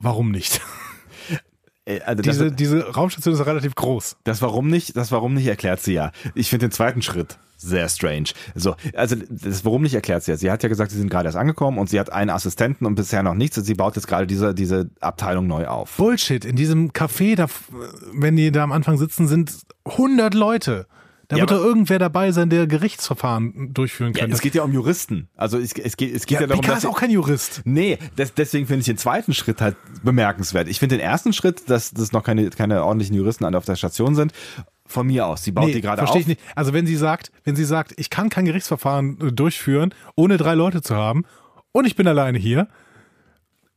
Warum 0.00 0.30
nicht? 0.30 0.60
Äh, 1.84 2.00
also 2.02 2.22
diese, 2.22 2.52
diese 2.52 2.86
Raumstation 2.90 3.34
ist 3.34 3.46
relativ 3.46 3.74
groß. 3.74 4.18
Das 4.24 4.42
Warum 4.42 4.68
nicht, 4.68 4.96
das 4.96 5.10
Warum 5.10 5.34
nicht 5.34 5.46
erklärt 5.46 5.80
sie 5.80 5.94
ja. 5.94 6.12
Ich 6.34 6.50
finde 6.50 6.66
den 6.66 6.72
zweiten 6.72 7.00
Schritt 7.02 7.38
sehr 7.56 7.88
strange. 7.88 8.28
So, 8.54 8.76
also 8.94 9.16
das 9.28 9.64
Warum 9.64 9.82
nicht 9.82 9.94
erklärt 9.94 10.22
sie 10.22 10.30
ja. 10.30 10.36
Sie 10.36 10.50
hat 10.50 10.62
ja 10.62 10.68
gesagt, 10.68 10.92
sie 10.92 10.98
sind 10.98 11.10
gerade 11.10 11.26
erst 11.26 11.38
angekommen 11.38 11.78
und 11.78 11.88
sie 11.88 11.98
hat 11.98 12.12
einen 12.12 12.30
Assistenten 12.30 12.86
und 12.86 12.94
bisher 12.94 13.22
noch 13.22 13.34
nichts 13.34 13.58
und 13.58 13.64
sie 13.64 13.74
baut 13.74 13.96
jetzt 13.96 14.06
gerade 14.06 14.26
diese, 14.26 14.54
diese 14.54 14.90
Abteilung 15.00 15.46
neu 15.46 15.66
auf. 15.66 15.96
Bullshit. 15.96 16.44
In 16.44 16.56
diesem 16.56 16.92
Café, 16.92 17.34
da, 17.34 17.46
wenn 18.12 18.36
die 18.36 18.52
da 18.52 18.62
am 18.62 18.72
Anfang 18.72 18.96
sitzen, 18.96 19.26
sind 19.26 19.52
100 19.84 20.34
Leute. 20.34 20.86
Da 21.28 21.36
ja, 21.36 21.42
wird 21.42 21.50
doch 21.50 21.62
irgendwer 21.62 21.98
dabei 21.98 22.32
sein, 22.32 22.48
der 22.48 22.66
Gerichtsverfahren 22.66 23.74
durchführen 23.74 24.14
kann. 24.14 24.30
Ja, 24.30 24.34
es 24.34 24.40
geht 24.40 24.54
ja 24.54 24.62
um 24.62 24.72
Juristen. 24.72 25.28
Also 25.36 25.58
es, 25.58 25.74
es 25.74 25.98
geht, 25.98 26.14
es 26.14 26.24
geht 26.24 26.36
ja, 26.36 26.40
ja 26.40 26.46
darum, 26.46 26.64
dass 26.64 26.78
ist 26.78 26.86
auch 26.86 26.98
kein 26.98 27.10
Jurist. 27.10 27.60
Nee, 27.64 27.98
das, 28.16 28.32
deswegen 28.32 28.66
finde 28.66 28.80
ich 28.80 28.86
den 28.86 28.96
zweiten 28.96 29.34
Schritt 29.34 29.60
halt 29.60 29.76
bemerkenswert. 30.02 30.68
Ich 30.68 30.78
finde 30.78 30.96
den 30.96 31.04
ersten 31.04 31.34
Schritt, 31.34 31.68
dass, 31.68 31.90
dass 31.90 32.12
noch 32.12 32.22
keine, 32.22 32.48
keine 32.48 32.82
ordentlichen 32.82 33.14
Juristen 33.14 33.44
auf 33.44 33.66
der 33.66 33.76
Station 33.76 34.14
sind. 34.14 34.32
Von 34.86 35.06
mir 35.06 35.26
aus. 35.26 35.44
Sie 35.44 35.52
baut 35.52 35.66
nee, 35.66 35.74
die 35.74 35.80
gerade 35.82 36.00
auf. 36.00 36.08
Verstehe 36.08 36.22
ich 36.22 36.28
nicht. 36.28 36.40
Also 36.54 36.72
wenn 36.72 36.86
sie 36.86 36.96
sagt, 36.96 37.30
wenn 37.44 37.56
sie 37.56 37.66
sagt, 37.66 37.92
ich 37.98 38.08
kann 38.08 38.30
kein 38.30 38.46
Gerichtsverfahren 38.46 39.18
äh, 39.20 39.30
durchführen, 39.30 39.92
ohne 40.14 40.38
drei 40.38 40.54
Leute 40.54 40.80
zu 40.80 40.96
haben, 40.96 41.26
und 41.72 41.86
ich 41.86 41.94
bin 41.94 42.08
alleine 42.08 42.38
hier, 42.38 42.68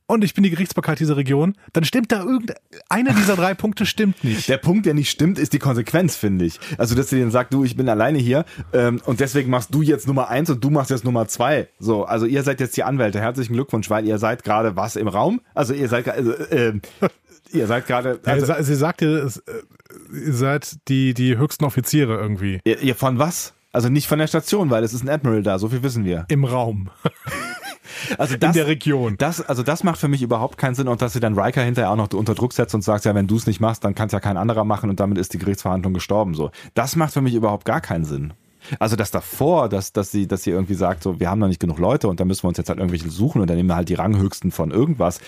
und 0.06 0.24
ich 0.24 0.34
bin 0.34 0.44
die 0.44 0.50
Gerichtsbarkeit 0.50 1.00
dieser 1.00 1.16
Region, 1.16 1.54
dann 1.72 1.84
stimmt 1.84 2.12
da 2.12 2.22
irgendeiner 2.22 3.14
dieser 3.14 3.36
drei 3.36 3.54
Punkte 3.54 3.86
stimmt 3.86 4.22
nicht. 4.24 4.48
Der 4.48 4.58
Punkt, 4.58 4.86
der 4.86 4.94
nicht 4.94 5.10
stimmt, 5.10 5.38
ist 5.38 5.52
die 5.52 5.58
Konsequenz, 5.58 6.16
finde 6.16 6.44
ich. 6.44 6.60
Also, 6.78 6.94
dass 6.94 7.10
sie 7.10 7.20
dann 7.20 7.30
sagt, 7.30 7.54
du, 7.54 7.64
ich 7.64 7.76
bin 7.76 7.88
alleine 7.88 8.18
hier 8.18 8.44
ähm, 8.72 9.00
und 9.06 9.20
deswegen 9.20 9.50
machst 9.50 9.74
du 9.74 9.82
jetzt 9.82 10.06
Nummer 10.06 10.28
eins 10.28 10.50
und 10.50 10.62
du 10.62 10.70
machst 10.70 10.90
jetzt 10.90 11.04
Nummer 11.04 11.28
zwei. 11.28 11.68
So, 11.78 12.04
also 12.04 12.26
ihr 12.26 12.42
seid 12.42 12.60
jetzt 12.60 12.76
die 12.76 12.82
Anwälte. 12.82 13.20
Herzlichen 13.20 13.54
Glückwunsch, 13.54 13.90
weil 13.90 14.06
ihr 14.06 14.18
seid 14.18 14.44
gerade 14.44 14.76
was 14.76 14.96
im 14.96 15.08
Raum. 15.08 15.40
Also 15.54 15.74
ihr 15.74 15.88
seid 15.88 16.08
also, 16.08 16.32
äh, 16.32 16.74
ihr 17.52 17.66
seid 17.66 17.86
gerade. 17.86 18.20
Also, 18.24 18.54
sie 18.60 18.74
sagte, 18.74 19.30
äh, 19.46 20.26
ihr 20.26 20.32
seid 20.34 20.76
die 20.88 21.14
die 21.14 21.36
höchsten 21.36 21.64
Offiziere 21.64 22.16
irgendwie. 22.16 22.60
Ihr, 22.64 22.80
ihr 22.80 22.94
von 22.94 23.18
was? 23.18 23.54
Also 23.72 23.88
nicht 23.88 24.06
von 24.06 24.18
der 24.18 24.26
Station, 24.26 24.68
weil 24.68 24.84
es 24.84 24.92
ist 24.92 25.02
ein 25.02 25.08
Admiral 25.08 25.42
da, 25.42 25.58
so 25.58 25.68
viel 25.68 25.82
wissen 25.82 26.04
wir. 26.04 26.26
Im 26.28 26.44
Raum. 26.44 26.90
Also 28.18 28.36
das, 28.36 28.54
in 28.54 28.60
der 28.60 28.66
Region. 28.66 29.16
Das, 29.18 29.40
also 29.40 29.62
das 29.62 29.84
macht 29.84 29.98
für 29.98 30.08
mich 30.08 30.22
überhaupt 30.22 30.58
keinen 30.58 30.74
Sinn 30.74 30.88
und 30.88 31.02
dass 31.02 31.12
sie 31.12 31.20
dann 31.20 31.38
Riker 31.38 31.62
hinterher 31.62 31.90
auch 31.90 31.96
noch 31.96 32.12
unter 32.12 32.34
Druck 32.34 32.52
setzt 32.52 32.74
und 32.74 32.82
sagt, 32.82 33.04
ja, 33.04 33.14
wenn 33.14 33.26
du 33.26 33.36
es 33.36 33.46
nicht 33.46 33.60
machst, 33.60 33.84
dann 33.84 33.94
kann 33.94 34.06
es 34.06 34.12
ja 34.12 34.20
kein 34.20 34.36
anderer 34.36 34.64
machen 34.64 34.90
und 34.90 35.00
damit 35.00 35.18
ist 35.18 35.32
die 35.32 35.38
Gerichtsverhandlung 35.38 35.94
gestorben. 35.94 36.34
So, 36.34 36.50
das 36.74 36.96
macht 36.96 37.12
für 37.12 37.20
mich 37.20 37.34
überhaupt 37.34 37.64
gar 37.64 37.80
keinen 37.80 38.04
Sinn. 38.04 38.34
Also 38.78 38.96
das 38.96 39.10
davor, 39.10 39.68
dass, 39.68 39.92
dass 39.92 40.10
sie, 40.10 40.26
dass 40.26 40.42
sie 40.44 40.50
irgendwie 40.50 40.74
sagt, 40.74 41.02
so, 41.02 41.18
wir 41.18 41.30
haben 41.30 41.40
noch 41.40 41.48
nicht 41.48 41.60
genug 41.60 41.78
Leute 41.78 42.08
und 42.08 42.20
da 42.20 42.24
müssen 42.24 42.44
wir 42.44 42.48
uns 42.48 42.58
jetzt 42.58 42.68
halt 42.68 42.78
irgendwelche 42.78 43.10
suchen 43.10 43.40
und 43.40 43.48
dann 43.48 43.56
nehmen 43.56 43.68
wir 43.68 43.76
halt 43.76 43.88
die 43.88 43.94
Ranghöchsten 43.94 44.50
von 44.50 44.70
irgendwas. 44.70 45.20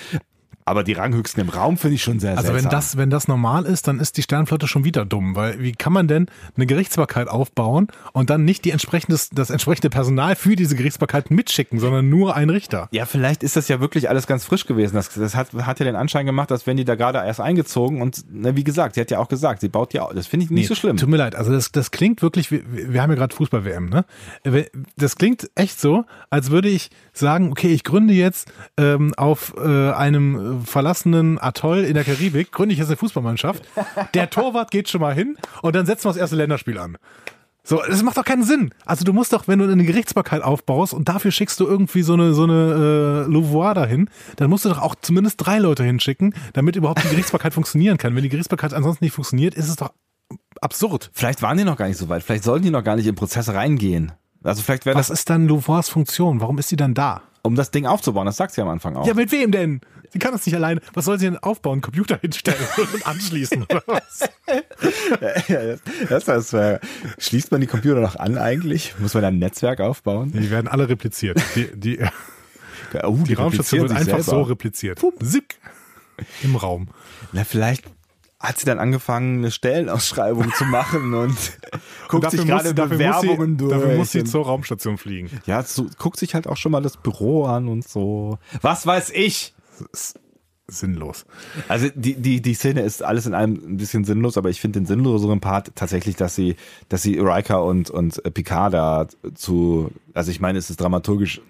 Aber 0.66 0.82
die 0.82 0.94
Ranghöchsten 0.94 1.42
im 1.42 1.50
Raum 1.50 1.76
finde 1.76 1.96
ich 1.96 2.02
schon 2.02 2.20
sehr 2.20 2.30
Also 2.38 2.44
seltsam. 2.44 2.64
wenn 2.64 2.70
das, 2.70 2.96
wenn 2.96 3.10
das 3.10 3.28
normal 3.28 3.66
ist, 3.66 3.86
dann 3.86 4.00
ist 4.00 4.16
die 4.16 4.22
Sternflotte 4.22 4.66
schon 4.66 4.84
wieder 4.84 5.04
dumm, 5.04 5.36
weil 5.36 5.60
wie 5.60 5.72
kann 5.72 5.92
man 5.92 6.08
denn 6.08 6.26
eine 6.56 6.64
Gerichtsbarkeit 6.66 7.28
aufbauen 7.28 7.88
und 8.12 8.30
dann 8.30 8.44
nicht 8.44 8.64
die 8.64 8.70
entsprechendes, 8.70 9.28
das 9.30 9.50
entsprechende 9.50 9.90
Personal 9.90 10.36
für 10.36 10.56
diese 10.56 10.74
Gerichtsbarkeit 10.74 11.30
mitschicken, 11.30 11.80
sondern 11.80 12.08
nur 12.08 12.34
ein 12.34 12.48
Richter? 12.48 12.88
Ja, 12.92 13.04
vielleicht 13.04 13.42
ist 13.42 13.56
das 13.56 13.68
ja 13.68 13.80
wirklich 13.80 14.08
alles 14.08 14.26
ganz 14.26 14.44
frisch 14.46 14.64
gewesen. 14.64 14.94
Das, 14.94 15.10
das 15.10 15.34
hat, 15.34 15.52
hat 15.52 15.80
ja 15.80 15.84
den 15.84 15.96
Anschein 15.96 16.24
gemacht, 16.24 16.50
dass 16.50 16.66
wenn 16.66 16.78
die 16.78 16.86
da 16.86 16.94
gerade 16.94 17.18
erst 17.18 17.40
eingezogen 17.40 18.00
und 18.00 18.24
na, 18.32 18.56
wie 18.56 18.64
gesagt, 18.64 18.94
sie 18.94 19.02
hat 19.02 19.10
ja 19.10 19.18
auch 19.18 19.28
gesagt, 19.28 19.60
sie 19.60 19.68
baut 19.68 19.92
ja, 19.92 20.08
das 20.14 20.26
finde 20.26 20.44
ich 20.44 20.50
nicht 20.50 20.62
nee, 20.62 20.66
so 20.66 20.74
schlimm. 20.74 20.96
Tut 20.96 21.10
mir 21.10 21.18
leid, 21.18 21.34
also 21.34 21.52
das, 21.52 21.72
das 21.72 21.90
klingt 21.90 22.22
wirklich, 22.22 22.50
wir, 22.50 22.62
wir 22.66 23.02
haben 23.02 23.10
ja 23.10 23.16
gerade 23.16 23.34
Fußball-WM, 23.34 23.90
ne? 23.90 24.06
Das 24.96 25.16
klingt 25.16 25.50
echt 25.54 25.78
so, 25.78 26.04
als 26.30 26.50
würde 26.50 26.70
ich 26.70 26.90
sagen, 27.12 27.50
okay, 27.50 27.68
ich 27.68 27.84
gründe 27.84 28.14
jetzt 28.14 28.50
ähm, 28.78 29.12
auf 29.16 29.54
äh, 29.58 29.90
einem 29.90 30.53
verlassenen 30.60 31.38
Atoll 31.40 31.80
in 31.84 31.94
der 31.94 32.04
Karibik, 32.04 32.52
gründe 32.52 32.72
ich 32.72 32.78
jetzt 32.78 32.88
eine 32.88 32.96
Fußballmannschaft. 32.96 33.64
Der 34.14 34.30
Torwart 34.30 34.70
geht 34.70 34.88
schon 34.88 35.00
mal 35.00 35.14
hin 35.14 35.36
und 35.62 35.74
dann 35.74 35.86
setzen 35.86 36.04
wir 36.04 36.10
das 36.10 36.16
erste 36.16 36.36
Länderspiel 36.36 36.78
an. 36.78 36.96
So, 37.66 37.80
das 37.88 38.02
macht 38.02 38.18
doch 38.18 38.24
keinen 38.26 38.44
Sinn. 38.44 38.74
Also 38.84 39.04
du 39.04 39.14
musst 39.14 39.32
doch, 39.32 39.48
wenn 39.48 39.58
du 39.58 39.70
eine 39.70 39.84
Gerichtsbarkeit 39.84 40.42
aufbaust 40.42 40.92
und 40.92 41.08
dafür 41.08 41.30
schickst 41.30 41.58
du 41.60 41.66
irgendwie 41.66 42.02
so 42.02 42.12
eine 42.12 42.34
so 42.34 42.44
eine 42.44 43.24
äh, 43.26 43.32
Louvois 43.32 43.72
dahin, 43.72 44.10
dann 44.36 44.50
musst 44.50 44.66
du 44.66 44.68
doch 44.68 44.82
auch 44.82 44.94
zumindest 44.96 45.36
drei 45.38 45.58
Leute 45.58 45.82
hinschicken, 45.82 46.34
damit 46.52 46.76
überhaupt 46.76 47.02
die 47.02 47.08
Gerichtsbarkeit 47.08 47.54
funktionieren 47.54 47.96
kann. 47.96 48.14
Wenn 48.14 48.22
die 48.22 48.28
Gerichtsbarkeit 48.28 48.74
ansonsten 48.74 49.04
nicht 49.04 49.14
funktioniert, 49.14 49.54
ist 49.54 49.70
es 49.70 49.76
doch 49.76 49.92
absurd. 50.60 51.10
Vielleicht 51.14 51.40
waren 51.40 51.56
die 51.56 51.64
noch 51.64 51.78
gar 51.78 51.88
nicht 51.88 51.96
so 51.96 52.10
weit. 52.10 52.22
Vielleicht 52.22 52.44
sollten 52.44 52.66
die 52.66 52.70
noch 52.70 52.84
gar 52.84 52.96
nicht 52.96 53.06
in 53.06 53.14
Prozesse 53.14 53.54
reingehen. 53.54 54.12
Also 54.42 54.62
vielleicht 54.62 54.84
wäre 54.84 54.94
das. 54.94 55.08
Was 55.08 55.18
ist 55.18 55.30
dann 55.30 55.48
Louvois 55.48 55.88
Funktion? 55.88 56.42
Warum 56.42 56.58
ist 56.58 56.68
sie 56.68 56.76
dann 56.76 56.92
da? 56.92 57.22
Um 57.46 57.56
das 57.56 57.70
Ding 57.70 57.84
aufzubauen, 57.84 58.24
das 58.24 58.38
sagt 58.38 58.54
sie 58.54 58.62
am 58.62 58.68
Anfang 58.68 58.96
auch. 58.96 59.06
Ja, 59.06 59.12
mit 59.12 59.30
wem 59.30 59.52
denn? 59.52 59.82
Sie 60.10 60.18
kann 60.18 60.32
das 60.32 60.46
nicht 60.46 60.54
alleine. 60.54 60.80
Was 60.94 61.04
soll 61.04 61.18
sie 61.18 61.26
denn 61.26 61.36
aufbauen? 61.36 61.82
Computer 61.82 62.18
hinstellen 62.18 62.56
und 62.94 63.06
anschließen 63.06 63.64
oder 63.64 63.82
was? 63.86 64.30
das, 66.08 66.24
das, 66.24 66.80
schließt 67.18 67.52
man 67.52 67.60
die 67.60 67.66
Computer 67.66 68.00
noch 68.00 68.16
an 68.16 68.38
eigentlich? 68.38 68.94
Muss 68.98 69.12
man 69.12 69.26
ein 69.26 69.38
Netzwerk 69.38 69.80
aufbauen? 69.80 70.32
Die 70.32 70.50
werden 70.50 70.68
alle 70.68 70.88
repliziert. 70.88 71.38
Die, 71.54 71.68
die, 71.74 71.98
oh, 73.02 73.18
die, 73.18 73.24
die 73.24 73.34
Raumstation 73.34 73.82
wird 73.82 73.92
einfach 73.92 74.20
so 74.20 74.40
repliziert. 74.40 75.04
Zick. 75.22 75.58
Im 76.42 76.56
Raum. 76.56 76.88
Na, 77.32 77.44
vielleicht 77.44 77.84
hat 78.44 78.58
sie 78.58 78.66
dann 78.66 78.78
angefangen, 78.78 79.38
eine 79.38 79.50
Stellenausschreibung 79.50 80.52
zu 80.54 80.64
machen 80.64 81.14
und 81.14 81.36
guckt 82.08 82.24
und 82.24 82.30
sich 82.30 82.46
gerade 82.46 82.74
Bewerbungen 82.74 83.52
sie, 83.52 83.56
durch. 83.56 83.72
Dafür 83.72 83.96
muss 83.96 84.12
sie 84.12 84.24
zur 84.24 84.44
Raumstation 84.44 84.98
fliegen. 84.98 85.30
Ja, 85.46 85.62
so, 85.62 85.86
guckt 85.98 86.18
sich 86.18 86.34
halt 86.34 86.46
auch 86.46 86.56
schon 86.56 86.72
mal 86.72 86.82
das 86.82 86.96
Büro 86.96 87.44
an 87.44 87.68
und 87.68 87.86
so. 87.86 88.38
Was 88.60 88.86
weiß 88.86 89.10
ich? 89.10 89.54
sinnlos. 90.66 91.26
Also 91.68 91.88
die, 91.94 92.14
die, 92.14 92.40
die 92.40 92.54
Szene 92.54 92.82
ist 92.82 93.02
alles 93.02 93.26
in 93.26 93.34
allem 93.34 93.60
ein 93.66 93.76
bisschen 93.76 94.04
sinnlos, 94.04 94.38
aber 94.38 94.48
ich 94.48 94.60
finde 94.60 94.80
den 94.80 94.86
sinnloseren 94.86 95.40
Part 95.40 95.72
tatsächlich, 95.74 96.16
dass 96.16 96.34
sie, 96.34 96.56
dass 96.88 97.02
sie 97.02 97.18
Riker 97.18 97.64
und, 97.64 97.90
und 97.90 98.22
Picard 98.32 98.72
da 98.72 99.06
zu, 99.34 99.90
also 100.14 100.30
ich 100.30 100.40
meine, 100.40 100.58
es 100.58 100.70
ist 100.70 100.80
dramaturgisch 100.80 101.42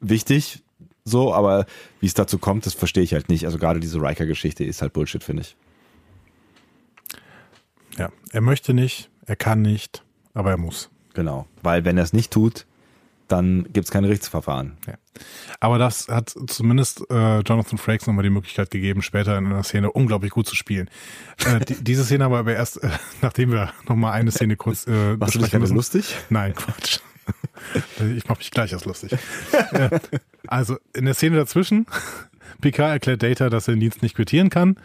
wichtig, 0.00 0.62
so, 1.04 1.32
aber 1.32 1.64
wie 2.00 2.06
es 2.06 2.14
dazu 2.14 2.38
kommt, 2.38 2.66
das 2.66 2.74
verstehe 2.74 3.02
ich 3.02 3.14
halt 3.14 3.30
nicht. 3.30 3.46
Also 3.46 3.58
gerade 3.58 3.80
diese 3.80 4.00
Riker-Geschichte 4.00 4.64
ist 4.64 4.82
halt 4.82 4.92
Bullshit, 4.92 5.24
finde 5.24 5.42
ich. 5.42 5.56
Ja, 7.98 8.10
er 8.30 8.40
möchte 8.40 8.74
nicht, 8.74 9.10
er 9.26 9.36
kann 9.36 9.62
nicht, 9.62 10.04
aber 10.34 10.50
er 10.50 10.56
muss. 10.56 10.90
Genau, 11.14 11.46
weil 11.62 11.84
wenn 11.84 11.96
er 11.96 12.04
es 12.04 12.12
nicht 12.12 12.32
tut, 12.32 12.64
dann 13.26 13.64
gibt 13.72 13.86
es 13.86 13.90
kein 13.90 14.04
Gerichtsverfahren. 14.04 14.78
Ja. 14.86 14.94
Aber 15.60 15.78
das 15.78 16.08
hat 16.08 16.34
zumindest 16.46 17.02
äh, 17.10 17.40
Jonathan 17.40 17.78
Frakes 17.78 18.06
nochmal 18.06 18.22
die 18.22 18.30
Möglichkeit 18.30 18.70
gegeben, 18.70 19.02
später 19.02 19.36
in 19.36 19.46
einer 19.46 19.62
Szene 19.62 19.90
unglaublich 19.92 20.30
gut 20.30 20.46
zu 20.46 20.56
spielen. 20.56 20.88
Äh, 21.44 21.64
die, 21.64 21.82
diese 21.82 22.04
Szene 22.04 22.24
aber 22.24 22.46
erst, 22.46 22.82
äh, 22.82 22.88
nachdem 23.22 23.52
wir 23.52 23.72
nochmal 23.86 24.12
eine 24.12 24.30
Szene 24.30 24.56
kurz 24.56 24.86
äh, 24.86 25.16
Machst 25.16 25.34
du 25.34 25.40
dich 25.40 25.50
gerade 25.50 25.66
lustig? 25.66 26.14
Nein, 26.30 26.54
Quatsch. 26.54 27.00
ich 28.16 28.26
mache 28.28 28.38
mich 28.38 28.50
gleich 28.50 28.72
erst 28.72 28.86
lustig. 28.86 29.12
äh, 29.72 29.98
also 30.46 30.78
in 30.94 31.04
der 31.04 31.14
Szene 31.14 31.36
dazwischen, 31.36 31.86
Picard 32.60 32.92
erklärt 32.92 33.22
Data, 33.22 33.50
dass 33.50 33.68
er 33.68 33.74
den 33.74 33.80
Dienst 33.80 34.02
nicht 34.02 34.16
quittieren 34.16 34.48
kann 34.50 34.76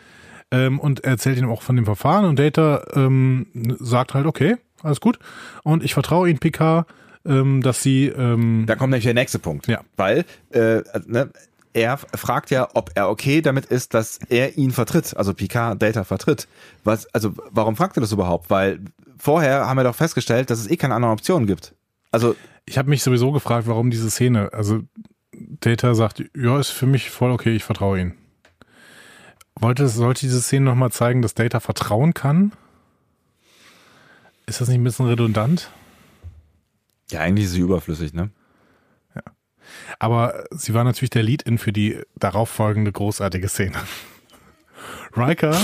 ähm, 0.51 0.79
und 0.79 1.03
erzählt 1.03 1.37
ihm 1.37 1.49
auch 1.49 1.61
von 1.61 1.75
dem 1.75 1.85
Verfahren 1.85 2.25
und 2.25 2.39
Data 2.39 2.85
ähm, 2.93 3.47
sagt 3.79 4.13
halt, 4.13 4.25
okay, 4.25 4.57
alles 4.81 4.99
gut 4.99 5.19
und 5.63 5.83
ich 5.83 5.93
vertraue 5.93 6.29
Ihnen, 6.29 6.39
Picard, 6.39 6.87
ähm, 7.25 7.61
dass 7.61 7.81
sie. 7.81 8.07
Ähm, 8.07 8.65
da 8.67 8.75
kommt 8.75 8.91
nämlich 8.91 9.05
der 9.05 9.13
nächste 9.13 9.39
Punkt. 9.39 9.67
Ja. 9.67 9.81
Weil 9.95 10.25
äh, 10.51 10.81
ne, 11.05 11.29
er 11.73 11.97
fragt 11.97 12.51
ja, 12.51 12.67
ob 12.73 12.91
er 12.95 13.09
okay 13.09 13.41
damit 13.41 13.65
ist, 13.65 13.93
dass 13.93 14.19
er 14.29 14.57
ihn 14.57 14.71
vertritt, 14.71 15.15
also 15.17 15.33
Picard 15.33 15.81
Data 15.81 16.03
vertritt. 16.03 16.47
Was, 16.83 17.07
also 17.13 17.33
warum 17.49 17.75
fragt 17.75 17.97
er 17.97 18.01
das 18.01 18.11
überhaupt? 18.11 18.49
Weil 18.49 18.79
vorher 19.17 19.67
haben 19.67 19.77
wir 19.77 19.83
doch 19.83 19.95
festgestellt, 19.95 20.49
dass 20.49 20.59
es 20.59 20.69
eh 20.69 20.77
keine 20.77 20.95
anderen 20.95 21.13
Optionen 21.13 21.47
gibt. 21.47 21.73
Also 22.11 22.35
ich 22.65 22.77
habe 22.77 22.89
mich 22.89 23.01
sowieso 23.03 23.31
gefragt, 23.31 23.67
warum 23.67 23.89
diese 23.89 24.09
Szene. 24.11 24.51
Also 24.53 24.81
Data 25.31 25.95
sagt, 25.95 26.23
ja, 26.35 26.59
ist 26.59 26.69
für 26.69 26.85
mich 26.85 27.09
voll 27.09 27.31
okay, 27.31 27.55
ich 27.55 27.63
vertraue 27.63 27.99
ihm. 27.99 28.13
Wollte, 29.63 29.87
sollte 29.87 30.19
diese 30.19 30.41
Szene 30.41 30.65
nochmal 30.65 30.91
zeigen, 30.91 31.21
dass 31.21 31.35
Data 31.35 31.61
vertrauen 31.61 32.13
kann? 32.13 32.51
Ist 34.45 34.59
das 34.59 34.67
nicht 34.67 34.77
ein 34.77 34.83
bisschen 34.83 35.07
redundant? 35.07 35.71
Ja, 37.09 37.21
eigentlich 37.21 37.45
ist 37.45 37.53
sie 37.53 37.61
überflüssig, 37.61 38.13
ne? 38.13 38.29
Ja. 39.15 39.21
Aber 39.99 40.43
sie 40.51 40.73
war 40.73 40.83
natürlich 40.83 41.11
der 41.11 41.23
Lead-In 41.23 41.57
für 41.59 41.71
die 41.71 42.01
darauffolgende 42.17 42.91
großartige 42.91 43.47
Szene. 43.47 43.77
Riker 45.15 45.57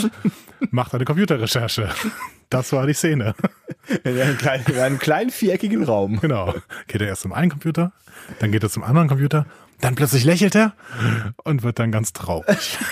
macht 0.71 0.95
eine 0.95 1.03
Computerrecherche. 1.03 1.89
Das 2.49 2.71
war 2.71 2.87
die 2.87 2.93
Szene. 2.93 3.35
In 4.05 4.17
einem, 4.17 4.37
kleinen, 4.37 4.65
in 4.67 4.79
einem 4.79 4.99
kleinen 4.99 5.29
viereckigen 5.29 5.83
Raum. 5.83 6.21
Genau. 6.21 6.53
Geht 6.87 7.01
er 7.01 7.07
erst 7.07 7.23
zum 7.23 7.33
einen 7.33 7.51
Computer, 7.51 7.91
dann 8.39 8.53
geht 8.53 8.63
er 8.63 8.69
zum 8.69 8.83
anderen 8.83 9.09
Computer, 9.09 9.45
dann 9.81 9.95
plötzlich 9.95 10.23
lächelt 10.23 10.55
er 10.55 10.73
und 11.43 11.63
wird 11.63 11.79
dann 11.79 11.91
ganz 11.91 12.13
traurig. 12.13 12.77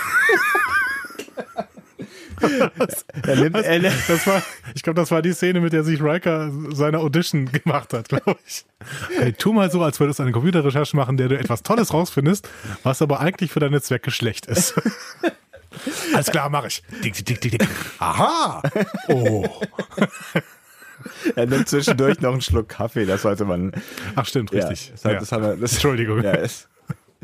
er 2.42 3.36
nimmt, 3.36 3.56
er 3.56 3.80
das 3.80 4.28
war, 4.28 4.44
ich 4.76 4.84
glaube, 4.84 5.00
das 5.00 5.12
war 5.12 5.22
die 5.22 5.34
Szene, 5.34 5.60
mit 5.60 5.74
der 5.74 5.84
sich 5.84 6.02
Riker 6.02 6.52
seine 6.72 7.00
Audition 7.00 7.52
gemacht 7.52 7.94
hat, 7.94 8.10
glaube 8.10 8.38
ich. 8.46 8.66
Hey, 9.18 9.34
tu 9.34 9.54
mal 9.54 9.72
so, 9.72 9.82
als 9.82 10.00
würdest 10.00 10.20
du 10.20 10.24
eine 10.24 10.32
Computerrecherche 10.32 10.96
machen, 10.96 11.18
der 11.18 11.30
du 11.30 11.38
etwas 11.38 11.64
Tolles 11.64 11.94
rausfindest, 11.94 12.48
was 12.84 13.02
aber 13.02 13.20
eigentlich 13.20 13.52
für 13.52 13.60
deine 13.60 13.82
Zwecke 13.82 14.12
schlecht 14.12 14.46
ist. 14.46 14.76
Alles 16.14 16.28
klar, 16.28 16.50
mache 16.50 16.68
ich. 16.68 16.84
Dick, 17.04 17.14
dick, 17.26 17.42
dick, 17.42 17.52
dick. 17.52 17.68
Aha! 18.00 18.62
Oh. 19.10 19.46
Er 21.36 21.46
nimmt 21.46 21.68
zwischendurch 21.70 22.20
noch 22.22 22.32
einen 22.32 22.42
Schluck 22.42 22.70
Kaffee, 22.70 23.06
das 23.06 23.22
sollte 23.22 23.46
man. 23.46 23.72
Ach, 24.16 24.26
stimmt, 24.26 24.52
richtig. 24.52 24.88
Ja, 24.88 24.94
das, 24.94 25.04
ja. 25.04 25.20
das 25.20 25.32
haben 25.32 25.44
wir, 25.44 25.56
das, 25.56 25.74
Entschuldigung. 25.74 26.24
Ja, 26.24 26.34
es, 26.34 26.68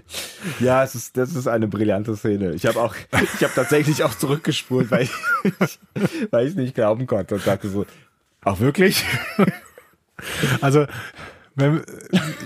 ja, 0.60 0.84
es 0.84 0.96
ist, 0.96 1.18
das 1.18 1.36
ist 1.36 1.48
eine 1.48 1.68
brillante 1.68 2.16
Szene. 2.16 2.54
Ich 2.54 2.66
habe 2.66 2.82
auch, 2.82 2.96
ich 2.96 3.44
habe 3.44 3.54
tatsächlich 3.54 4.04
auch 4.04 4.16
zurückgespult, 4.16 4.91
weil 4.91 5.04
ich, 5.04 5.80
weil 6.32 6.48
ich 6.48 6.56
nicht 6.56 6.76
glauben 6.76 7.08
konnte 7.08 7.36
und 7.36 7.46
dachte 7.46 7.70
so, 7.70 7.86
auch 8.44 8.60
wirklich? 8.60 9.04
Also, 10.62 10.86
wenn, 11.56 11.84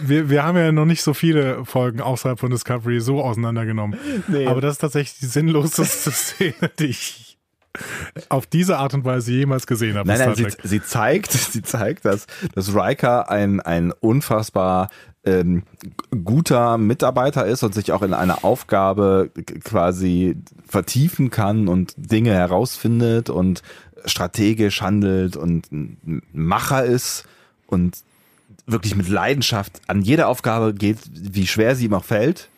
wir, 0.04 0.30
wir 0.30 0.44
haben 0.44 0.58
ja 0.58 0.72
noch 0.72 0.86
nicht 0.86 1.02
so 1.02 1.14
viele 1.14 1.64
Folgen 1.66 2.02
außerhalb 2.02 2.40
von 2.40 2.50
Discovery 2.50 3.00
so 3.00 3.22
auseinandergenommen. 3.22 3.98
Nee. 4.28 4.48
Aber 4.48 4.62
das 4.62 4.74
ist 4.74 4.80
tatsächlich 4.80 5.20
die 5.20 5.26
sinnloseste 5.28 6.12
Szene, 6.12 6.72
die 6.80 6.88
ich 6.88 7.38
auf 8.30 8.48
diese 8.48 8.78
Art 8.80 8.94
und 8.96 9.06
Weise 9.06 9.32
jemals 9.32 9.68
gesehen 9.68 9.98
habe. 9.98 10.08
Nein, 10.08 10.20
nein, 10.20 10.36
sie, 10.36 10.48
sie, 10.64 10.82
zeigt, 10.82 11.32
sie 11.32 11.62
zeigt, 11.62 12.06
dass, 12.06 12.26
dass 12.56 12.74
Riker 12.74 13.30
ein, 13.30 13.60
ein 13.60 13.92
unfassbar 13.92 14.90
ähm, 15.28 15.64
guter 16.24 16.78
Mitarbeiter 16.78 17.46
ist 17.46 17.64
und 17.64 17.74
sich 17.74 17.92
auch 17.92 18.02
in 18.02 18.14
eine 18.14 18.44
Aufgabe 18.44 19.30
quasi 19.64 20.38
vertiefen 20.66 21.30
kann 21.30 21.68
und 21.68 21.94
Dinge 21.98 22.34
herausfindet 22.34 23.30
und 23.30 23.62
strategisch 24.06 24.82
handelt 24.82 25.36
und 25.36 25.72
ein 25.72 26.22
Macher 26.32 26.86
ist 26.86 27.26
und 27.68 27.98
wirklich 28.66 28.96
mit 28.96 29.10
Leidenschaft 29.10 29.82
an 29.88 30.02
jede 30.02 30.28
Aufgabe 30.28 30.74
geht, 30.74 31.00
wie 31.12 31.48
schwer 31.48 31.76
sie 31.76 31.86
ihm 31.86 31.94
auch 31.94 32.06
fällt 32.06 32.50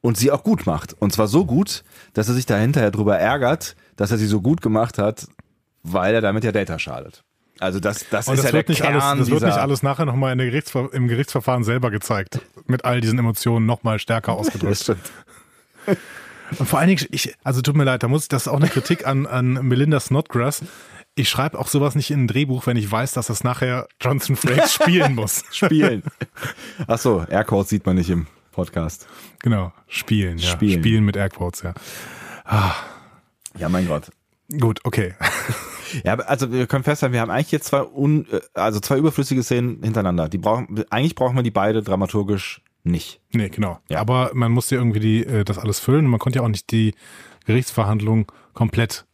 und 0.00 0.16
sie 0.16 0.30
auch 0.30 0.42
gut 0.42 0.66
macht. 0.66 0.94
Und 0.94 1.12
zwar 1.12 1.28
so 1.28 1.44
gut, 1.44 1.84
dass 2.14 2.28
er 2.28 2.34
sich 2.34 2.46
da 2.46 2.56
hinterher 2.56 2.90
drüber 2.90 3.18
ärgert, 3.18 3.76
dass 3.96 4.10
er 4.10 4.18
sie 4.18 4.26
so 4.26 4.40
gut 4.40 4.62
gemacht 4.62 4.98
hat, 4.98 5.26
weil 5.82 6.14
er 6.14 6.20
damit 6.20 6.44
ja 6.44 6.52
Data 6.52 6.78
schadet. 6.78 7.22
Also 7.60 7.80
das, 7.80 8.08
das 8.10 8.26
und 8.28 8.34
ist 8.34 8.44
das 8.44 8.50
ja 8.50 8.56
wird 8.56 8.68
der 8.68 8.72
nicht 8.72 8.82
Kern 8.82 9.00
alles, 9.00 9.18
Das 9.20 9.30
wird 9.30 9.42
nicht 9.42 9.58
alles 9.58 9.82
nachher 9.82 10.04
nochmal 10.06 10.36
Gerichtsver 10.36 10.88
im 10.92 11.08
Gerichtsverfahren 11.08 11.64
selber 11.64 11.90
gezeigt. 11.90 12.40
Mit 12.66 12.84
all 12.84 13.00
diesen 13.00 13.18
Emotionen 13.18 13.66
nochmal 13.66 13.98
stärker 13.98 14.32
ausgedrückt. 14.36 14.96
und 16.58 16.68
vor 16.68 16.78
allen 16.78 16.88
Dingen, 16.88 17.06
ich, 17.10 17.34
also 17.44 17.62
tut 17.62 17.76
mir 17.76 17.84
leid, 17.84 18.02
da 18.02 18.08
muss 18.08 18.22
ich, 18.22 18.28
das 18.28 18.42
ist 18.42 18.48
auch 18.48 18.56
eine 18.58 18.68
Kritik 18.68 19.06
an, 19.06 19.26
an 19.26 19.52
Melinda 19.66 20.00
Snodgrass. 20.00 20.62
Ich 21.14 21.28
schreibe 21.28 21.58
auch 21.60 21.68
sowas 21.68 21.94
nicht 21.94 22.10
in 22.10 22.24
ein 22.24 22.26
Drehbuch, 22.26 22.66
wenn 22.66 22.76
ich 22.76 22.90
weiß, 22.90 23.12
dass 23.12 23.28
das 23.28 23.44
nachher 23.44 23.86
Johnson 24.00 24.34
Frakes 24.34 24.74
spielen 24.82 25.14
muss. 25.14 25.44
Spielen. 25.52 26.02
Ach 26.88 26.98
so, 26.98 27.24
Airquotes 27.28 27.70
sieht 27.70 27.86
man 27.86 27.94
nicht 27.96 28.10
im 28.10 28.26
Podcast. 28.50 29.06
Genau, 29.42 29.72
spielen, 29.86 30.38
ja. 30.38 30.48
Spielen. 30.50 30.80
Spielen 30.80 31.04
mit 31.04 31.16
Airquotes, 31.16 31.62
ja. 31.62 31.74
Ah. 32.44 32.72
Ja, 33.56 33.68
mein 33.68 33.86
Gott. 33.86 34.10
Gut, 34.58 34.80
okay. 34.82 35.14
Ja, 36.04 36.14
also 36.14 36.52
wir 36.52 36.66
können 36.66 36.84
feststellen, 36.84 37.12
wir 37.12 37.20
haben 37.20 37.30
eigentlich 37.30 37.52
jetzt 37.52 37.66
zwei 37.66 37.82
un, 37.82 38.26
äh, 38.30 38.40
also 38.54 38.80
zwei 38.80 38.98
überflüssige 38.98 39.42
Szenen 39.42 39.82
hintereinander. 39.82 40.28
Die 40.28 40.38
brauchen, 40.38 40.84
eigentlich 40.90 41.14
brauchen 41.14 41.36
wir 41.36 41.42
die 41.42 41.50
beide 41.50 41.82
dramaturgisch 41.82 42.62
nicht. 42.82 43.20
Nee, 43.32 43.48
genau. 43.48 43.78
Ja. 43.88 44.00
Aber 44.00 44.30
man 44.34 44.52
musste 44.52 44.76
irgendwie 44.76 45.00
die, 45.00 45.24
äh, 45.24 45.44
das 45.44 45.58
alles 45.58 45.80
füllen 45.80 46.04
und 46.04 46.10
man 46.10 46.20
konnte 46.20 46.38
ja 46.38 46.44
auch 46.44 46.48
nicht 46.48 46.70
die 46.70 46.94
Gerichtsverhandlung 47.46 48.30
komplett 48.52 49.04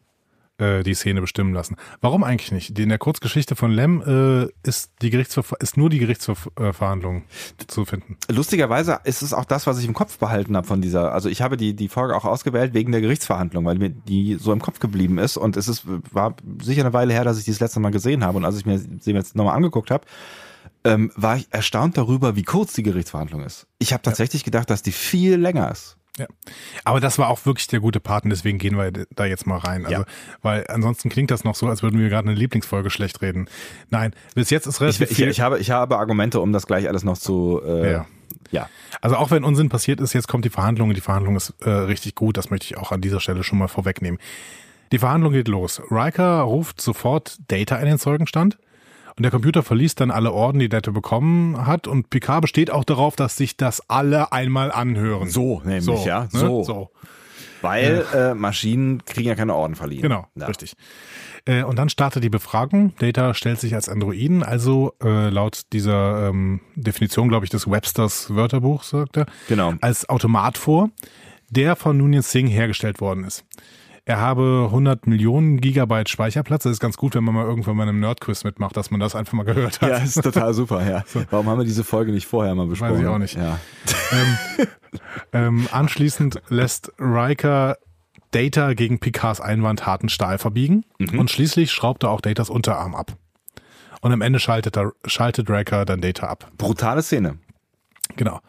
äh, 0.61 0.82
die 0.82 0.94
Szene 0.94 1.20
bestimmen 1.20 1.54
lassen. 1.54 1.76
Warum 2.00 2.24
eigentlich 2.24 2.52
nicht? 2.52 2.78
In 2.78 2.88
der 2.88 2.98
Kurzgeschichte 2.98 3.56
von 3.56 3.70
Lem 3.70 4.02
äh, 4.02 4.48
ist, 4.68 4.92
die 5.02 5.11
Gerichtsverf 5.11 5.54
ist 5.61 5.76
nur 5.76 5.90
die 5.90 5.98
Gerichtsverhandlung 5.98 7.24
zu 7.66 7.84
finden. 7.84 8.16
Lustigerweise 8.30 9.00
ist 9.04 9.22
es 9.22 9.32
auch 9.32 9.44
das, 9.44 9.66
was 9.66 9.78
ich 9.78 9.86
im 9.86 9.94
Kopf 9.94 10.18
behalten 10.18 10.56
habe 10.56 10.66
von 10.66 10.80
dieser. 10.80 11.12
Also 11.12 11.28
ich 11.28 11.42
habe 11.42 11.56
die, 11.56 11.74
die 11.74 11.88
Folge 11.88 12.16
auch 12.16 12.24
ausgewählt 12.24 12.74
wegen 12.74 12.92
der 12.92 13.00
Gerichtsverhandlung, 13.00 13.64
weil 13.64 13.78
mir 13.78 13.90
die 13.90 14.36
so 14.40 14.52
im 14.52 14.61
Kopf 14.61 14.78
geblieben 14.78 15.18
ist. 15.18 15.36
Und 15.36 15.56
es 15.56 15.68
ist, 15.68 15.84
war 16.12 16.34
sicher 16.62 16.82
eine 16.82 16.92
Weile 16.92 17.12
her, 17.12 17.24
dass 17.24 17.38
ich 17.38 17.44
die 17.44 17.50
das 17.50 17.61
letzte 17.61 17.80
Mal 17.80 17.90
gesehen 17.90 18.24
habe. 18.24 18.38
Und 18.38 18.44
als 18.44 18.56
ich 18.56 18.66
mir 18.66 18.78
sie 18.78 19.12
jetzt 19.12 19.36
nochmal 19.36 19.56
angeguckt 19.56 19.90
habe, 19.90 20.04
ähm, 20.84 21.11
war 21.14 21.36
ich 21.36 21.46
erstaunt 21.50 21.96
darüber, 21.96 22.36
wie 22.36 22.42
kurz 22.42 22.72
die 22.72 22.82
Gerichtsverhandlung 22.82 23.44
ist. 23.44 23.66
Ich 23.78 23.92
habe 23.92 24.02
tatsächlich 24.02 24.44
gedacht, 24.44 24.70
dass 24.70 24.82
die 24.82 24.92
viel 24.92 25.36
länger 25.36 25.70
ist. 25.70 25.96
Ja. 26.20 26.26
Aber 26.84 27.00
das 27.00 27.18
war 27.18 27.28
auch 27.28 27.46
wirklich 27.46 27.66
der 27.66 27.80
gute 27.80 27.98
Part 27.98 28.24
und 28.24 28.30
deswegen 28.30 28.58
gehen 28.58 28.76
wir 28.76 28.92
da 29.14 29.24
jetzt 29.24 29.46
mal 29.46 29.56
rein. 29.56 29.86
Also, 29.86 30.02
ja. 30.02 30.06
weil 30.42 30.66
ansonsten 30.68 31.08
klingt 31.08 31.30
das 31.30 31.44
noch 31.44 31.54
so, 31.54 31.66
als 31.66 31.82
würden 31.82 31.98
wir 31.98 32.08
gerade 32.08 32.28
eine 32.28 32.38
Lieblingsfolge 32.38 32.90
schlecht 32.90 33.22
reden. 33.22 33.48
Nein, 33.88 34.12
bis 34.34 34.50
jetzt 34.50 34.66
ist 34.66 34.80
relativ 34.80 35.10
ich. 35.10 35.18
Ich, 35.18 35.26
ich, 35.26 35.40
habe, 35.40 35.58
ich 35.58 35.70
habe 35.70 35.96
Argumente, 35.98 36.40
um 36.40 36.52
das 36.52 36.66
gleich 36.66 36.88
alles 36.88 37.04
noch 37.04 37.16
zu. 37.16 37.60
Äh, 37.64 37.92
ja. 37.92 38.06
ja. 38.50 38.68
Also 39.00 39.16
auch 39.16 39.30
wenn 39.30 39.44
Unsinn 39.44 39.70
passiert 39.70 40.00
ist, 40.00 40.12
jetzt 40.12 40.28
kommt 40.28 40.44
die 40.44 40.50
Verhandlung 40.50 40.90
und 40.90 40.94
die 40.94 41.00
Verhandlung 41.00 41.36
ist 41.36 41.54
äh, 41.60 41.70
richtig 41.70 42.14
gut. 42.14 42.36
Das 42.36 42.50
möchte 42.50 42.66
ich 42.66 42.76
auch 42.76 42.92
an 42.92 43.00
dieser 43.00 43.20
Stelle 43.20 43.42
schon 43.42 43.58
mal 43.58 43.68
vorwegnehmen. 43.68 44.20
Die 44.92 44.98
Verhandlung 44.98 45.32
geht 45.32 45.48
los. 45.48 45.80
Riker 45.90 46.40
ruft 46.40 46.80
sofort 46.80 47.38
Data 47.48 47.76
in 47.76 47.86
den 47.86 47.98
Zeugenstand. 47.98 48.58
Und 49.20 49.24
der 49.24 49.32
Computer 49.32 49.62
verliest 49.62 50.00
dann 50.00 50.10
alle 50.10 50.32
Orden, 50.32 50.60
die 50.60 50.70
Data 50.70 50.92
bekommen 50.92 51.66
hat. 51.66 51.86
Und 51.86 52.08
Picard 52.08 52.40
besteht 52.40 52.70
auch 52.70 52.84
darauf, 52.84 53.16
dass 53.16 53.36
sich 53.36 53.54
das 53.54 53.82
alle 53.90 54.32
einmal 54.32 54.72
anhören. 54.72 55.28
So, 55.28 55.60
nämlich, 55.62 55.84
so, 55.84 56.02
ja. 56.06 56.26
So. 56.30 56.60
Ne? 56.60 56.64
so. 56.64 56.90
Weil 57.60 58.06
äh, 58.14 58.32
Maschinen 58.32 59.04
kriegen 59.04 59.28
ja 59.28 59.34
keine 59.34 59.54
Orden 59.54 59.74
verliehen. 59.74 60.00
Genau, 60.00 60.24
ja. 60.36 60.46
richtig. 60.46 60.72
Äh, 61.44 61.64
und 61.64 61.78
dann 61.78 61.90
startet 61.90 62.24
die 62.24 62.30
Befragung. 62.30 62.94
Data 62.98 63.34
stellt 63.34 63.60
sich 63.60 63.74
als 63.74 63.90
Androiden, 63.90 64.42
also 64.42 64.94
äh, 65.04 65.28
laut 65.28 65.64
dieser 65.74 66.30
ähm, 66.30 66.62
Definition, 66.74 67.28
glaube 67.28 67.44
ich, 67.44 67.50
des 67.50 67.70
Websters 67.70 68.34
Wörterbuch, 68.34 68.84
sagt 68.84 69.18
er, 69.18 69.26
genau. 69.48 69.74
als 69.82 70.08
Automat 70.08 70.56
vor, 70.56 70.88
der 71.50 71.76
von 71.76 71.98
Nunez 71.98 72.32
Singh 72.32 72.50
hergestellt 72.50 73.02
worden 73.02 73.24
ist. 73.24 73.44
Er 74.11 74.18
habe 74.18 74.64
100 74.64 75.06
Millionen 75.06 75.61
Gigabyte 75.61 76.08
Speicherplatz. 76.08 76.64
Das 76.64 76.72
ist 76.72 76.80
ganz 76.80 76.96
gut, 76.96 77.14
wenn 77.14 77.22
man 77.22 77.32
mal 77.32 77.44
irgendwann 77.44 77.76
mal 77.76 77.86
einem 77.86 78.00
Nerdquiz 78.00 78.42
mitmacht, 78.42 78.76
dass 78.76 78.90
man 78.90 78.98
das 78.98 79.14
einfach 79.14 79.34
mal 79.34 79.44
gehört 79.44 79.80
hat. 79.80 79.88
Ja, 79.88 79.98
ist 79.98 80.20
total 80.20 80.52
super, 80.52 80.84
ja. 80.84 81.04
So. 81.06 81.22
Warum 81.30 81.46
haben 81.46 81.58
wir 81.58 81.64
diese 81.64 81.84
Folge 81.84 82.11
nicht 82.11 82.26
vorher 82.26 82.52
mal 82.56 82.66
besprochen? 82.66 82.94
Weiß 82.94 83.00
ich 83.02 83.06
auch 83.06 83.18
nicht. 83.18 83.36
Ja. 83.36 83.61
Ähm, 84.11 84.66
ähm, 85.32 85.68
anschließend 85.70 86.42
lässt 86.48 86.92
Riker 86.98 87.76
Data 88.32 88.74
gegen 88.74 88.98
Picards 88.98 89.40
Einwand 89.40 89.86
harten 89.86 90.08
Stahl 90.08 90.38
verbiegen 90.38 90.84
mhm. 90.98 91.20
und 91.20 91.30
schließlich 91.30 91.70
schraubt 91.70 92.02
er 92.02 92.11
auch 92.11 92.20
Datas 92.20 92.50
Unterarm 92.50 92.96
ab. 92.96 93.12
Und 94.00 94.11
am 94.11 94.22
Ende 94.22 94.40
schaltet, 94.40 94.76
er, 94.76 94.90
schaltet 95.04 95.48
Riker 95.48 95.84
dann 95.84 96.00
Data 96.00 96.26
ab. 96.26 96.50
Brutale 96.58 97.02
Szene. 97.02 97.38
Genau. 98.16 98.40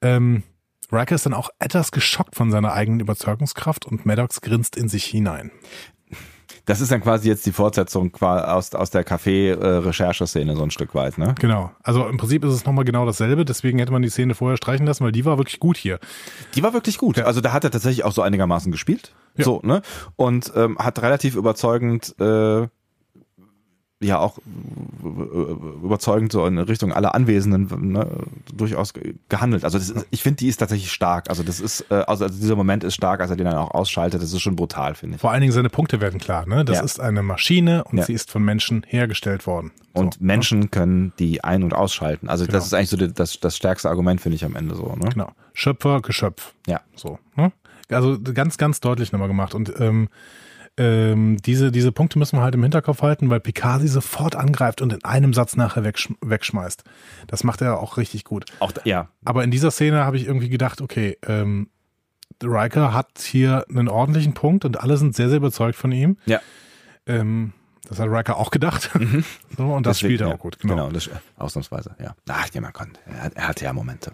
Ähm, 0.00 0.44
Riker 0.92 1.14
ist 1.14 1.26
dann 1.26 1.34
auch 1.34 1.50
etwas 1.58 1.90
geschockt 1.90 2.36
von 2.36 2.50
seiner 2.50 2.72
eigenen 2.72 3.00
Überzeugungskraft 3.00 3.86
und 3.86 4.04
Maddox 4.06 4.40
grinst 4.40 4.76
in 4.76 4.88
sich 4.88 5.04
hinein. 5.04 5.50
Das 6.64 6.80
ist 6.80 6.92
dann 6.92 7.00
quasi 7.00 7.28
jetzt 7.28 7.44
die 7.44 7.52
Fortsetzung 7.52 8.14
aus, 8.20 8.72
aus 8.72 8.90
der 8.90 9.04
Café-Rechercheszene 9.04 10.54
so 10.54 10.62
ein 10.62 10.70
Stück 10.70 10.94
weit, 10.94 11.18
ne? 11.18 11.34
Genau. 11.40 11.72
Also 11.82 12.06
im 12.06 12.18
Prinzip 12.18 12.44
ist 12.44 12.52
es 12.52 12.64
nochmal 12.64 12.84
genau 12.84 13.04
dasselbe, 13.04 13.44
deswegen 13.44 13.80
hätte 13.80 13.90
man 13.90 14.02
die 14.02 14.10
Szene 14.10 14.34
vorher 14.34 14.56
streichen 14.56 14.86
lassen, 14.86 15.04
weil 15.04 15.10
die 15.10 15.24
war 15.24 15.38
wirklich 15.38 15.58
gut 15.58 15.76
hier. 15.76 15.98
Die 16.54 16.62
war 16.62 16.72
wirklich 16.72 16.98
gut. 16.98 17.16
Ja. 17.16 17.24
Also 17.24 17.40
da 17.40 17.52
hat 17.52 17.64
er 17.64 17.72
tatsächlich 17.72 18.04
auch 18.04 18.12
so 18.12 18.22
einigermaßen 18.22 18.70
gespielt. 18.70 19.12
Ja. 19.36 19.44
So, 19.44 19.60
ne? 19.64 19.82
Und 20.14 20.52
ähm, 20.54 20.78
hat 20.78 21.02
relativ 21.02 21.34
überzeugend 21.34 22.14
äh, 22.20 22.68
ja 24.02 24.18
auch 24.18 24.38
überzeugend 25.82 26.32
so 26.32 26.46
in 26.46 26.58
Richtung 26.58 26.92
aller 26.92 27.14
Anwesenden 27.14 27.92
ne, 27.92 28.06
durchaus 28.52 28.92
gehandelt. 29.28 29.64
Also 29.64 29.78
ist, 29.78 29.94
ich 30.10 30.22
finde, 30.22 30.38
die 30.38 30.48
ist 30.48 30.58
tatsächlich 30.58 30.92
stark. 30.92 31.28
Also 31.30 31.42
das 31.42 31.60
ist, 31.60 31.86
äh, 31.90 31.94
also, 32.06 32.24
also 32.24 32.38
dieser 32.38 32.56
Moment 32.56 32.84
ist 32.84 32.94
stark, 32.94 33.20
als 33.20 33.30
er 33.30 33.36
den 33.36 33.46
dann 33.46 33.56
auch 33.56 33.72
ausschaltet. 33.72 34.22
Das 34.22 34.32
ist 34.32 34.40
schon 34.40 34.56
brutal, 34.56 34.94
finde 34.94 35.16
ich. 35.16 35.20
Vor 35.20 35.30
allen 35.30 35.40
Dingen 35.40 35.52
seine 35.52 35.70
Punkte 35.70 36.00
werden 36.00 36.20
klar. 36.20 36.46
Ne? 36.46 36.64
Das 36.64 36.78
ja. 36.78 36.84
ist 36.84 37.00
eine 37.00 37.22
Maschine 37.22 37.84
und 37.84 37.98
ja. 37.98 38.04
sie 38.04 38.12
ist 38.12 38.30
von 38.30 38.42
Menschen 38.44 38.84
hergestellt 38.86 39.46
worden. 39.46 39.72
So, 39.94 40.02
und 40.02 40.20
Menschen 40.20 40.60
ne? 40.60 40.68
können 40.68 41.12
die 41.18 41.44
ein- 41.44 41.62
und 41.62 41.74
ausschalten. 41.74 42.28
Also 42.28 42.44
genau. 42.44 42.58
das 42.58 42.66
ist 42.66 42.74
eigentlich 42.74 42.90
so 42.90 42.96
das, 42.96 43.40
das 43.40 43.56
stärkste 43.56 43.88
Argument, 43.88 44.20
finde 44.20 44.36
ich 44.36 44.44
am 44.44 44.56
Ende 44.56 44.74
so. 44.74 44.94
Ne? 44.96 45.10
Genau. 45.10 45.30
Schöpfer, 45.54 46.00
Geschöpf. 46.00 46.54
Ja. 46.66 46.80
So. 46.94 47.18
Ne? 47.36 47.52
Also 47.90 48.18
ganz, 48.20 48.56
ganz 48.56 48.80
deutlich 48.80 49.12
nochmal 49.12 49.28
gemacht. 49.28 49.54
Und 49.54 49.72
ähm, 49.80 50.08
ähm, 50.78 51.36
diese, 51.42 51.70
diese 51.70 51.92
Punkte 51.92 52.18
müssen 52.18 52.38
wir 52.38 52.42
halt 52.42 52.54
im 52.54 52.62
Hinterkopf 52.62 53.02
halten, 53.02 53.28
weil 53.28 53.40
Picard 53.40 53.82
sie 53.82 53.88
sofort 53.88 54.36
angreift 54.36 54.80
und 54.80 54.92
in 54.92 55.04
einem 55.04 55.34
Satz 55.34 55.56
nachher 55.56 55.84
wegsch 55.84 56.08
wegschmeißt. 56.20 56.82
Das 57.26 57.44
macht 57.44 57.60
er 57.60 57.80
auch 57.80 57.98
richtig 57.98 58.24
gut. 58.24 58.46
Auch, 58.58 58.72
ja. 58.84 59.08
Aber 59.24 59.44
in 59.44 59.50
dieser 59.50 59.70
Szene 59.70 60.04
habe 60.04 60.16
ich 60.16 60.26
irgendwie 60.26 60.48
gedacht, 60.48 60.80
okay, 60.80 61.18
ähm, 61.26 61.68
Riker 62.42 62.92
hat 62.92 63.20
hier 63.20 63.64
einen 63.68 63.88
ordentlichen 63.88 64.34
Punkt 64.34 64.64
und 64.64 64.80
alle 64.80 64.96
sind 64.96 65.14
sehr, 65.14 65.28
sehr 65.28 65.36
überzeugt 65.36 65.76
von 65.76 65.92
ihm. 65.92 66.16
Ja. 66.26 66.40
Ähm, 67.06 67.52
das 67.88 67.98
hat 67.98 68.08
Riker 68.08 68.36
auch 68.38 68.50
gedacht. 68.50 68.90
Mhm. 68.94 69.24
So, 69.56 69.64
und 69.64 69.84
das 69.84 69.98
Deswegen, 69.98 70.08
spielt 70.08 70.20
er 70.22 70.28
ja, 70.28 70.34
auch 70.34 70.38
gut. 70.38 70.58
Genau, 70.58 70.76
genau 70.76 70.90
das, 70.90 71.10
ausnahmsweise, 71.36 71.94
ja. 72.00 72.14
Ach, 72.30 72.48
ja, 72.54 72.60
man 72.62 72.72
konnte. 72.72 72.98
Er, 73.06 73.36
er 73.36 73.48
hatte 73.48 73.64
ja 73.66 73.72
Momente. 73.74 74.12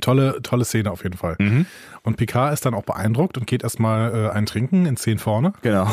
Tolle, 0.00 0.40
tolle 0.42 0.64
Szene 0.64 0.90
auf 0.90 1.02
jeden 1.02 1.16
Fall. 1.16 1.36
Mhm. 1.38 1.66
Und 2.02 2.16
Picard 2.16 2.52
ist 2.52 2.64
dann 2.64 2.74
auch 2.74 2.84
beeindruckt 2.84 3.36
und 3.36 3.46
geht 3.46 3.62
erstmal 3.62 4.14
äh, 4.14 4.30
ein 4.30 4.46
Trinken 4.46 4.86
in 4.86 4.96
10 4.96 5.18
vorne. 5.18 5.52
Genau. 5.62 5.88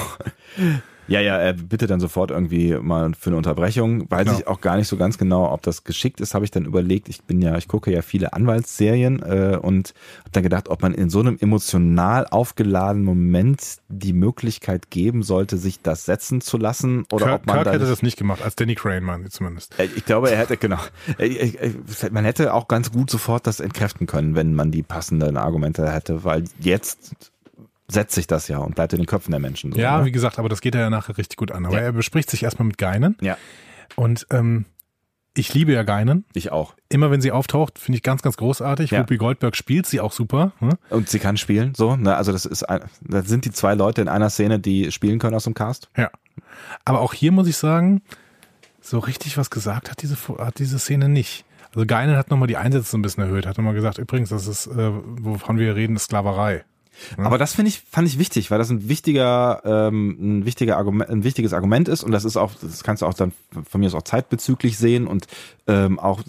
Ja, 1.08 1.22
ja, 1.22 1.38
er 1.38 1.54
bittet 1.54 1.90
dann 1.90 2.00
sofort 2.00 2.32
irgendwie 2.32 2.76
mal 2.76 3.14
für 3.18 3.30
eine 3.30 3.38
Unterbrechung. 3.38 4.10
Weiß 4.12 4.26
genau. 4.26 4.38
ich 4.38 4.48
auch 4.48 4.62
gar 4.62 4.78
nicht 4.78 4.88
so 4.88 4.98
ganz 4.98 5.18
genau, 5.18 5.52
ob 5.52 5.62
das 5.62 5.84
geschickt 5.84 6.20
ist, 6.22 6.34
habe 6.34 6.46
ich 6.46 6.52
dann 6.52 6.66
überlegt. 6.66 7.08
Ich 7.10 7.24
bin 7.24 7.42
ja, 7.42 7.58
ich 7.58 7.68
gucke 7.68 7.92
ja 7.92 8.02
viele 8.02 8.34
Anwaltsserien 8.34 9.22
äh, 9.22 9.58
und 9.62 9.94
habe 10.20 10.32
dann 10.32 10.44
gedacht, 10.44 10.70
ob 10.70 10.82
man 10.82 10.94
in 10.94 11.10
so 11.10 11.20
einem 11.20 11.38
emotional 11.40 12.28
aufgeladenen 12.28 13.06
Moment 13.06 13.78
die 13.88 14.14
Möglichkeit 14.14 14.90
geben 14.90 15.24
sollte, 15.24 15.58
sich 15.58 15.82
das 15.82 16.06
setzen 16.06 16.42
zu 16.42 16.58
lassen 16.58 17.06
oder 17.12 17.26
Kirk, 17.26 17.36
ob 17.42 17.46
man 17.48 17.64
Kirk 17.64 17.74
hätte 17.74 17.88
das 17.88 18.02
nicht 18.02 18.18
gemacht, 18.18 18.42
als 18.42 18.56
Danny 18.56 18.76
Crane 18.76 19.02
man 19.02 19.30
zumindest. 19.30 19.80
Äh, 19.80 19.88
ich 19.96 20.06
glaube, 20.06 20.30
er 20.32 20.38
hätte 20.38 20.58
genau. 20.58 20.80
Äh, 21.18 21.72
man 22.12 22.26
hätte 22.26 22.54
auch 22.54 22.68
ganz 22.68 22.92
gut 22.92 23.10
sofort 23.10 23.48
das 23.48 23.60
entkräften 23.60 24.08
können, 24.08 24.36
wenn 24.36 24.54
man 24.54 24.72
die 24.72 24.84
passenden 24.84 25.38
Argumente 25.38 25.92
hätte, 25.92 26.24
weil 26.24 26.44
jetzt 26.60 27.32
setzt 27.90 28.16
sich 28.16 28.28
das 28.28 28.48
ja 28.48 28.58
und 28.58 28.76
bleibt 28.76 28.94
in 28.94 29.00
den 29.00 29.06
Köpfen 29.06 29.32
der 29.32 29.40
Menschen. 29.40 29.72
So, 29.72 29.80
ja, 29.80 29.98
oder? 29.98 30.06
wie 30.06 30.12
gesagt, 30.12 30.40
aber 30.40 30.50
das 30.50 30.62
geht 30.62 30.76
ja 30.76 30.90
nachher 30.90 31.18
richtig 31.18 31.38
gut 31.38 31.52
an. 31.52 31.66
Aber 31.66 31.78
ja. 31.78 31.84
er 31.84 31.92
bespricht 31.94 32.30
sich 32.30 32.44
erstmal 32.44 32.68
mit 32.68 32.78
Geinen. 32.78 33.18
Ja. 33.22 33.38
Und 33.96 34.28
ähm, 34.32 34.66
ich 35.34 35.54
liebe 35.54 35.72
ja 35.72 35.84
Geinen. 35.84 36.26
Ich 36.34 36.52
auch. 36.52 36.74
Immer 36.90 37.12
wenn 37.12 37.22
sie 37.22 37.32
auftaucht, 37.32 37.80
finde 37.80 37.98
ich 37.98 38.04
ganz, 38.04 38.22
ganz 38.22 38.38
großartig. 38.38 38.92
Ja. 38.92 39.00
Whoopi 39.00 39.18
Goldberg 39.18 39.56
spielt 39.56 39.86
sie 39.86 40.02
auch 40.02 40.12
super. 40.12 40.52
Hm? 40.60 40.72
Und 40.90 41.10
sie 41.10 41.20
kann 41.20 41.38
spielen, 41.38 41.74
so. 41.76 41.96
Ne? 41.96 42.16
Also 42.16 42.32
das 42.32 42.46
ist, 42.46 42.64
ein, 42.64 42.82
das 43.02 43.28
sind 43.28 43.46
die 43.46 43.52
zwei 43.52 43.74
Leute 43.76 44.02
in 44.02 44.10
einer 44.10 44.30
Szene, 44.30 44.60
die 44.60 44.92
spielen 44.92 45.20
können 45.20 45.36
aus 45.36 45.46
dem 45.46 45.54
Cast. 45.54 45.90
Ja. 45.96 46.10
Aber 46.86 47.02
auch 47.02 47.14
hier 47.14 47.32
muss 47.32 47.48
ich 47.48 47.58
sagen, 47.58 48.02
so 48.82 49.00
richtig 49.00 49.38
was 49.38 49.50
gesagt 49.50 49.92
hat 49.92 50.02
diese, 50.02 50.18
hat 50.40 50.60
diese 50.60 50.80
Szene 50.80 51.08
nicht. 51.08 51.46
Also 51.74 51.86
Geinen 51.86 52.18
hat 52.18 52.32
nochmal 52.32 52.48
die 52.48 52.58
Einsätze 52.58 52.90
so 52.90 52.98
ein 52.98 53.02
bisschen 53.02 53.24
erhöht, 53.24 53.46
hat 53.46 53.58
nochmal 53.58 53.74
gesagt, 53.74 53.98
übrigens, 53.98 54.30
das 54.30 54.48
ist, 54.48 54.68
äh, 54.68 54.92
wovon 54.92 55.58
wir 55.60 55.76
reden, 55.76 55.96
ist 55.96 56.06
Sklaverei. 56.06 56.64
Aber 57.18 57.38
das 57.38 57.54
finde 57.54 57.70
ich, 57.70 57.82
fand 57.90 58.08
ich 58.08 58.20
wichtig, 58.20 58.52
weil 58.52 58.58
das 58.58 58.70
ein 58.70 58.90
wichtiger, 58.90 59.62
ähm, 59.66 60.18
ein 60.20 60.46
wichtiger 60.46 60.78
Argument, 60.78 61.10
ein 61.10 61.24
wichtiges 61.24 61.54
Argument 61.54 61.88
ist 61.88 62.04
und 62.04 62.12
das 62.12 62.26
ist 62.26 62.38
auch, 62.38 62.52
das 62.62 62.84
kannst 62.84 63.02
du 63.02 63.06
auch 63.06 63.14
dann 63.14 63.32
von 63.70 63.82
mir 63.82 63.88
aus 63.88 63.96
auch 63.96 64.04
zeitbezüglich 64.04 64.78
sehen 64.78 65.08
und 65.08 65.28
ähm, 65.68 66.00
auch 66.00 66.22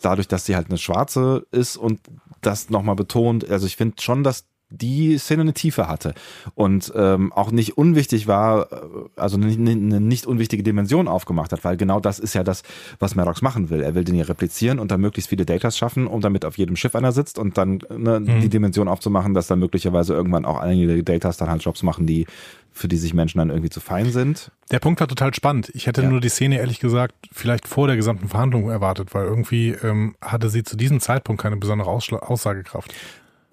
dadurch, 0.00 0.28
dass 0.28 0.44
sie 0.46 0.56
halt 0.56 0.68
eine 0.68 0.78
Schwarze 0.78 1.46
ist 1.50 1.76
und 1.76 2.00
das 2.40 2.70
nochmal 2.70 2.96
betont. 2.96 3.48
Also 3.48 3.66
ich 3.66 3.76
finde 3.76 4.00
schon, 4.00 4.22
dass 4.22 4.44
die 4.68 5.16
Szene 5.18 5.42
eine 5.42 5.52
Tiefe 5.52 5.88
hatte 5.88 6.14
und 6.54 6.92
ähm, 6.96 7.32
auch 7.32 7.52
nicht 7.52 7.78
unwichtig 7.78 8.26
war, 8.26 8.72
äh, 8.72 8.76
also 9.16 9.36
eine, 9.36 9.52
eine 9.52 10.00
nicht 10.00 10.26
unwichtige 10.26 10.62
Dimension 10.62 11.06
aufgemacht 11.06 11.52
hat, 11.52 11.64
weil 11.64 11.76
genau 11.76 12.00
das 12.00 12.18
ist 12.18 12.34
ja 12.34 12.42
das, 12.42 12.62
was 12.98 13.14
Maddox 13.14 13.42
machen 13.42 13.70
will. 13.70 13.80
Er 13.80 13.94
will 13.94 14.04
den 14.04 14.16
hier 14.16 14.28
replizieren 14.28 14.78
und 14.78 14.90
dann 14.90 15.00
möglichst 15.00 15.28
viele 15.30 15.46
Datas 15.46 15.78
schaffen, 15.78 16.06
um 16.06 16.20
damit 16.20 16.44
auf 16.44 16.58
jedem 16.58 16.74
Schiff 16.74 16.96
einer 16.96 17.12
sitzt 17.12 17.38
und 17.38 17.56
dann 17.56 17.78
ne, 17.96 18.20
mhm. 18.20 18.40
die 18.40 18.48
Dimension 18.48 18.88
aufzumachen, 18.88 19.34
dass 19.34 19.46
dann 19.46 19.60
möglicherweise 19.60 20.14
irgendwann 20.14 20.44
auch 20.44 20.58
einige 20.58 21.02
Datas 21.04 21.36
dann 21.36 21.48
halt 21.48 21.62
Jobs 21.62 21.82
machen, 21.82 22.06
die 22.06 22.26
für 22.72 22.88
die 22.88 22.98
sich 22.98 23.14
Menschen 23.14 23.38
dann 23.38 23.48
irgendwie 23.48 23.70
zu 23.70 23.80
fein 23.80 24.10
sind. 24.10 24.50
Der 24.70 24.80
Punkt 24.80 25.00
war 25.00 25.08
total 25.08 25.32
spannend. 25.32 25.70
Ich 25.74 25.86
hätte 25.86 26.02
ja. 26.02 26.10
nur 26.10 26.20
die 26.20 26.28
Szene 26.28 26.58
ehrlich 26.58 26.78
gesagt 26.78 27.14
vielleicht 27.32 27.66
vor 27.66 27.86
der 27.86 27.96
gesamten 27.96 28.28
Verhandlung 28.28 28.68
erwartet, 28.68 29.14
weil 29.14 29.24
irgendwie 29.24 29.70
ähm, 29.70 30.14
hatte 30.20 30.50
sie 30.50 30.62
zu 30.62 30.76
diesem 30.76 31.00
Zeitpunkt 31.00 31.40
keine 31.40 31.56
besondere 31.56 31.88
Ausschla 31.88 32.18
Aussagekraft. 32.18 32.92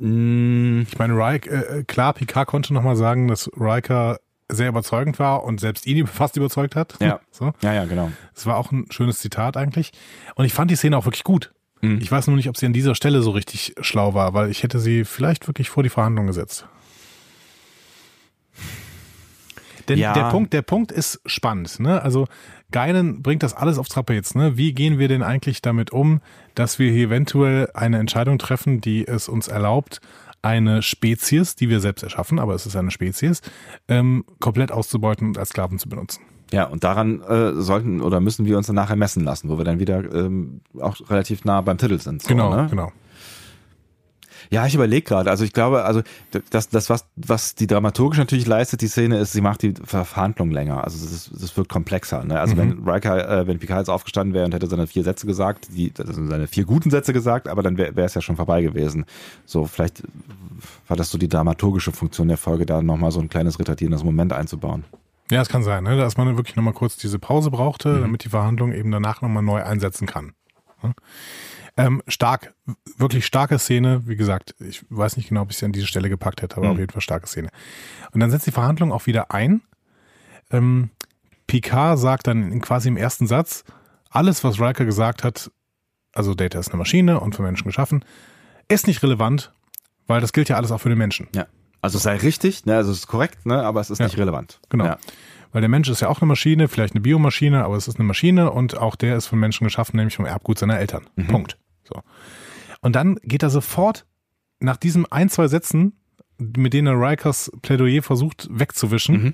Mm. 0.03 0.81
Ich 0.81 0.97
meine, 0.97 1.13
Riker, 1.13 1.51
äh, 1.51 1.79
äh, 1.79 1.83
klar, 1.83 2.13
Picard 2.13 2.47
konnte 2.47 2.73
nochmal 2.73 2.95
sagen, 2.95 3.27
dass 3.27 3.49
Riker 3.55 4.19
sehr 4.49 4.67
überzeugend 4.67 5.17
war 5.17 5.43
und 5.43 5.59
selbst 5.59 5.87
ihn 5.87 6.05
fast 6.07 6.35
überzeugt 6.37 6.75
hat. 6.75 6.95
Ja. 6.99 7.19
So. 7.31 7.51
Ja, 7.61 7.73
ja, 7.73 7.85
genau. 7.85 8.11
Das 8.35 8.45
war 8.45 8.57
auch 8.57 8.71
ein 8.71 8.85
schönes 8.91 9.17
Zitat 9.17 9.57
eigentlich. 9.57 9.91
Und 10.35 10.45
ich 10.45 10.53
fand 10.53 10.69
die 10.69 10.75
Szene 10.75 10.97
auch 10.97 11.05
wirklich 11.05 11.23
gut. 11.23 11.51
Mhm. 11.81 11.99
Ich 11.99 12.11
weiß 12.11 12.27
nur 12.27 12.35
nicht, 12.35 12.47
ob 12.47 12.57
sie 12.57 12.67
an 12.67 12.73
dieser 12.73 12.93
Stelle 12.93 13.23
so 13.23 13.31
richtig 13.31 13.73
schlau 13.81 14.13
war, 14.13 14.33
weil 14.33 14.51
ich 14.51 14.61
hätte 14.61 14.79
sie 14.79 15.03
vielleicht 15.03 15.47
wirklich 15.47 15.69
vor 15.69 15.81
die 15.81 15.89
Verhandlung 15.89 16.27
gesetzt. 16.27 16.67
Denn 19.89 19.99
ja. 19.99 20.13
der 20.13 20.29
Punkt, 20.29 20.53
der 20.53 20.61
Punkt 20.61 20.91
ist 20.91 21.21
spannend. 21.25 21.79
Ne? 21.79 22.01
Also 22.01 22.27
Geinen 22.71 23.21
bringt 23.21 23.43
das 23.43 23.53
alles 23.53 23.77
auf 23.77 23.87
Trapez. 23.87 24.35
Ne? 24.35 24.57
Wie 24.57 24.73
gehen 24.73 24.99
wir 24.99 25.07
denn 25.07 25.23
eigentlich 25.23 25.61
damit 25.61 25.91
um, 25.91 26.21
dass 26.55 26.79
wir 26.79 26.91
hier 26.91 27.07
eventuell 27.07 27.69
eine 27.73 27.99
Entscheidung 27.99 28.39
treffen, 28.39 28.81
die 28.81 29.07
es 29.07 29.29
uns 29.29 29.47
erlaubt, 29.47 30.01
eine 30.41 30.81
Spezies, 30.81 31.55
die 31.55 31.69
wir 31.69 31.79
selbst 31.79 32.03
erschaffen, 32.03 32.37
aber 32.37 32.53
es 32.53 32.65
ist 32.65 32.75
eine 32.75 32.91
Spezies, 32.91 33.41
ähm, 33.87 34.25
komplett 34.39 34.71
auszubeuten 34.71 35.27
und 35.27 35.37
als 35.37 35.49
Sklaven 35.49 35.79
zu 35.79 35.87
benutzen. 35.87 36.21
Ja, 36.51 36.65
und 36.65 36.83
daran 36.83 37.21
äh, 37.21 37.53
sollten 37.53 38.01
oder 38.01 38.19
müssen 38.19 38.45
wir 38.45 38.57
uns 38.57 38.67
dann 38.67 38.75
nachher 38.75 38.95
messen 38.95 39.23
lassen, 39.23 39.49
wo 39.49 39.57
wir 39.57 39.65
dann 39.65 39.79
wieder 39.79 40.03
ähm, 40.13 40.61
auch 40.79 40.97
relativ 41.09 41.45
nah 41.45 41.61
beim 41.61 41.77
Titel 41.77 41.97
sind. 41.97 42.21
So, 42.21 42.27
genau, 42.27 42.55
ne? 42.55 42.67
genau. 42.69 42.91
Ja, 44.53 44.67
ich 44.67 44.75
überlege 44.75 45.01
gerade. 45.01 45.31
Also 45.31 45.43
ich 45.43 45.51
glaube, 45.51 45.83
also 45.83 46.03
das, 46.51 46.69
das 46.69 46.87
was, 46.87 47.07
was 47.15 47.55
die 47.55 47.65
dramaturgisch 47.65 48.19
natürlich 48.19 48.45
leistet, 48.45 48.81
die 48.81 48.87
Szene 48.87 49.17
ist, 49.17 49.33
sie 49.33 49.41
macht 49.41 49.63
die 49.63 49.73
Verhandlung 49.83 50.51
länger. 50.51 50.83
Also 50.83 51.03
das, 51.03 51.31
das 51.33 51.57
wird 51.57 51.69
komplexer. 51.69 52.23
Ne? 52.23 52.39
Also 52.39 52.53
mhm. 52.53 52.59
wenn 52.59 52.87
Riker, 52.87 53.27
äh, 53.27 53.47
wenn 53.47 53.57
Picard 53.57 53.79
jetzt 53.79 53.89
aufgestanden 53.89 54.35
wäre 54.35 54.45
und 54.45 54.53
hätte 54.53 54.67
seine 54.67 54.85
vier 54.85 55.03
Sätze 55.03 55.25
gesagt, 55.25 55.69
die, 55.71 55.91
also 55.97 56.23
seine 56.27 56.45
vier 56.45 56.65
guten 56.65 56.91
Sätze 56.91 57.13
gesagt, 57.13 57.47
aber 57.47 57.63
dann 57.63 57.79
wäre 57.79 57.99
es 58.03 58.13
ja 58.13 58.21
schon 58.21 58.35
vorbei 58.35 58.61
gewesen. 58.61 59.05
So 59.43 59.65
vielleicht 59.65 60.03
war 60.87 60.97
das 60.97 61.09
so 61.09 61.17
die 61.17 61.29
dramaturgische 61.29 61.91
Funktion 61.91 62.27
der 62.27 62.37
Folge, 62.37 62.67
da 62.67 62.83
nochmal 62.83 63.09
so 63.09 63.21
ein 63.21 63.29
kleines 63.29 63.57
retardierendes 63.57 64.03
Moment 64.03 64.33
einzubauen. 64.33 64.83
Ja, 65.31 65.41
es 65.41 65.49
kann 65.49 65.63
sein, 65.63 65.83
ne? 65.83 65.97
dass 65.97 66.15
man 66.15 66.37
wirklich 66.37 66.55
nochmal 66.55 66.73
kurz 66.73 66.95
diese 66.97 67.17
Pause 67.17 67.49
brauchte, 67.49 67.89
mhm. 67.89 68.01
damit 68.01 68.23
die 68.23 68.29
Verhandlung 68.29 68.71
eben 68.71 68.91
danach 68.91 69.23
nochmal 69.23 69.41
neu 69.41 69.63
einsetzen 69.63 70.05
kann. 70.05 70.33
Ähm, 71.75 72.03
stark, 72.07 72.53
wirklich 72.97 73.25
starke 73.25 73.57
Szene. 73.57 74.03
Wie 74.05 74.15
gesagt, 74.15 74.55
ich 74.59 74.85
weiß 74.89 75.17
nicht 75.17 75.29
genau, 75.29 75.41
ob 75.41 75.51
ich 75.51 75.57
sie 75.57 75.65
an 75.65 75.71
diese 75.71 75.87
Stelle 75.87 76.09
gepackt 76.09 76.41
hätte, 76.41 76.57
aber 76.57 76.67
mhm. 76.67 76.71
auf 76.73 76.79
jeden 76.79 76.91
Fall 76.91 77.01
starke 77.01 77.27
Szene. 77.27 77.49
Und 78.11 78.19
dann 78.19 78.29
setzt 78.29 78.45
die 78.45 78.51
Verhandlung 78.51 78.91
auch 78.91 79.07
wieder 79.07 79.31
ein. 79.31 79.61
Ähm, 80.51 80.91
Picard 81.47 81.97
sagt 81.99 82.27
dann 82.27 82.61
quasi 82.61 82.89
im 82.89 82.97
ersten 82.97 83.27
Satz, 83.27 83.63
alles, 84.09 84.43
was 84.43 84.59
Riker 84.59 84.85
gesagt 84.85 85.23
hat, 85.23 85.51
also 86.13 86.35
Data 86.35 86.59
ist 86.59 86.69
eine 86.69 86.77
Maschine 86.77 87.19
und 87.19 87.35
von 87.35 87.43
Menschen 87.43 87.65
geschaffen, 87.65 88.05
ist 88.67 88.87
nicht 88.87 89.01
relevant, 89.01 89.51
weil 90.05 90.21
das 90.21 90.33
gilt 90.33 90.49
ja 90.49 90.57
alles 90.57 90.71
auch 90.71 90.79
für 90.79 90.89
den 90.89 90.97
Menschen. 90.97 91.27
Ja. 91.35 91.47
Also 91.81 91.97
es 91.97 92.03
sei 92.03 92.15
richtig, 92.15 92.65
ne, 92.65 92.75
also 92.75 92.91
es 92.91 92.99
ist 92.99 93.07
korrekt, 93.07 93.45
ne, 93.45 93.63
aber 93.63 93.81
es 93.81 93.89
ist 93.89 93.99
ja. 93.99 94.05
nicht 94.05 94.17
relevant. 94.17 94.59
Genau. 94.69 94.85
Ja. 94.85 94.97
Weil 95.51 95.61
der 95.61 95.69
Mensch 95.69 95.89
ist 95.89 96.01
ja 96.01 96.07
auch 96.07 96.21
eine 96.21 96.27
Maschine, 96.27 96.67
vielleicht 96.67 96.95
eine 96.95 97.01
Biomaschine, 97.01 97.63
aber 97.63 97.75
es 97.75 97.87
ist 97.87 97.99
eine 97.99 98.05
Maschine 98.05 98.51
und 98.51 98.77
auch 98.77 98.95
der 98.95 99.17
ist 99.17 99.27
von 99.27 99.39
Menschen 99.39 99.65
geschaffen, 99.65 99.97
nämlich 99.97 100.15
vom 100.15 100.25
Erbgut 100.25 100.57
seiner 100.57 100.79
Eltern. 100.79 101.07
Mhm. 101.15 101.27
Punkt. 101.27 101.57
So. 101.83 102.01
Und 102.81 102.95
dann 102.95 103.15
geht 103.23 103.43
er 103.43 103.49
sofort 103.49 104.05
nach 104.59 104.77
diesem 104.77 105.05
ein, 105.09 105.29
zwei 105.29 105.47
Sätzen 105.47 105.93
mit 106.37 106.73
denen 106.73 106.87
er 106.87 106.99
Rikers 106.99 107.51
Plädoyer 107.61 108.01
versucht 108.01 108.47
wegzuwischen. 108.51 109.23
Mhm. 109.23 109.33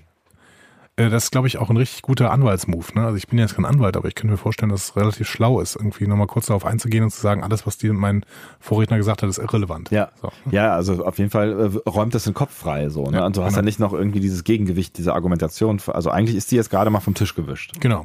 Äh, 0.96 1.10
das 1.10 1.26
ist, 1.26 1.32
glaube 1.32 1.48
ich, 1.48 1.58
auch 1.58 1.70
ein 1.70 1.78
richtig 1.78 2.02
guter 2.02 2.32
Anwaltsmove. 2.32 2.94
Ne? 2.96 3.06
Also 3.06 3.18
ich 3.18 3.28
bin 3.28 3.40
jetzt 3.40 3.56
kein 3.56 3.66
Anwalt, 3.66 3.96
aber 3.96 4.08
ich 4.08 4.16
könnte 4.16 4.32
mir 4.32 4.38
vorstellen, 4.38 4.70
dass 4.70 4.90
es 4.90 4.96
relativ 4.96 5.28
schlau 5.28 5.62
ist, 5.62 5.76
irgendwie 5.76 6.08
nochmal 6.08 6.28
kurz 6.28 6.48
darauf 6.48 6.66
einzugehen 6.66 7.04
und 7.04 7.12
zu 7.12 7.22
sagen, 7.22 7.44
alles, 7.44 7.66
was 7.66 7.78
die, 7.78 7.90
mein 7.90 8.26
Vorredner 8.60 8.98
gesagt 8.98 9.24
hat, 9.24 9.30
ist 9.30 9.38
irrelevant. 9.38 9.92
Ja, 9.92 10.12
so. 10.22 10.32
ja 10.52 10.74
also 10.76 11.06
auf 11.06 11.18
jeden 11.18 11.30
Fall 11.30 11.72
äh, 11.86 11.90
räumt 11.90 12.14
das 12.14 12.26
den 12.26 12.34
Kopf 12.34 12.54
frei. 12.54 12.90
So, 12.90 13.10
ne? 13.10 13.18
Ja, 13.18 13.26
und 13.26 13.38
du 13.38 13.42
hast 13.42 13.54
genau. 13.54 13.60
ja 13.60 13.66
nicht 13.66 13.80
noch 13.80 13.94
irgendwie 13.94 14.20
dieses 14.20 14.44
Gegengewicht, 14.44 14.98
diese 14.98 15.14
Argumentation. 15.14 15.82
Also 15.88 16.10
eigentlich 16.10 16.36
ist 16.36 16.52
die 16.52 16.56
jetzt 16.56 16.70
gerade 16.70 16.90
mal 16.90 17.00
vom 17.00 17.14
Tisch 17.14 17.36
gewischt. 17.36 17.74
Genau. 17.80 18.02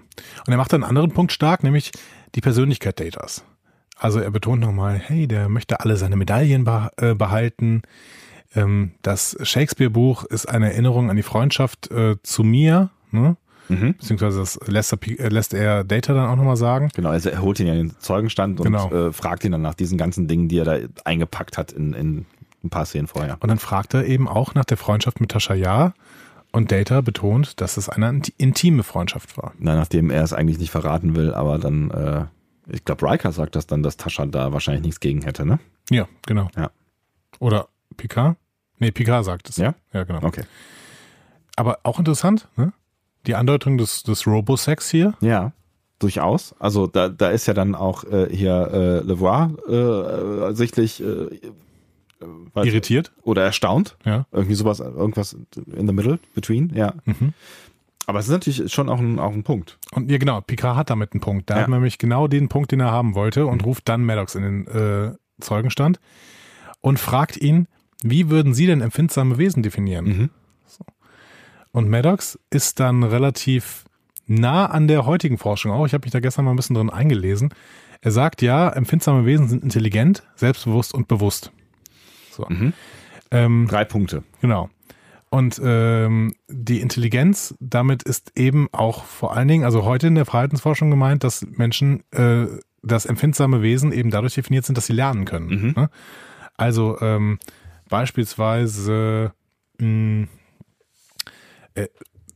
Und 0.47 0.53
er 0.53 0.57
macht 0.57 0.73
einen 0.73 0.85
anderen 0.85 1.13
Punkt 1.13 1.33
stark, 1.33 1.63
nämlich 1.65 1.91
die 2.35 2.41
Persönlichkeit 2.41 3.01
Datas. 3.01 3.45
Also 4.05 4.21
er 4.21 4.31
betont 4.31 4.61
nochmal, 4.61 4.99
hey, 4.99 5.27
der 5.27 5.49
möchte 5.49 5.81
alle 5.81 5.97
seine 5.97 6.17
Medaillen 6.17 6.67
äh, 6.97 7.15
behalten 7.15 7.83
ähm, 8.55 8.93
das 9.03 9.37
Shakespeare-Buch 9.43 10.25
ist 10.25 10.47
eine 10.47 10.73
Erinnerung 10.73 11.11
an 11.11 11.17
die 11.17 11.23
Freundschaft 11.23 11.91
äh, 11.91 12.17
zu 12.23 12.45
mir, 12.45 12.91
ne? 13.11 13.37
Mhm. 13.69 13.95
Beziehungsweise 13.95 14.41
das 14.41 14.61
lässt 14.67 14.93
er, 14.93 14.99
äh, 15.03 15.29
lässt 15.29 15.55
er 15.55 15.85
Data 15.85 16.13
dann 16.13 16.29
auch 16.29 16.37
nochmal 16.37 16.57
sagen. 16.57 16.91
Genau, 16.95 17.09
also 17.09 17.31
er 17.31 17.41
holt 17.41 17.59
ihn 17.61 17.67
ja 17.67 17.73
in 17.73 17.89
den 17.89 17.99
Zeugenstand 17.99 18.61
und 18.61 18.67
genau. 18.67 18.93
äh, 18.93 19.13
fragt 19.13 19.43
ihn 19.45 19.53
dann 19.53 19.63
nach 19.63 19.75
diesen 19.75 19.97
ganzen 19.97 20.29
Dingen, 20.29 20.49
die 20.49 20.59
er 20.59 20.65
da 20.65 20.79
eingepackt 21.05 21.57
hat 21.57 21.73
in, 21.73 21.95
in 21.95 22.27
ein 22.63 22.69
paar 22.69 22.85
Szenen 22.85 23.07
vorher. 23.07 23.39
Und 23.41 23.49
dann 23.49 23.59
fragt 23.59 23.95
er 23.95 24.05
eben 24.05 24.29
auch 24.29 24.55
nach 24.55 24.67
der 24.67 24.77
Freundschaft 24.77 25.21
mit 25.21 25.31
Tascha 25.31 25.55
Ja. 25.55 25.95
Und 26.53 26.71
Data 26.71 27.01
betont, 27.01 27.61
dass 27.61 27.79
es 27.79 27.89
eine 27.89 28.21
intime 28.37 28.83
Freundschaft 28.83 29.37
war. 29.39 29.55
Na, 29.59 29.75
nachdem 29.75 30.11
er 30.11 30.23
es 30.23 30.33
eigentlich 30.33 30.59
nicht 30.59 30.71
verraten 30.71 31.17
will, 31.17 31.35
aber 31.35 31.59
dann, 31.59 31.91
äh, 31.91 32.25
ich 32.69 32.85
glaube, 32.85 33.11
Riker 33.11 33.33
sagt 33.33 33.57
das 33.57 33.67
dann, 33.67 33.83
dass 33.83 33.97
Tascha 33.97 34.27
da 34.27 34.53
wahrscheinlich 34.53 34.85
nichts 34.85 35.01
gegen 35.01 35.23
hätte, 35.23 35.45
ne? 35.45 35.59
Ja, 35.91 36.09
genau. 36.27 36.49
Ja. 36.57 36.71
Oder 37.39 37.69
Picard? 37.97 38.37
Nee, 38.79 38.91
Picard 38.91 39.25
sagt 39.25 39.49
es. 39.49 39.57
Ja? 39.57 39.75
Ja, 39.93 40.05
genau. 40.05 40.23
Okay. 40.23 40.45
Aber 41.57 41.81
auch 41.83 41.99
interessant, 41.99 42.49
ne? 42.57 42.73
Die 43.27 43.35
Andeutung 43.35 43.79
des, 43.79 44.03
des 44.03 44.27
Robosex 44.27 44.91
hier. 44.91 45.15
Ja, 45.21 45.53
durchaus. 45.99 46.55
Also 46.59 46.87
da, 46.87 47.09
da 47.09 47.31
ist 47.31 47.47
ja 47.47 47.55
dann 47.55 47.75
auch 47.75 48.05
äh, 48.05 48.29
hier 48.31 48.69
äh, 48.73 49.07
Levoir 49.07 49.53
äh, 49.69 50.55
sichtlich 50.55 51.03
äh, 51.03 51.41
irritiert 52.55 53.13
oder 53.23 53.43
erstaunt. 53.43 53.97
Ja. 54.05 54.27
Irgendwie 54.33 54.55
sowas, 54.55 54.81
irgendwas 54.81 55.37
in 55.57 55.87
the 55.87 55.93
middle, 55.93 56.19
between, 56.35 56.75
ja. 56.75 56.95
Mhm. 57.05 57.33
Aber 58.07 58.19
es 58.19 58.27
ist 58.27 58.33
natürlich 58.33 58.73
schon 58.73 58.89
auch 58.89 58.99
ein, 58.99 59.19
auch 59.19 59.33
ein 59.33 59.45
Punkt. 59.45 59.79
Und 59.93 60.11
ja, 60.11 60.19
genau, 60.19 60.41
Picard 60.41 60.77
hat 60.77 60.91
damit 60.91 61.13
einen 61.13 61.21
Punkt. 61.21 61.49
Da 61.49 61.57
ja. 61.57 61.63
hat 61.63 61.69
man 61.69 61.79
nämlich 61.79 61.99
genau 61.99 62.29
den 62.29 62.49
Punkt, 62.49 62.73
den 62.73 62.81
er 62.81 62.91
haben 62.91 63.15
wollte 63.15 63.47
und 63.47 63.63
mhm. 63.63 63.65
ruft 63.69 63.89
dann 63.89 64.05
Maddox 64.05 64.35
in 64.35 64.43
den 64.43 64.67
äh, 64.67 65.13
Zeugenstand 65.41 66.01
und 66.81 66.99
fragt 66.99 67.37
ihn, 67.37 67.67
wie 68.03 68.29
würden 68.29 68.53
Sie 68.53 68.67
denn 68.67 68.83
empfindsame 68.83 69.39
Wesen 69.39 69.63
definieren? 69.63 70.05
Mhm. 70.05 70.31
So. 70.67 70.85
Und 71.73 71.89
Maddox 71.89 72.39
ist 72.51 72.81
dann 72.81 73.03
relativ 73.03 73.85
nah 74.27 74.67
an 74.67 74.89
der 74.89 75.07
heutigen 75.07 75.39
Forschung 75.39 75.73
auch. 75.73 75.87
Ich 75.87 75.95
habe 75.95 76.05
mich 76.05 76.13
da 76.13 76.21
gestern 76.21 76.45
mal 76.45 76.53
ein 76.53 76.57
bisschen 76.57 76.77
drin 76.77 76.91
eingelesen. 76.91 77.55
Er 78.03 78.11
sagt 78.11 78.43
ja, 78.43 78.69
empfindsame 78.69 79.25
Wesen 79.25 79.49
sind 79.49 79.63
intelligent, 79.63 80.23
selbstbewusst 80.37 80.93
und 80.93 81.09
bewusst. 81.09 81.53
So. 82.31 82.47
Mhm. 82.49 82.75
Ähm, 83.31 83.67
Drei 83.69 83.87
Punkte. 83.87 84.23
Genau. 84.43 84.69
Und 85.35 85.61
ähm, 85.65 86.33
die 86.47 86.81
Intelligenz, 86.81 87.57
damit 87.59 88.05
ist 88.05 88.31
eben 88.37 88.69
auch 88.71 89.03
vor 89.03 89.37
allen 89.37 89.49
Dingen, 89.49 89.65
also 89.65 89.83
heute 89.83 90.07
in 90.07 90.15
der 90.15 90.27
Verhaltensforschung 90.27 90.93
gemeint, 90.93 91.25
dass 91.25 91.45
Menschen, 91.45 92.05
äh, 92.13 92.47
dass 92.85 93.05
empfindsame 93.05 93.61
Wesen 93.61 93.91
eben 93.91 94.13
dadurch 94.13 94.35
definiert 94.35 94.65
sind, 94.65 94.79
dass 94.79 94.87
sie 94.87 94.93
lernen 94.93 95.25
können. 95.25 95.47
Mhm. 95.49 95.73
Ne? 95.77 95.91
Also 96.57 97.01
ähm, 97.01 97.41
beispielsweise, 97.89 99.33
mh, 99.81 100.29
äh, 101.75 101.89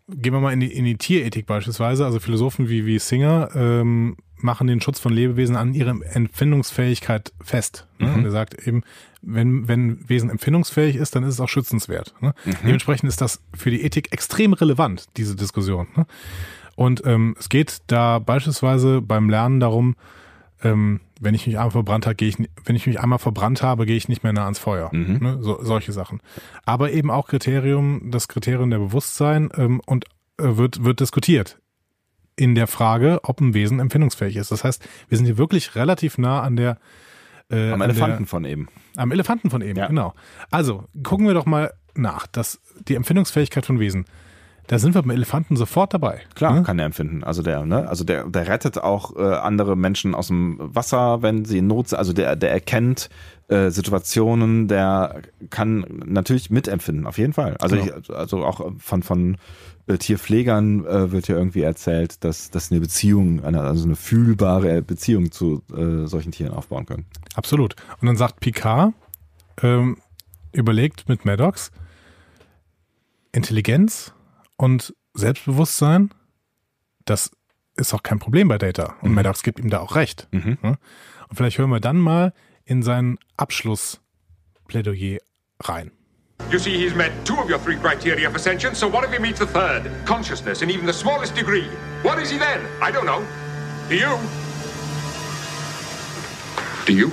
gehen 0.08 0.32
wir 0.32 0.40
mal 0.40 0.52
in 0.52 0.60
die, 0.60 0.72
in 0.72 0.84
die 0.84 0.96
Tierethik 0.96 1.46
beispielsweise, 1.46 2.04
also 2.04 2.18
Philosophen 2.20 2.68
wie, 2.68 2.86
wie 2.86 2.98
Singer 2.98 3.50
ähm, 3.54 4.16
machen 4.36 4.66
den 4.66 4.80
Schutz 4.80 5.00
von 5.00 5.12
Lebewesen 5.12 5.56
an 5.56 5.74
ihrer 5.74 5.94
Empfindungsfähigkeit 6.14 7.32
fest. 7.42 7.86
Ne? 7.98 8.08
Mhm. 8.08 8.14
Und 8.14 8.24
er 8.24 8.30
sagt 8.30 8.66
eben, 8.66 8.82
wenn, 9.20 9.68
wenn 9.68 10.08
Wesen 10.08 10.30
empfindungsfähig 10.30 10.96
ist, 10.96 11.14
dann 11.14 11.24
ist 11.24 11.34
es 11.34 11.40
auch 11.40 11.48
schützenswert. 11.48 12.14
Ne? 12.20 12.34
Mhm. 12.44 12.54
Dementsprechend 12.64 13.08
ist 13.08 13.20
das 13.20 13.42
für 13.54 13.70
die 13.70 13.82
Ethik 13.82 14.12
extrem 14.12 14.52
relevant, 14.52 15.06
diese 15.16 15.36
Diskussion. 15.36 15.88
Ne? 15.96 16.06
Und 16.76 17.02
ähm, 17.04 17.34
es 17.38 17.48
geht 17.48 17.78
da 17.88 18.20
beispielsweise 18.20 19.02
beim 19.02 19.28
Lernen 19.28 19.60
darum, 19.60 19.96
ähm, 20.62 21.00
wenn 21.20 21.34
ich 21.34 21.46
mich 21.46 21.56
einmal 21.56 21.70
verbrannt 21.70 22.06
habe, 22.06 22.14
gehe 22.14 22.28
ich, 22.28 22.36
wenn 22.64 22.76
ich 22.76 22.86
mich 22.86 23.00
einmal 23.00 23.18
verbrannt 23.18 23.62
habe, 23.62 23.86
gehe 23.86 23.96
ich 23.96 24.08
nicht 24.08 24.22
mehr 24.22 24.32
nah 24.32 24.44
ans 24.44 24.58
Feuer. 24.58 24.90
Mhm. 24.92 25.18
Ne? 25.20 25.38
So, 25.40 25.62
solche 25.62 25.92
Sachen. 25.92 26.20
Aber 26.64 26.92
eben 26.92 27.10
auch 27.10 27.28
Kriterium, 27.28 28.10
das 28.10 28.28
Kriterium 28.28 28.70
der 28.70 28.78
Bewusstsein 28.78 29.50
ähm, 29.56 29.80
und 29.86 30.06
äh, 30.38 30.56
wird, 30.56 30.84
wird 30.84 31.00
diskutiert 31.00 31.58
in 32.36 32.54
der 32.54 32.68
Frage, 32.68 33.20
ob 33.24 33.40
ein 33.40 33.52
Wesen 33.52 33.80
empfindungsfähig 33.80 34.36
ist. 34.36 34.52
Das 34.52 34.62
heißt, 34.62 34.86
wir 35.08 35.18
sind 35.18 35.26
hier 35.26 35.38
wirklich 35.38 35.74
relativ 35.74 36.18
nah 36.18 36.40
an 36.40 36.56
der 36.56 36.78
äh, 37.50 37.72
am 37.72 37.80
Elefanten 37.80 38.18
der, 38.18 38.26
von 38.26 38.44
eben. 38.44 38.68
Am 38.96 39.10
Elefanten 39.10 39.50
von 39.50 39.62
eben, 39.62 39.78
ja. 39.78 39.86
genau. 39.86 40.14
Also 40.50 40.84
gucken 41.02 41.26
wir 41.26 41.34
doch 41.34 41.46
mal 41.46 41.72
nach, 41.94 42.26
dass 42.26 42.60
die 42.86 42.94
Empfindungsfähigkeit 42.94 43.66
von 43.66 43.80
Wesen. 43.80 44.04
Da 44.68 44.78
sind 44.78 44.94
wir 44.94 45.00
beim 45.00 45.10
Elefanten 45.12 45.56
sofort 45.56 45.94
dabei. 45.94 46.20
Klar, 46.34 46.52
ne? 46.52 46.62
kann 46.62 46.78
er 46.78 46.84
empfinden. 46.84 47.24
Also 47.24 47.42
der, 47.42 47.64
ne, 47.64 47.88
also 47.88 48.04
der, 48.04 48.28
der 48.28 48.48
rettet 48.48 48.76
auch 48.76 49.16
äh, 49.16 49.22
andere 49.22 49.76
Menschen 49.76 50.14
aus 50.14 50.28
dem 50.28 50.58
Wasser, 50.60 51.22
wenn 51.22 51.46
sie 51.46 51.58
in 51.58 51.66
Not 51.66 51.88
sind. 51.88 51.98
Also 51.98 52.12
der, 52.12 52.36
der 52.36 52.52
erkennt 52.52 53.08
äh, 53.48 53.70
Situationen, 53.70 54.68
der 54.68 55.22
kann 55.48 55.86
natürlich 56.04 56.50
mitempfinden, 56.50 57.06
auf 57.06 57.16
jeden 57.16 57.32
Fall. 57.32 57.56
Also 57.60 57.76
genau. 57.76 57.96
ich, 57.96 58.10
also 58.10 58.44
auch 58.44 58.70
von 58.78 59.02
von 59.02 59.38
äh, 59.86 59.96
Tierpflegern 59.96 60.84
äh, 60.84 61.12
wird 61.12 61.28
ja 61.28 61.36
irgendwie 61.36 61.62
erzählt, 61.62 62.22
dass 62.22 62.50
dass 62.50 62.70
eine 62.70 62.80
Beziehung, 62.80 63.42
eine, 63.42 63.62
also 63.62 63.86
eine 63.86 63.96
fühlbare 63.96 64.82
Beziehung 64.82 65.32
zu 65.32 65.62
äh, 65.74 66.06
solchen 66.06 66.30
Tieren 66.30 66.52
aufbauen 66.52 66.84
können. 66.84 67.06
Absolut. 67.36 67.74
Und 68.02 68.06
dann 68.06 68.18
sagt 68.18 68.40
Picard, 68.40 68.92
ähm, 69.62 69.96
überlegt 70.52 71.08
mit 71.08 71.24
Maddox, 71.24 71.72
Intelligenz 73.32 74.12
und 74.58 74.94
Selbstbewusstsein, 75.14 76.12
das 77.06 77.30
ist 77.76 77.94
auch 77.94 78.02
kein 78.02 78.18
Problem 78.18 78.48
bei 78.48 78.58
Data. 78.58 78.96
Und 79.00 79.10
mhm. 79.10 79.14
Maddox 79.14 79.42
gibt 79.42 79.58
ihm 79.58 79.70
da 79.70 79.80
auch 79.80 79.94
recht. 79.94 80.28
Mhm. 80.32 80.58
Und 80.62 81.36
vielleicht 81.36 81.56
hören 81.58 81.70
wir 81.70 81.80
dann 81.80 81.96
mal 81.96 82.34
in 82.64 82.82
sein 82.82 83.18
Abschlussplädoyer 83.36 85.18
rein. 85.60 85.92
You 86.52 86.58
see, 86.58 86.76
he's 86.76 86.94
met 86.94 87.10
two 87.24 87.34
of 87.34 87.50
your 87.50 87.58
three 87.58 87.76
criteria 87.76 88.30
for 88.30 88.38
sentience, 88.38 88.78
so 88.78 88.88
what 88.88 89.04
if 89.04 89.12
he 89.12 89.18
meets 89.18 89.38
the 89.38 89.46
third? 89.46 89.90
Consciousness 90.06 90.62
in 90.62 90.70
even 90.70 90.86
the 90.86 90.92
smallest 90.92 91.34
degree. 91.34 91.66
What 92.02 92.18
is 92.18 92.30
he 92.30 92.38
then? 92.38 92.60
I 92.80 92.92
don't 92.92 93.06
know. 93.06 93.22
Do 93.88 93.96
you? 93.96 94.18
Do 96.86 96.92
you? 96.92 97.12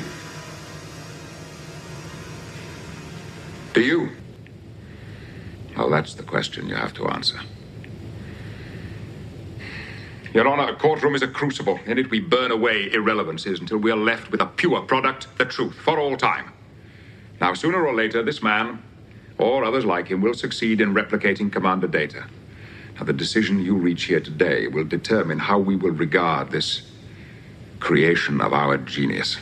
Do 3.74 3.82
you? 3.82 4.10
Well, 5.78 5.90
that's 5.90 6.14
the 6.14 6.24
question 6.24 6.70
you 6.70 6.76
have 6.76 6.94
to 6.94 7.08
answer. 7.08 7.40
Your 10.34 10.48
Honor, 10.48 10.74
a 10.74 10.76
courtroom 10.76 11.16
is 11.16 11.22
a 11.22 11.28
crucible. 11.28 11.80
In 11.86 11.98
it 11.98 12.10
we 12.10 12.20
burn 12.20 12.52
away 12.52 12.92
irrelevancies 12.92 13.60
until 13.60 13.78
we 13.78 13.92
are 13.92 13.98
left 13.98 14.32
with 14.32 14.42
a 14.42 14.46
pure 14.46 14.82
product, 14.82 15.28
the 15.38 15.46
truth, 15.46 15.76
for 15.76 16.00
all 16.00 16.18
time. 16.18 16.52
Now, 17.40 17.54
sooner 17.54 17.86
or 17.86 17.94
later, 17.94 18.24
this 18.24 18.42
man, 18.42 18.82
or 19.38 19.64
others 19.64 19.86
like 19.86 20.08
him, 20.08 20.22
will 20.22 20.34
succeed 20.34 20.82
in 20.82 20.94
replicating 20.94 21.52
Commander 21.52 21.88
Data. 21.88 22.26
Now, 22.96 23.04
the 23.04 23.14
decision 23.14 23.64
you 23.64 23.76
reach 23.76 24.04
here 24.04 24.22
today 24.22 24.68
will 24.68 24.86
determine 24.86 25.40
how 25.40 25.60
we 25.60 25.76
will 25.76 25.92
regard 25.92 26.52
this 26.52 26.92
creation 27.80 28.40
of 28.40 28.54
our 28.54 28.78
genius. 28.78 29.38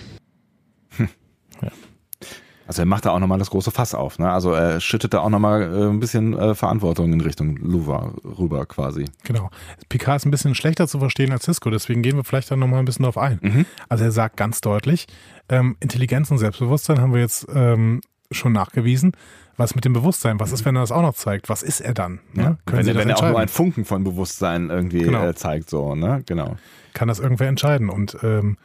Also 2.68 2.82
er 2.82 2.86
macht 2.86 3.06
da 3.06 3.12
auch 3.12 3.20
nochmal 3.20 3.40
das 3.40 3.50
große 3.50 3.72
Fass 3.72 3.94
auf. 3.94 4.20
Ne? 4.20 4.32
Also 4.32 4.54
er 4.54 4.80
schüttet 4.80 5.14
da 5.14 5.20
auch 5.20 5.30
nochmal 5.30 5.62
äh, 5.62 5.90
ein 5.90 6.00
bisschen 6.00 6.38
äh, 6.38 6.56
Verantwortung 6.56 7.12
in 7.12 7.22
Richtung 7.22 7.58
Louva 7.58 8.14
rüber 8.24 8.66
quasi. 8.66 9.06
Genau. 9.24 9.50
Picard 9.90 10.18
ist 10.18 10.26
ein 10.26 10.32
bisschen 10.32 10.56
schlechter 10.56 10.88
zu 10.88 11.00
verstehen 11.00 11.32
als 11.32 11.44
Cisco, 11.44 11.70
deswegen 11.70 12.02
gehen 12.02 12.16
wir 12.16 12.24
vielleicht 12.24 12.52
da 12.52 12.56
nochmal 12.56 12.80
ein 12.80 12.86
bisschen 12.86 13.04
drauf 13.04 13.18
ein. 13.18 13.40
Mhm. 13.42 13.66
Also 13.90 14.06
er 14.06 14.12
sagt 14.12 14.38
ganz 14.38 14.62
deutlich, 14.62 15.08
ähm, 15.50 15.76
Intelligenz 15.80 16.32
und 16.32 16.38
Selbstbewusstsein 16.38 17.02
haben 17.02 17.14
wir 17.14 17.22
jetzt 17.22 17.48
ähm, 17.54 18.02
schon 18.32 18.54
nachgewiesen. 18.54 19.12
Was 19.56 19.76
mit 19.76 19.86
dem 19.86 19.94
Bewusstsein? 19.94 20.40
Was 20.40 20.52
ist, 20.52 20.66
wenn 20.66 20.76
er 20.76 20.82
das 20.82 20.92
auch 20.92 21.04
noch 21.04 21.14
zeigt? 21.14 21.48
Was 21.48 21.62
ist 21.62 21.80
er 21.80 21.94
dann? 21.94 22.20
Ne? 22.34 22.44
Ja. 22.44 22.58
wenn, 22.66 22.88
wenn 22.96 23.10
er 23.10 23.18
auch 23.18 23.30
nur 23.30 23.40
ein 23.40 23.50
Funken 23.50 23.86
von 23.86 24.04
Bewusstsein 24.04 24.72
irgendwie 24.72 25.04
genau. 25.04 25.28
äh, 25.28 25.36
zeigt, 25.36 25.70
so, 25.70 25.94
ne? 25.94 26.24
Genau. 26.26 26.56
Kann 26.94 27.08
das 27.08 27.20
irgendwer 27.20 27.50
entscheiden? 27.50 27.90
Und 27.90 28.18
ähm, 28.24 28.58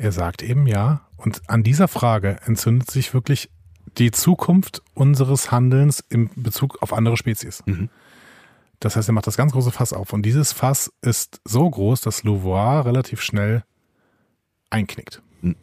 er 0.00 0.12
sagt 0.12 0.42
eben 0.42 0.66
ja. 0.66 1.02
Und 1.18 1.42
an 1.48 1.62
dieser 1.62 1.86
Frage 1.86 2.38
entzündet 2.46 2.90
sich 2.90 3.12
wirklich 3.12 3.50
die 3.98 4.10
Zukunft 4.10 4.82
unseres 4.94 5.50
Handelns 5.50 6.02
in 6.08 6.30
Bezug 6.36 6.82
auf 6.82 6.94
andere 6.94 7.18
Spezies. 7.18 7.62
Mhm. 7.66 7.90
Das 8.78 8.96
heißt, 8.96 9.10
er 9.10 9.12
macht 9.12 9.26
das 9.26 9.36
ganz 9.36 9.52
große 9.52 9.70
Fass 9.70 9.92
auf. 9.92 10.14
Und 10.14 10.22
dieses 10.22 10.52
Fass 10.52 10.90
ist 11.02 11.42
so 11.44 11.68
groß, 11.68 12.00
dass 12.00 12.22
Louvois 12.22 12.86
relativ 12.86 13.20
schnell 13.20 13.62
einknickt. 14.70 15.20
Mhm. 15.42 15.56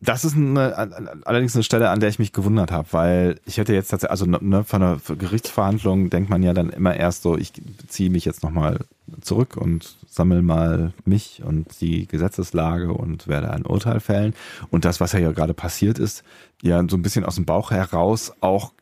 das 0.00 0.24
ist 0.24 0.34
eine, 0.34 0.76
allerdings 1.24 1.54
eine 1.54 1.62
Stelle, 1.62 1.90
an 1.90 2.00
der 2.00 2.08
ich 2.08 2.18
mich 2.18 2.32
gewundert 2.32 2.72
habe, 2.72 2.88
weil 2.90 3.40
ich 3.46 3.58
hätte 3.58 3.72
jetzt 3.72 3.88
tatsächlich, 3.88 4.10
also 4.10 4.26
ne, 4.26 4.64
von 4.64 4.82
einer 4.82 4.98
Gerichtsverhandlung 5.16 6.10
denkt 6.10 6.28
man 6.28 6.42
ja 6.42 6.54
dann 6.54 6.70
immer 6.70 6.96
erst 6.96 7.22
so, 7.22 7.38
ich 7.38 7.52
ziehe 7.86 8.10
mich 8.10 8.24
jetzt 8.24 8.42
nochmal 8.42 8.80
zurück 9.20 9.56
und 9.56 9.96
sammle 10.08 10.42
mal 10.42 10.92
mich 11.04 11.42
und 11.44 11.80
die 11.80 12.06
Gesetzeslage 12.06 12.92
und 12.92 13.28
werde 13.28 13.50
ein 13.50 13.66
Urteil 13.66 14.00
fällen. 14.00 14.34
Und 14.70 14.84
das, 14.84 15.00
was 15.00 15.12
ja 15.12 15.32
gerade 15.32 15.54
passiert 15.54 15.98
ist, 15.98 16.24
ja 16.62 16.82
so 16.88 16.96
ein 16.96 17.02
bisschen 17.02 17.24
aus 17.24 17.36
dem 17.36 17.44
Bauch 17.44 17.70
heraus 17.70 18.32
auch 18.40 18.72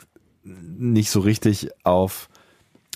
nicht 0.43 1.11
so 1.11 1.21
richtig 1.21 1.71
auf, 1.85 2.29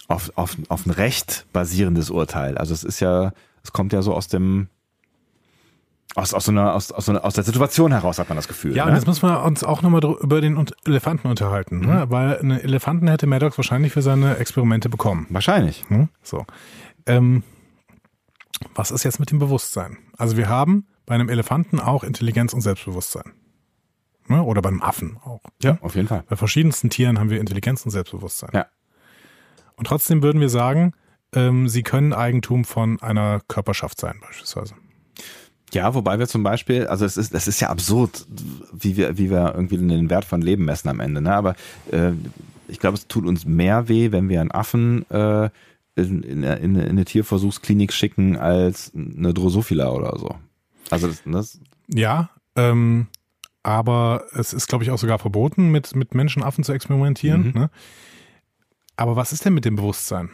auf, 0.09 0.33
auf, 0.37 0.57
auf 0.69 0.87
ein 0.87 0.91
Recht 0.91 1.47
basierendes 1.53 2.11
Urteil. 2.11 2.59
Also 2.59 2.75
es 2.75 2.85
ist 2.85 3.01
ja, 3.01 3.33
es 3.63 3.73
kommt 3.73 3.93
ja 3.93 4.03
so 4.03 4.15
aus 4.15 4.29
dem 4.29 4.69
aus, 6.17 6.33
aus, 6.33 6.45
so 6.45 6.53
einer, 6.53 6.75
aus, 6.75 6.93
aus, 6.93 7.07
so 7.07 7.13
einer, 7.13 7.25
aus 7.25 7.35
der 7.35 7.45
Situation 7.45 7.91
heraus 7.91 8.19
hat 8.19 8.29
man 8.29 8.37
das 8.37 8.47
Gefühl. 8.47 8.77
Ja, 8.77 8.85
ne? 8.85 8.91
und 8.91 8.97
jetzt 8.97 9.07
müssen 9.07 9.29
wir 9.29 9.43
uns 9.43 9.65
auch 9.65 9.83
nochmal 9.83 10.01
über 10.21 10.41
den 10.41 10.65
Elefanten 10.87 11.29
unterhalten, 11.29 11.81
ne? 11.81 11.87
mhm. 11.87 11.93
ne? 11.93 12.11
weil 12.11 12.39
einen 12.39 12.61
Elefanten 12.61 13.09
hätte 13.09 13.27
Maddox 13.27 13.59
wahrscheinlich 13.59 13.93
für 13.93 14.03
seine 14.03 14.37
Experimente 14.37 14.89
bekommen. 14.89 15.27
Wahrscheinlich. 15.31 15.85
Hm? 15.89 16.09
So. 16.23 16.47
Ähm, 17.07 17.43
was 18.75 18.91
ist 18.91 19.05
jetzt 19.05 19.21
mit 19.21 19.31
dem 19.31 19.39
Bewusstsein? 19.39 19.99
Also 20.17 20.37
wir 20.37 20.49
haben 20.49 20.87
bei 21.07 21.15
einem 21.15 21.29
Elefanten 21.29 21.81
auch 21.81 22.05
Intelligenz 22.05 22.53
und 22.53 22.61
Selbstbewusstsein. 22.61 23.33
Ne? 24.29 24.43
Oder 24.43 24.63
beim 24.63 24.83
Affen 24.83 25.19
auch. 25.25 25.43
Ja, 25.63 25.79
auf 25.83 25.95
jeden 25.97 26.09
Fall. 26.09 26.25
Bei 26.29 26.37
verschiedensten 26.37 26.91
Tieren 26.91 27.19
haben 27.19 27.31
wir 27.31 27.41
Intelligenz 27.41 27.85
und 27.85 27.91
Selbstbewusstsein. 27.91 28.51
Ja. 28.55 28.67
Und 29.77 29.87
trotzdem 29.87 30.23
würden 30.23 30.41
wir 30.41 30.49
sagen, 30.49 30.95
ähm, 31.35 31.69
sie 31.69 31.83
können 31.83 32.13
Eigentum 32.13 32.65
von 32.65 33.03
einer 33.03 33.41
Körperschaft 33.49 34.01
sein, 34.01 34.17
beispielsweise. 34.21 34.75
Ja, 35.73 35.93
wobei 35.95 36.19
wir 36.19 36.29
zum 36.29 36.45
Beispiel, 36.45 36.87
also 36.87 37.05
es 37.05 37.17
ist, 37.17 37.35
es 37.35 37.49
ist 37.49 37.61
ja 37.61 37.69
absurd, 37.69 38.27
wie 38.73 38.97
wir, 38.97 39.19
wie 39.19 39.31
wir 39.31 39.55
irgendwie 39.55 39.77
den 39.77 40.09
Wert 40.09 40.25
von 40.25 40.41
Leben 40.41 40.65
messen 40.65 40.89
am 40.89 41.01
Ende. 41.01 41.21
Ne? 41.21 41.35
Aber 41.35 41.57
äh, 41.91 42.13
ich 42.69 42.79
glaube, 42.79 42.97
es 42.97 43.09
tut 43.09 43.27
uns 43.27 43.45
mehr 43.45 43.89
weh, 43.89 44.13
wenn 44.13 44.29
wir 44.29 44.41
einen 44.41 44.53
Affen 44.53 45.09
äh, 45.11 45.51
in, 45.97 46.23
in, 46.23 46.43
in, 46.43 46.81
eine 46.81 47.05
Tierversuchsklinik 47.05 47.93
schicken 47.93 48.37
als 48.37 48.93
eine 48.95 49.33
Drosophila 49.33 49.91
oder 49.91 50.19
so. 50.19 50.35
Also 50.91 51.09
das, 51.09 51.23
das 51.25 51.61
ja, 51.89 52.31
ähm, 52.57 53.09
aber 53.63 54.27
es 54.33 54.53
ist, 54.53 54.69
glaube 54.69 54.85
ich, 54.85 54.91
auch 54.91 54.99
sogar 54.99 55.19
verboten, 55.19 55.71
mit, 55.71 55.97
mit 55.97 56.15
Menschenaffen 56.15 56.65
zu 56.65 56.73
experimentieren. 56.73 57.47
Mhm. 57.47 57.53
Ne? 57.53 57.71
Aber 58.97 59.17
was 59.17 59.33
ist 59.33 59.45
denn 59.45 59.55
mit 59.55 59.65
dem 59.65 59.77
Bewusstsein? 59.77 60.31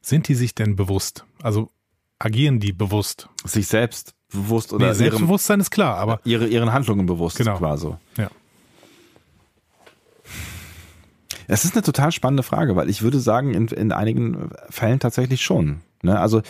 Sind 0.00 0.28
die 0.28 0.34
sich 0.34 0.54
denn 0.54 0.76
bewusst? 0.76 1.24
Also 1.42 1.70
agieren 2.18 2.60
die 2.60 2.72
bewusst? 2.72 3.28
Sich 3.44 3.66
selbst 3.66 4.14
bewusst 4.30 4.72
oder 4.72 4.88
nee, 4.88 4.94
Selbstbewusstsein 4.94 5.60
ist 5.60 5.70
klar, 5.70 5.96
aber 5.96 6.20
ihre, 6.24 6.46
ihren 6.46 6.72
Handlungen 6.72 7.06
bewusst 7.06 7.38
genau. 7.38 7.56
quasi. 7.56 7.94
Ja. 8.16 8.30
Es 11.48 11.64
ist 11.64 11.74
eine 11.74 11.82
total 11.82 12.12
spannende 12.12 12.42
Frage, 12.42 12.76
weil 12.76 12.90
ich 12.90 13.02
würde 13.02 13.20
sagen, 13.20 13.54
in, 13.54 13.68
in 13.68 13.92
einigen 13.92 14.50
Fällen 14.68 14.98
tatsächlich 14.98 15.42
schon. 15.42 15.80
Ne? 16.02 16.18
Also 16.18 16.42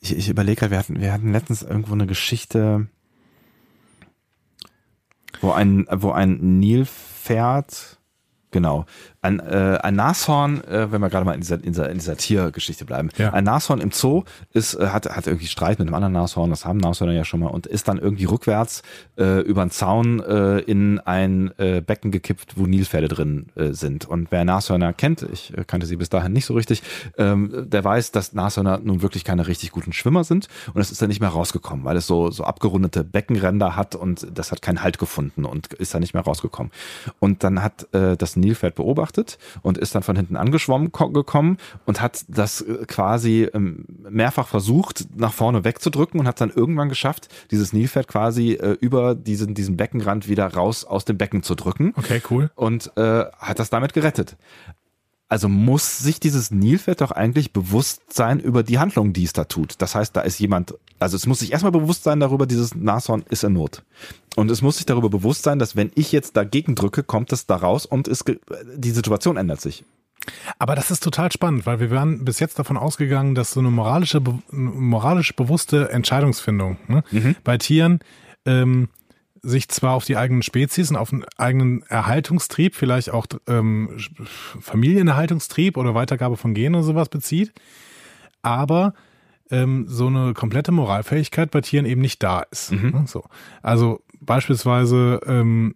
ich, 0.00 0.16
ich 0.16 0.28
überlege 0.28 0.60
gerade, 0.60 0.72
wir 0.72 0.78
hatten, 0.78 1.00
wir 1.00 1.12
hatten 1.12 1.32
letztens 1.32 1.62
irgendwo 1.62 1.94
eine 1.94 2.06
Geschichte, 2.06 2.88
wo 5.40 5.52
ein, 5.52 5.86
wo 5.90 6.10
ein 6.10 6.58
Nilpferd, 6.60 7.98
genau, 8.50 8.84
ein, 9.24 9.40
äh, 9.40 9.78
ein 9.82 9.96
Nashorn, 9.96 10.62
äh, 10.64 10.92
wenn 10.92 11.00
wir 11.00 11.08
gerade 11.08 11.24
mal 11.24 11.32
in 11.32 11.40
dieser, 11.40 11.56
in 11.56 11.72
dieser, 11.72 11.88
in 11.88 11.98
dieser 11.98 12.16
Tiergeschichte 12.16 12.84
bleiben, 12.84 13.08
ja. 13.16 13.32
ein 13.32 13.44
Nashorn 13.44 13.80
im 13.80 13.90
Zoo 13.90 14.24
ist, 14.52 14.74
äh, 14.74 14.88
hat, 14.88 15.06
hat 15.06 15.26
irgendwie 15.26 15.46
Streit 15.46 15.78
mit 15.78 15.88
einem 15.88 15.94
anderen 15.94 16.12
Nashorn, 16.12 16.50
das 16.50 16.66
haben 16.66 16.78
Nashörner 16.78 17.14
ja 17.14 17.24
schon 17.24 17.40
mal, 17.40 17.48
und 17.48 17.66
ist 17.66 17.88
dann 17.88 17.98
irgendwie 17.98 18.26
rückwärts 18.26 18.82
äh, 19.16 19.40
über 19.40 19.62
einen 19.62 19.70
Zaun 19.70 20.20
äh, 20.20 20.58
in 20.58 21.00
ein 21.00 21.52
äh, 21.58 21.80
Becken 21.80 22.10
gekippt, 22.10 22.56
wo 22.56 22.66
Nilpferde 22.66 23.08
drin 23.08 23.46
äh, 23.54 23.72
sind. 23.72 24.04
Und 24.04 24.30
wer 24.30 24.44
Nashörner 24.44 24.92
kennt, 24.92 25.22
ich 25.22 25.56
äh, 25.56 25.64
kannte 25.64 25.86
sie 25.86 25.96
bis 25.96 26.10
dahin 26.10 26.32
nicht 26.34 26.44
so 26.44 26.52
richtig, 26.52 26.82
ähm, 27.16 27.66
der 27.70 27.82
weiß, 27.82 28.12
dass 28.12 28.34
Nashörner 28.34 28.78
nun 28.82 29.00
wirklich 29.00 29.24
keine 29.24 29.46
richtig 29.46 29.72
guten 29.72 29.94
Schwimmer 29.94 30.24
sind 30.24 30.48
und 30.74 30.82
es 30.82 30.92
ist 30.92 31.00
dann 31.00 31.08
nicht 31.08 31.20
mehr 31.20 31.30
rausgekommen, 31.30 31.84
weil 31.86 31.96
es 31.96 32.06
so, 32.06 32.30
so 32.30 32.44
abgerundete 32.44 33.04
Beckenränder 33.04 33.74
hat 33.74 33.94
und 33.94 34.26
das 34.34 34.52
hat 34.52 34.60
keinen 34.60 34.82
Halt 34.82 34.98
gefunden 34.98 35.46
und 35.46 35.72
ist 35.72 35.94
dann 35.94 36.00
nicht 36.00 36.12
mehr 36.12 36.22
rausgekommen. 36.22 36.70
Und 37.20 37.42
dann 37.42 37.62
hat 37.62 37.88
äh, 37.94 38.18
das 38.18 38.36
Nilpferd 38.36 38.74
beobachtet, 38.74 39.13
beobachtet 39.14 39.38
und 39.62 39.78
ist 39.78 39.94
dann 39.94 40.02
von 40.02 40.16
hinten 40.16 40.36
angeschwommen 40.36 40.90
gekommen 40.92 41.58
und 41.86 42.00
hat 42.00 42.24
das 42.28 42.60
äh, 42.60 42.84
quasi 42.86 43.48
ähm, 43.54 43.84
mehrfach 44.08 44.48
versucht, 44.48 45.06
nach 45.16 45.32
vorne 45.32 45.64
wegzudrücken 45.64 46.20
und 46.20 46.26
hat 46.26 46.40
dann 46.40 46.50
irgendwann 46.50 46.88
geschafft, 46.88 47.28
dieses 47.50 47.72
Nilpferd 47.72 48.08
quasi 48.08 48.52
äh, 48.52 48.76
über 48.80 49.14
diesen, 49.14 49.54
diesen 49.54 49.76
Beckenrand 49.76 50.28
wieder 50.28 50.46
raus 50.46 50.84
aus 50.84 51.04
dem 51.04 51.18
Becken 51.18 51.42
zu 51.42 51.54
drücken. 51.54 51.92
Okay, 51.96 52.20
cool. 52.30 52.50
Und 52.54 52.92
äh, 52.96 53.24
hat 53.38 53.58
das 53.58 53.70
damit 53.70 53.92
gerettet. 53.92 54.36
Also 55.28 55.48
muss 55.48 55.98
sich 55.98 56.20
dieses 56.20 56.50
Nilpferd 56.50 57.00
doch 57.00 57.10
eigentlich 57.10 57.52
bewusst 57.52 58.12
sein 58.12 58.40
über 58.40 58.62
die 58.62 58.78
Handlung, 58.78 59.12
die 59.12 59.24
es 59.24 59.32
da 59.32 59.44
tut. 59.44 59.76
Das 59.78 59.94
heißt, 59.94 60.14
da 60.14 60.20
ist 60.20 60.38
jemand, 60.38 60.74
also 60.98 61.16
es 61.16 61.26
muss 61.26 61.38
sich 61.38 61.52
erstmal 61.52 61.72
bewusst 61.72 62.04
sein 62.04 62.20
darüber, 62.20 62.46
dieses 62.46 62.74
Nashorn 62.74 63.24
ist 63.30 63.42
in 63.42 63.54
Not. 63.54 63.82
Und 64.36 64.50
es 64.50 64.60
muss 64.60 64.76
sich 64.76 64.86
darüber 64.86 65.08
bewusst 65.08 65.42
sein, 65.42 65.58
dass 65.58 65.76
wenn 65.76 65.90
ich 65.94 66.12
jetzt 66.12 66.36
dagegen 66.36 66.74
drücke, 66.74 67.02
kommt 67.02 67.32
es 67.32 67.46
da 67.46 67.56
raus 67.56 67.86
und 67.86 68.06
es, 68.06 68.24
die 68.76 68.90
Situation 68.90 69.36
ändert 69.36 69.60
sich. 69.60 69.84
Aber 70.58 70.74
das 70.74 70.90
ist 70.90 71.02
total 71.02 71.32
spannend, 71.32 71.66
weil 71.66 71.80
wir 71.80 71.90
waren 71.90 72.24
bis 72.24 72.40
jetzt 72.40 72.58
davon 72.58 72.76
ausgegangen, 72.76 73.34
dass 73.34 73.52
so 73.52 73.60
eine 73.60 73.70
moralische, 73.70 74.22
moralisch 74.50 75.34
bewusste 75.34 75.90
Entscheidungsfindung 75.90 76.78
ne, 76.86 77.04
mhm. 77.10 77.36
bei 77.44 77.58
Tieren 77.58 78.00
ähm, 78.46 78.88
sich 79.44 79.68
zwar 79.68 79.94
auf 79.94 80.04
die 80.04 80.16
eigenen 80.16 80.42
Spezies 80.42 80.90
und 80.90 80.96
auf 80.96 81.10
den 81.10 81.24
eigenen 81.36 81.82
Erhaltungstrieb, 81.82 82.74
vielleicht 82.74 83.10
auch 83.10 83.26
ähm, 83.46 83.96
Familienerhaltungstrieb 84.60 85.76
oder 85.76 85.94
Weitergabe 85.94 86.36
von 86.36 86.54
Genen 86.54 86.76
oder 86.76 86.84
sowas 86.84 87.08
bezieht, 87.08 87.52
aber 88.42 88.94
ähm, 89.50 89.84
so 89.86 90.06
eine 90.06 90.34
komplette 90.34 90.72
Moralfähigkeit 90.72 91.50
bei 91.50 91.60
Tieren 91.60 91.86
eben 91.86 92.00
nicht 92.00 92.22
da 92.22 92.40
ist. 92.50 92.72
Mhm. 92.72 92.90
Ne, 92.90 93.04
so. 93.06 93.24
Also 93.62 94.02
beispielsweise, 94.20 95.20
ähm, 95.26 95.74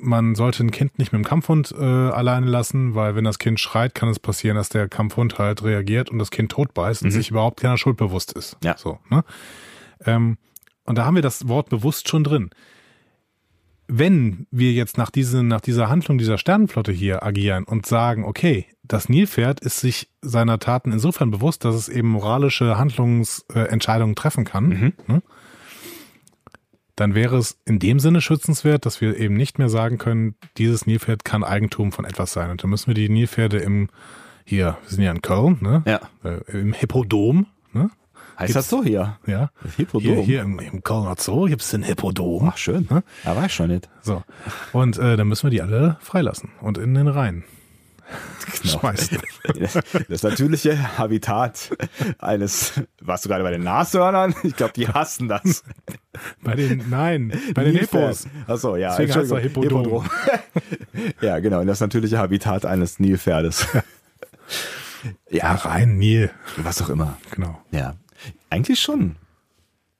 man 0.00 0.34
sollte 0.34 0.62
ein 0.62 0.70
Kind 0.70 0.98
nicht 0.98 1.12
mit 1.12 1.20
dem 1.20 1.24
Kampfhund 1.24 1.74
äh, 1.76 1.82
alleine 1.82 2.46
lassen, 2.46 2.94
weil 2.94 3.16
wenn 3.16 3.24
das 3.24 3.38
Kind 3.38 3.58
schreit, 3.58 3.94
kann 3.94 4.08
es 4.08 4.20
passieren, 4.20 4.56
dass 4.56 4.68
der 4.68 4.88
Kampfhund 4.88 5.38
halt 5.38 5.64
reagiert 5.64 6.10
und 6.10 6.18
das 6.18 6.30
Kind 6.30 6.52
totbeißt 6.52 7.02
mhm. 7.02 7.06
und 7.06 7.12
sich 7.12 7.30
überhaupt 7.30 7.60
keiner 7.60 7.78
Schuld 7.78 7.96
bewusst 7.96 8.32
ist. 8.32 8.56
Ja. 8.62 8.76
So, 8.76 8.98
ne? 9.08 9.24
Ähm, 10.04 10.38
und 10.88 10.96
da 10.96 11.04
haben 11.04 11.14
wir 11.16 11.22
das 11.22 11.48
Wort 11.48 11.68
bewusst 11.68 12.08
schon 12.08 12.24
drin. 12.24 12.50
Wenn 13.88 14.46
wir 14.50 14.72
jetzt 14.72 14.98
nach, 14.98 15.10
diese, 15.10 15.42
nach 15.42 15.60
dieser 15.60 15.88
Handlung 15.88 16.18
dieser 16.18 16.38
Sternenflotte 16.38 16.92
hier 16.92 17.22
agieren 17.22 17.64
und 17.64 17.86
sagen, 17.86 18.24
okay, 18.24 18.66
das 18.82 19.08
Nilpferd 19.08 19.60
ist 19.60 19.80
sich 19.80 20.10
seiner 20.22 20.58
Taten 20.58 20.92
insofern 20.92 21.30
bewusst, 21.30 21.64
dass 21.64 21.74
es 21.74 21.88
eben 21.88 22.08
moralische 22.08 22.78
Handlungsentscheidungen 22.78 24.14
treffen 24.14 24.44
kann, 24.44 24.68
mhm. 24.68 24.92
ne? 25.06 25.22
dann 26.96 27.14
wäre 27.14 27.36
es 27.36 27.58
in 27.64 27.78
dem 27.78 28.00
Sinne 28.00 28.20
schützenswert, 28.20 28.84
dass 28.84 29.00
wir 29.00 29.16
eben 29.18 29.34
nicht 29.34 29.58
mehr 29.58 29.68
sagen 29.68 29.98
können, 29.98 30.34
dieses 30.56 30.86
Nilpferd 30.86 31.24
kann 31.24 31.44
Eigentum 31.44 31.92
von 31.92 32.04
etwas 32.04 32.32
sein. 32.32 32.50
Und 32.50 32.62
dann 32.62 32.70
müssen 32.70 32.88
wir 32.88 32.94
die 32.94 33.08
Nilpferde 33.08 33.58
im, 33.58 33.88
hier, 34.44 34.78
wir 34.82 34.90
sind 34.90 35.04
ja 35.04 35.12
in 35.12 35.22
Köln, 35.22 35.58
ne? 35.60 35.82
Ja. 35.86 36.00
Äh, 36.24 36.40
im 36.58 36.72
Hippodom, 36.72 37.46
ne? 37.72 37.90
Heißt 38.38 38.54
das 38.54 38.68
so 38.68 38.84
hier? 38.84 39.18
Ja. 39.26 39.50
Das 39.62 39.74
Hippodom. 39.74 40.14
Hier, 40.14 40.22
hier 40.22 40.42
im, 40.42 40.58
im 40.60 40.82
Kölner 40.82 41.16
Zoo 41.18 41.46
gibt 41.46 41.62
es 41.62 41.70
den 41.70 41.82
Hippodom. 41.82 42.48
Ach, 42.48 42.56
schön. 42.56 42.86
Ne? 42.90 43.02
Ja, 43.24 43.36
weiß 43.36 43.52
schon 43.52 43.68
nicht. 43.68 43.88
So. 44.02 44.22
Und 44.72 44.96
äh, 44.98 45.16
dann 45.16 45.28
müssen 45.28 45.44
wir 45.44 45.50
die 45.50 45.62
alle 45.62 45.96
freilassen 46.00 46.50
und 46.60 46.78
in 46.78 46.94
den 46.94 47.08
Rhein 47.08 47.44
genau. 48.62 48.78
schmeißen. 48.78 49.18
Das 50.08 50.22
natürliche 50.22 50.98
Habitat 50.98 51.70
eines, 52.18 52.80
warst 53.00 53.24
du 53.24 53.28
gerade 53.28 53.42
bei 53.42 53.50
den 53.50 53.62
Nashörnern? 53.62 54.34
Ich 54.42 54.56
glaube, 54.56 54.72
die 54.74 54.88
hassen 54.88 55.28
das. 55.28 55.64
Bei 56.42 56.54
den, 56.54 56.84
nein, 56.90 57.32
bei 57.54 57.64
den 57.64 57.76
Hippos. 57.76 58.26
Achso, 58.46 58.76
ja. 58.76 58.90
Deswegen 58.90 59.14
heißt 59.14 59.32
er 59.32 59.38
Hippodrom. 59.38 59.84
Hippodrom. 59.84 60.10
ja, 61.20 61.38
genau, 61.38 61.64
das 61.64 61.80
natürliche 61.80 62.18
Habitat 62.18 62.66
eines 62.66 62.98
Nilpferdes. 62.98 63.66
Ja, 65.30 65.54
rein 65.54 65.96
Nil. 65.96 66.30
Was 66.56 66.82
auch 66.82 66.90
immer. 66.90 67.16
Genau. 67.30 67.60
Ja. 67.70 67.94
Eigentlich 68.50 68.80
schon. 68.80 69.16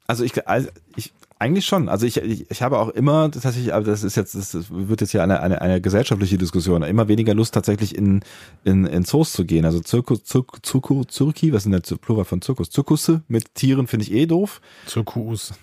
Also 0.07 0.25
ich, 0.25 0.49
also 0.49 0.69
ich 0.97 1.13
eigentlich 1.39 1.67
schon. 1.67 1.89
Also 1.89 2.07
ich, 2.07 2.17
ich, 2.17 2.51
ich 2.51 2.63
habe 2.63 2.79
auch 2.79 2.89
immer 2.89 3.31
tatsächlich, 3.31 3.73
aber 3.73 3.85
das 3.85 4.03
ist 4.03 4.17
jetzt, 4.17 4.35
das 4.35 4.71
wird 4.71 5.01
jetzt 5.01 5.13
ja 5.13 5.23
eine, 5.23 5.41
eine, 5.41 5.61
eine 5.61 5.81
gesellschaftliche 5.81 6.37
Diskussion, 6.37 6.83
immer 6.83 7.07
weniger 7.09 7.35
Lust 7.35 7.55
tatsächlich 7.55 7.97
in, 7.97 8.23
in, 8.65 8.87
in 8.87 9.05
Zoos 9.05 9.33
zu 9.33 9.45
gehen. 9.45 9.65
Also 9.65 9.81
Zirkus, 9.81 10.25
Zirk, 10.25 10.65
Zirku, 10.67 11.05
Zirki, 11.05 11.53
was 11.53 11.63
sind 11.63 11.73
denn 11.73 11.99
Plural 11.99 12.25
von 12.25 12.43
Zirkus? 12.43 12.71
Zirkusse 12.71 13.23
mit 13.29 13.55
Tieren 13.55 13.87
finde 13.87 14.05
ich 14.05 14.13
eh 14.13 14.27
doof. 14.27 14.61
Zirkus. 14.87 15.55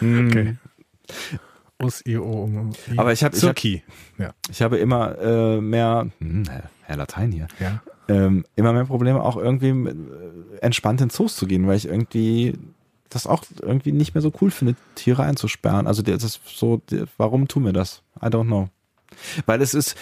Hm. 0.00 0.28
okay. 0.28 0.56
Us, 1.82 2.02
I, 2.06 2.18
O, 2.18 2.48
I. 2.90 2.98
Aber 2.98 3.12
ich 3.12 3.24
habe 3.24 3.36
ich, 3.36 3.44
hab, 3.44 3.62
ja. 3.64 4.32
ich 4.48 4.62
habe 4.62 4.78
immer 4.78 5.18
äh, 5.18 5.60
mehr, 5.60 6.06
hm, 6.18 6.44
Herr 6.82 6.96
Latein 6.96 7.32
hier, 7.32 7.48
ja. 7.58 7.82
ähm, 8.08 8.44
immer 8.56 8.72
mehr 8.72 8.84
Probleme 8.84 9.22
auch 9.22 9.36
irgendwie 9.36 9.70
äh, 9.70 9.94
entspannt 10.60 11.00
in 11.00 11.10
Zoos 11.10 11.36
zu 11.36 11.46
gehen, 11.46 11.66
weil 11.66 11.76
ich 11.76 11.86
irgendwie 11.86 12.56
das 13.08 13.26
auch 13.26 13.44
irgendwie 13.60 13.92
nicht 13.92 14.14
mehr 14.14 14.22
so 14.22 14.32
cool 14.40 14.50
finde, 14.50 14.76
Tiere 14.94 15.22
einzusperren. 15.22 15.86
Also 15.86 16.02
das 16.02 16.22
ist 16.24 16.40
so, 16.46 16.80
warum 17.16 17.48
tun 17.48 17.64
wir 17.64 17.72
das? 17.72 18.02
I 18.22 18.26
don't 18.26 18.46
know. 18.46 18.68
Weil 19.46 19.62
es 19.62 19.74
ist, 19.74 19.94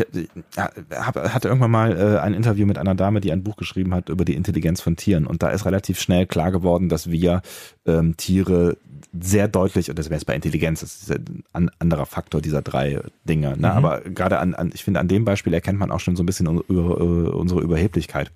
ich 0.00 0.28
hab, 0.56 1.16
hatte 1.16 1.48
irgendwann 1.48 1.70
mal 1.70 1.96
äh, 1.96 2.18
ein 2.18 2.34
Interview 2.34 2.66
mit 2.66 2.78
einer 2.78 2.94
Dame, 2.94 3.20
die 3.20 3.32
ein 3.32 3.42
Buch 3.42 3.56
geschrieben 3.56 3.94
hat 3.94 4.08
über 4.08 4.24
die 4.24 4.34
Intelligenz 4.34 4.80
von 4.80 4.96
Tieren. 4.96 5.26
Und 5.26 5.42
da 5.42 5.50
ist 5.50 5.64
relativ 5.64 6.00
schnell 6.00 6.26
klar 6.26 6.50
geworden, 6.52 6.88
dass 6.88 7.10
wir 7.10 7.42
ähm, 7.86 8.16
Tiere 8.16 8.76
sehr 9.18 9.48
deutlich, 9.48 9.90
und 9.90 9.98
das 9.98 10.06
wäre 10.06 10.16
jetzt 10.16 10.26
bei 10.26 10.34
Intelligenz, 10.34 10.80
das 10.80 11.02
ist 11.02 11.20
ein 11.52 11.70
anderer 11.78 12.06
Faktor 12.06 12.40
dieser 12.40 12.62
drei 12.62 13.00
Dinge. 13.24 13.50
Ne? 13.50 13.56
Mhm. 13.56 13.64
Aber 13.64 14.00
gerade 14.00 14.38
an, 14.38 14.54
an, 14.54 14.70
ich 14.74 14.84
finde, 14.84 15.00
an 15.00 15.08
dem 15.08 15.24
Beispiel 15.24 15.54
erkennt 15.54 15.78
man 15.78 15.90
auch 15.90 16.00
schon 16.00 16.16
so 16.16 16.22
ein 16.22 16.26
bisschen 16.26 16.46
äh, 16.46 16.72
unsere 16.72 17.60
Überheblichkeit. 17.60 18.30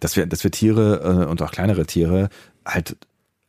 Dass 0.00 0.16
wir, 0.16 0.26
dass 0.26 0.44
wir 0.44 0.50
Tiere 0.50 1.24
äh, 1.24 1.30
und 1.30 1.42
auch 1.42 1.50
kleinere 1.50 1.86
Tiere 1.86 2.28
halt 2.64 2.96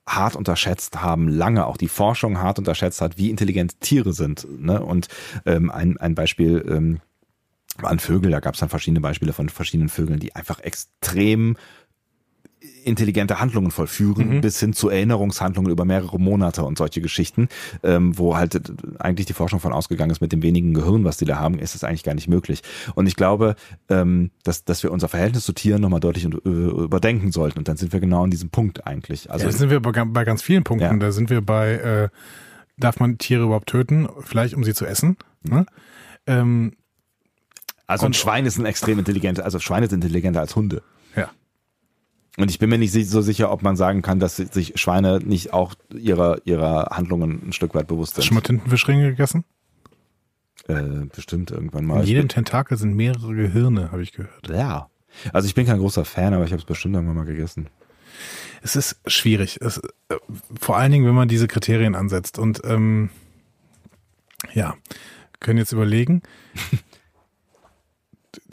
hart 0.08 0.36
unterschätzt 0.36 1.02
haben, 1.02 1.28
lange 1.28 1.66
auch 1.66 1.78
die 1.78 1.90
Forschung 1.90 2.40
hart 2.40 2.60
unterschätzt 2.60 3.02
hat, 3.02 3.18
wie 3.18 3.30
intelligent 3.30 3.80
Tiere 3.82 4.14
sind. 4.14 4.48
Ne? 4.60 4.82
Und 4.82 5.08
ähm, 5.46 5.70
ein, 5.70 5.98
ein 5.98 6.16
Beispiel 6.16 6.66
ähm, 6.68 7.00
an 7.84 8.00
Vögel, 8.00 8.32
da 8.32 8.40
gab 8.40 8.54
es 8.56 8.60
dann 8.60 8.70
verschiedene 8.70 9.02
Beispiele 9.02 9.34
von 9.34 9.50
verschiedenen 9.50 9.90
Vögeln, 9.90 10.20
die 10.20 10.36
einfach 10.36 10.60
extrem 10.62 11.58
intelligente 12.88 13.40
Handlungen 13.40 13.72
vollführen, 13.72 14.38
mhm. 14.38 14.42
bis 14.42 14.60
hin 14.60 14.74
zu 14.74 14.90
Erinnerungshandlungen 14.90 15.72
über 15.72 15.86
mehrere 15.86 16.20
Monate 16.20 16.64
und 16.64 16.78
solche 16.78 17.02
Geschichten, 17.02 17.50
ähm, 17.84 18.18
wo 18.18 18.38
halt 18.38 18.62
eigentlich 19.00 19.28
die 19.28 19.34
Forschung 19.34 19.60
von 19.60 19.74
ausgegangen 19.74 20.12
ist, 20.12 20.22
mit 20.22 20.32
dem 20.32 20.42
wenigen 20.42 20.74
Gehirn, 20.74 21.04
was 21.04 21.18
die 21.18 21.26
da 21.26 21.38
haben, 21.38 21.60
ist 21.60 21.76
es 21.76 21.84
eigentlich 21.84 22.04
gar 22.04 22.16
nicht 22.16 22.28
möglich. 22.28 22.62
Und 22.96 23.08
ich 23.08 23.16
glaube, 23.16 23.56
ähm, 23.90 24.32
dass, 24.44 24.64
dass 24.64 24.84
wir 24.84 24.92
unser 24.92 25.10
Verhältnis 25.10 25.44
zu 25.44 25.54
Tieren 25.54 25.82
nochmal 25.82 26.00
deutlich 26.00 26.26
äh, 26.26 26.30
überdenken 26.48 27.32
sollten. 27.32 27.60
Und 27.60 27.68
dann 27.68 27.78
sind 27.78 27.94
wir 27.94 28.00
genau 28.00 28.24
an 28.24 28.32
diesem 28.32 28.50
Punkt 28.50 28.88
eigentlich. 28.88 29.30
Also 29.30 29.46
ja, 29.46 29.52
sind 29.52 29.70
wir 29.70 29.82
bei, 29.82 29.92
bei 29.92 30.24
ganz 30.24 30.42
vielen 30.42 30.64
Punkten. 30.64 30.86
Ja. 30.86 30.98
Da 30.98 31.12
sind 31.12 31.30
wir 31.30 31.42
bei, 31.42 31.74
äh, 31.74 32.10
darf 32.78 33.00
man 33.00 33.18
Tiere 33.18 33.44
überhaupt 33.44 33.70
töten, 33.70 34.08
vielleicht 34.22 34.54
um 34.54 34.64
sie 34.64 34.74
zu 34.74 34.86
essen? 34.86 35.18
Ne? 35.44 35.66
Ähm, 36.26 36.74
also 37.88 38.06
ein 38.06 38.14
Schwein 38.14 38.46
ist 38.46 38.58
ein 38.58 38.66
extrem 38.66 39.00
intelligenter, 39.00 39.46
also 39.46 39.60
Schweine 39.60 39.88
sind 39.88 40.04
intelligenter 40.04 40.42
als 40.42 40.56
Hunde. 40.56 40.84
Ja. 41.16 41.30
Und 42.38 42.52
ich 42.52 42.60
bin 42.60 42.70
mir 42.70 42.78
nicht 42.78 42.94
so 42.94 43.22
sicher, 43.22 43.52
ob 43.52 43.64
man 43.64 43.76
sagen 43.76 44.04
kann, 44.04 44.20
dass 44.20 44.36
sich 44.38 44.74
Schweine 44.80 45.20
nicht 45.20 45.54
auch 45.54 45.74
ihrer, 45.92 46.40
ihrer 46.46 46.90
Handlungen 46.92 47.48
ein 47.48 47.54
Stück 47.54 47.74
weit 47.74 47.88
bewusst 47.88 48.14
sind. 48.14 48.22
Hast 48.22 48.26
du 48.26 48.28
schon 48.28 48.36
mal 48.36 48.42
Tintenfischringe 48.42 49.10
gegessen? 49.10 49.44
Äh, 50.68 51.06
bestimmt 51.16 51.50
irgendwann 51.50 51.86
mal. 51.86 52.02
In 52.02 52.08
jedem 52.08 52.28
Tentakel 52.28 52.78
sind 52.78 52.96
mehrere 52.96 53.34
Gehirne, 53.34 53.92
habe 53.92 54.04
ich 54.04 54.12
gehört. 54.12 54.50
Ja. 54.50 54.90
Also 55.34 55.48
ich 55.48 55.56
bin 55.56 55.66
kein 55.66 55.80
großer 55.80 56.06
Fan, 56.06 56.34
aber 56.34 56.46
ich 56.46 56.52
habe 56.52 56.60
es 56.60 56.66
bestimmt 56.66 56.94
irgendwann 56.94 57.16
mal 57.16 57.26
gegessen. 57.26 57.70
Es 58.62 58.76
ist 58.76 59.00
schwierig. 59.08 59.60
Es, 59.62 59.78
äh, 60.10 60.16
vor 60.60 60.78
allen 60.78 60.92
Dingen, 60.92 61.06
wenn 61.06 61.16
man 61.16 61.28
diese 61.28 61.48
Kriterien 61.48 61.96
ansetzt. 61.96 62.38
Und 62.38 62.62
ähm, 62.66 63.10
ja, 64.54 64.76
können 65.40 65.58
jetzt 65.58 65.72
überlegen. 65.72 66.22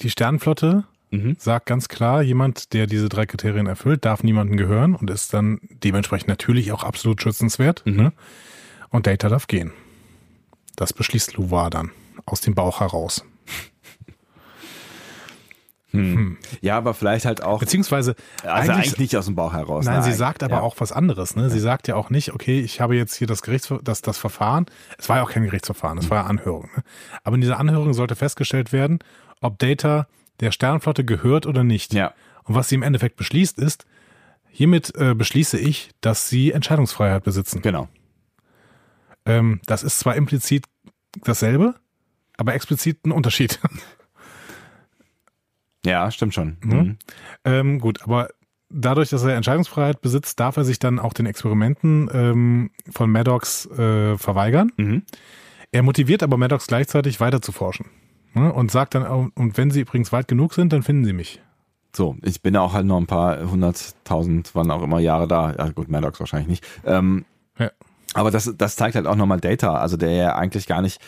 Die 0.00 0.10
Sternenflotte 0.10 0.84
mhm. 1.14 1.36
sagt 1.38 1.66
ganz 1.66 1.88
klar, 1.88 2.22
jemand, 2.22 2.72
der 2.72 2.86
diese 2.86 3.08
drei 3.08 3.26
Kriterien 3.26 3.66
erfüllt, 3.66 4.04
darf 4.04 4.22
niemandem 4.22 4.56
gehören 4.56 4.94
und 4.94 5.10
ist 5.10 5.32
dann 5.34 5.60
dementsprechend 5.70 6.28
natürlich 6.28 6.72
auch 6.72 6.84
absolut 6.84 7.22
schützenswert. 7.22 7.82
Mhm. 7.84 7.96
Ne? 7.96 8.12
Und 8.90 9.06
Data 9.06 9.28
darf 9.28 9.46
gehen. 9.46 9.72
Das 10.76 10.92
beschließt 10.92 11.36
Louvoir 11.36 11.70
dann 11.70 11.90
aus 12.26 12.40
dem 12.40 12.54
Bauch 12.54 12.80
heraus. 12.80 13.24
Hm. 15.94 16.16
hm. 16.16 16.38
Ja, 16.60 16.76
aber 16.76 16.92
vielleicht 16.92 17.24
halt 17.24 17.44
auch. 17.44 17.60
Beziehungsweise. 17.60 18.16
Also 18.42 18.72
eigentlich, 18.72 18.86
eigentlich 18.88 18.98
nicht 18.98 19.16
aus 19.16 19.26
dem 19.26 19.36
Bauch 19.36 19.52
heraus. 19.52 19.84
Nein, 19.84 20.00
nein 20.00 20.02
sie 20.02 20.12
sagt 20.12 20.42
aber 20.42 20.56
ja. 20.56 20.60
auch 20.60 20.74
was 20.80 20.90
anderes. 20.90 21.36
Ne? 21.36 21.50
Sie 21.50 21.60
sagt 21.60 21.86
ja 21.86 21.94
auch 21.94 22.10
nicht, 22.10 22.34
okay, 22.34 22.58
ich 22.58 22.80
habe 22.80 22.96
jetzt 22.96 23.14
hier 23.14 23.28
das 23.28 23.42
Gerichts, 23.42 23.72
das, 23.84 24.02
das 24.02 24.18
Verfahren. 24.18 24.66
Es 24.98 25.08
war 25.08 25.18
ja 25.18 25.22
auch 25.22 25.30
kein 25.30 25.44
Gerichtsverfahren, 25.44 25.98
es 25.98 26.10
war 26.10 26.22
ja 26.22 26.26
Anhörung. 26.26 26.68
Ne? 26.76 26.82
Aber 27.22 27.36
in 27.36 27.42
dieser 27.42 27.60
Anhörung 27.60 27.94
sollte 27.94 28.16
festgestellt 28.16 28.72
werden, 28.72 28.98
ob 29.40 29.56
Data 29.60 30.08
der 30.40 30.50
Sternflotte 30.50 31.04
gehört 31.04 31.46
oder 31.46 31.64
nicht. 31.64 31.94
Ja. 31.94 32.14
Und 32.44 32.54
was 32.54 32.68
sie 32.68 32.74
im 32.74 32.82
Endeffekt 32.82 33.16
beschließt, 33.16 33.58
ist, 33.58 33.86
hiermit 34.48 34.94
äh, 34.96 35.14
beschließe 35.14 35.58
ich, 35.58 35.90
dass 36.00 36.28
sie 36.28 36.52
Entscheidungsfreiheit 36.52 37.24
besitzen. 37.24 37.62
Genau. 37.62 37.88
Ähm, 39.26 39.60
das 39.66 39.82
ist 39.82 39.98
zwar 39.98 40.16
implizit 40.16 40.66
dasselbe, 41.22 41.74
aber 42.36 42.54
explizit 42.54 43.04
ein 43.06 43.12
Unterschied. 43.12 43.60
Ja, 45.86 46.10
stimmt 46.10 46.34
schon. 46.34 46.56
Mhm. 46.62 46.72
Mhm. 46.72 46.98
Ähm, 47.44 47.78
gut, 47.78 48.02
aber 48.04 48.28
dadurch, 48.70 49.10
dass 49.10 49.22
er 49.22 49.36
Entscheidungsfreiheit 49.36 50.00
besitzt, 50.00 50.40
darf 50.40 50.56
er 50.56 50.64
sich 50.64 50.78
dann 50.78 50.98
auch 50.98 51.12
den 51.12 51.26
Experimenten 51.26 52.08
ähm, 52.12 52.70
von 52.90 53.10
Maddox 53.10 53.66
äh, 53.66 54.16
verweigern. 54.16 54.72
Mhm. 54.76 55.02
Er 55.72 55.82
motiviert 55.82 56.22
aber 56.22 56.36
Maddox 56.36 56.66
gleichzeitig 56.66 57.20
weiter 57.20 57.42
zu 57.42 57.52
forschen. 57.52 57.86
Ne? 58.34 58.52
Und 58.52 58.70
sagt 58.70 58.94
dann, 58.94 59.30
und 59.34 59.56
wenn 59.56 59.70
sie 59.70 59.80
übrigens 59.80 60.12
weit 60.12 60.28
genug 60.28 60.54
sind, 60.54 60.72
dann 60.72 60.82
finden 60.82 61.04
sie 61.04 61.12
mich. 61.12 61.40
So, 61.94 62.16
ich 62.22 62.42
bin 62.42 62.54
ja 62.54 62.60
auch 62.60 62.72
halt 62.72 62.86
noch 62.86 62.96
ein 62.96 63.06
paar 63.06 63.48
hunderttausend, 63.48 64.50
wann 64.54 64.70
auch 64.70 64.82
immer 64.82 64.98
Jahre 64.98 65.28
da. 65.28 65.52
Ja 65.52 65.68
gut, 65.68 65.88
Maddox 65.88 66.18
wahrscheinlich 66.18 66.48
nicht. 66.48 66.66
Ähm, 66.84 67.24
ja. 67.58 67.70
Aber 68.14 68.30
das, 68.30 68.52
das 68.58 68.76
zeigt 68.76 68.96
halt 68.96 69.06
auch 69.06 69.16
nochmal 69.16 69.40
Data, 69.40 69.76
also 69.76 69.96
der 69.96 70.12
ja 70.12 70.34
eigentlich 70.34 70.66
gar 70.66 70.82
nicht 70.82 71.00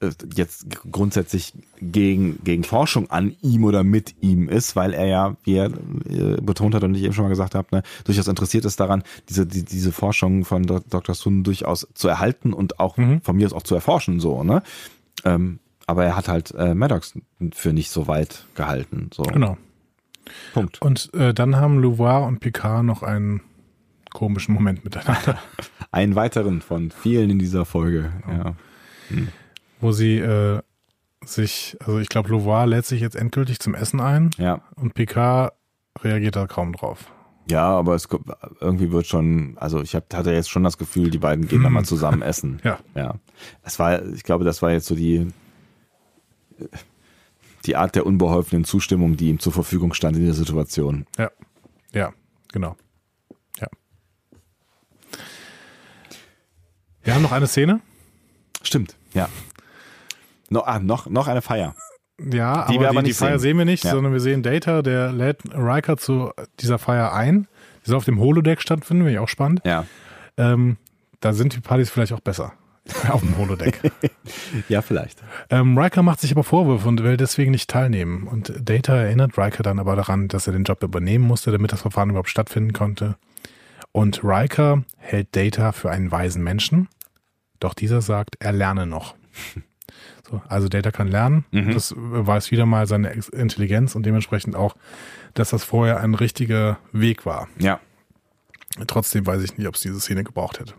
äh, 0.00 0.10
jetzt 0.34 0.66
grundsätzlich 0.90 1.54
gegen, 1.80 2.42
gegen 2.44 2.64
Forschung 2.64 3.10
an 3.10 3.34
ihm 3.40 3.64
oder 3.64 3.84
mit 3.84 4.16
ihm 4.20 4.48
ist, 4.48 4.76
weil 4.76 4.92
er 4.92 5.06
ja, 5.06 5.36
wie 5.44 5.54
er 5.54 5.66
äh, 5.66 6.40
betont 6.42 6.74
hat 6.74 6.84
und 6.84 6.94
ich 6.94 7.04
eben 7.04 7.14
schon 7.14 7.24
mal 7.24 7.30
gesagt 7.30 7.54
habe, 7.54 7.68
ne, 7.70 7.82
durchaus 8.04 8.28
interessiert 8.28 8.66
ist 8.66 8.80
daran, 8.80 9.02
diese, 9.28 9.46
die, 9.46 9.64
diese 9.64 9.92
Forschung 9.92 10.44
von 10.44 10.64
Dr. 10.64 11.14
Sun 11.14 11.42
durchaus 11.42 11.88
zu 11.94 12.08
erhalten 12.08 12.52
und 12.52 12.80
auch 12.80 12.96
mhm. 12.98 13.22
von 13.22 13.36
mir 13.36 13.46
aus 13.46 13.52
auch 13.52 13.62
zu 13.62 13.74
erforschen, 13.74 14.20
so, 14.20 14.42
ne? 14.42 14.62
Ähm, 15.24 15.58
aber 15.86 16.04
er 16.04 16.16
hat 16.16 16.28
halt 16.28 16.52
äh, 16.52 16.74
Maddox 16.74 17.14
für 17.52 17.72
nicht 17.72 17.90
so 17.90 18.06
weit 18.06 18.46
gehalten. 18.54 19.10
So. 19.12 19.22
Genau. 19.22 19.56
Punkt. 20.52 20.80
Und 20.80 21.12
äh, 21.14 21.34
dann 21.34 21.56
haben 21.56 21.78
Louvoir 21.78 22.26
und 22.26 22.40
Picard 22.40 22.84
noch 22.84 23.02
einen 23.02 23.42
komischen 24.12 24.54
Moment 24.54 24.84
miteinander. 24.84 25.38
einen 25.92 26.14
weiteren 26.14 26.62
von 26.62 26.90
vielen 26.90 27.30
in 27.30 27.38
dieser 27.38 27.64
Folge. 27.64 28.12
Genau. 28.26 28.44
Ja. 28.44 28.54
Hm. 29.08 29.28
Wo 29.80 29.92
sie 29.92 30.18
äh, 30.18 30.62
sich, 31.24 31.76
also 31.80 31.98
ich 31.98 32.08
glaube, 32.08 32.30
Louvoir 32.30 32.66
lädt 32.66 32.86
sich 32.86 33.00
jetzt 33.00 33.16
endgültig 33.16 33.60
zum 33.60 33.74
Essen 33.74 34.00
ein. 34.00 34.30
Ja. 34.38 34.62
Und 34.76 34.94
Picard 34.94 35.52
reagiert 36.00 36.36
da 36.36 36.46
kaum 36.46 36.72
drauf. 36.72 37.10
Ja, 37.50 37.68
aber 37.68 37.94
es 37.94 38.08
irgendwie 38.60 38.90
wird 38.90 39.06
schon, 39.06 39.58
also 39.58 39.82
ich 39.82 39.94
hab, 39.94 40.12
hatte 40.14 40.32
jetzt 40.32 40.48
schon 40.48 40.64
das 40.64 40.78
Gefühl, 40.78 41.10
die 41.10 41.18
beiden 41.18 41.46
gehen 41.46 41.58
hm. 41.58 41.64
da 41.64 41.70
mal 41.70 41.84
zusammen 41.84 42.22
essen. 42.22 42.60
Ja. 42.64 42.78
Ja. 42.94 43.16
Es 43.62 43.78
war, 43.78 44.02
ich 44.06 44.22
glaube, 44.22 44.44
das 44.44 44.62
war 44.62 44.70
jetzt 44.70 44.86
so 44.86 44.94
die 44.94 45.28
die 47.66 47.76
Art 47.76 47.94
der 47.94 48.06
unbeholfenen 48.06 48.64
Zustimmung, 48.64 49.16
die 49.16 49.28
ihm 49.28 49.38
zur 49.38 49.52
Verfügung 49.52 49.94
stand 49.94 50.16
in 50.16 50.24
der 50.24 50.34
Situation. 50.34 51.06
Ja, 51.18 51.30
ja, 51.92 52.12
genau. 52.52 52.76
Ja. 53.60 53.68
Wir 57.02 57.14
haben 57.14 57.22
noch 57.22 57.32
eine 57.32 57.46
Szene. 57.46 57.80
Stimmt, 58.62 58.96
ja. 59.12 59.28
No, 60.50 60.60
ah, 60.60 60.78
noch, 60.78 61.06
noch 61.06 61.28
eine 61.28 61.42
Feier. 61.42 61.74
Ja, 62.18 62.66
die 62.70 62.78
aber, 62.78 62.90
aber 62.90 63.02
die, 63.02 63.08
die 63.08 63.14
Feier 63.14 63.38
sehen 63.38 63.58
wir 63.58 63.64
nicht, 63.64 63.84
ja. 63.84 63.90
sondern 63.90 64.12
wir 64.12 64.20
sehen 64.20 64.42
Data, 64.42 64.82
der 64.82 65.10
lädt 65.10 65.42
Riker 65.52 65.96
zu 65.96 66.30
dieser 66.60 66.78
Feier 66.78 67.12
ein. 67.12 67.48
Die 67.84 67.90
soll 67.90 67.96
auf 67.96 68.04
dem 68.04 68.20
Holodeck 68.20 68.60
stattfinden, 68.60 69.02
finde 69.02 69.12
ich 69.12 69.18
auch 69.18 69.28
spannend. 69.28 69.62
Ja. 69.64 69.84
Ähm, 70.36 70.76
da 71.20 71.32
sind 71.32 71.54
die 71.54 71.60
Partys 71.60 71.90
vielleicht 71.90 72.12
auch 72.12 72.20
besser. 72.20 72.52
Auf 73.08 73.20
dem 73.20 73.36
Holodeck. 73.38 73.80
ja, 74.68 74.82
vielleicht. 74.82 75.22
Ähm, 75.48 75.78
Riker 75.78 76.02
macht 76.02 76.20
sich 76.20 76.32
aber 76.32 76.44
Vorwürfe 76.44 76.86
und 76.86 77.02
will 77.02 77.16
deswegen 77.16 77.50
nicht 77.50 77.70
teilnehmen. 77.70 78.26
Und 78.26 78.52
Data 78.60 78.94
erinnert 78.94 79.38
Riker 79.38 79.62
dann 79.62 79.78
aber 79.78 79.96
daran, 79.96 80.28
dass 80.28 80.46
er 80.46 80.52
den 80.52 80.64
Job 80.64 80.82
übernehmen 80.82 81.24
musste, 81.24 81.50
damit 81.50 81.72
das 81.72 81.82
Verfahren 81.82 82.10
überhaupt 82.10 82.28
stattfinden 82.28 82.72
konnte. 82.72 83.16
Und 83.92 84.22
Riker 84.22 84.84
hält 84.98 85.34
Data 85.34 85.72
für 85.72 85.90
einen 85.90 86.10
weisen 86.10 86.42
Menschen, 86.42 86.88
doch 87.60 87.74
dieser 87.74 88.02
sagt, 88.02 88.36
er 88.40 88.52
lerne 88.52 88.86
noch. 88.86 89.14
So, 90.30 90.40
also 90.48 90.70
Data 90.70 90.90
kann 90.90 91.08
lernen. 91.08 91.44
Mhm. 91.50 91.74
Das 91.74 91.94
weiß 91.94 92.50
wieder 92.50 92.64
mal 92.64 92.86
seine 92.86 93.10
Intelligenz 93.10 93.94
und 93.94 94.06
dementsprechend 94.06 94.56
auch, 94.56 94.74
dass 95.34 95.50
das 95.50 95.64
vorher 95.64 96.00
ein 96.00 96.14
richtiger 96.14 96.78
Weg 96.92 97.26
war. 97.26 97.46
Ja. 97.58 97.78
Trotzdem 98.86 99.26
weiß 99.26 99.42
ich 99.42 99.58
nicht, 99.58 99.68
ob 99.68 99.74
es 99.74 99.82
diese 99.82 100.00
Szene 100.00 100.24
gebraucht 100.24 100.60
hätte. 100.60 100.72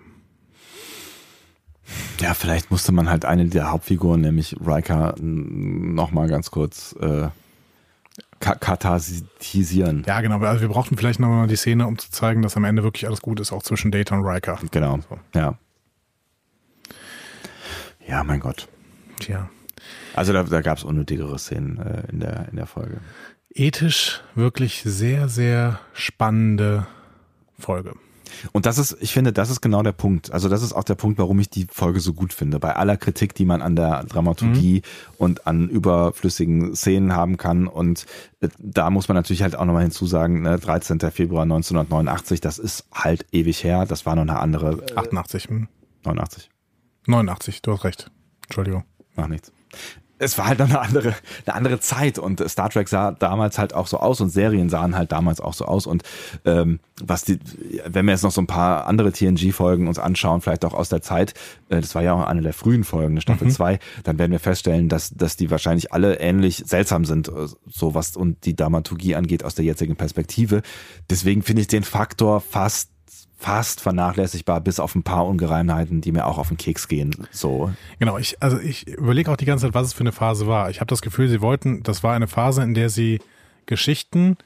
Ja, 2.20 2.34
vielleicht 2.34 2.72
musste 2.72 2.92
man 2.92 3.10
halt 3.10 3.26
eine 3.26 3.46
der 3.46 3.72
Hauptfiguren, 3.72 4.22
nämlich 4.22 4.56
Riker, 4.66 5.16
nochmal 5.20 6.28
ganz 6.28 6.52
kurz 6.52 6.96
äh, 7.00 7.28
katharsieren. 8.40 10.04
Ja, 10.06 10.22
genau. 10.22 10.40
Also 10.40 10.62
wir 10.62 10.70
brauchten 10.70 10.98
vielleicht 10.98 11.20
nochmal 11.20 11.48
die 11.48 11.56
Szene, 11.56 11.88
um 11.88 11.98
zu 11.98 12.12
zeigen, 12.12 12.42
dass 12.42 12.58
am 12.58 12.64
Ende 12.64 12.84
wirklich 12.84 13.08
alles 13.08 13.22
gut 13.22 13.40
ist, 13.40 13.52
auch 13.52 13.64
zwischen 13.64 13.92
Data 13.92 14.16
und 14.16 14.26
Riker. 14.26 14.60
Genau. 14.72 15.00
So. 15.10 15.20
Ja. 15.34 15.58
Ja, 18.08 18.24
mein 18.24 18.40
Gott. 18.40 18.68
Tja. 19.20 19.50
Also 20.14 20.32
da, 20.32 20.44
da 20.44 20.62
gab 20.62 20.78
es 20.78 20.84
unnötigere 20.84 21.38
Szenen 21.40 21.78
äh, 21.78 22.04
in, 22.12 22.20
der, 22.20 22.48
in 22.50 22.56
der 22.56 22.68
Folge. 22.68 23.00
Ethisch 23.54 24.22
wirklich 24.36 24.84
sehr, 24.86 25.28
sehr 25.28 25.80
spannende 25.94 26.88
Folge. 27.58 27.94
Und 28.52 28.66
das 28.66 28.78
ist, 28.78 28.98
ich 29.00 29.14
finde, 29.14 29.34
das 29.34 29.50
ist 29.50 29.62
genau 29.62 29.84
der 29.84 29.92
Punkt. 29.92 30.32
Also 30.32 30.50
das 30.50 30.62
ist 30.62 30.74
auch 30.74 30.84
der 30.84 30.96
Punkt, 30.96 31.18
warum 31.18 31.40
ich 31.40 31.50
die 31.50 31.68
Folge 31.72 32.00
so 32.00 32.14
gut 32.14 32.34
finde. 32.34 32.60
Bei 32.60 32.76
aller 32.76 32.98
Kritik, 32.98 33.36
die 33.36 33.46
man 33.46 33.62
an 33.62 33.76
der 33.76 34.04
Dramaturgie 34.04 34.82
mhm. 34.84 35.16
und 35.18 35.48
an 35.48 35.70
überflüssigen 35.70 36.76
Szenen 36.76 37.14
haben 37.14 37.38
kann. 37.38 37.68
Und 37.68 38.06
äh, 38.42 38.50
da 38.60 38.90
muss 38.90 39.08
man 39.08 39.16
natürlich 39.16 39.44
halt 39.44 39.56
auch 39.56 39.66
nochmal 39.66 39.84
hinzusagen, 39.84 40.42
ne, 40.42 40.58
13. 40.60 41.00
Februar 41.12 41.44
1989, 41.44 42.42
das 42.42 42.60
ist 42.60 42.86
halt 42.94 43.26
ewig 43.32 43.64
her. 43.64 43.86
Das 43.86 44.06
war 44.06 44.16
noch 44.16 44.24
eine 44.24 44.40
andere. 44.40 44.84
Äh, 44.92 44.98
88. 44.98 45.50
Hm. 45.50 45.68
89. 46.04 46.50
89, 47.08 47.62
du 47.62 47.74
hast 47.74 47.84
recht. 47.84 48.12
Entschuldigung. 48.48 48.84
Mach 49.16 49.28
nichts 49.28 49.52
es 50.18 50.38
war 50.38 50.48
halt 50.48 50.62
eine 50.62 50.80
andere, 50.80 51.14
eine 51.46 51.56
andere 51.56 51.80
Zeit 51.80 52.18
und 52.20 52.48
Star 52.50 52.70
Trek 52.70 52.88
sah 52.88 53.12
damals 53.12 53.58
halt 53.58 53.74
auch 53.74 53.88
so 53.88 53.98
aus 53.98 54.22
und 54.22 54.30
Serien 54.30 54.70
sahen 54.70 54.96
halt 54.96 55.12
damals 55.12 55.42
auch 55.42 55.54
so 55.54 55.66
aus 55.66 55.86
und 55.88 56.04
ähm, 56.46 56.80
was 57.04 57.24
die, 57.24 57.40
wenn 57.86 58.06
wir 58.06 58.14
jetzt 58.14 58.24
noch 58.24 58.32
so 58.32 58.42
ein 58.42 58.48
paar 58.48 58.88
andere 58.88 59.12
TNG-Folgen 59.12 59.88
uns 59.88 60.00
anschauen, 60.00 60.42
vielleicht 60.42 60.64
auch 60.64 60.74
aus 60.74 60.90
der 60.90 61.02
Zeit, 61.02 61.34
äh, 61.70 61.82
das 61.82 61.96
war 61.96 62.04
ja 62.04 62.14
auch 62.14 62.26
eine 62.26 62.42
der 62.42 62.54
frühen 62.54 62.84
Folgen, 62.84 63.20
Staffel 63.20 63.50
2, 63.50 63.74
mhm. 63.74 63.78
dann 64.04 64.18
werden 64.18 64.32
wir 64.32 64.40
feststellen, 64.40 64.88
dass, 64.88 65.10
dass 65.10 65.36
die 65.36 65.52
wahrscheinlich 65.52 65.92
alle 65.92 66.20
ähnlich 66.20 66.64
seltsam 66.66 67.04
sind, 67.04 67.28
äh, 67.28 67.48
so 67.68 67.94
was 67.94 68.16
und 68.16 68.46
die 68.46 68.56
Dramaturgie 68.56 69.16
angeht 69.16 69.44
aus 69.44 69.56
der 69.56 69.66
jetzigen 69.66 69.96
Perspektive. 69.96 70.62
Deswegen 71.10 71.42
finde 71.42 71.62
ich 71.62 71.68
den 71.68 71.84
Faktor 71.84 72.40
fast 72.40 72.95
fast 73.38 73.82
vernachlässigbar, 73.82 74.62
bis 74.62 74.80
auf 74.80 74.96
ein 74.96 75.04
paar 75.04 75.26
Ungereimheiten, 75.28 76.02
die 76.02 76.12
mir 76.12 76.26
auch 76.26 76.38
auf 76.38 76.48
den 76.48 76.58
Keks 76.58 76.88
gehen. 76.88 77.12
So. 77.32 77.72
Genau, 78.00 78.18
ich, 78.18 78.42
also 78.42 78.60
ich 78.60 78.88
überlege 78.88 79.32
auch 79.32 79.38
die 79.38 79.46
ganze 79.46 79.66
Zeit, 79.66 79.74
was 79.74 79.88
es 79.88 79.94
für 79.94 80.02
eine 80.02 80.12
Phase 80.12 80.48
war. 80.48 80.70
Ich 80.70 80.80
habe 80.80 80.88
das 80.88 81.02
Gefühl, 81.02 81.28
sie 81.28 81.42
wollten, 81.42 81.84
das 81.84 82.04
war 82.04 82.14
eine 82.14 82.28
Phase, 82.28 82.64
in 82.64 82.74
der 82.74 82.90
sie 82.90 83.20
Geschichten 83.66 84.38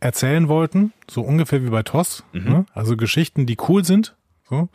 erzählen 0.00 0.48
wollten, 0.48 0.92
so 1.08 1.20
ungefähr 1.20 1.62
wie 1.62 1.70
bei 1.70 1.82
TOS. 1.82 2.24
Mhm. 2.32 2.44
Ne? 2.44 2.66
Also 2.72 2.96
Geschichten, 2.96 3.44
die 3.46 3.58
cool 3.68 3.84
sind, 3.84 4.16
so, 4.48 4.70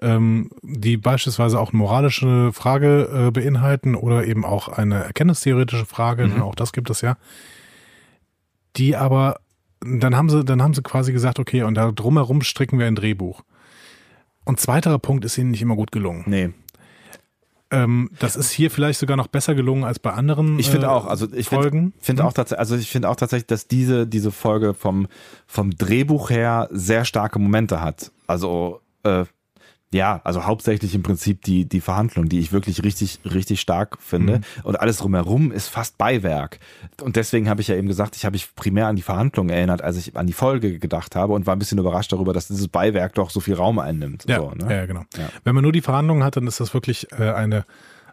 ähm, 0.00 0.50
die 0.62 0.96
beispielsweise 0.96 1.58
auch 1.58 1.72
eine 1.72 1.78
moralische 1.78 2.52
Frage 2.52 3.26
äh, 3.26 3.30
beinhalten 3.32 3.96
oder 3.96 4.24
eben 4.24 4.44
auch 4.44 4.68
eine 4.68 5.02
erkenntnistheoretische 5.02 5.86
Frage, 5.86 6.28
mhm. 6.28 6.42
auch 6.42 6.54
das 6.54 6.72
gibt 6.72 6.90
es 6.90 7.00
ja, 7.00 7.16
die 8.76 8.94
aber 8.94 9.40
dann 9.80 10.16
haben 10.16 10.28
sie, 10.28 10.44
dann 10.44 10.62
haben 10.62 10.74
sie 10.74 10.82
quasi 10.82 11.12
gesagt, 11.12 11.38
okay, 11.38 11.62
und 11.62 11.74
da 11.74 11.92
drumherum 11.92 12.42
stricken 12.42 12.78
wir 12.78 12.86
ein 12.86 12.94
Drehbuch. 12.94 13.42
Und 14.44 14.60
zweiterer 14.60 14.98
Punkt 14.98 15.24
ist 15.24 15.36
ihnen 15.38 15.50
nicht 15.50 15.62
immer 15.62 15.76
gut 15.76 15.92
gelungen. 15.92 16.24
Nee. 16.26 16.50
Ähm, 17.70 18.10
das 18.18 18.34
ist 18.34 18.50
hier 18.50 18.70
vielleicht 18.70 18.98
sogar 18.98 19.16
noch 19.16 19.26
besser 19.26 19.54
gelungen 19.54 19.84
als 19.84 19.98
bei 19.98 20.12
anderen. 20.12 20.58
Ich 20.58 20.70
finde 20.70 20.86
äh, 20.86 20.90
auch, 20.90 21.06
also 21.06 21.30
ich 21.32 21.50
finde 21.50 21.92
find 21.98 22.20
hm? 22.20 22.26
auch 22.26 22.32
tatsächlich, 22.32 22.60
also 22.60 22.76
ich 22.76 22.90
finde 22.90 23.10
auch 23.10 23.16
tatsächlich, 23.16 23.46
dass 23.46 23.68
diese 23.68 24.06
diese 24.06 24.32
Folge 24.32 24.72
vom 24.72 25.06
vom 25.46 25.72
Drehbuch 25.72 26.30
her 26.30 26.68
sehr 26.70 27.04
starke 27.04 27.38
Momente 27.38 27.82
hat. 27.82 28.10
Also 28.26 28.80
äh, 29.02 29.26
ja, 29.92 30.20
also 30.24 30.44
hauptsächlich 30.44 30.94
im 30.94 31.02
Prinzip 31.02 31.42
die, 31.42 31.64
die 31.64 31.80
Verhandlung, 31.80 32.28
die 32.28 32.40
ich 32.40 32.52
wirklich 32.52 32.82
richtig, 32.84 33.20
richtig 33.24 33.60
stark 33.60 33.96
finde. 34.00 34.38
Mhm. 34.38 34.42
Und 34.64 34.80
alles 34.80 34.98
drumherum 34.98 35.50
ist 35.50 35.68
fast 35.68 35.96
Beiwerk. 35.96 36.58
Und 37.00 37.16
deswegen 37.16 37.48
habe 37.48 37.62
ich 37.62 37.68
ja 37.68 37.74
eben 37.74 37.88
gesagt, 37.88 38.14
ich 38.14 38.26
habe 38.26 38.34
mich 38.34 38.54
primär 38.54 38.86
an 38.88 38.96
die 38.96 39.02
Verhandlung 39.02 39.48
erinnert, 39.48 39.82
als 39.82 39.96
ich 39.96 40.14
an 40.16 40.26
die 40.26 40.34
Folge 40.34 40.78
gedacht 40.78 41.16
habe 41.16 41.32
und 41.32 41.46
war 41.46 41.56
ein 41.56 41.58
bisschen 41.58 41.78
überrascht 41.78 42.12
darüber, 42.12 42.34
dass 42.34 42.48
dieses 42.48 42.68
Beiwerk 42.68 43.14
doch 43.14 43.30
so 43.30 43.40
viel 43.40 43.54
Raum 43.54 43.78
einnimmt. 43.78 44.26
Ja, 44.28 44.40
so, 44.40 44.50
ne? 44.50 44.74
ja 44.74 44.86
genau. 44.86 45.04
Ja. 45.16 45.30
Wenn 45.44 45.54
man 45.54 45.62
nur 45.62 45.72
die 45.72 45.80
Verhandlungen 45.80 46.22
hat, 46.22 46.36
dann 46.36 46.46
ist 46.46 46.60
das 46.60 46.74
wirklich 46.74 47.10
äh, 47.12 47.30
eine 47.30 47.64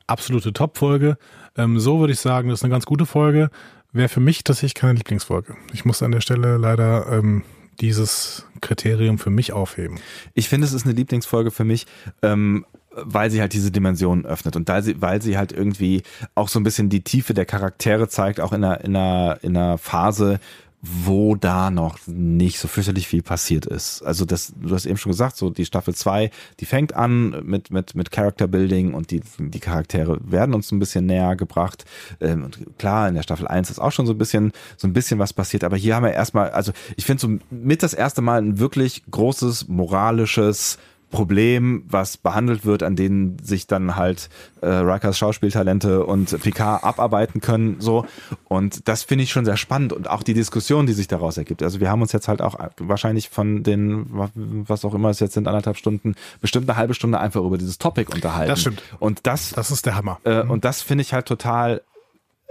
absolute 0.08 0.54
Top-Folge. 0.54 1.18
Ähm, 1.58 1.80
so 1.80 2.00
würde 2.00 2.14
ich 2.14 2.20
sagen, 2.20 2.50
das 2.50 2.60
ist 2.60 2.64
eine 2.64 2.72
ganz 2.72 2.86
gute 2.86 3.06
Folge. 3.06 3.50
Wäre 3.92 4.10
für 4.10 4.20
mich 4.22 4.44
tatsächlich 4.44 4.76
keine 4.76 4.94
Lieblingsfolge. 4.94 5.56
Ich 5.74 5.84
muss 5.84 6.02
an 6.04 6.12
der 6.12 6.22
Stelle 6.22 6.58
leider 6.58 7.08
ähm, 7.12 7.44
dieses 7.80 8.46
Kriterium 8.62 9.18
für 9.18 9.30
mich 9.30 9.54
aufheben? 9.54 10.00
Ich 10.34 10.50
finde, 10.50 10.66
es 10.66 10.74
ist 10.74 10.86
eine 10.86 10.96
Lieblingsfolge 10.96 11.52
für 11.52 11.64
mich, 11.64 11.86
ähm, 12.22 12.66
weil 12.96 13.30
sie 13.30 13.42
halt 13.42 13.54
diese 13.54 13.72
Dimension 13.72 14.26
öffnet 14.26 14.56
und 14.56 14.70
sie, 14.82 15.02
weil 15.02 15.22
sie 15.22 15.38
halt 15.38 15.52
irgendwie 15.52 16.04
auch 16.34 16.48
so 16.48 16.60
ein 16.60 16.64
bisschen 16.64 16.90
die 16.90 17.02
Tiefe 17.02 17.34
der 17.34 17.46
Charaktere 17.46 18.08
zeigt, 18.08 18.40
auch 18.40 18.54
in 18.54 18.64
einer, 18.64 18.82
in 18.82 18.96
einer, 18.96 19.40
in 19.42 19.58
einer 19.58 19.78
Phase, 19.78 20.40
wo 20.82 21.36
da 21.36 21.72
noch 21.72 21.98
nicht 22.06 22.60
so 22.60 22.68
fürchterlich 22.68 23.08
viel 23.08 23.24
passiert 23.24 23.66
ist. 23.66 24.04
Also 24.04 24.26
das, 24.26 24.54
du 24.56 24.74
hast 24.74 24.86
eben 24.86 24.98
schon 24.98 25.12
gesagt, 25.12 25.36
so 25.36 25.50
die 25.50 25.66
Staffel 25.66 25.96
2, 25.96 26.30
die 26.60 26.66
fängt 26.66 26.94
an 26.94 27.44
mit, 27.44 27.72
mit, 27.72 27.96
mit 27.96 28.12
Character 28.12 28.48
Building 28.48 28.94
und 28.94 29.10
die, 29.10 29.22
die 29.40 29.60
Charaktere 29.60 30.20
werden 30.24 30.54
uns 30.54 30.72
ein 30.72 30.80
bisschen 30.80 31.06
näher 31.06 31.36
gebracht. 31.36 31.86
Ähm, 32.22 32.44
und 32.44 32.78
klar, 32.78 33.08
in 33.10 33.16
der 33.16 33.24
Staffel 33.24 33.48
1 33.48 33.72
ist 33.72 33.80
auch 33.80 33.92
schon 33.92 34.06
so 34.06 34.14
ein 34.14 34.18
bisschen, 34.18 34.52
so 34.78 34.88
ein 34.88 34.94
bisschen 34.94 35.18
was 35.18 35.34
passiert, 35.34 35.64
aber 35.64 35.78
hier 35.78 35.96
haben 35.96 36.04
wir 36.04 36.14
erstmal, 36.14 36.52
also 36.52 36.72
ich 36.98 37.06
finde 37.06 37.22
so 37.22 37.40
mit 37.50 37.82
das 37.82 37.94
erste 37.94 38.22
Mal 38.22 38.42
ein 38.42 38.60
wirklich 38.60 39.04
großes 39.10 39.68
moralisches 39.68 40.78
Problem, 41.12 41.84
was 41.88 42.18
behandelt 42.18 42.66
wird, 42.66 42.84
an 42.84 42.96
denen 42.96 43.38
sich 43.40 43.68
dann 43.68 43.96
halt 43.96 44.30
äh, 44.62 44.68
Rikers 44.68 45.18
Schauspieltalente 45.18 46.06
und 46.06 46.42
Picard 46.42 46.84
abarbeiten 46.84 47.42
können, 47.42 47.78
so. 47.80 48.06
Und 48.46 48.88
das 48.88 49.04
finde 49.04 49.24
ich 49.24 49.32
schon 49.32 49.46
sehr 49.46 49.58
spannend 49.58 49.94
und 49.94 50.10
auch 50.10 50.24
die 50.24 50.34
Diskussion, 50.34 50.88
die 50.88 50.94
sich 50.94 51.08
daraus 51.08 51.38
ergibt. 51.38 51.64
Also 51.64 51.80
wir 51.80 51.90
haben 51.90 52.02
uns 52.02 52.12
jetzt 52.12 52.28
halt 52.28 52.42
auch 52.42 52.56
wahrscheinlich 52.78 53.30
von 53.30 53.64
den, 53.64 54.08
was 54.36 54.84
auch 54.84 54.94
immer 54.94 55.10
es 55.10 55.20
jetzt 55.20 55.34
sind, 55.34 55.48
anderthalb 55.48 55.78
Stunden, 55.78 56.16
bestimmt 56.42 56.70
eine 56.70 56.78
halbe 56.78 56.94
Stunde 56.94 57.20
einfach 57.20 57.44
über 57.44 57.58
dieses 57.58 57.78
Topic 57.78 58.12
unterhalten. 58.14 58.50
Das 58.50 58.62
stimmt. 58.62 58.82
Und 59.00 59.22
das, 59.24 59.52
das 59.52 59.72
ist 59.72 59.86
der 59.86 59.96
Hammer. 59.96 60.20
Äh, 60.26 60.44
mhm. 60.44 60.52
Und 60.52 60.66
das 60.66 60.82
finde 60.82 61.04
ich 61.04 61.14
halt 61.14 61.28
total 61.28 61.82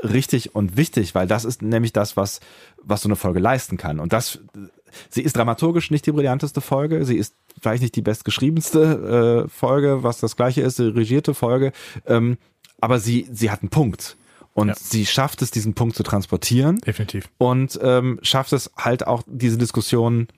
richtig 0.02 0.54
und 0.54 0.76
wichtig, 0.76 1.14
weil 1.14 1.26
das 1.26 1.44
ist 1.44 1.62
nämlich 1.62 1.92
das, 1.92 2.16
was, 2.16 2.40
was 2.82 3.02
so 3.02 3.08
eine 3.08 3.16
Folge 3.16 3.40
leisten 3.40 3.76
kann. 3.76 4.00
Und 4.00 4.12
das, 4.12 4.38
sie 5.08 5.22
ist 5.22 5.36
dramaturgisch 5.36 5.90
nicht 5.90 6.06
die 6.06 6.12
brillanteste 6.12 6.60
Folge, 6.60 7.04
sie 7.04 7.16
ist 7.16 7.34
vielleicht 7.64 7.82
nicht 7.82 7.96
die 7.96 8.02
bestgeschriebenste 8.02 9.46
äh, 9.46 9.48
Folge, 9.48 10.02
was 10.02 10.20
das 10.20 10.36
gleiche 10.36 10.60
ist, 10.60 10.78
die 10.78 10.84
regierte 10.84 11.34
Folge, 11.34 11.72
ähm, 12.06 12.36
aber 12.80 13.00
sie, 13.00 13.26
sie 13.32 13.50
hat 13.50 13.62
einen 13.62 13.70
Punkt. 13.70 14.16
Und 14.52 14.68
ja. 14.68 14.74
sie 14.78 15.06
schafft 15.06 15.42
es, 15.42 15.50
diesen 15.50 15.74
Punkt 15.74 15.96
zu 15.96 16.02
transportieren. 16.04 16.78
Definitiv. 16.78 17.28
Und 17.38 17.78
ähm, 17.82 18.20
schafft 18.22 18.52
es 18.52 18.70
halt 18.76 19.06
auch, 19.06 19.22
diese 19.26 19.58
Diskussion 19.58 20.28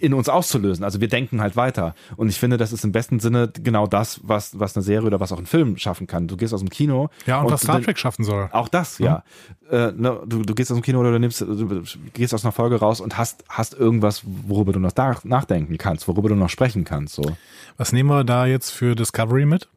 in 0.00 0.14
uns 0.14 0.28
auszulösen. 0.28 0.84
Also 0.84 1.00
wir 1.00 1.08
denken 1.08 1.40
halt 1.40 1.56
weiter. 1.56 1.94
Und 2.16 2.28
ich 2.28 2.38
finde, 2.38 2.56
das 2.56 2.72
ist 2.72 2.84
im 2.84 2.92
besten 2.92 3.20
Sinne 3.20 3.50
genau 3.62 3.86
das, 3.86 4.20
was, 4.22 4.58
was 4.58 4.76
eine 4.76 4.82
Serie 4.82 5.06
oder 5.06 5.20
was 5.20 5.32
auch 5.32 5.38
ein 5.38 5.46
Film 5.46 5.76
schaffen 5.76 6.06
kann. 6.06 6.28
Du 6.28 6.36
gehst 6.36 6.54
aus 6.54 6.60
dem 6.60 6.70
Kino. 6.70 7.10
Ja, 7.26 7.38
und, 7.38 7.46
und 7.46 7.52
was 7.52 7.62
Star 7.62 7.80
Trek 7.80 7.98
schaffen 7.98 8.24
soll. 8.24 8.48
Auch 8.52 8.68
das, 8.68 8.98
mhm. 8.98 9.06
ja. 9.06 9.24
Äh, 9.70 9.92
ne, 9.92 10.20
du, 10.26 10.42
du 10.42 10.54
gehst 10.54 10.70
aus 10.70 10.76
dem 10.76 10.82
Kino 10.82 11.00
oder 11.00 11.12
du 11.12 11.18
nimmst, 11.18 11.40
du 11.40 11.82
gehst 12.12 12.34
aus 12.34 12.44
einer 12.44 12.52
Folge 12.52 12.76
raus 12.76 13.00
und 13.00 13.18
hast, 13.18 13.44
hast 13.48 13.74
irgendwas, 13.74 14.22
worüber 14.24 14.72
du 14.72 14.78
noch 14.78 14.92
nachdenken 15.24 15.78
kannst, 15.78 16.06
worüber 16.08 16.28
du 16.28 16.34
noch 16.34 16.50
sprechen 16.50 16.84
kannst. 16.84 17.14
So. 17.14 17.36
Was 17.76 17.92
nehmen 17.92 18.10
wir 18.10 18.24
da 18.24 18.46
jetzt 18.46 18.70
für 18.70 18.94
Discovery 18.94 19.46
mit? 19.46 19.68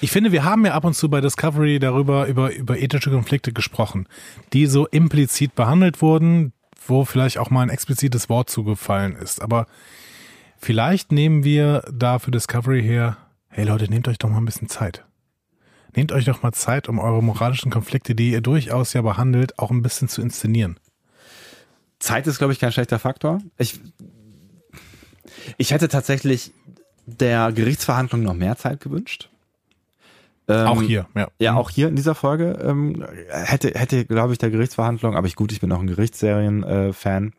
Ich 0.00 0.10
finde, 0.10 0.32
wir 0.32 0.44
haben 0.44 0.66
ja 0.66 0.74
ab 0.74 0.84
und 0.84 0.94
zu 0.94 1.08
bei 1.08 1.20
Discovery 1.20 1.78
darüber, 1.78 2.26
über, 2.26 2.54
über 2.54 2.78
ethische 2.78 3.10
Konflikte 3.10 3.52
gesprochen, 3.52 4.06
die 4.52 4.66
so 4.66 4.86
implizit 4.86 5.54
behandelt 5.54 6.02
wurden, 6.02 6.52
wo 6.86 7.04
vielleicht 7.04 7.38
auch 7.38 7.50
mal 7.50 7.62
ein 7.62 7.70
explizites 7.70 8.28
Wort 8.28 8.50
zugefallen 8.50 9.16
ist. 9.16 9.40
Aber 9.42 9.66
vielleicht 10.58 11.12
nehmen 11.12 11.44
wir 11.44 11.82
da 11.92 12.18
für 12.18 12.30
Discovery 12.30 12.82
her, 12.82 13.16
hey 13.48 13.64
Leute, 13.64 13.88
nehmt 13.88 14.08
euch 14.08 14.18
doch 14.18 14.28
mal 14.28 14.38
ein 14.38 14.44
bisschen 14.44 14.68
Zeit. 14.68 15.04
Nehmt 15.94 16.10
euch 16.12 16.24
doch 16.24 16.42
mal 16.42 16.52
Zeit, 16.52 16.88
um 16.88 16.98
eure 16.98 17.22
moralischen 17.22 17.70
Konflikte, 17.70 18.14
die 18.14 18.32
ihr 18.32 18.40
durchaus 18.40 18.92
ja 18.92 19.02
behandelt, 19.02 19.58
auch 19.58 19.70
ein 19.70 19.82
bisschen 19.82 20.08
zu 20.08 20.22
inszenieren. 20.22 20.78
Zeit 22.00 22.26
ist, 22.26 22.38
glaube 22.38 22.52
ich, 22.52 22.58
kein 22.58 22.72
schlechter 22.72 22.98
Faktor. 22.98 23.40
Ich, 23.56 23.80
ich 25.56 25.70
hätte 25.70 25.88
tatsächlich 25.88 26.52
der 27.06 27.52
Gerichtsverhandlung 27.52 28.22
noch 28.22 28.34
mehr 28.34 28.56
Zeit 28.56 28.80
gewünscht. 28.80 29.30
Ähm, 30.48 30.66
auch 30.66 30.82
hier, 30.82 31.06
ja. 31.14 31.28
Ja, 31.38 31.52
mhm. 31.52 31.58
auch 31.58 31.70
hier 31.70 31.88
in 31.88 31.96
dieser 31.96 32.14
Folge 32.14 32.58
ähm, 32.62 33.04
hätte, 33.30 33.68
hätte 33.78 34.04
glaube 34.04 34.32
ich, 34.32 34.38
der 34.38 34.50
Gerichtsverhandlung, 34.50 35.16
aber 35.16 35.26
ich 35.26 35.36
gut, 35.36 35.52
ich 35.52 35.60
bin 35.60 35.72
auch 35.72 35.80
ein 35.80 35.86
Gerichtsserien-Fan. 35.86 37.26
Äh, 37.28 37.30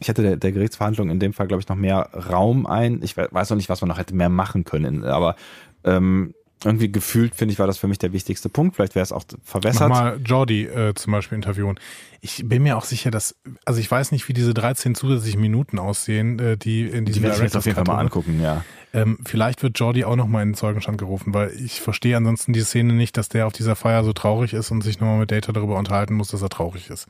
ich 0.00 0.08
hätte 0.08 0.22
der, 0.22 0.36
der 0.36 0.52
Gerichtsverhandlung 0.52 1.10
in 1.10 1.20
dem 1.20 1.32
Fall, 1.32 1.46
glaube 1.46 1.60
ich, 1.60 1.68
noch 1.68 1.76
mehr 1.76 2.10
Raum 2.30 2.66
ein. 2.66 3.00
Ich 3.02 3.16
weiß 3.16 3.50
noch 3.50 3.56
nicht, 3.56 3.68
was 3.68 3.80
man 3.80 3.88
noch 3.88 3.98
hätte 3.98 4.14
mehr 4.14 4.30
machen 4.30 4.64
können, 4.64 5.04
aber 5.04 5.36
ähm, 5.84 6.34
irgendwie 6.64 6.90
gefühlt, 6.90 7.34
finde 7.34 7.52
ich, 7.52 7.58
war 7.58 7.66
das 7.66 7.78
für 7.78 7.88
mich 7.88 7.98
der 7.98 8.12
wichtigste 8.12 8.48
Punkt. 8.48 8.76
Vielleicht 8.76 8.94
wäre 8.94 9.02
es 9.02 9.12
auch 9.12 9.24
verwässert. 9.42 9.88
Mal 9.88 10.20
Jordi 10.24 10.64
äh, 10.64 10.94
zum 10.94 11.12
Beispiel 11.12 11.36
interviewen. 11.36 11.78
Ich 12.20 12.42
bin 12.46 12.62
mir 12.62 12.76
auch 12.76 12.84
sicher, 12.84 13.10
dass, 13.10 13.34
also 13.64 13.80
ich 13.80 13.90
weiß 13.90 14.12
nicht, 14.12 14.28
wie 14.28 14.32
diese 14.32 14.54
13 14.54 14.94
zusätzlichen 14.94 15.40
Minuten 15.40 15.78
aussehen, 15.78 16.38
äh, 16.38 16.56
die 16.56 16.82
in 16.82 17.04
diesem 17.04 17.22
Die 17.22 17.28
werde 17.28 17.44
ich 17.44 17.52
mir 17.52 17.58
auf 17.58 17.66
jeden 17.66 17.76
Fall 17.76 17.84
mal 17.84 17.98
angucken, 17.98 18.40
ja. 18.40 18.64
Ähm, 18.94 19.18
vielleicht 19.26 19.62
wird 19.62 19.78
Jordi 19.78 20.04
auch 20.04 20.16
nochmal 20.16 20.42
in 20.42 20.50
den 20.50 20.54
Zeugenstand 20.54 20.98
gerufen, 20.98 21.32
weil 21.32 21.50
ich 21.50 21.80
verstehe 21.80 22.16
ansonsten 22.16 22.52
die 22.52 22.60
Szene 22.60 22.92
nicht, 22.92 23.16
dass 23.16 23.28
der 23.28 23.46
auf 23.46 23.52
dieser 23.52 23.74
Feier 23.74 24.04
so 24.04 24.12
traurig 24.12 24.52
ist 24.52 24.70
und 24.70 24.82
sich 24.82 25.00
nochmal 25.00 25.18
mit 25.18 25.30
Data 25.30 25.52
darüber 25.52 25.78
unterhalten 25.78 26.14
muss, 26.14 26.28
dass 26.28 26.42
er 26.42 26.50
traurig 26.50 26.90
ist. 26.90 27.06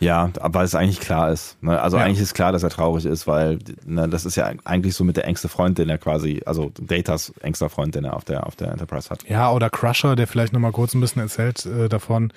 Ja, 0.00 0.30
aber 0.40 0.62
es 0.62 0.74
eigentlich 0.74 1.00
klar 1.00 1.30
ist. 1.30 1.62
Ne? 1.62 1.80
Also 1.80 1.96
ja. 1.96 2.04
eigentlich 2.04 2.20
ist 2.20 2.34
klar, 2.34 2.52
dass 2.52 2.62
er 2.62 2.70
traurig 2.70 3.04
ist, 3.04 3.26
weil 3.26 3.58
ne, 3.84 4.08
das 4.08 4.24
ist 4.24 4.36
ja 4.36 4.50
eigentlich 4.64 4.94
so 4.94 5.04
mit 5.04 5.16
der 5.16 5.26
engste 5.26 5.48
Freund, 5.48 5.78
den 5.78 5.88
er 5.88 5.98
quasi, 5.98 6.42
also 6.44 6.72
Datas 6.80 7.32
engster 7.40 7.68
Freund, 7.68 7.94
den 7.94 8.04
er 8.04 8.16
auf 8.16 8.24
der, 8.24 8.46
auf 8.46 8.56
der 8.56 8.72
Enterprise 8.72 9.10
hat. 9.10 9.28
Ja, 9.28 9.52
oder 9.52 9.70
Crusher, 9.70 10.16
der 10.16 10.26
vielleicht 10.26 10.52
nochmal 10.52 10.72
kurz 10.72 10.94
ein 10.94 11.00
bisschen 11.00 11.22
erzählt 11.22 11.66
äh, 11.66 11.88
davon, 11.88 12.32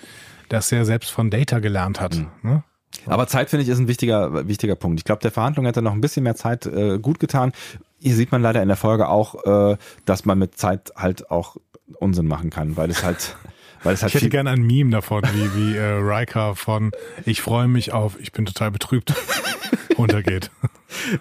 dass 0.50 0.72
er 0.72 0.86
selbst 0.86 1.12
von 1.12 1.30
Data 1.30 1.60
gelernt 1.60 2.00
hat. 2.00 2.16
Mhm. 2.16 2.28
Ne? 2.44 2.64
Aber 3.08 3.28
Zeit, 3.28 3.50
finde 3.50 3.64
ich, 3.64 3.70
ist 3.70 3.80
ein 3.80 3.88
wichtiger, 3.88 4.48
wichtiger 4.48 4.76
Punkt. 4.76 5.00
Ich 5.00 5.04
glaube, 5.04 5.22
der 5.22 5.32
Verhandlung 5.32 5.66
hätte 5.66 5.82
noch 5.82 5.94
ein 5.94 6.02
bisschen 6.02 6.24
mehr 6.24 6.36
Zeit 6.36 6.66
äh, 6.66 6.98
gut 7.00 7.20
getan. 7.20 7.52
Hier 8.00 8.16
sieht 8.16 8.32
man 8.32 8.42
leider 8.42 8.62
in 8.62 8.68
der 8.68 8.78
Folge 8.78 9.10
auch, 9.10 9.44
äh, 9.46 9.78
dass 10.06 10.26
man 10.26 10.38
mit 10.38 10.58
Zeit 10.58 10.94
halt 10.96 11.30
auch 11.32 11.58
Unsinn 12.00 12.28
machen 12.28 12.50
kann, 12.50 12.78
weil 12.78 12.90
es 12.90 13.04
halt. 13.04 13.36
Weil 13.86 13.94
es 13.94 14.02
halt 14.02 14.16
ich 14.16 14.20
hätte 14.20 14.30
gerne 14.30 14.50
ein 14.50 14.64
Meme 14.64 14.90
davon, 14.90 15.22
wie, 15.32 15.56
wie 15.56 15.78
äh, 15.78 15.84
Riker 15.84 16.56
von 16.56 16.92
Ich 17.24 17.44
freue 17.44 17.68
mich 17.68 17.94
auf, 17.94 18.20
ich 18.20 18.32
bin 18.32 18.48
total 18.48 18.72
betrübt 18.72 19.14
untergeht. 19.98 20.50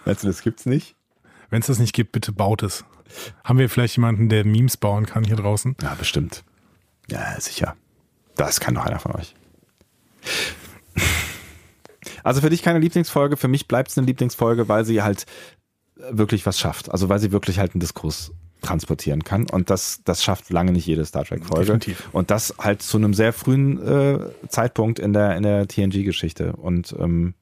Meinst 0.06 0.22
du, 0.22 0.28
das 0.28 0.40
gibt's 0.40 0.64
nicht? 0.64 0.96
Wenn 1.50 1.60
es 1.60 1.66
das 1.66 1.78
nicht 1.78 1.92
gibt, 1.92 2.12
bitte 2.12 2.32
baut 2.32 2.62
es. 2.62 2.86
Haben 3.44 3.58
wir 3.58 3.68
vielleicht 3.68 3.96
jemanden, 3.96 4.30
der 4.30 4.46
Memes 4.46 4.78
bauen 4.78 5.04
kann 5.04 5.24
hier 5.24 5.36
draußen? 5.36 5.76
Ja, 5.82 5.94
bestimmt. 5.94 6.42
Ja, 7.10 7.38
sicher. 7.38 7.76
Das 8.34 8.60
kann 8.60 8.74
doch 8.74 8.86
einer 8.86 8.98
von 8.98 9.12
euch. 9.12 9.34
Also 12.22 12.40
für 12.40 12.48
dich 12.48 12.62
keine 12.62 12.78
Lieblingsfolge, 12.78 13.36
für 13.36 13.48
mich 13.48 13.68
bleibt 13.68 13.90
es 13.90 13.98
eine 13.98 14.06
Lieblingsfolge, 14.06 14.70
weil 14.70 14.86
sie 14.86 15.02
halt 15.02 15.26
wirklich 15.96 16.46
was 16.46 16.58
schafft. 16.58 16.90
Also 16.90 17.10
weil 17.10 17.18
sie 17.18 17.30
wirklich 17.30 17.58
halt 17.58 17.74
einen 17.74 17.80
Diskurs 17.80 18.32
transportieren 18.64 19.22
kann. 19.24 19.48
Und 19.50 19.70
das, 19.70 20.00
das 20.04 20.24
schafft 20.24 20.50
lange 20.50 20.72
nicht 20.72 20.86
jede 20.86 21.04
Star 21.04 21.24
Trek-Folge. 21.24 21.78
Und 22.12 22.30
das 22.30 22.54
halt 22.58 22.82
zu 22.82 22.96
einem 22.96 23.14
sehr 23.14 23.32
frühen 23.32 23.80
äh, 23.86 24.18
Zeitpunkt 24.48 24.98
in 24.98 25.12
der, 25.12 25.36
in 25.36 25.42
der 25.42 25.68
TNG-Geschichte. 25.68 26.54
Und 26.54 26.94
ähm, 26.98 27.34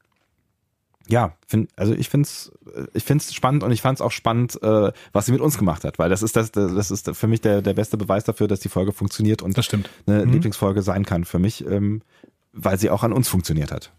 ja, 1.09 1.35
find, 1.47 1.71
also 1.77 1.95
ich 1.95 2.09
finde 2.09 2.27
es 2.27 2.53
ich 2.95 3.05
find's 3.05 3.35
spannend 3.35 3.63
und 3.65 3.73
ich 3.73 3.83
fand 3.83 3.99
es 3.99 4.03
auch 4.03 4.13
spannend, 4.13 4.63
äh, 4.63 4.93
was 5.13 5.27
sie 5.27 5.33
mit 5.33 5.41
uns 5.41 5.59
gemacht 5.59 5.85
hat, 5.85 5.99
weil 5.99 6.09
das 6.09 6.23
ist 6.23 6.37
das, 6.37 6.53
das 6.53 6.91
ist 6.91 7.11
für 7.15 7.27
mich 7.27 7.41
der, 7.41 7.61
der 7.61 7.75
beste 7.75 7.97
Beweis 7.97 8.25
dafür, 8.25 8.49
dass 8.49 8.61
die 8.61 8.69
Folge 8.69 8.93
funktioniert 8.93 9.43
und 9.43 9.59
das 9.59 9.65
stimmt. 9.65 9.91
eine 10.07 10.25
mhm. 10.25 10.33
Lieblingsfolge 10.33 10.83
sein 10.83 11.05
kann 11.05 11.25
für 11.25 11.39
mich, 11.39 11.67
ähm, 11.67 12.03
weil 12.53 12.79
sie 12.79 12.91
auch 12.91 13.03
an 13.03 13.13
uns 13.13 13.29
funktioniert 13.29 13.73
hat. 13.73 13.93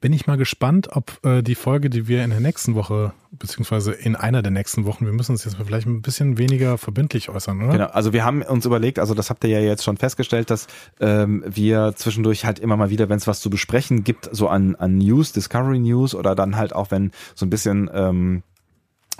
Bin 0.00 0.12
ich 0.12 0.26
mal 0.26 0.36
gespannt, 0.36 0.88
ob 0.92 1.24
äh, 1.24 1.42
die 1.42 1.54
Folge, 1.54 1.90
die 1.90 2.08
wir 2.08 2.24
in 2.24 2.30
der 2.30 2.40
nächsten 2.40 2.74
Woche, 2.74 3.12
beziehungsweise 3.30 3.92
in 3.92 4.16
einer 4.16 4.42
der 4.42 4.50
nächsten 4.50 4.84
Wochen, 4.84 5.06
wir 5.06 5.12
müssen 5.12 5.32
uns 5.32 5.44
jetzt 5.44 5.56
vielleicht 5.64 5.86
ein 5.86 6.02
bisschen 6.02 6.38
weniger 6.38 6.78
verbindlich 6.78 7.28
äußern, 7.28 7.62
oder? 7.62 7.72
Genau, 7.72 7.86
also 7.86 8.12
wir 8.12 8.24
haben 8.24 8.42
uns 8.42 8.66
überlegt, 8.66 8.98
also 8.98 9.14
das 9.14 9.30
habt 9.30 9.44
ihr 9.44 9.50
ja 9.50 9.60
jetzt 9.60 9.84
schon 9.84 9.96
festgestellt, 9.96 10.50
dass 10.50 10.66
ähm, 11.00 11.44
wir 11.46 11.94
zwischendurch 11.96 12.44
halt 12.44 12.58
immer 12.58 12.76
mal 12.76 12.90
wieder, 12.90 13.08
wenn 13.08 13.18
es 13.18 13.26
was 13.26 13.40
zu 13.40 13.50
besprechen 13.50 14.04
gibt, 14.04 14.28
so 14.32 14.48
an, 14.48 14.74
an 14.76 14.98
News, 14.98 15.32
Discovery 15.32 15.78
News 15.78 16.14
oder 16.14 16.34
dann 16.34 16.56
halt 16.56 16.74
auch, 16.74 16.90
wenn 16.90 17.12
so 17.34 17.46
ein 17.46 17.50
bisschen 17.50 17.90
ähm, 17.92 18.42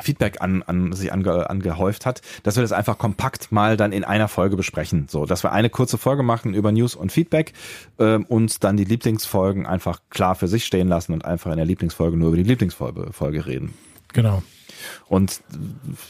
Feedback 0.02 0.40
an, 0.40 0.62
an 0.62 0.92
sich 0.92 1.12
ange, 1.12 1.48
angehäuft 1.48 2.06
hat, 2.06 2.20
dass 2.42 2.56
wir 2.56 2.62
das 2.62 2.72
einfach 2.72 2.98
kompakt 2.98 3.52
mal 3.52 3.76
dann 3.76 3.92
in 3.92 4.04
einer 4.04 4.28
Folge 4.28 4.56
besprechen. 4.56 5.06
So, 5.08 5.26
dass 5.26 5.42
wir 5.44 5.52
eine 5.52 5.70
kurze 5.70 5.98
Folge 5.98 6.22
machen 6.22 6.54
über 6.54 6.72
News 6.72 6.94
und 6.94 7.12
Feedback 7.12 7.52
ähm, 7.98 8.24
und 8.26 8.64
dann 8.64 8.76
die 8.76 8.84
Lieblingsfolgen 8.84 9.66
einfach 9.66 10.00
klar 10.10 10.34
für 10.34 10.48
sich 10.48 10.64
stehen 10.64 10.88
lassen 10.88 11.12
und 11.12 11.24
einfach 11.24 11.50
in 11.50 11.56
der 11.56 11.66
Lieblingsfolge 11.66 12.16
nur 12.16 12.28
über 12.28 12.36
die 12.36 12.42
Lieblingsfolge 12.42 13.12
Folge 13.12 13.46
reden. 13.46 13.74
Genau. 14.12 14.42
Und 15.08 15.40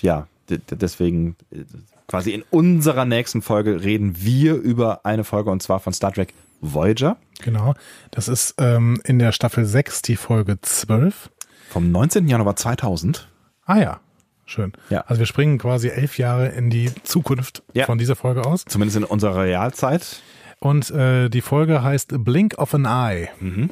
ja, 0.01 0.27
deswegen 0.48 1.36
äh, 1.51 1.64
quasi 2.09 2.32
in 2.32 2.43
unserer 2.51 3.05
nächsten 3.05 3.43
Folge 3.43 3.82
reden 3.82 4.16
wir 4.19 4.55
über 4.55 5.05
eine 5.05 5.24
Folge 5.24 5.51
und 5.51 5.62
zwar 5.62 5.81
von 5.81 5.93
Star 5.93 6.12
Trek 6.12 6.35
Voyager. 6.60 7.16
Genau. 7.43 7.74
Das 8.10 8.28
ist 8.28 8.55
ähm, 8.59 9.01
in 9.05 9.19
der 9.19 9.32
Staffel 9.32 9.64
6 9.64 10.02
die 10.02 10.16
Folge 10.16 10.60
12. 10.60 11.31
Vom 11.69 11.90
19. 11.90 12.28
Januar 12.28 12.56
2000. 12.56 13.28
Ah 13.64 13.78
ja, 13.78 14.01
schön. 14.44 14.72
Ja. 14.90 15.02
Also 15.02 15.20
wir 15.20 15.26
springen 15.26 15.59
quasi 15.59 15.89
elf 15.89 16.18
Jahre 16.18 16.48
in 16.48 16.70
die 16.70 16.93
Zukunft 17.05 17.62
ja. 17.72 17.86
von 17.86 17.98
dieser 17.98 18.16
Folge 18.16 18.44
aus. 18.44 18.64
Zumindest 18.66 18.97
in 18.97 19.05
unserer 19.05 19.43
Realzeit. 19.43 20.22
Und 20.59 20.90
äh, 20.90 21.28
die 21.28 21.40
Folge 21.40 21.82
heißt 21.82 22.24
Blink 22.24 22.59
of 22.59 22.74
an 22.74 22.84
Eye. 22.84 23.28
Mhm. 23.40 23.70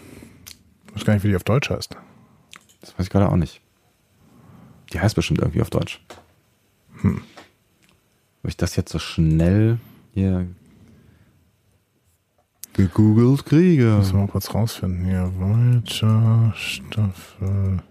Ich 0.89 0.97
weiß 0.97 1.05
gar 1.05 1.15
nicht, 1.15 1.25
wie 1.25 1.29
die 1.29 1.37
auf 1.37 1.45
Deutsch 1.45 1.71
heißt. 1.71 1.97
Das 2.81 2.99
weiß 2.99 3.07
ich 3.07 3.11
gerade 3.11 3.29
auch 3.29 3.37
nicht. 3.37 3.61
Die 4.93 5.01
heißt 5.01 5.15
bestimmt 5.15 5.41
irgendwie 5.41 5.63
auf 5.63 5.71
Deutsch. 5.71 6.01
Hm. 7.03 7.23
Ob 8.43 8.49
ich 8.49 8.57
das 8.57 8.75
jetzt 8.75 8.91
so 8.91 8.99
schnell 8.99 9.79
hier 10.15 10.49
gegoogelt 12.73 13.47
kriege. 13.47 13.97
Müssen 13.99 14.15
wir 14.15 14.23
mal 14.23 14.29
kurz 14.29 14.53
rausfinden. 14.53 15.05
Hier, 15.05 15.31
Voyager 15.39 16.53
Staffel 16.57 17.83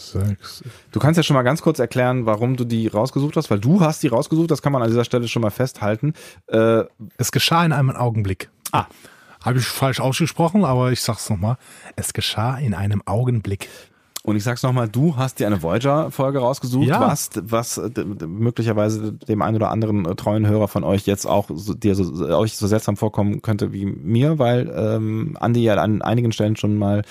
sechs. 0.00 0.62
Du 0.92 0.98
kannst 0.98 1.16
ja 1.16 1.22
schon 1.22 1.34
mal 1.34 1.42
ganz 1.42 1.62
kurz 1.62 1.78
erklären, 1.78 2.26
warum 2.26 2.56
du 2.56 2.64
die 2.64 2.88
rausgesucht 2.88 3.36
hast, 3.36 3.50
weil 3.50 3.60
du 3.60 3.80
hast 3.80 4.02
die 4.02 4.08
rausgesucht, 4.08 4.50
das 4.50 4.62
kann 4.62 4.72
man 4.72 4.82
an 4.82 4.88
dieser 4.88 5.04
Stelle 5.04 5.28
schon 5.28 5.42
mal 5.42 5.50
festhalten. 5.50 6.14
Äh, 6.48 6.84
es 7.16 7.32
geschah 7.32 7.64
in 7.64 7.72
einem 7.72 7.90
Augenblick. 7.90 8.50
Ah. 8.72 8.86
Habe 9.42 9.58
ich 9.58 9.64
falsch 9.64 10.00
ausgesprochen, 10.00 10.64
aber 10.64 10.92
ich 10.92 11.00
sag's 11.00 11.30
nochmal. 11.30 11.56
Es 11.96 12.12
geschah 12.12 12.58
in 12.58 12.74
einem 12.74 13.02
Augenblick. 13.06 13.68
Und 14.22 14.36
ich 14.36 14.44
sag's 14.44 14.62
nochmal, 14.62 14.86
du 14.86 15.16
hast 15.16 15.40
dir 15.40 15.46
eine 15.46 15.62
Voyager-Folge 15.62 16.40
rausgesucht, 16.40 16.88
ja. 16.88 17.00
was, 17.00 17.30
was 17.40 17.80
möglicherweise 18.26 19.14
dem 19.14 19.40
einen 19.40 19.56
oder 19.56 19.70
anderen 19.70 20.04
äh, 20.04 20.14
treuen 20.14 20.46
Hörer 20.46 20.68
von 20.68 20.84
euch 20.84 21.06
jetzt 21.06 21.24
auch 21.24 21.48
so, 21.54 21.72
dir 21.72 21.94
so, 21.94 22.26
euch 22.36 22.54
so 22.54 22.66
seltsam 22.66 22.98
vorkommen 22.98 23.40
könnte 23.40 23.72
wie 23.72 23.86
mir, 23.86 24.38
weil 24.38 24.70
ähm, 24.76 25.38
Andi 25.40 25.62
ja 25.62 25.76
an 25.76 26.02
einigen 26.02 26.32
Stellen 26.32 26.56
schon 26.56 26.76
mal 26.76 27.02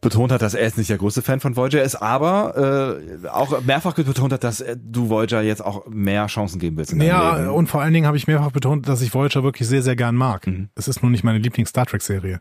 betont 0.00 0.32
hat, 0.32 0.40
dass 0.42 0.54
er 0.54 0.62
jetzt 0.62 0.78
nicht 0.78 0.88
der 0.88 0.96
größte 0.96 1.22
Fan 1.22 1.40
von 1.40 1.56
Voyager 1.56 1.82
ist, 1.82 1.96
aber 1.96 2.98
äh, 3.22 3.28
auch 3.28 3.60
mehrfach 3.62 3.94
betont 3.94 4.32
hat, 4.32 4.44
dass 4.44 4.64
du 4.76 5.10
Voyager 5.10 5.42
jetzt 5.42 5.62
auch 5.64 5.86
mehr 5.88 6.26
Chancen 6.26 6.58
geben 6.58 6.76
willst. 6.78 6.92
ja, 6.92 7.50
und 7.50 7.66
vor 7.66 7.82
allen 7.82 7.92
Dingen 7.92 8.06
habe 8.06 8.16
ich 8.16 8.26
mehrfach 8.26 8.50
betont, 8.50 8.88
dass 8.88 9.02
ich 9.02 9.12
Voyager 9.12 9.42
wirklich 9.42 9.68
sehr, 9.68 9.82
sehr 9.82 9.96
gern 9.96 10.16
mag. 10.16 10.46
Mhm. 10.46 10.70
Es 10.74 10.88
ist 10.88 11.02
nur 11.02 11.10
nicht 11.10 11.22
meine 11.22 11.38
Lieblings-Star 11.38 11.86
Trek-Serie. 11.86 12.40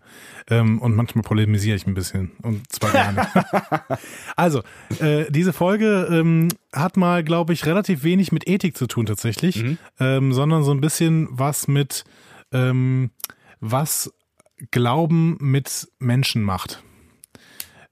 Ähm, 0.49 0.79
und 0.79 0.95
manchmal 0.95 1.23
polemisiere 1.23 1.75
ich 1.75 1.85
ein 1.85 1.93
bisschen. 1.93 2.31
Und 2.41 2.71
zwar 2.71 2.91
gerne. 2.91 3.27
also, 4.35 4.61
äh, 4.99 5.29
diese 5.29 5.51
Folge 5.51 6.07
ähm, 6.11 6.47
hat 6.71 6.95
mal, 6.95 7.23
glaube 7.23 7.53
ich, 7.53 7.65
relativ 7.65 8.03
wenig 8.03 8.31
mit 8.31 8.47
Ethik 8.47 8.77
zu 8.77 8.87
tun 8.87 9.05
tatsächlich, 9.05 9.63
mhm. 9.63 9.77
ähm, 9.99 10.33
sondern 10.33 10.63
so 10.63 10.71
ein 10.71 10.81
bisschen 10.81 11.27
was 11.31 11.67
mit, 11.67 12.05
ähm, 12.53 13.11
was 13.59 14.13
Glauben 14.71 15.37
mit 15.39 15.87
Menschen 15.99 16.43
macht. 16.43 16.83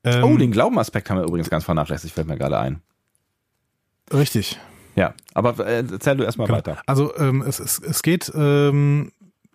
Ähm, 0.03 0.23
oh, 0.23 0.37
den 0.37 0.51
Glaubenaspekt 0.51 1.09
haben 1.09 1.17
wir 1.17 1.25
übrigens 1.25 1.49
ganz 1.49 1.63
vernachlässigt, 1.63 2.13
fällt 2.13 2.27
mir 2.27 2.37
gerade 2.37 2.59
ein. 2.59 2.81
Richtig. 4.13 4.59
Ja, 4.95 5.13
aber 5.33 5.65
äh, 5.65 5.83
erzähl 5.91 6.17
du 6.17 6.23
erstmal 6.23 6.47
genau. 6.47 6.57
weiter. 6.57 6.81
Also 6.85 7.15
ähm, 7.17 7.41
es, 7.41 7.59
es, 7.59 7.79
es 7.79 8.01
geht, 8.01 8.31
ähm, 8.33 9.11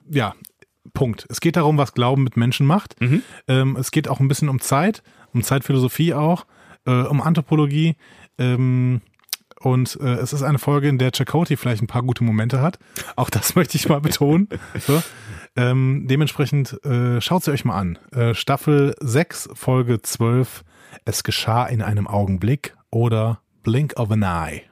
ja, 0.08 0.34
Punkt. 0.94 1.26
Es 1.28 1.40
geht 1.40 1.56
darum, 1.56 1.78
was 1.78 1.94
Glauben 1.94 2.22
mit 2.22 2.36
Menschen 2.36 2.66
macht. 2.66 3.00
Mhm. 3.00 3.22
Ähm, 3.48 3.76
es 3.76 3.90
geht 3.90 4.08
auch 4.08 4.20
ein 4.20 4.28
bisschen 4.28 4.48
um 4.48 4.60
Zeit, 4.60 5.02
um 5.32 5.42
Zeitphilosophie 5.42 6.14
auch, 6.14 6.46
äh, 6.86 6.90
um 6.90 7.20
Anthropologie. 7.20 7.96
Ähm, 8.38 9.00
und 9.62 9.98
äh, 10.00 10.14
es 10.14 10.32
ist 10.32 10.42
eine 10.42 10.58
Folge, 10.58 10.88
in 10.88 10.98
der 10.98 11.10
Chakoti 11.14 11.56
vielleicht 11.56 11.82
ein 11.82 11.86
paar 11.86 12.02
gute 12.02 12.24
Momente 12.24 12.60
hat. 12.60 12.78
Auch 13.16 13.30
das 13.30 13.54
möchte 13.56 13.76
ich 13.76 13.88
mal 13.88 14.00
betonen. 14.00 14.48
So. 14.86 15.02
Ähm, 15.54 16.06
dementsprechend 16.08 16.84
äh, 16.84 17.20
schaut 17.20 17.44
sie 17.44 17.52
euch 17.52 17.64
mal 17.64 17.78
an. 17.78 17.98
Äh, 18.10 18.34
Staffel 18.34 18.94
6, 19.00 19.50
Folge 19.54 20.00
12. 20.00 20.64
Es 21.04 21.24
geschah 21.24 21.66
in 21.66 21.82
einem 21.82 22.06
Augenblick 22.06 22.76
oder 22.90 23.40
Blink 23.62 23.94
of 23.96 24.10
an 24.10 24.22
Eye. 24.22 24.62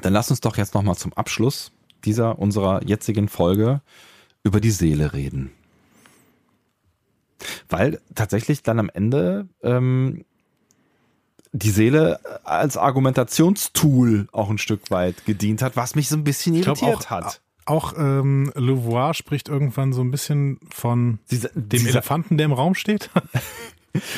Dann 0.00 0.12
lass 0.12 0.30
uns 0.30 0.40
doch 0.40 0.56
jetzt 0.56 0.74
nochmal 0.74 0.96
zum 0.96 1.12
Abschluss 1.12 1.72
dieser 2.04 2.38
unserer 2.38 2.82
jetzigen 2.84 3.28
Folge 3.28 3.82
über 4.42 4.60
die 4.60 4.70
Seele 4.70 5.12
reden. 5.12 5.52
Weil 7.68 8.00
tatsächlich 8.14 8.62
dann 8.62 8.78
am 8.78 8.90
Ende 8.92 9.48
ähm, 9.62 10.24
die 11.52 11.70
Seele 11.70 12.20
als 12.44 12.76
Argumentationstool 12.76 14.28
auch 14.32 14.50
ein 14.50 14.58
Stück 14.58 14.90
weit 14.90 15.24
gedient 15.26 15.62
hat, 15.62 15.76
was 15.76 15.94
mich 15.94 16.08
so 16.08 16.16
ein 16.16 16.24
bisschen 16.24 16.54
irritiert 16.54 17.06
auch, 17.06 17.10
hat 17.10 17.40
auch 17.66 17.94
ähm, 17.96 18.52
Louvois 18.56 19.14
spricht 19.14 19.48
irgendwann 19.48 19.92
so 19.92 20.02
ein 20.02 20.10
bisschen 20.10 20.58
von 20.70 21.20
sie, 21.26 21.46
dem 21.54 21.80
sie 21.80 21.88
Elefanten, 21.88 22.36
der 22.36 22.46
im 22.46 22.52
Raum 22.52 22.74
steht. 22.74 23.10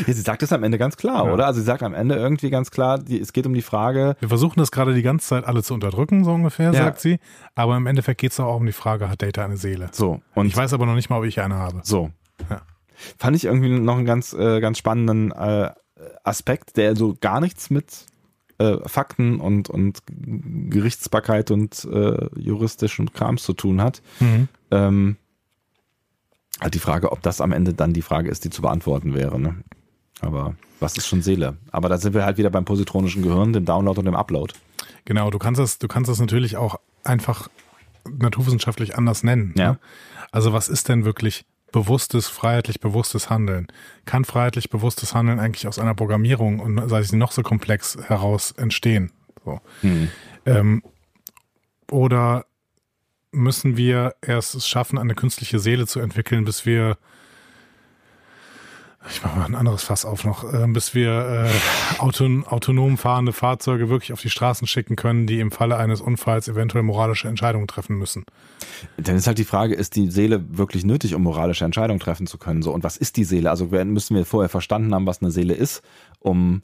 Ja, 0.07 0.13
sie 0.13 0.21
sagt 0.21 0.43
es 0.43 0.53
am 0.53 0.63
Ende 0.65 0.77
ganz 0.77 0.99
klar, 0.99 1.25
ja. 1.25 1.33
oder? 1.33 1.47
Also 1.47 1.61
sie 1.61 1.65
sagt 1.65 1.83
am 1.83 1.95
Ende 1.95 2.15
irgendwie 2.15 2.51
ganz 2.51 2.71
klar, 2.71 2.99
die, 2.99 3.19
es 3.19 3.33
geht 3.33 3.47
um 3.47 3.55
die 3.55 3.63
Frage. 3.63 4.17
Wir 4.21 4.29
versuchen 4.29 4.59
das 4.59 4.71
gerade 4.71 4.93
die 4.93 5.01
ganze 5.01 5.29
Zeit 5.29 5.47
alle 5.47 5.63
zu 5.63 5.73
unterdrücken, 5.73 6.25
so 6.25 6.33
ungefähr, 6.33 6.73
ja. 6.73 6.85
sagt 6.85 7.01
sie. 7.01 7.19
Aber 7.55 7.75
im 7.79 7.87
Endeffekt 7.87 8.21
geht 8.21 8.33
es 8.33 8.41
auch 8.41 8.57
um 8.57 8.67
die 8.67 8.73
Frage, 8.73 9.09
hat 9.09 9.23
Data 9.23 9.43
eine 9.43 9.57
Seele? 9.57 9.89
So. 9.93 10.21
Und 10.35 10.47
ich 10.47 10.55
weiß 10.55 10.75
aber 10.75 10.85
noch 10.85 10.95
nicht 10.95 11.09
mal, 11.09 11.19
ob 11.19 11.25
ich 11.25 11.41
eine 11.41 11.55
habe. 11.55 11.81
So. 11.85 12.11
Fand 13.17 13.35
ich 13.35 13.47
irgendwie 13.47 13.71
noch 13.71 13.97
einen 13.97 14.05
ganz, 14.05 14.35
äh, 14.35 14.61
ganz 14.61 14.77
spannenden 14.77 15.33
äh, 15.33 15.71
Aspekt, 16.25 16.77
der 16.77 16.97
so 16.97 17.17
gar 17.21 17.41
nichts 17.41 17.71
mit 17.71 18.07
äh, 18.59 18.77
Fakten 18.87 19.41
und, 19.41 19.71
und 19.71 20.01
Gerichtsbarkeit 20.07 21.51
und 21.51 21.85
äh, 21.85 22.29
juristischen 22.39 23.13
Krams 23.13 23.43
zu 23.43 23.53
tun 23.55 23.81
hat. 23.81 24.03
Mhm. 24.21 24.49
Ähm, 24.71 25.17
halt 26.61 26.75
die 26.75 26.79
Frage, 26.79 27.13
ob 27.13 27.23
das 27.23 27.41
am 27.41 27.53
Ende 27.53 27.75
dann 27.75 27.93
die 27.93 28.03
Frage 28.03 28.31
ist, 28.31 28.45
die 28.45 28.51
zu 28.51 28.63
beantworten 28.63 29.15
wäre. 29.15 29.41
Ne? 29.41 29.57
Aber 30.21 30.55
was 30.81 30.97
ist 30.97 31.07
schon 31.07 31.23
Seele? 31.23 31.57
Aber 31.71 31.89
da 31.89 31.99
sind 31.99 32.15
wir 32.15 32.25
halt 32.25 32.39
wieder 32.39 32.51
beim 32.51 32.65
positronischen 32.65 33.23
Gehirn, 33.23 33.53
dem 33.53 33.65
Download 33.65 33.99
und 33.99 34.05
dem 34.05 34.15
Upload. 34.15 34.55
Genau, 35.05 35.31
du 35.31 35.39
kannst 35.39 35.59
das, 35.61 35.79
du 35.79 35.89
kannst 35.89 36.11
das 36.11 36.21
natürlich 36.21 36.57
auch 36.57 36.79
einfach 37.05 37.49
naturwissenschaftlich 38.11 38.97
anders 38.97 39.23
nennen. 39.23 39.55
Ja. 39.57 39.73
Ne? 39.73 39.79
Also 40.31 40.53
was 40.53 40.69
ist 40.69 40.89
denn 40.89 41.05
wirklich 41.05 41.45
bewusstes, 41.73 42.29
freiheitlich 42.29 42.81
bewusstes 42.81 43.31
Handeln? 43.31 43.67
Kann 44.05 44.25
freiheitlich 44.25 44.71
bewusstes 44.71 45.15
Handeln 45.15 45.41
eigentlich 45.41 45.67
aus 45.67 45.79
einer 45.79 45.95
Programmierung 45.95 46.61
und 46.61 46.89
sei 46.89 47.03
sie 47.03 47.17
noch 47.17 47.33
so 47.33 47.43
komplex 47.43 47.97
heraus 48.07 48.53
entstehen? 48.53 49.11
So. 49.45 49.61
Hm. 49.81 50.09
Ähm, 50.47 50.83
oder 51.91 52.47
müssen 53.33 53.77
wir 53.77 54.15
erst 54.21 54.55
es 54.55 54.69
schaffen, 54.69 54.99
eine 54.99 55.15
künstliche 55.15 55.59
Seele 55.59 55.87
zu 55.87 56.01
entwickeln, 56.01 56.45
bis 56.45 56.67
wir 56.67 56.99
ich 59.11 59.23
mache 59.23 59.39
mal 59.39 59.45
ein 59.47 59.55
anderes 59.55 59.83
Fass 59.83 60.05
auf 60.05 60.25
noch, 60.25 60.45
äh, 60.53 60.67
bis 60.69 60.95
wir 60.95 61.47
äh, 61.47 62.01
auton 62.01 62.47
autonom 62.47 62.99
fahrende 62.99 63.33
Fahrzeuge 63.33 63.89
wirklich 63.89 64.13
auf 64.13 64.21
die 64.21 64.31
Straßen 64.31 64.67
schicken 64.67 64.97
können, 64.97 65.27
die 65.27 65.41
im 65.41 65.51
Falle 65.51 65.77
eines 65.77 66.01
Unfalls 66.01 66.49
eventuell 66.49 66.85
moralische 66.85 67.29
Entscheidungen 67.29 67.67
treffen 67.67 67.97
müssen. 67.97 68.25
Dann 68.97 69.17
ist 69.17 69.27
halt 69.27 69.39
die 69.39 69.45
Frage, 69.45 69.75
ist 69.75 69.97
die 69.97 70.11
Seele 70.11 70.45
wirklich 70.57 70.85
nötig, 70.85 71.15
um 71.15 71.23
moralische 71.23 71.65
Entscheidungen 71.65 72.01
treffen 72.01 72.27
zu 72.27 72.39
können? 72.39 72.63
So, 72.63 72.73
und 72.73 72.85
was 72.85 72.97
ist 72.97 73.17
die 73.17 73.25
Seele? 73.25 73.51
Also 73.51 73.67
müssen 73.67 74.17
wir 74.17 74.25
vorher 74.25 74.49
verstanden 74.49 74.95
haben, 74.95 75.07
was 75.07 75.21
eine 75.21 75.31
Seele 75.31 75.55
ist, 75.55 75.83
um 76.21 76.63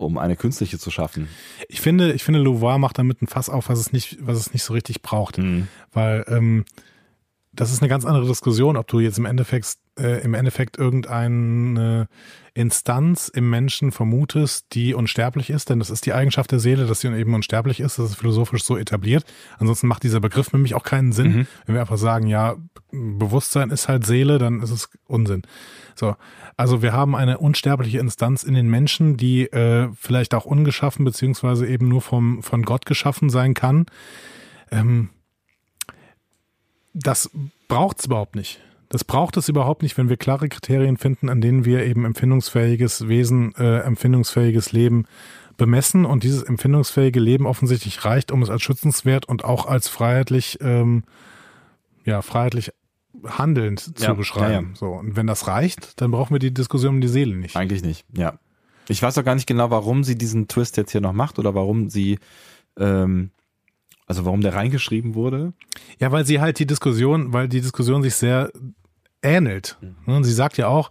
um 0.00 0.16
eine 0.16 0.34
künstliche 0.34 0.78
zu 0.78 0.90
schaffen. 0.90 1.28
Ich 1.68 1.82
finde, 1.82 2.12
ich 2.12 2.24
finde, 2.24 2.40
Louvois 2.40 2.78
macht 2.78 2.96
damit 2.96 3.20
ein 3.20 3.26
Fass 3.26 3.50
auf, 3.50 3.68
was 3.68 3.78
es 3.78 3.92
nicht, 3.92 4.16
was 4.22 4.38
es 4.38 4.54
nicht 4.54 4.62
so 4.62 4.72
richtig 4.72 5.02
braucht. 5.02 5.36
Mhm. 5.36 5.68
Weil 5.92 6.24
ähm, 6.28 6.64
das 7.52 7.72
ist 7.72 7.82
eine 7.82 7.88
ganz 7.88 8.04
andere 8.04 8.26
Diskussion, 8.26 8.76
ob 8.76 8.86
du 8.86 9.00
jetzt 9.00 9.18
im 9.18 9.26
Endeffekt, 9.26 9.76
äh, 9.98 10.22
im 10.22 10.34
Endeffekt 10.34 10.78
irgendeine 10.78 12.08
Instanz 12.54 13.28
im 13.28 13.48
Menschen 13.48 13.92
vermutest, 13.92 14.66
die 14.72 14.94
unsterblich 14.94 15.50
ist, 15.50 15.70
denn 15.70 15.78
das 15.78 15.90
ist 15.90 16.04
die 16.04 16.12
Eigenschaft 16.12 16.50
der 16.50 16.58
Seele, 16.58 16.86
dass 16.86 17.00
sie 17.00 17.08
eben 17.08 17.34
unsterblich 17.34 17.80
ist. 17.80 17.98
Das 17.98 18.10
ist 18.10 18.16
philosophisch 18.16 18.64
so 18.64 18.76
etabliert. 18.76 19.24
Ansonsten 19.58 19.86
macht 19.86 20.02
dieser 20.02 20.20
Begriff 20.20 20.52
nämlich 20.52 20.74
auch 20.74 20.82
keinen 20.82 21.12
Sinn. 21.12 21.36
Mhm. 21.36 21.46
Wenn 21.66 21.74
wir 21.74 21.80
einfach 21.80 21.98
sagen, 21.98 22.26
ja, 22.26 22.56
Bewusstsein 22.90 23.70
ist 23.70 23.88
halt 23.88 24.04
Seele, 24.04 24.38
dann 24.38 24.62
ist 24.62 24.70
es 24.70 24.90
Unsinn. 25.06 25.42
So. 25.94 26.16
Also 26.56 26.82
wir 26.82 26.92
haben 26.92 27.14
eine 27.14 27.38
unsterbliche 27.38 27.98
Instanz 27.98 28.42
in 28.42 28.54
den 28.54 28.68
Menschen, 28.68 29.16
die 29.16 29.44
äh, 29.44 29.88
vielleicht 29.94 30.34
auch 30.34 30.44
ungeschaffen 30.44 31.04
beziehungsweise 31.04 31.66
eben 31.66 31.88
nur 31.88 32.02
vom, 32.02 32.42
von 32.42 32.64
Gott 32.64 32.84
geschaffen 32.84 33.30
sein 33.30 33.54
kann. 33.54 33.86
Ähm, 34.70 35.10
das 36.92 37.30
braucht 37.68 38.00
es 38.00 38.06
überhaupt 38.06 38.34
nicht. 38.34 38.60
Das 38.90 39.04
braucht 39.04 39.36
es 39.36 39.48
überhaupt 39.48 39.82
nicht, 39.82 39.96
wenn 39.96 40.08
wir 40.08 40.16
klare 40.16 40.48
Kriterien 40.48 40.96
finden, 40.96 41.28
an 41.28 41.40
denen 41.40 41.64
wir 41.64 41.86
eben 41.86 42.04
empfindungsfähiges 42.04 43.06
Wesen, 43.06 43.54
äh, 43.54 43.78
empfindungsfähiges 43.78 44.72
Leben 44.72 45.06
bemessen 45.56 46.04
und 46.04 46.24
dieses 46.24 46.42
empfindungsfähige 46.42 47.20
Leben 47.20 47.46
offensichtlich 47.46 48.04
reicht, 48.04 48.32
um 48.32 48.42
es 48.42 48.50
als 48.50 48.62
schützenswert 48.62 49.26
und 49.26 49.44
auch 49.44 49.66
als 49.66 49.86
freiheitlich, 49.86 50.58
ähm, 50.60 51.04
ja, 52.04 52.20
freiheitlich 52.20 52.72
handelnd 53.24 53.96
zu 53.96 54.04
ja, 54.06 54.14
beschreiben. 54.14 54.52
Ja, 54.52 54.60
ja. 54.70 54.76
So. 54.76 54.86
Und 54.86 55.14
wenn 55.14 55.28
das 55.28 55.46
reicht, 55.46 56.00
dann 56.00 56.10
brauchen 56.10 56.34
wir 56.34 56.40
die 56.40 56.52
Diskussion 56.52 56.96
um 56.96 57.00
die 57.00 57.08
Seele 57.08 57.36
nicht. 57.36 57.54
Eigentlich 57.54 57.84
nicht, 57.84 58.04
ja. 58.16 58.40
Ich 58.88 59.00
weiß 59.00 59.16
auch 59.18 59.24
gar 59.24 59.36
nicht 59.36 59.46
genau, 59.46 59.70
warum 59.70 60.02
sie 60.02 60.18
diesen 60.18 60.48
Twist 60.48 60.76
jetzt 60.76 60.90
hier 60.90 61.00
noch 61.00 61.12
macht 61.12 61.38
oder 61.38 61.54
warum 61.54 61.90
sie 61.90 62.18
ähm, 62.76 63.30
also 64.10 64.24
warum 64.24 64.40
der 64.40 64.54
reingeschrieben 64.54 65.14
wurde? 65.14 65.52
Ja, 66.00 66.10
weil 66.10 66.26
sie 66.26 66.40
halt 66.40 66.58
die 66.58 66.66
Diskussion, 66.66 67.32
weil 67.32 67.48
die 67.48 67.60
Diskussion 67.60 68.02
sich 68.02 68.16
sehr 68.16 68.50
ähnelt. 69.22 69.78
Mhm. 69.80 70.14
Und 70.14 70.24
sie 70.24 70.32
sagt 70.32 70.56
ja 70.56 70.68
auch, 70.68 70.90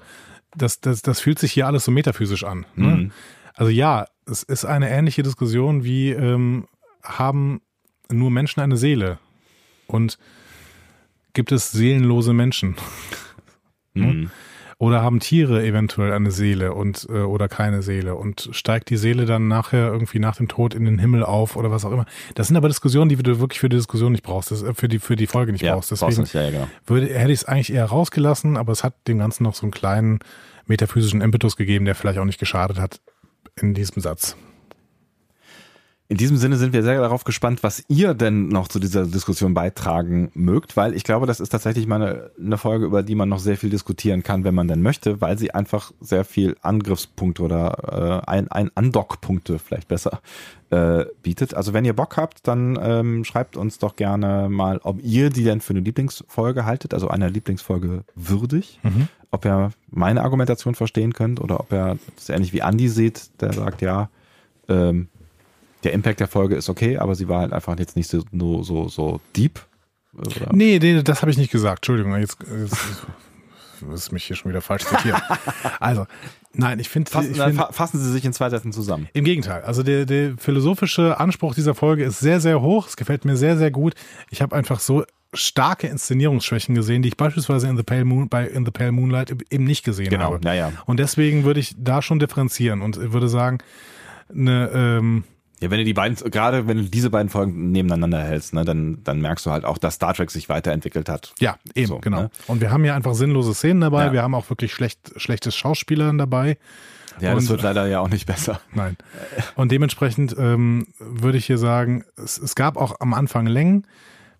das, 0.55 0.81
das, 0.81 1.01
das 1.01 1.19
fühlt 1.19 1.39
sich 1.39 1.51
hier 1.51 1.67
alles 1.67 1.85
so 1.85 1.91
metaphysisch 1.91 2.43
an. 2.43 2.65
Ne? 2.75 2.87
Mhm. 2.87 3.11
Also 3.53 3.71
ja, 3.71 4.07
es 4.25 4.43
ist 4.43 4.65
eine 4.65 4.89
ähnliche 4.89 5.23
Diskussion 5.23 5.83
wie 5.83 6.11
ähm, 6.11 6.67
haben 7.03 7.61
nur 8.11 8.31
Menschen 8.31 8.61
eine 8.61 8.77
Seele 8.77 9.19
und 9.87 10.17
gibt 11.33 11.51
es 11.51 11.71
seelenlose 11.71 12.33
Menschen? 12.33 12.75
Ne? 13.95 14.05
Mhm. 14.05 14.31
Oder 14.81 15.01
haben 15.01 15.19
Tiere 15.19 15.65
eventuell 15.65 16.13
eine 16.13 16.31
Seele 16.31 16.73
und 16.73 17.05
äh, 17.09 17.19
oder 17.19 17.49
keine 17.49 17.81
Seele 17.81 18.15
und 18.15 18.47
steigt 18.53 18.89
die 18.89 18.95
Seele 18.95 19.25
dann 19.25 19.49
nachher 19.49 19.91
irgendwie 19.91 20.19
nach 20.19 20.37
dem 20.37 20.47
Tod 20.47 20.73
in 20.73 20.85
den 20.85 20.99
Himmel 20.99 21.21
auf 21.21 21.57
oder 21.57 21.69
was 21.69 21.83
auch 21.83 21.91
immer? 21.91 22.05
Das 22.35 22.47
sind 22.47 22.55
aber 22.55 22.69
Diskussionen, 22.69 23.09
die 23.09 23.17
du 23.17 23.41
wirklich 23.41 23.59
für 23.59 23.67
die 23.67 23.75
Diskussion 23.75 24.13
nicht 24.13 24.23
brauchst, 24.23 24.51
das, 24.51 24.63
äh, 24.63 24.73
für 24.73 24.87
die 24.87 24.99
für 24.99 25.17
die 25.17 25.27
Folge 25.27 25.51
nicht 25.51 25.63
ja, 25.63 25.75
brauchst. 25.75 25.91
Deswegen 25.91 26.21
nicht, 26.21 26.33
ja, 26.33 26.43
ja, 26.43 26.51
genau. 26.51 26.67
würde, 26.87 27.07
hätte 27.07 27.33
ich 27.33 27.39
es 27.39 27.45
eigentlich 27.45 27.73
eher 27.73 27.83
rausgelassen, 27.83 28.55
aber 28.55 28.71
es 28.71 28.85
hat 28.85 28.93
dem 29.09 29.19
Ganzen 29.19 29.43
noch 29.43 29.53
so 29.53 29.63
einen 29.63 29.71
kleinen 29.71 30.19
metaphysischen 30.65 31.19
Impetus 31.19 31.57
gegeben, 31.57 31.83
der 31.83 31.93
vielleicht 31.93 32.17
auch 32.17 32.25
nicht 32.25 32.39
geschadet 32.39 32.79
hat 32.79 33.01
in 33.57 33.73
diesem 33.73 34.01
Satz. 34.01 34.37
In 36.11 36.17
diesem 36.17 36.37
Sinne 36.37 36.57
sind 36.57 36.73
wir 36.73 36.81
sehr 36.81 36.99
darauf 36.99 37.23
gespannt, 37.23 37.61
was 37.61 37.83
ihr 37.87 38.15
denn 38.15 38.47
noch 38.47 38.67
zu 38.67 38.79
dieser 38.79 39.05
Diskussion 39.05 39.53
beitragen 39.53 40.31
mögt, 40.33 40.75
weil 40.75 40.95
ich 40.95 41.03
glaube, 41.03 41.27
das 41.27 41.39
ist 41.39 41.49
tatsächlich 41.49 41.85
mal 41.85 42.01
eine, 42.01 42.31
eine, 42.43 42.57
Folge, 42.57 42.87
über 42.87 43.03
die 43.03 43.13
man 43.13 43.29
noch 43.29 43.37
sehr 43.37 43.57
viel 43.57 43.69
diskutieren 43.69 44.23
kann, 44.23 44.43
wenn 44.43 44.55
man 44.55 44.67
denn 44.67 44.81
möchte, 44.81 45.21
weil 45.21 45.37
sie 45.37 45.53
einfach 45.53 45.91
sehr 46.01 46.25
viel 46.25 46.55
Angriffspunkte 46.63 47.43
oder 47.43 48.23
äh, 48.25 48.27
ein, 48.27 48.47
ein 48.47 48.71
Andockpunkte 48.73 49.59
vielleicht 49.59 49.87
besser 49.87 50.19
äh, 50.71 51.05
bietet. 51.21 51.53
Also 51.53 51.73
wenn 51.73 51.85
ihr 51.85 51.93
Bock 51.93 52.17
habt, 52.17 52.47
dann 52.47 52.79
ähm, 52.81 53.23
schreibt 53.23 53.55
uns 53.55 53.77
doch 53.77 53.95
gerne 53.95 54.49
mal, 54.49 54.79
ob 54.81 55.03
ihr 55.03 55.29
die 55.29 55.43
denn 55.43 55.61
für 55.61 55.73
eine 55.73 55.81
Lieblingsfolge 55.81 56.65
haltet, 56.65 56.95
also 56.95 57.09
eine 57.09 57.29
Lieblingsfolge 57.29 58.03
würdig. 58.15 58.79
Mhm. 58.81 59.09
Ob 59.29 59.45
ihr 59.45 59.69
meine 59.91 60.23
Argumentation 60.23 60.73
verstehen 60.73 61.13
könnt 61.13 61.39
oder 61.39 61.59
ob 61.59 61.71
ihr 61.71 61.99
das 62.15 62.29
ähnlich 62.29 62.51
wie 62.51 62.61
Andy 62.61 62.89
seht, 62.89 63.29
der 63.41 63.53
sagt, 63.53 63.83
ja, 63.83 64.09
ähm, 64.67 65.07
der 65.83 65.93
Impact 65.93 66.19
der 66.19 66.27
Folge 66.27 66.55
ist 66.55 66.69
okay, 66.69 66.97
aber 66.97 67.15
sie 67.15 67.27
war 67.27 67.41
halt 67.41 67.53
einfach 67.53 67.77
jetzt 67.79 67.95
nicht 67.95 68.09
so, 68.09 68.23
nur 68.31 68.63
so, 68.63 68.89
so 68.89 69.21
deep. 69.35 69.59
Oder? 70.17 70.51
Nee, 70.51 70.79
nee, 70.81 71.01
das 71.01 71.21
habe 71.21 71.31
ich 71.31 71.37
nicht 71.37 71.51
gesagt. 71.51 71.79
Entschuldigung, 71.79 72.17
jetzt, 72.17 72.37
jetzt 72.41 72.77
ist 73.93 74.11
mich 74.11 74.25
hier 74.25 74.35
schon 74.35 74.51
wieder 74.51 74.61
falsch 74.61 74.85
zitiert. 74.85 75.21
also, 75.79 76.05
nein, 76.53 76.79
ich 76.79 76.89
finde. 76.89 77.09
Fassen, 77.09 77.35
find, 77.35 77.61
fassen 77.71 77.99
Sie 77.99 78.11
sich 78.11 78.25
in 78.25 78.33
zwei 78.33 78.49
Sätzen 78.49 78.73
zusammen. 78.73 79.07
Im 79.13 79.23
Gegenteil. 79.23 79.61
Also, 79.61 79.83
der, 79.83 80.05
der 80.05 80.37
philosophische 80.37 81.19
Anspruch 81.19 81.55
dieser 81.55 81.75
Folge 81.75 82.03
ist 82.03 82.19
sehr, 82.19 82.39
sehr 82.39 82.61
hoch. 82.61 82.87
Es 82.87 82.97
gefällt 82.97 83.23
mir 83.23 83.37
sehr, 83.37 83.57
sehr 83.57 83.71
gut. 83.71 83.93
Ich 84.29 84.41
habe 84.41 84.55
einfach 84.55 84.79
so 84.79 85.05
starke 85.33 85.87
Inszenierungsschwächen 85.87 86.73
gesehen, 86.73 87.03
die 87.03 87.09
ich 87.09 87.17
beispielsweise 87.17 87.67
in 87.67 87.77
The 87.77 87.83
Pale, 87.83 88.03
Moon, 88.03 88.29
bei 88.29 88.47
in 88.47 88.65
The 88.65 88.71
Pale 88.71 88.91
Moonlight 88.91 89.35
eben 89.51 89.63
nicht 89.63 89.85
gesehen 89.85 90.09
genau, 90.09 90.33
habe. 90.33 90.39
Naja. 90.43 90.71
Und 90.85 90.99
deswegen 90.99 91.43
würde 91.43 91.59
ich 91.59 91.75
da 91.77 92.01
schon 92.01 92.19
differenzieren 92.19 92.81
und 92.81 93.13
würde 93.13 93.29
sagen, 93.29 93.59
eine, 94.31 94.69
ähm, 94.73 95.23
ja, 95.61 95.69
wenn 95.69 95.79
du 95.79 95.83
die 95.83 95.93
beiden, 95.93 96.15
gerade 96.31 96.67
wenn 96.67 96.77
du 96.77 96.83
diese 96.83 97.09
beiden 97.09 97.29
Folgen 97.29 97.71
nebeneinander 97.71 98.23
hältst, 98.23 98.53
ne, 98.53 98.63
dann, 98.63 99.03
dann 99.03 99.19
merkst 99.19 99.45
du 99.45 99.51
halt 99.51 99.65
auch, 99.65 99.77
dass 99.77 99.95
Star 99.95 100.13
Trek 100.13 100.31
sich 100.31 100.47
weiterentwickelt 100.47 101.09
hat. 101.09 101.33
Ja, 101.39 101.57
eben, 101.75 101.87
so, 101.87 101.97
genau. 101.99 102.23
Ne? 102.23 102.29
Und 102.47 102.61
wir 102.61 102.71
haben 102.71 102.85
ja 102.85 102.95
einfach 102.95 103.13
sinnlose 103.13 103.53
Szenen 103.53 103.81
dabei, 103.81 104.05
ja. 104.05 104.13
wir 104.13 104.23
haben 104.23 104.35
auch 104.35 104.49
wirklich 104.49 104.73
schlecht, 104.73 105.11
schlechtes 105.17 105.55
Schauspielern 105.55 106.17
dabei. 106.17 106.57
Ja, 107.19 107.31
und, 107.31 107.41
das 107.41 107.49
wird 107.49 107.61
leider 107.61 107.87
ja 107.87 107.99
auch 107.99 108.09
nicht 108.09 108.25
besser. 108.25 108.61
Nein. 108.73 108.95
Und 109.55 109.71
dementsprechend 109.71 110.35
ähm, 110.37 110.87
würde 110.99 111.37
ich 111.37 111.45
hier 111.45 111.57
sagen, 111.57 112.05
es, 112.15 112.37
es 112.37 112.55
gab 112.55 112.77
auch 112.77 112.95
am 113.01 113.13
Anfang 113.13 113.45
Längen, 113.45 113.85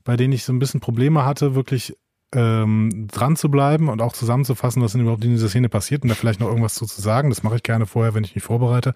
bei 0.06 0.16
denen 0.16 0.32
ich 0.32 0.46
so 0.46 0.54
ein 0.54 0.60
bisschen 0.60 0.80
Probleme 0.80 1.26
hatte, 1.26 1.56
wirklich 1.56 1.98
ähm, 2.34 3.08
dran 3.12 3.36
zu 3.36 3.50
bleiben 3.50 3.90
und 3.90 4.02
auch 4.02 4.14
zusammenzufassen, 4.14 4.82
was 4.82 4.94
denn 4.94 5.02
überhaupt 5.02 5.26
in 5.26 5.32
dieser 5.32 5.50
Szene 5.50 5.68
passiert 5.68 6.04
und 6.04 6.10
da 6.10 6.16
vielleicht 6.16 6.40
noch 6.40 6.48
irgendwas 6.48 6.76
zu, 6.76 6.86
zu 6.86 7.02
sagen. 7.02 7.30
Das 7.30 7.44
mache 7.44 7.58
ich 7.58 7.64
gerne 7.64 7.86
vorher, 7.86 8.14
wenn 8.14 8.24
ich 8.24 8.36
mich 8.36 8.44
vorbereite. 8.44 8.94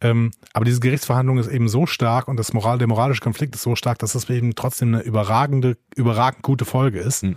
Ähm, 0.00 0.30
aber 0.52 0.64
diese 0.64 0.80
Gerichtsverhandlung 0.80 1.38
ist 1.38 1.48
eben 1.48 1.68
so 1.68 1.86
stark 1.86 2.28
und 2.28 2.36
das 2.38 2.52
Moral, 2.52 2.78
der 2.78 2.88
moralische 2.88 3.20
Konflikt 3.20 3.54
ist 3.54 3.62
so 3.62 3.76
stark, 3.76 3.98
dass 3.98 4.12
das 4.12 4.28
eben 4.30 4.54
trotzdem 4.54 4.94
eine 4.94 5.02
überragende, 5.02 5.76
überragend 5.94 6.42
gute 6.42 6.64
Folge 6.64 7.00
ist. 7.00 7.22
Mhm. 7.22 7.36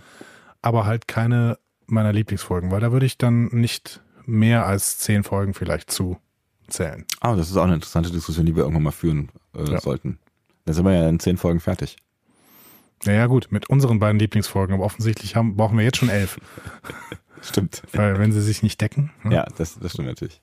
Aber 0.62 0.86
halt 0.86 1.06
keine 1.06 1.58
meiner 1.86 2.12
Lieblingsfolgen, 2.12 2.70
weil 2.70 2.80
da 2.80 2.92
würde 2.92 3.04
ich 3.04 3.18
dann 3.18 3.46
nicht 3.46 4.00
mehr 4.24 4.66
als 4.66 4.98
zehn 4.98 5.22
Folgen 5.22 5.52
vielleicht 5.52 5.90
zu 5.90 6.18
zählen. 6.68 7.04
Ah, 7.20 7.36
das 7.36 7.50
ist 7.50 7.56
auch 7.56 7.64
eine 7.64 7.74
interessante 7.74 8.10
Diskussion, 8.10 8.46
die 8.46 8.56
wir 8.56 8.62
irgendwann 8.62 8.84
mal 8.84 8.90
führen 8.90 9.30
äh, 9.54 9.70
ja. 9.70 9.80
sollten. 9.80 10.18
Da 10.64 10.72
sind 10.72 10.86
wir 10.86 10.94
ja 10.94 11.08
in 11.08 11.20
zehn 11.20 11.36
Folgen 11.36 11.60
fertig. 11.60 11.96
Naja, 13.04 13.26
gut, 13.26 13.48
mit 13.50 13.68
unseren 13.68 13.98
beiden 13.98 14.18
Lieblingsfolgen, 14.18 14.74
aber 14.74 14.84
offensichtlich 14.84 15.36
haben, 15.36 15.56
brauchen 15.56 15.76
wir 15.76 15.84
jetzt 15.84 15.98
schon 15.98 16.08
elf. 16.08 16.40
stimmt. 17.42 17.82
Weil 17.92 18.18
wenn 18.18 18.32
sie 18.32 18.40
sich 18.40 18.62
nicht 18.62 18.80
decken. 18.80 19.12
Ne? 19.22 19.34
Ja, 19.34 19.46
das, 19.58 19.78
das 19.78 19.92
stimmt 19.92 20.08
natürlich. 20.08 20.40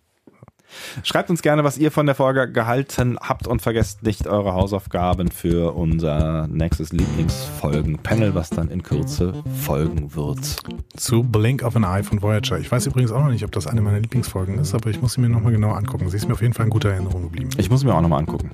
Schreibt 1.03 1.29
uns 1.29 1.41
gerne, 1.41 1.63
was 1.63 1.77
ihr 1.77 1.91
von 1.91 2.05
der 2.05 2.15
Folge 2.15 2.51
gehalten 2.51 3.17
habt 3.19 3.47
und 3.47 3.61
vergesst 3.61 4.03
nicht 4.03 4.27
eure 4.27 4.53
Hausaufgaben 4.53 5.31
für 5.31 5.75
unser 5.75 6.47
nächstes 6.47 6.91
Lieblingsfolgen-Panel, 6.91 8.35
was 8.35 8.49
dann 8.49 8.69
in 8.69 8.83
Kürze 8.83 9.33
folgen 9.63 10.15
wird. 10.15 10.57
Zu 10.95 11.23
Blink 11.23 11.63
of 11.63 11.75
an 11.75 11.83
Eye 11.83 12.03
von 12.03 12.21
Voyager. 12.21 12.59
Ich 12.59 12.71
weiß 12.71 12.87
übrigens 12.87 13.11
auch 13.11 13.23
noch 13.23 13.31
nicht, 13.31 13.43
ob 13.43 13.51
das 13.51 13.67
eine 13.67 13.81
meiner 13.81 13.99
Lieblingsfolgen 13.99 14.57
ist, 14.59 14.73
aber 14.73 14.89
ich 14.89 15.01
muss 15.01 15.13
sie 15.13 15.21
mir 15.21 15.29
nochmal 15.29 15.51
genau 15.51 15.71
angucken. 15.71 16.09
Sie 16.09 16.17
ist 16.17 16.27
mir 16.27 16.33
auf 16.33 16.41
jeden 16.41 16.53
Fall 16.53 16.65
in 16.65 16.71
guter 16.71 16.89
Erinnerung 16.89 17.23
geblieben. 17.23 17.49
Ich 17.57 17.69
muss 17.69 17.83
mir 17.83 17.93
auch 17.93 18.01
nochmal 18.01 18.19
angucken. 18.19 18.51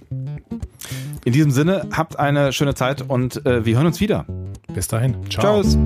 In 1.26 1.34
diesem 1.34 1.52
Sinne, 1.52 1.88
habt 1.92 2.18
eine 2.18 2.54
schöne 2.54 2.74
Zeit 2.74 3.02
und 3.08 3.46
äh, 3.46 3.66
wir 3.66 3.76
hören 3.76 3.88
uns 3.88 4.00
wieder. 4.00 4.26
Bis 4.74 4.88
dahin. 4.88 5.16
Ciao. 5.30 5.62
Tschüss. 5.62 5.78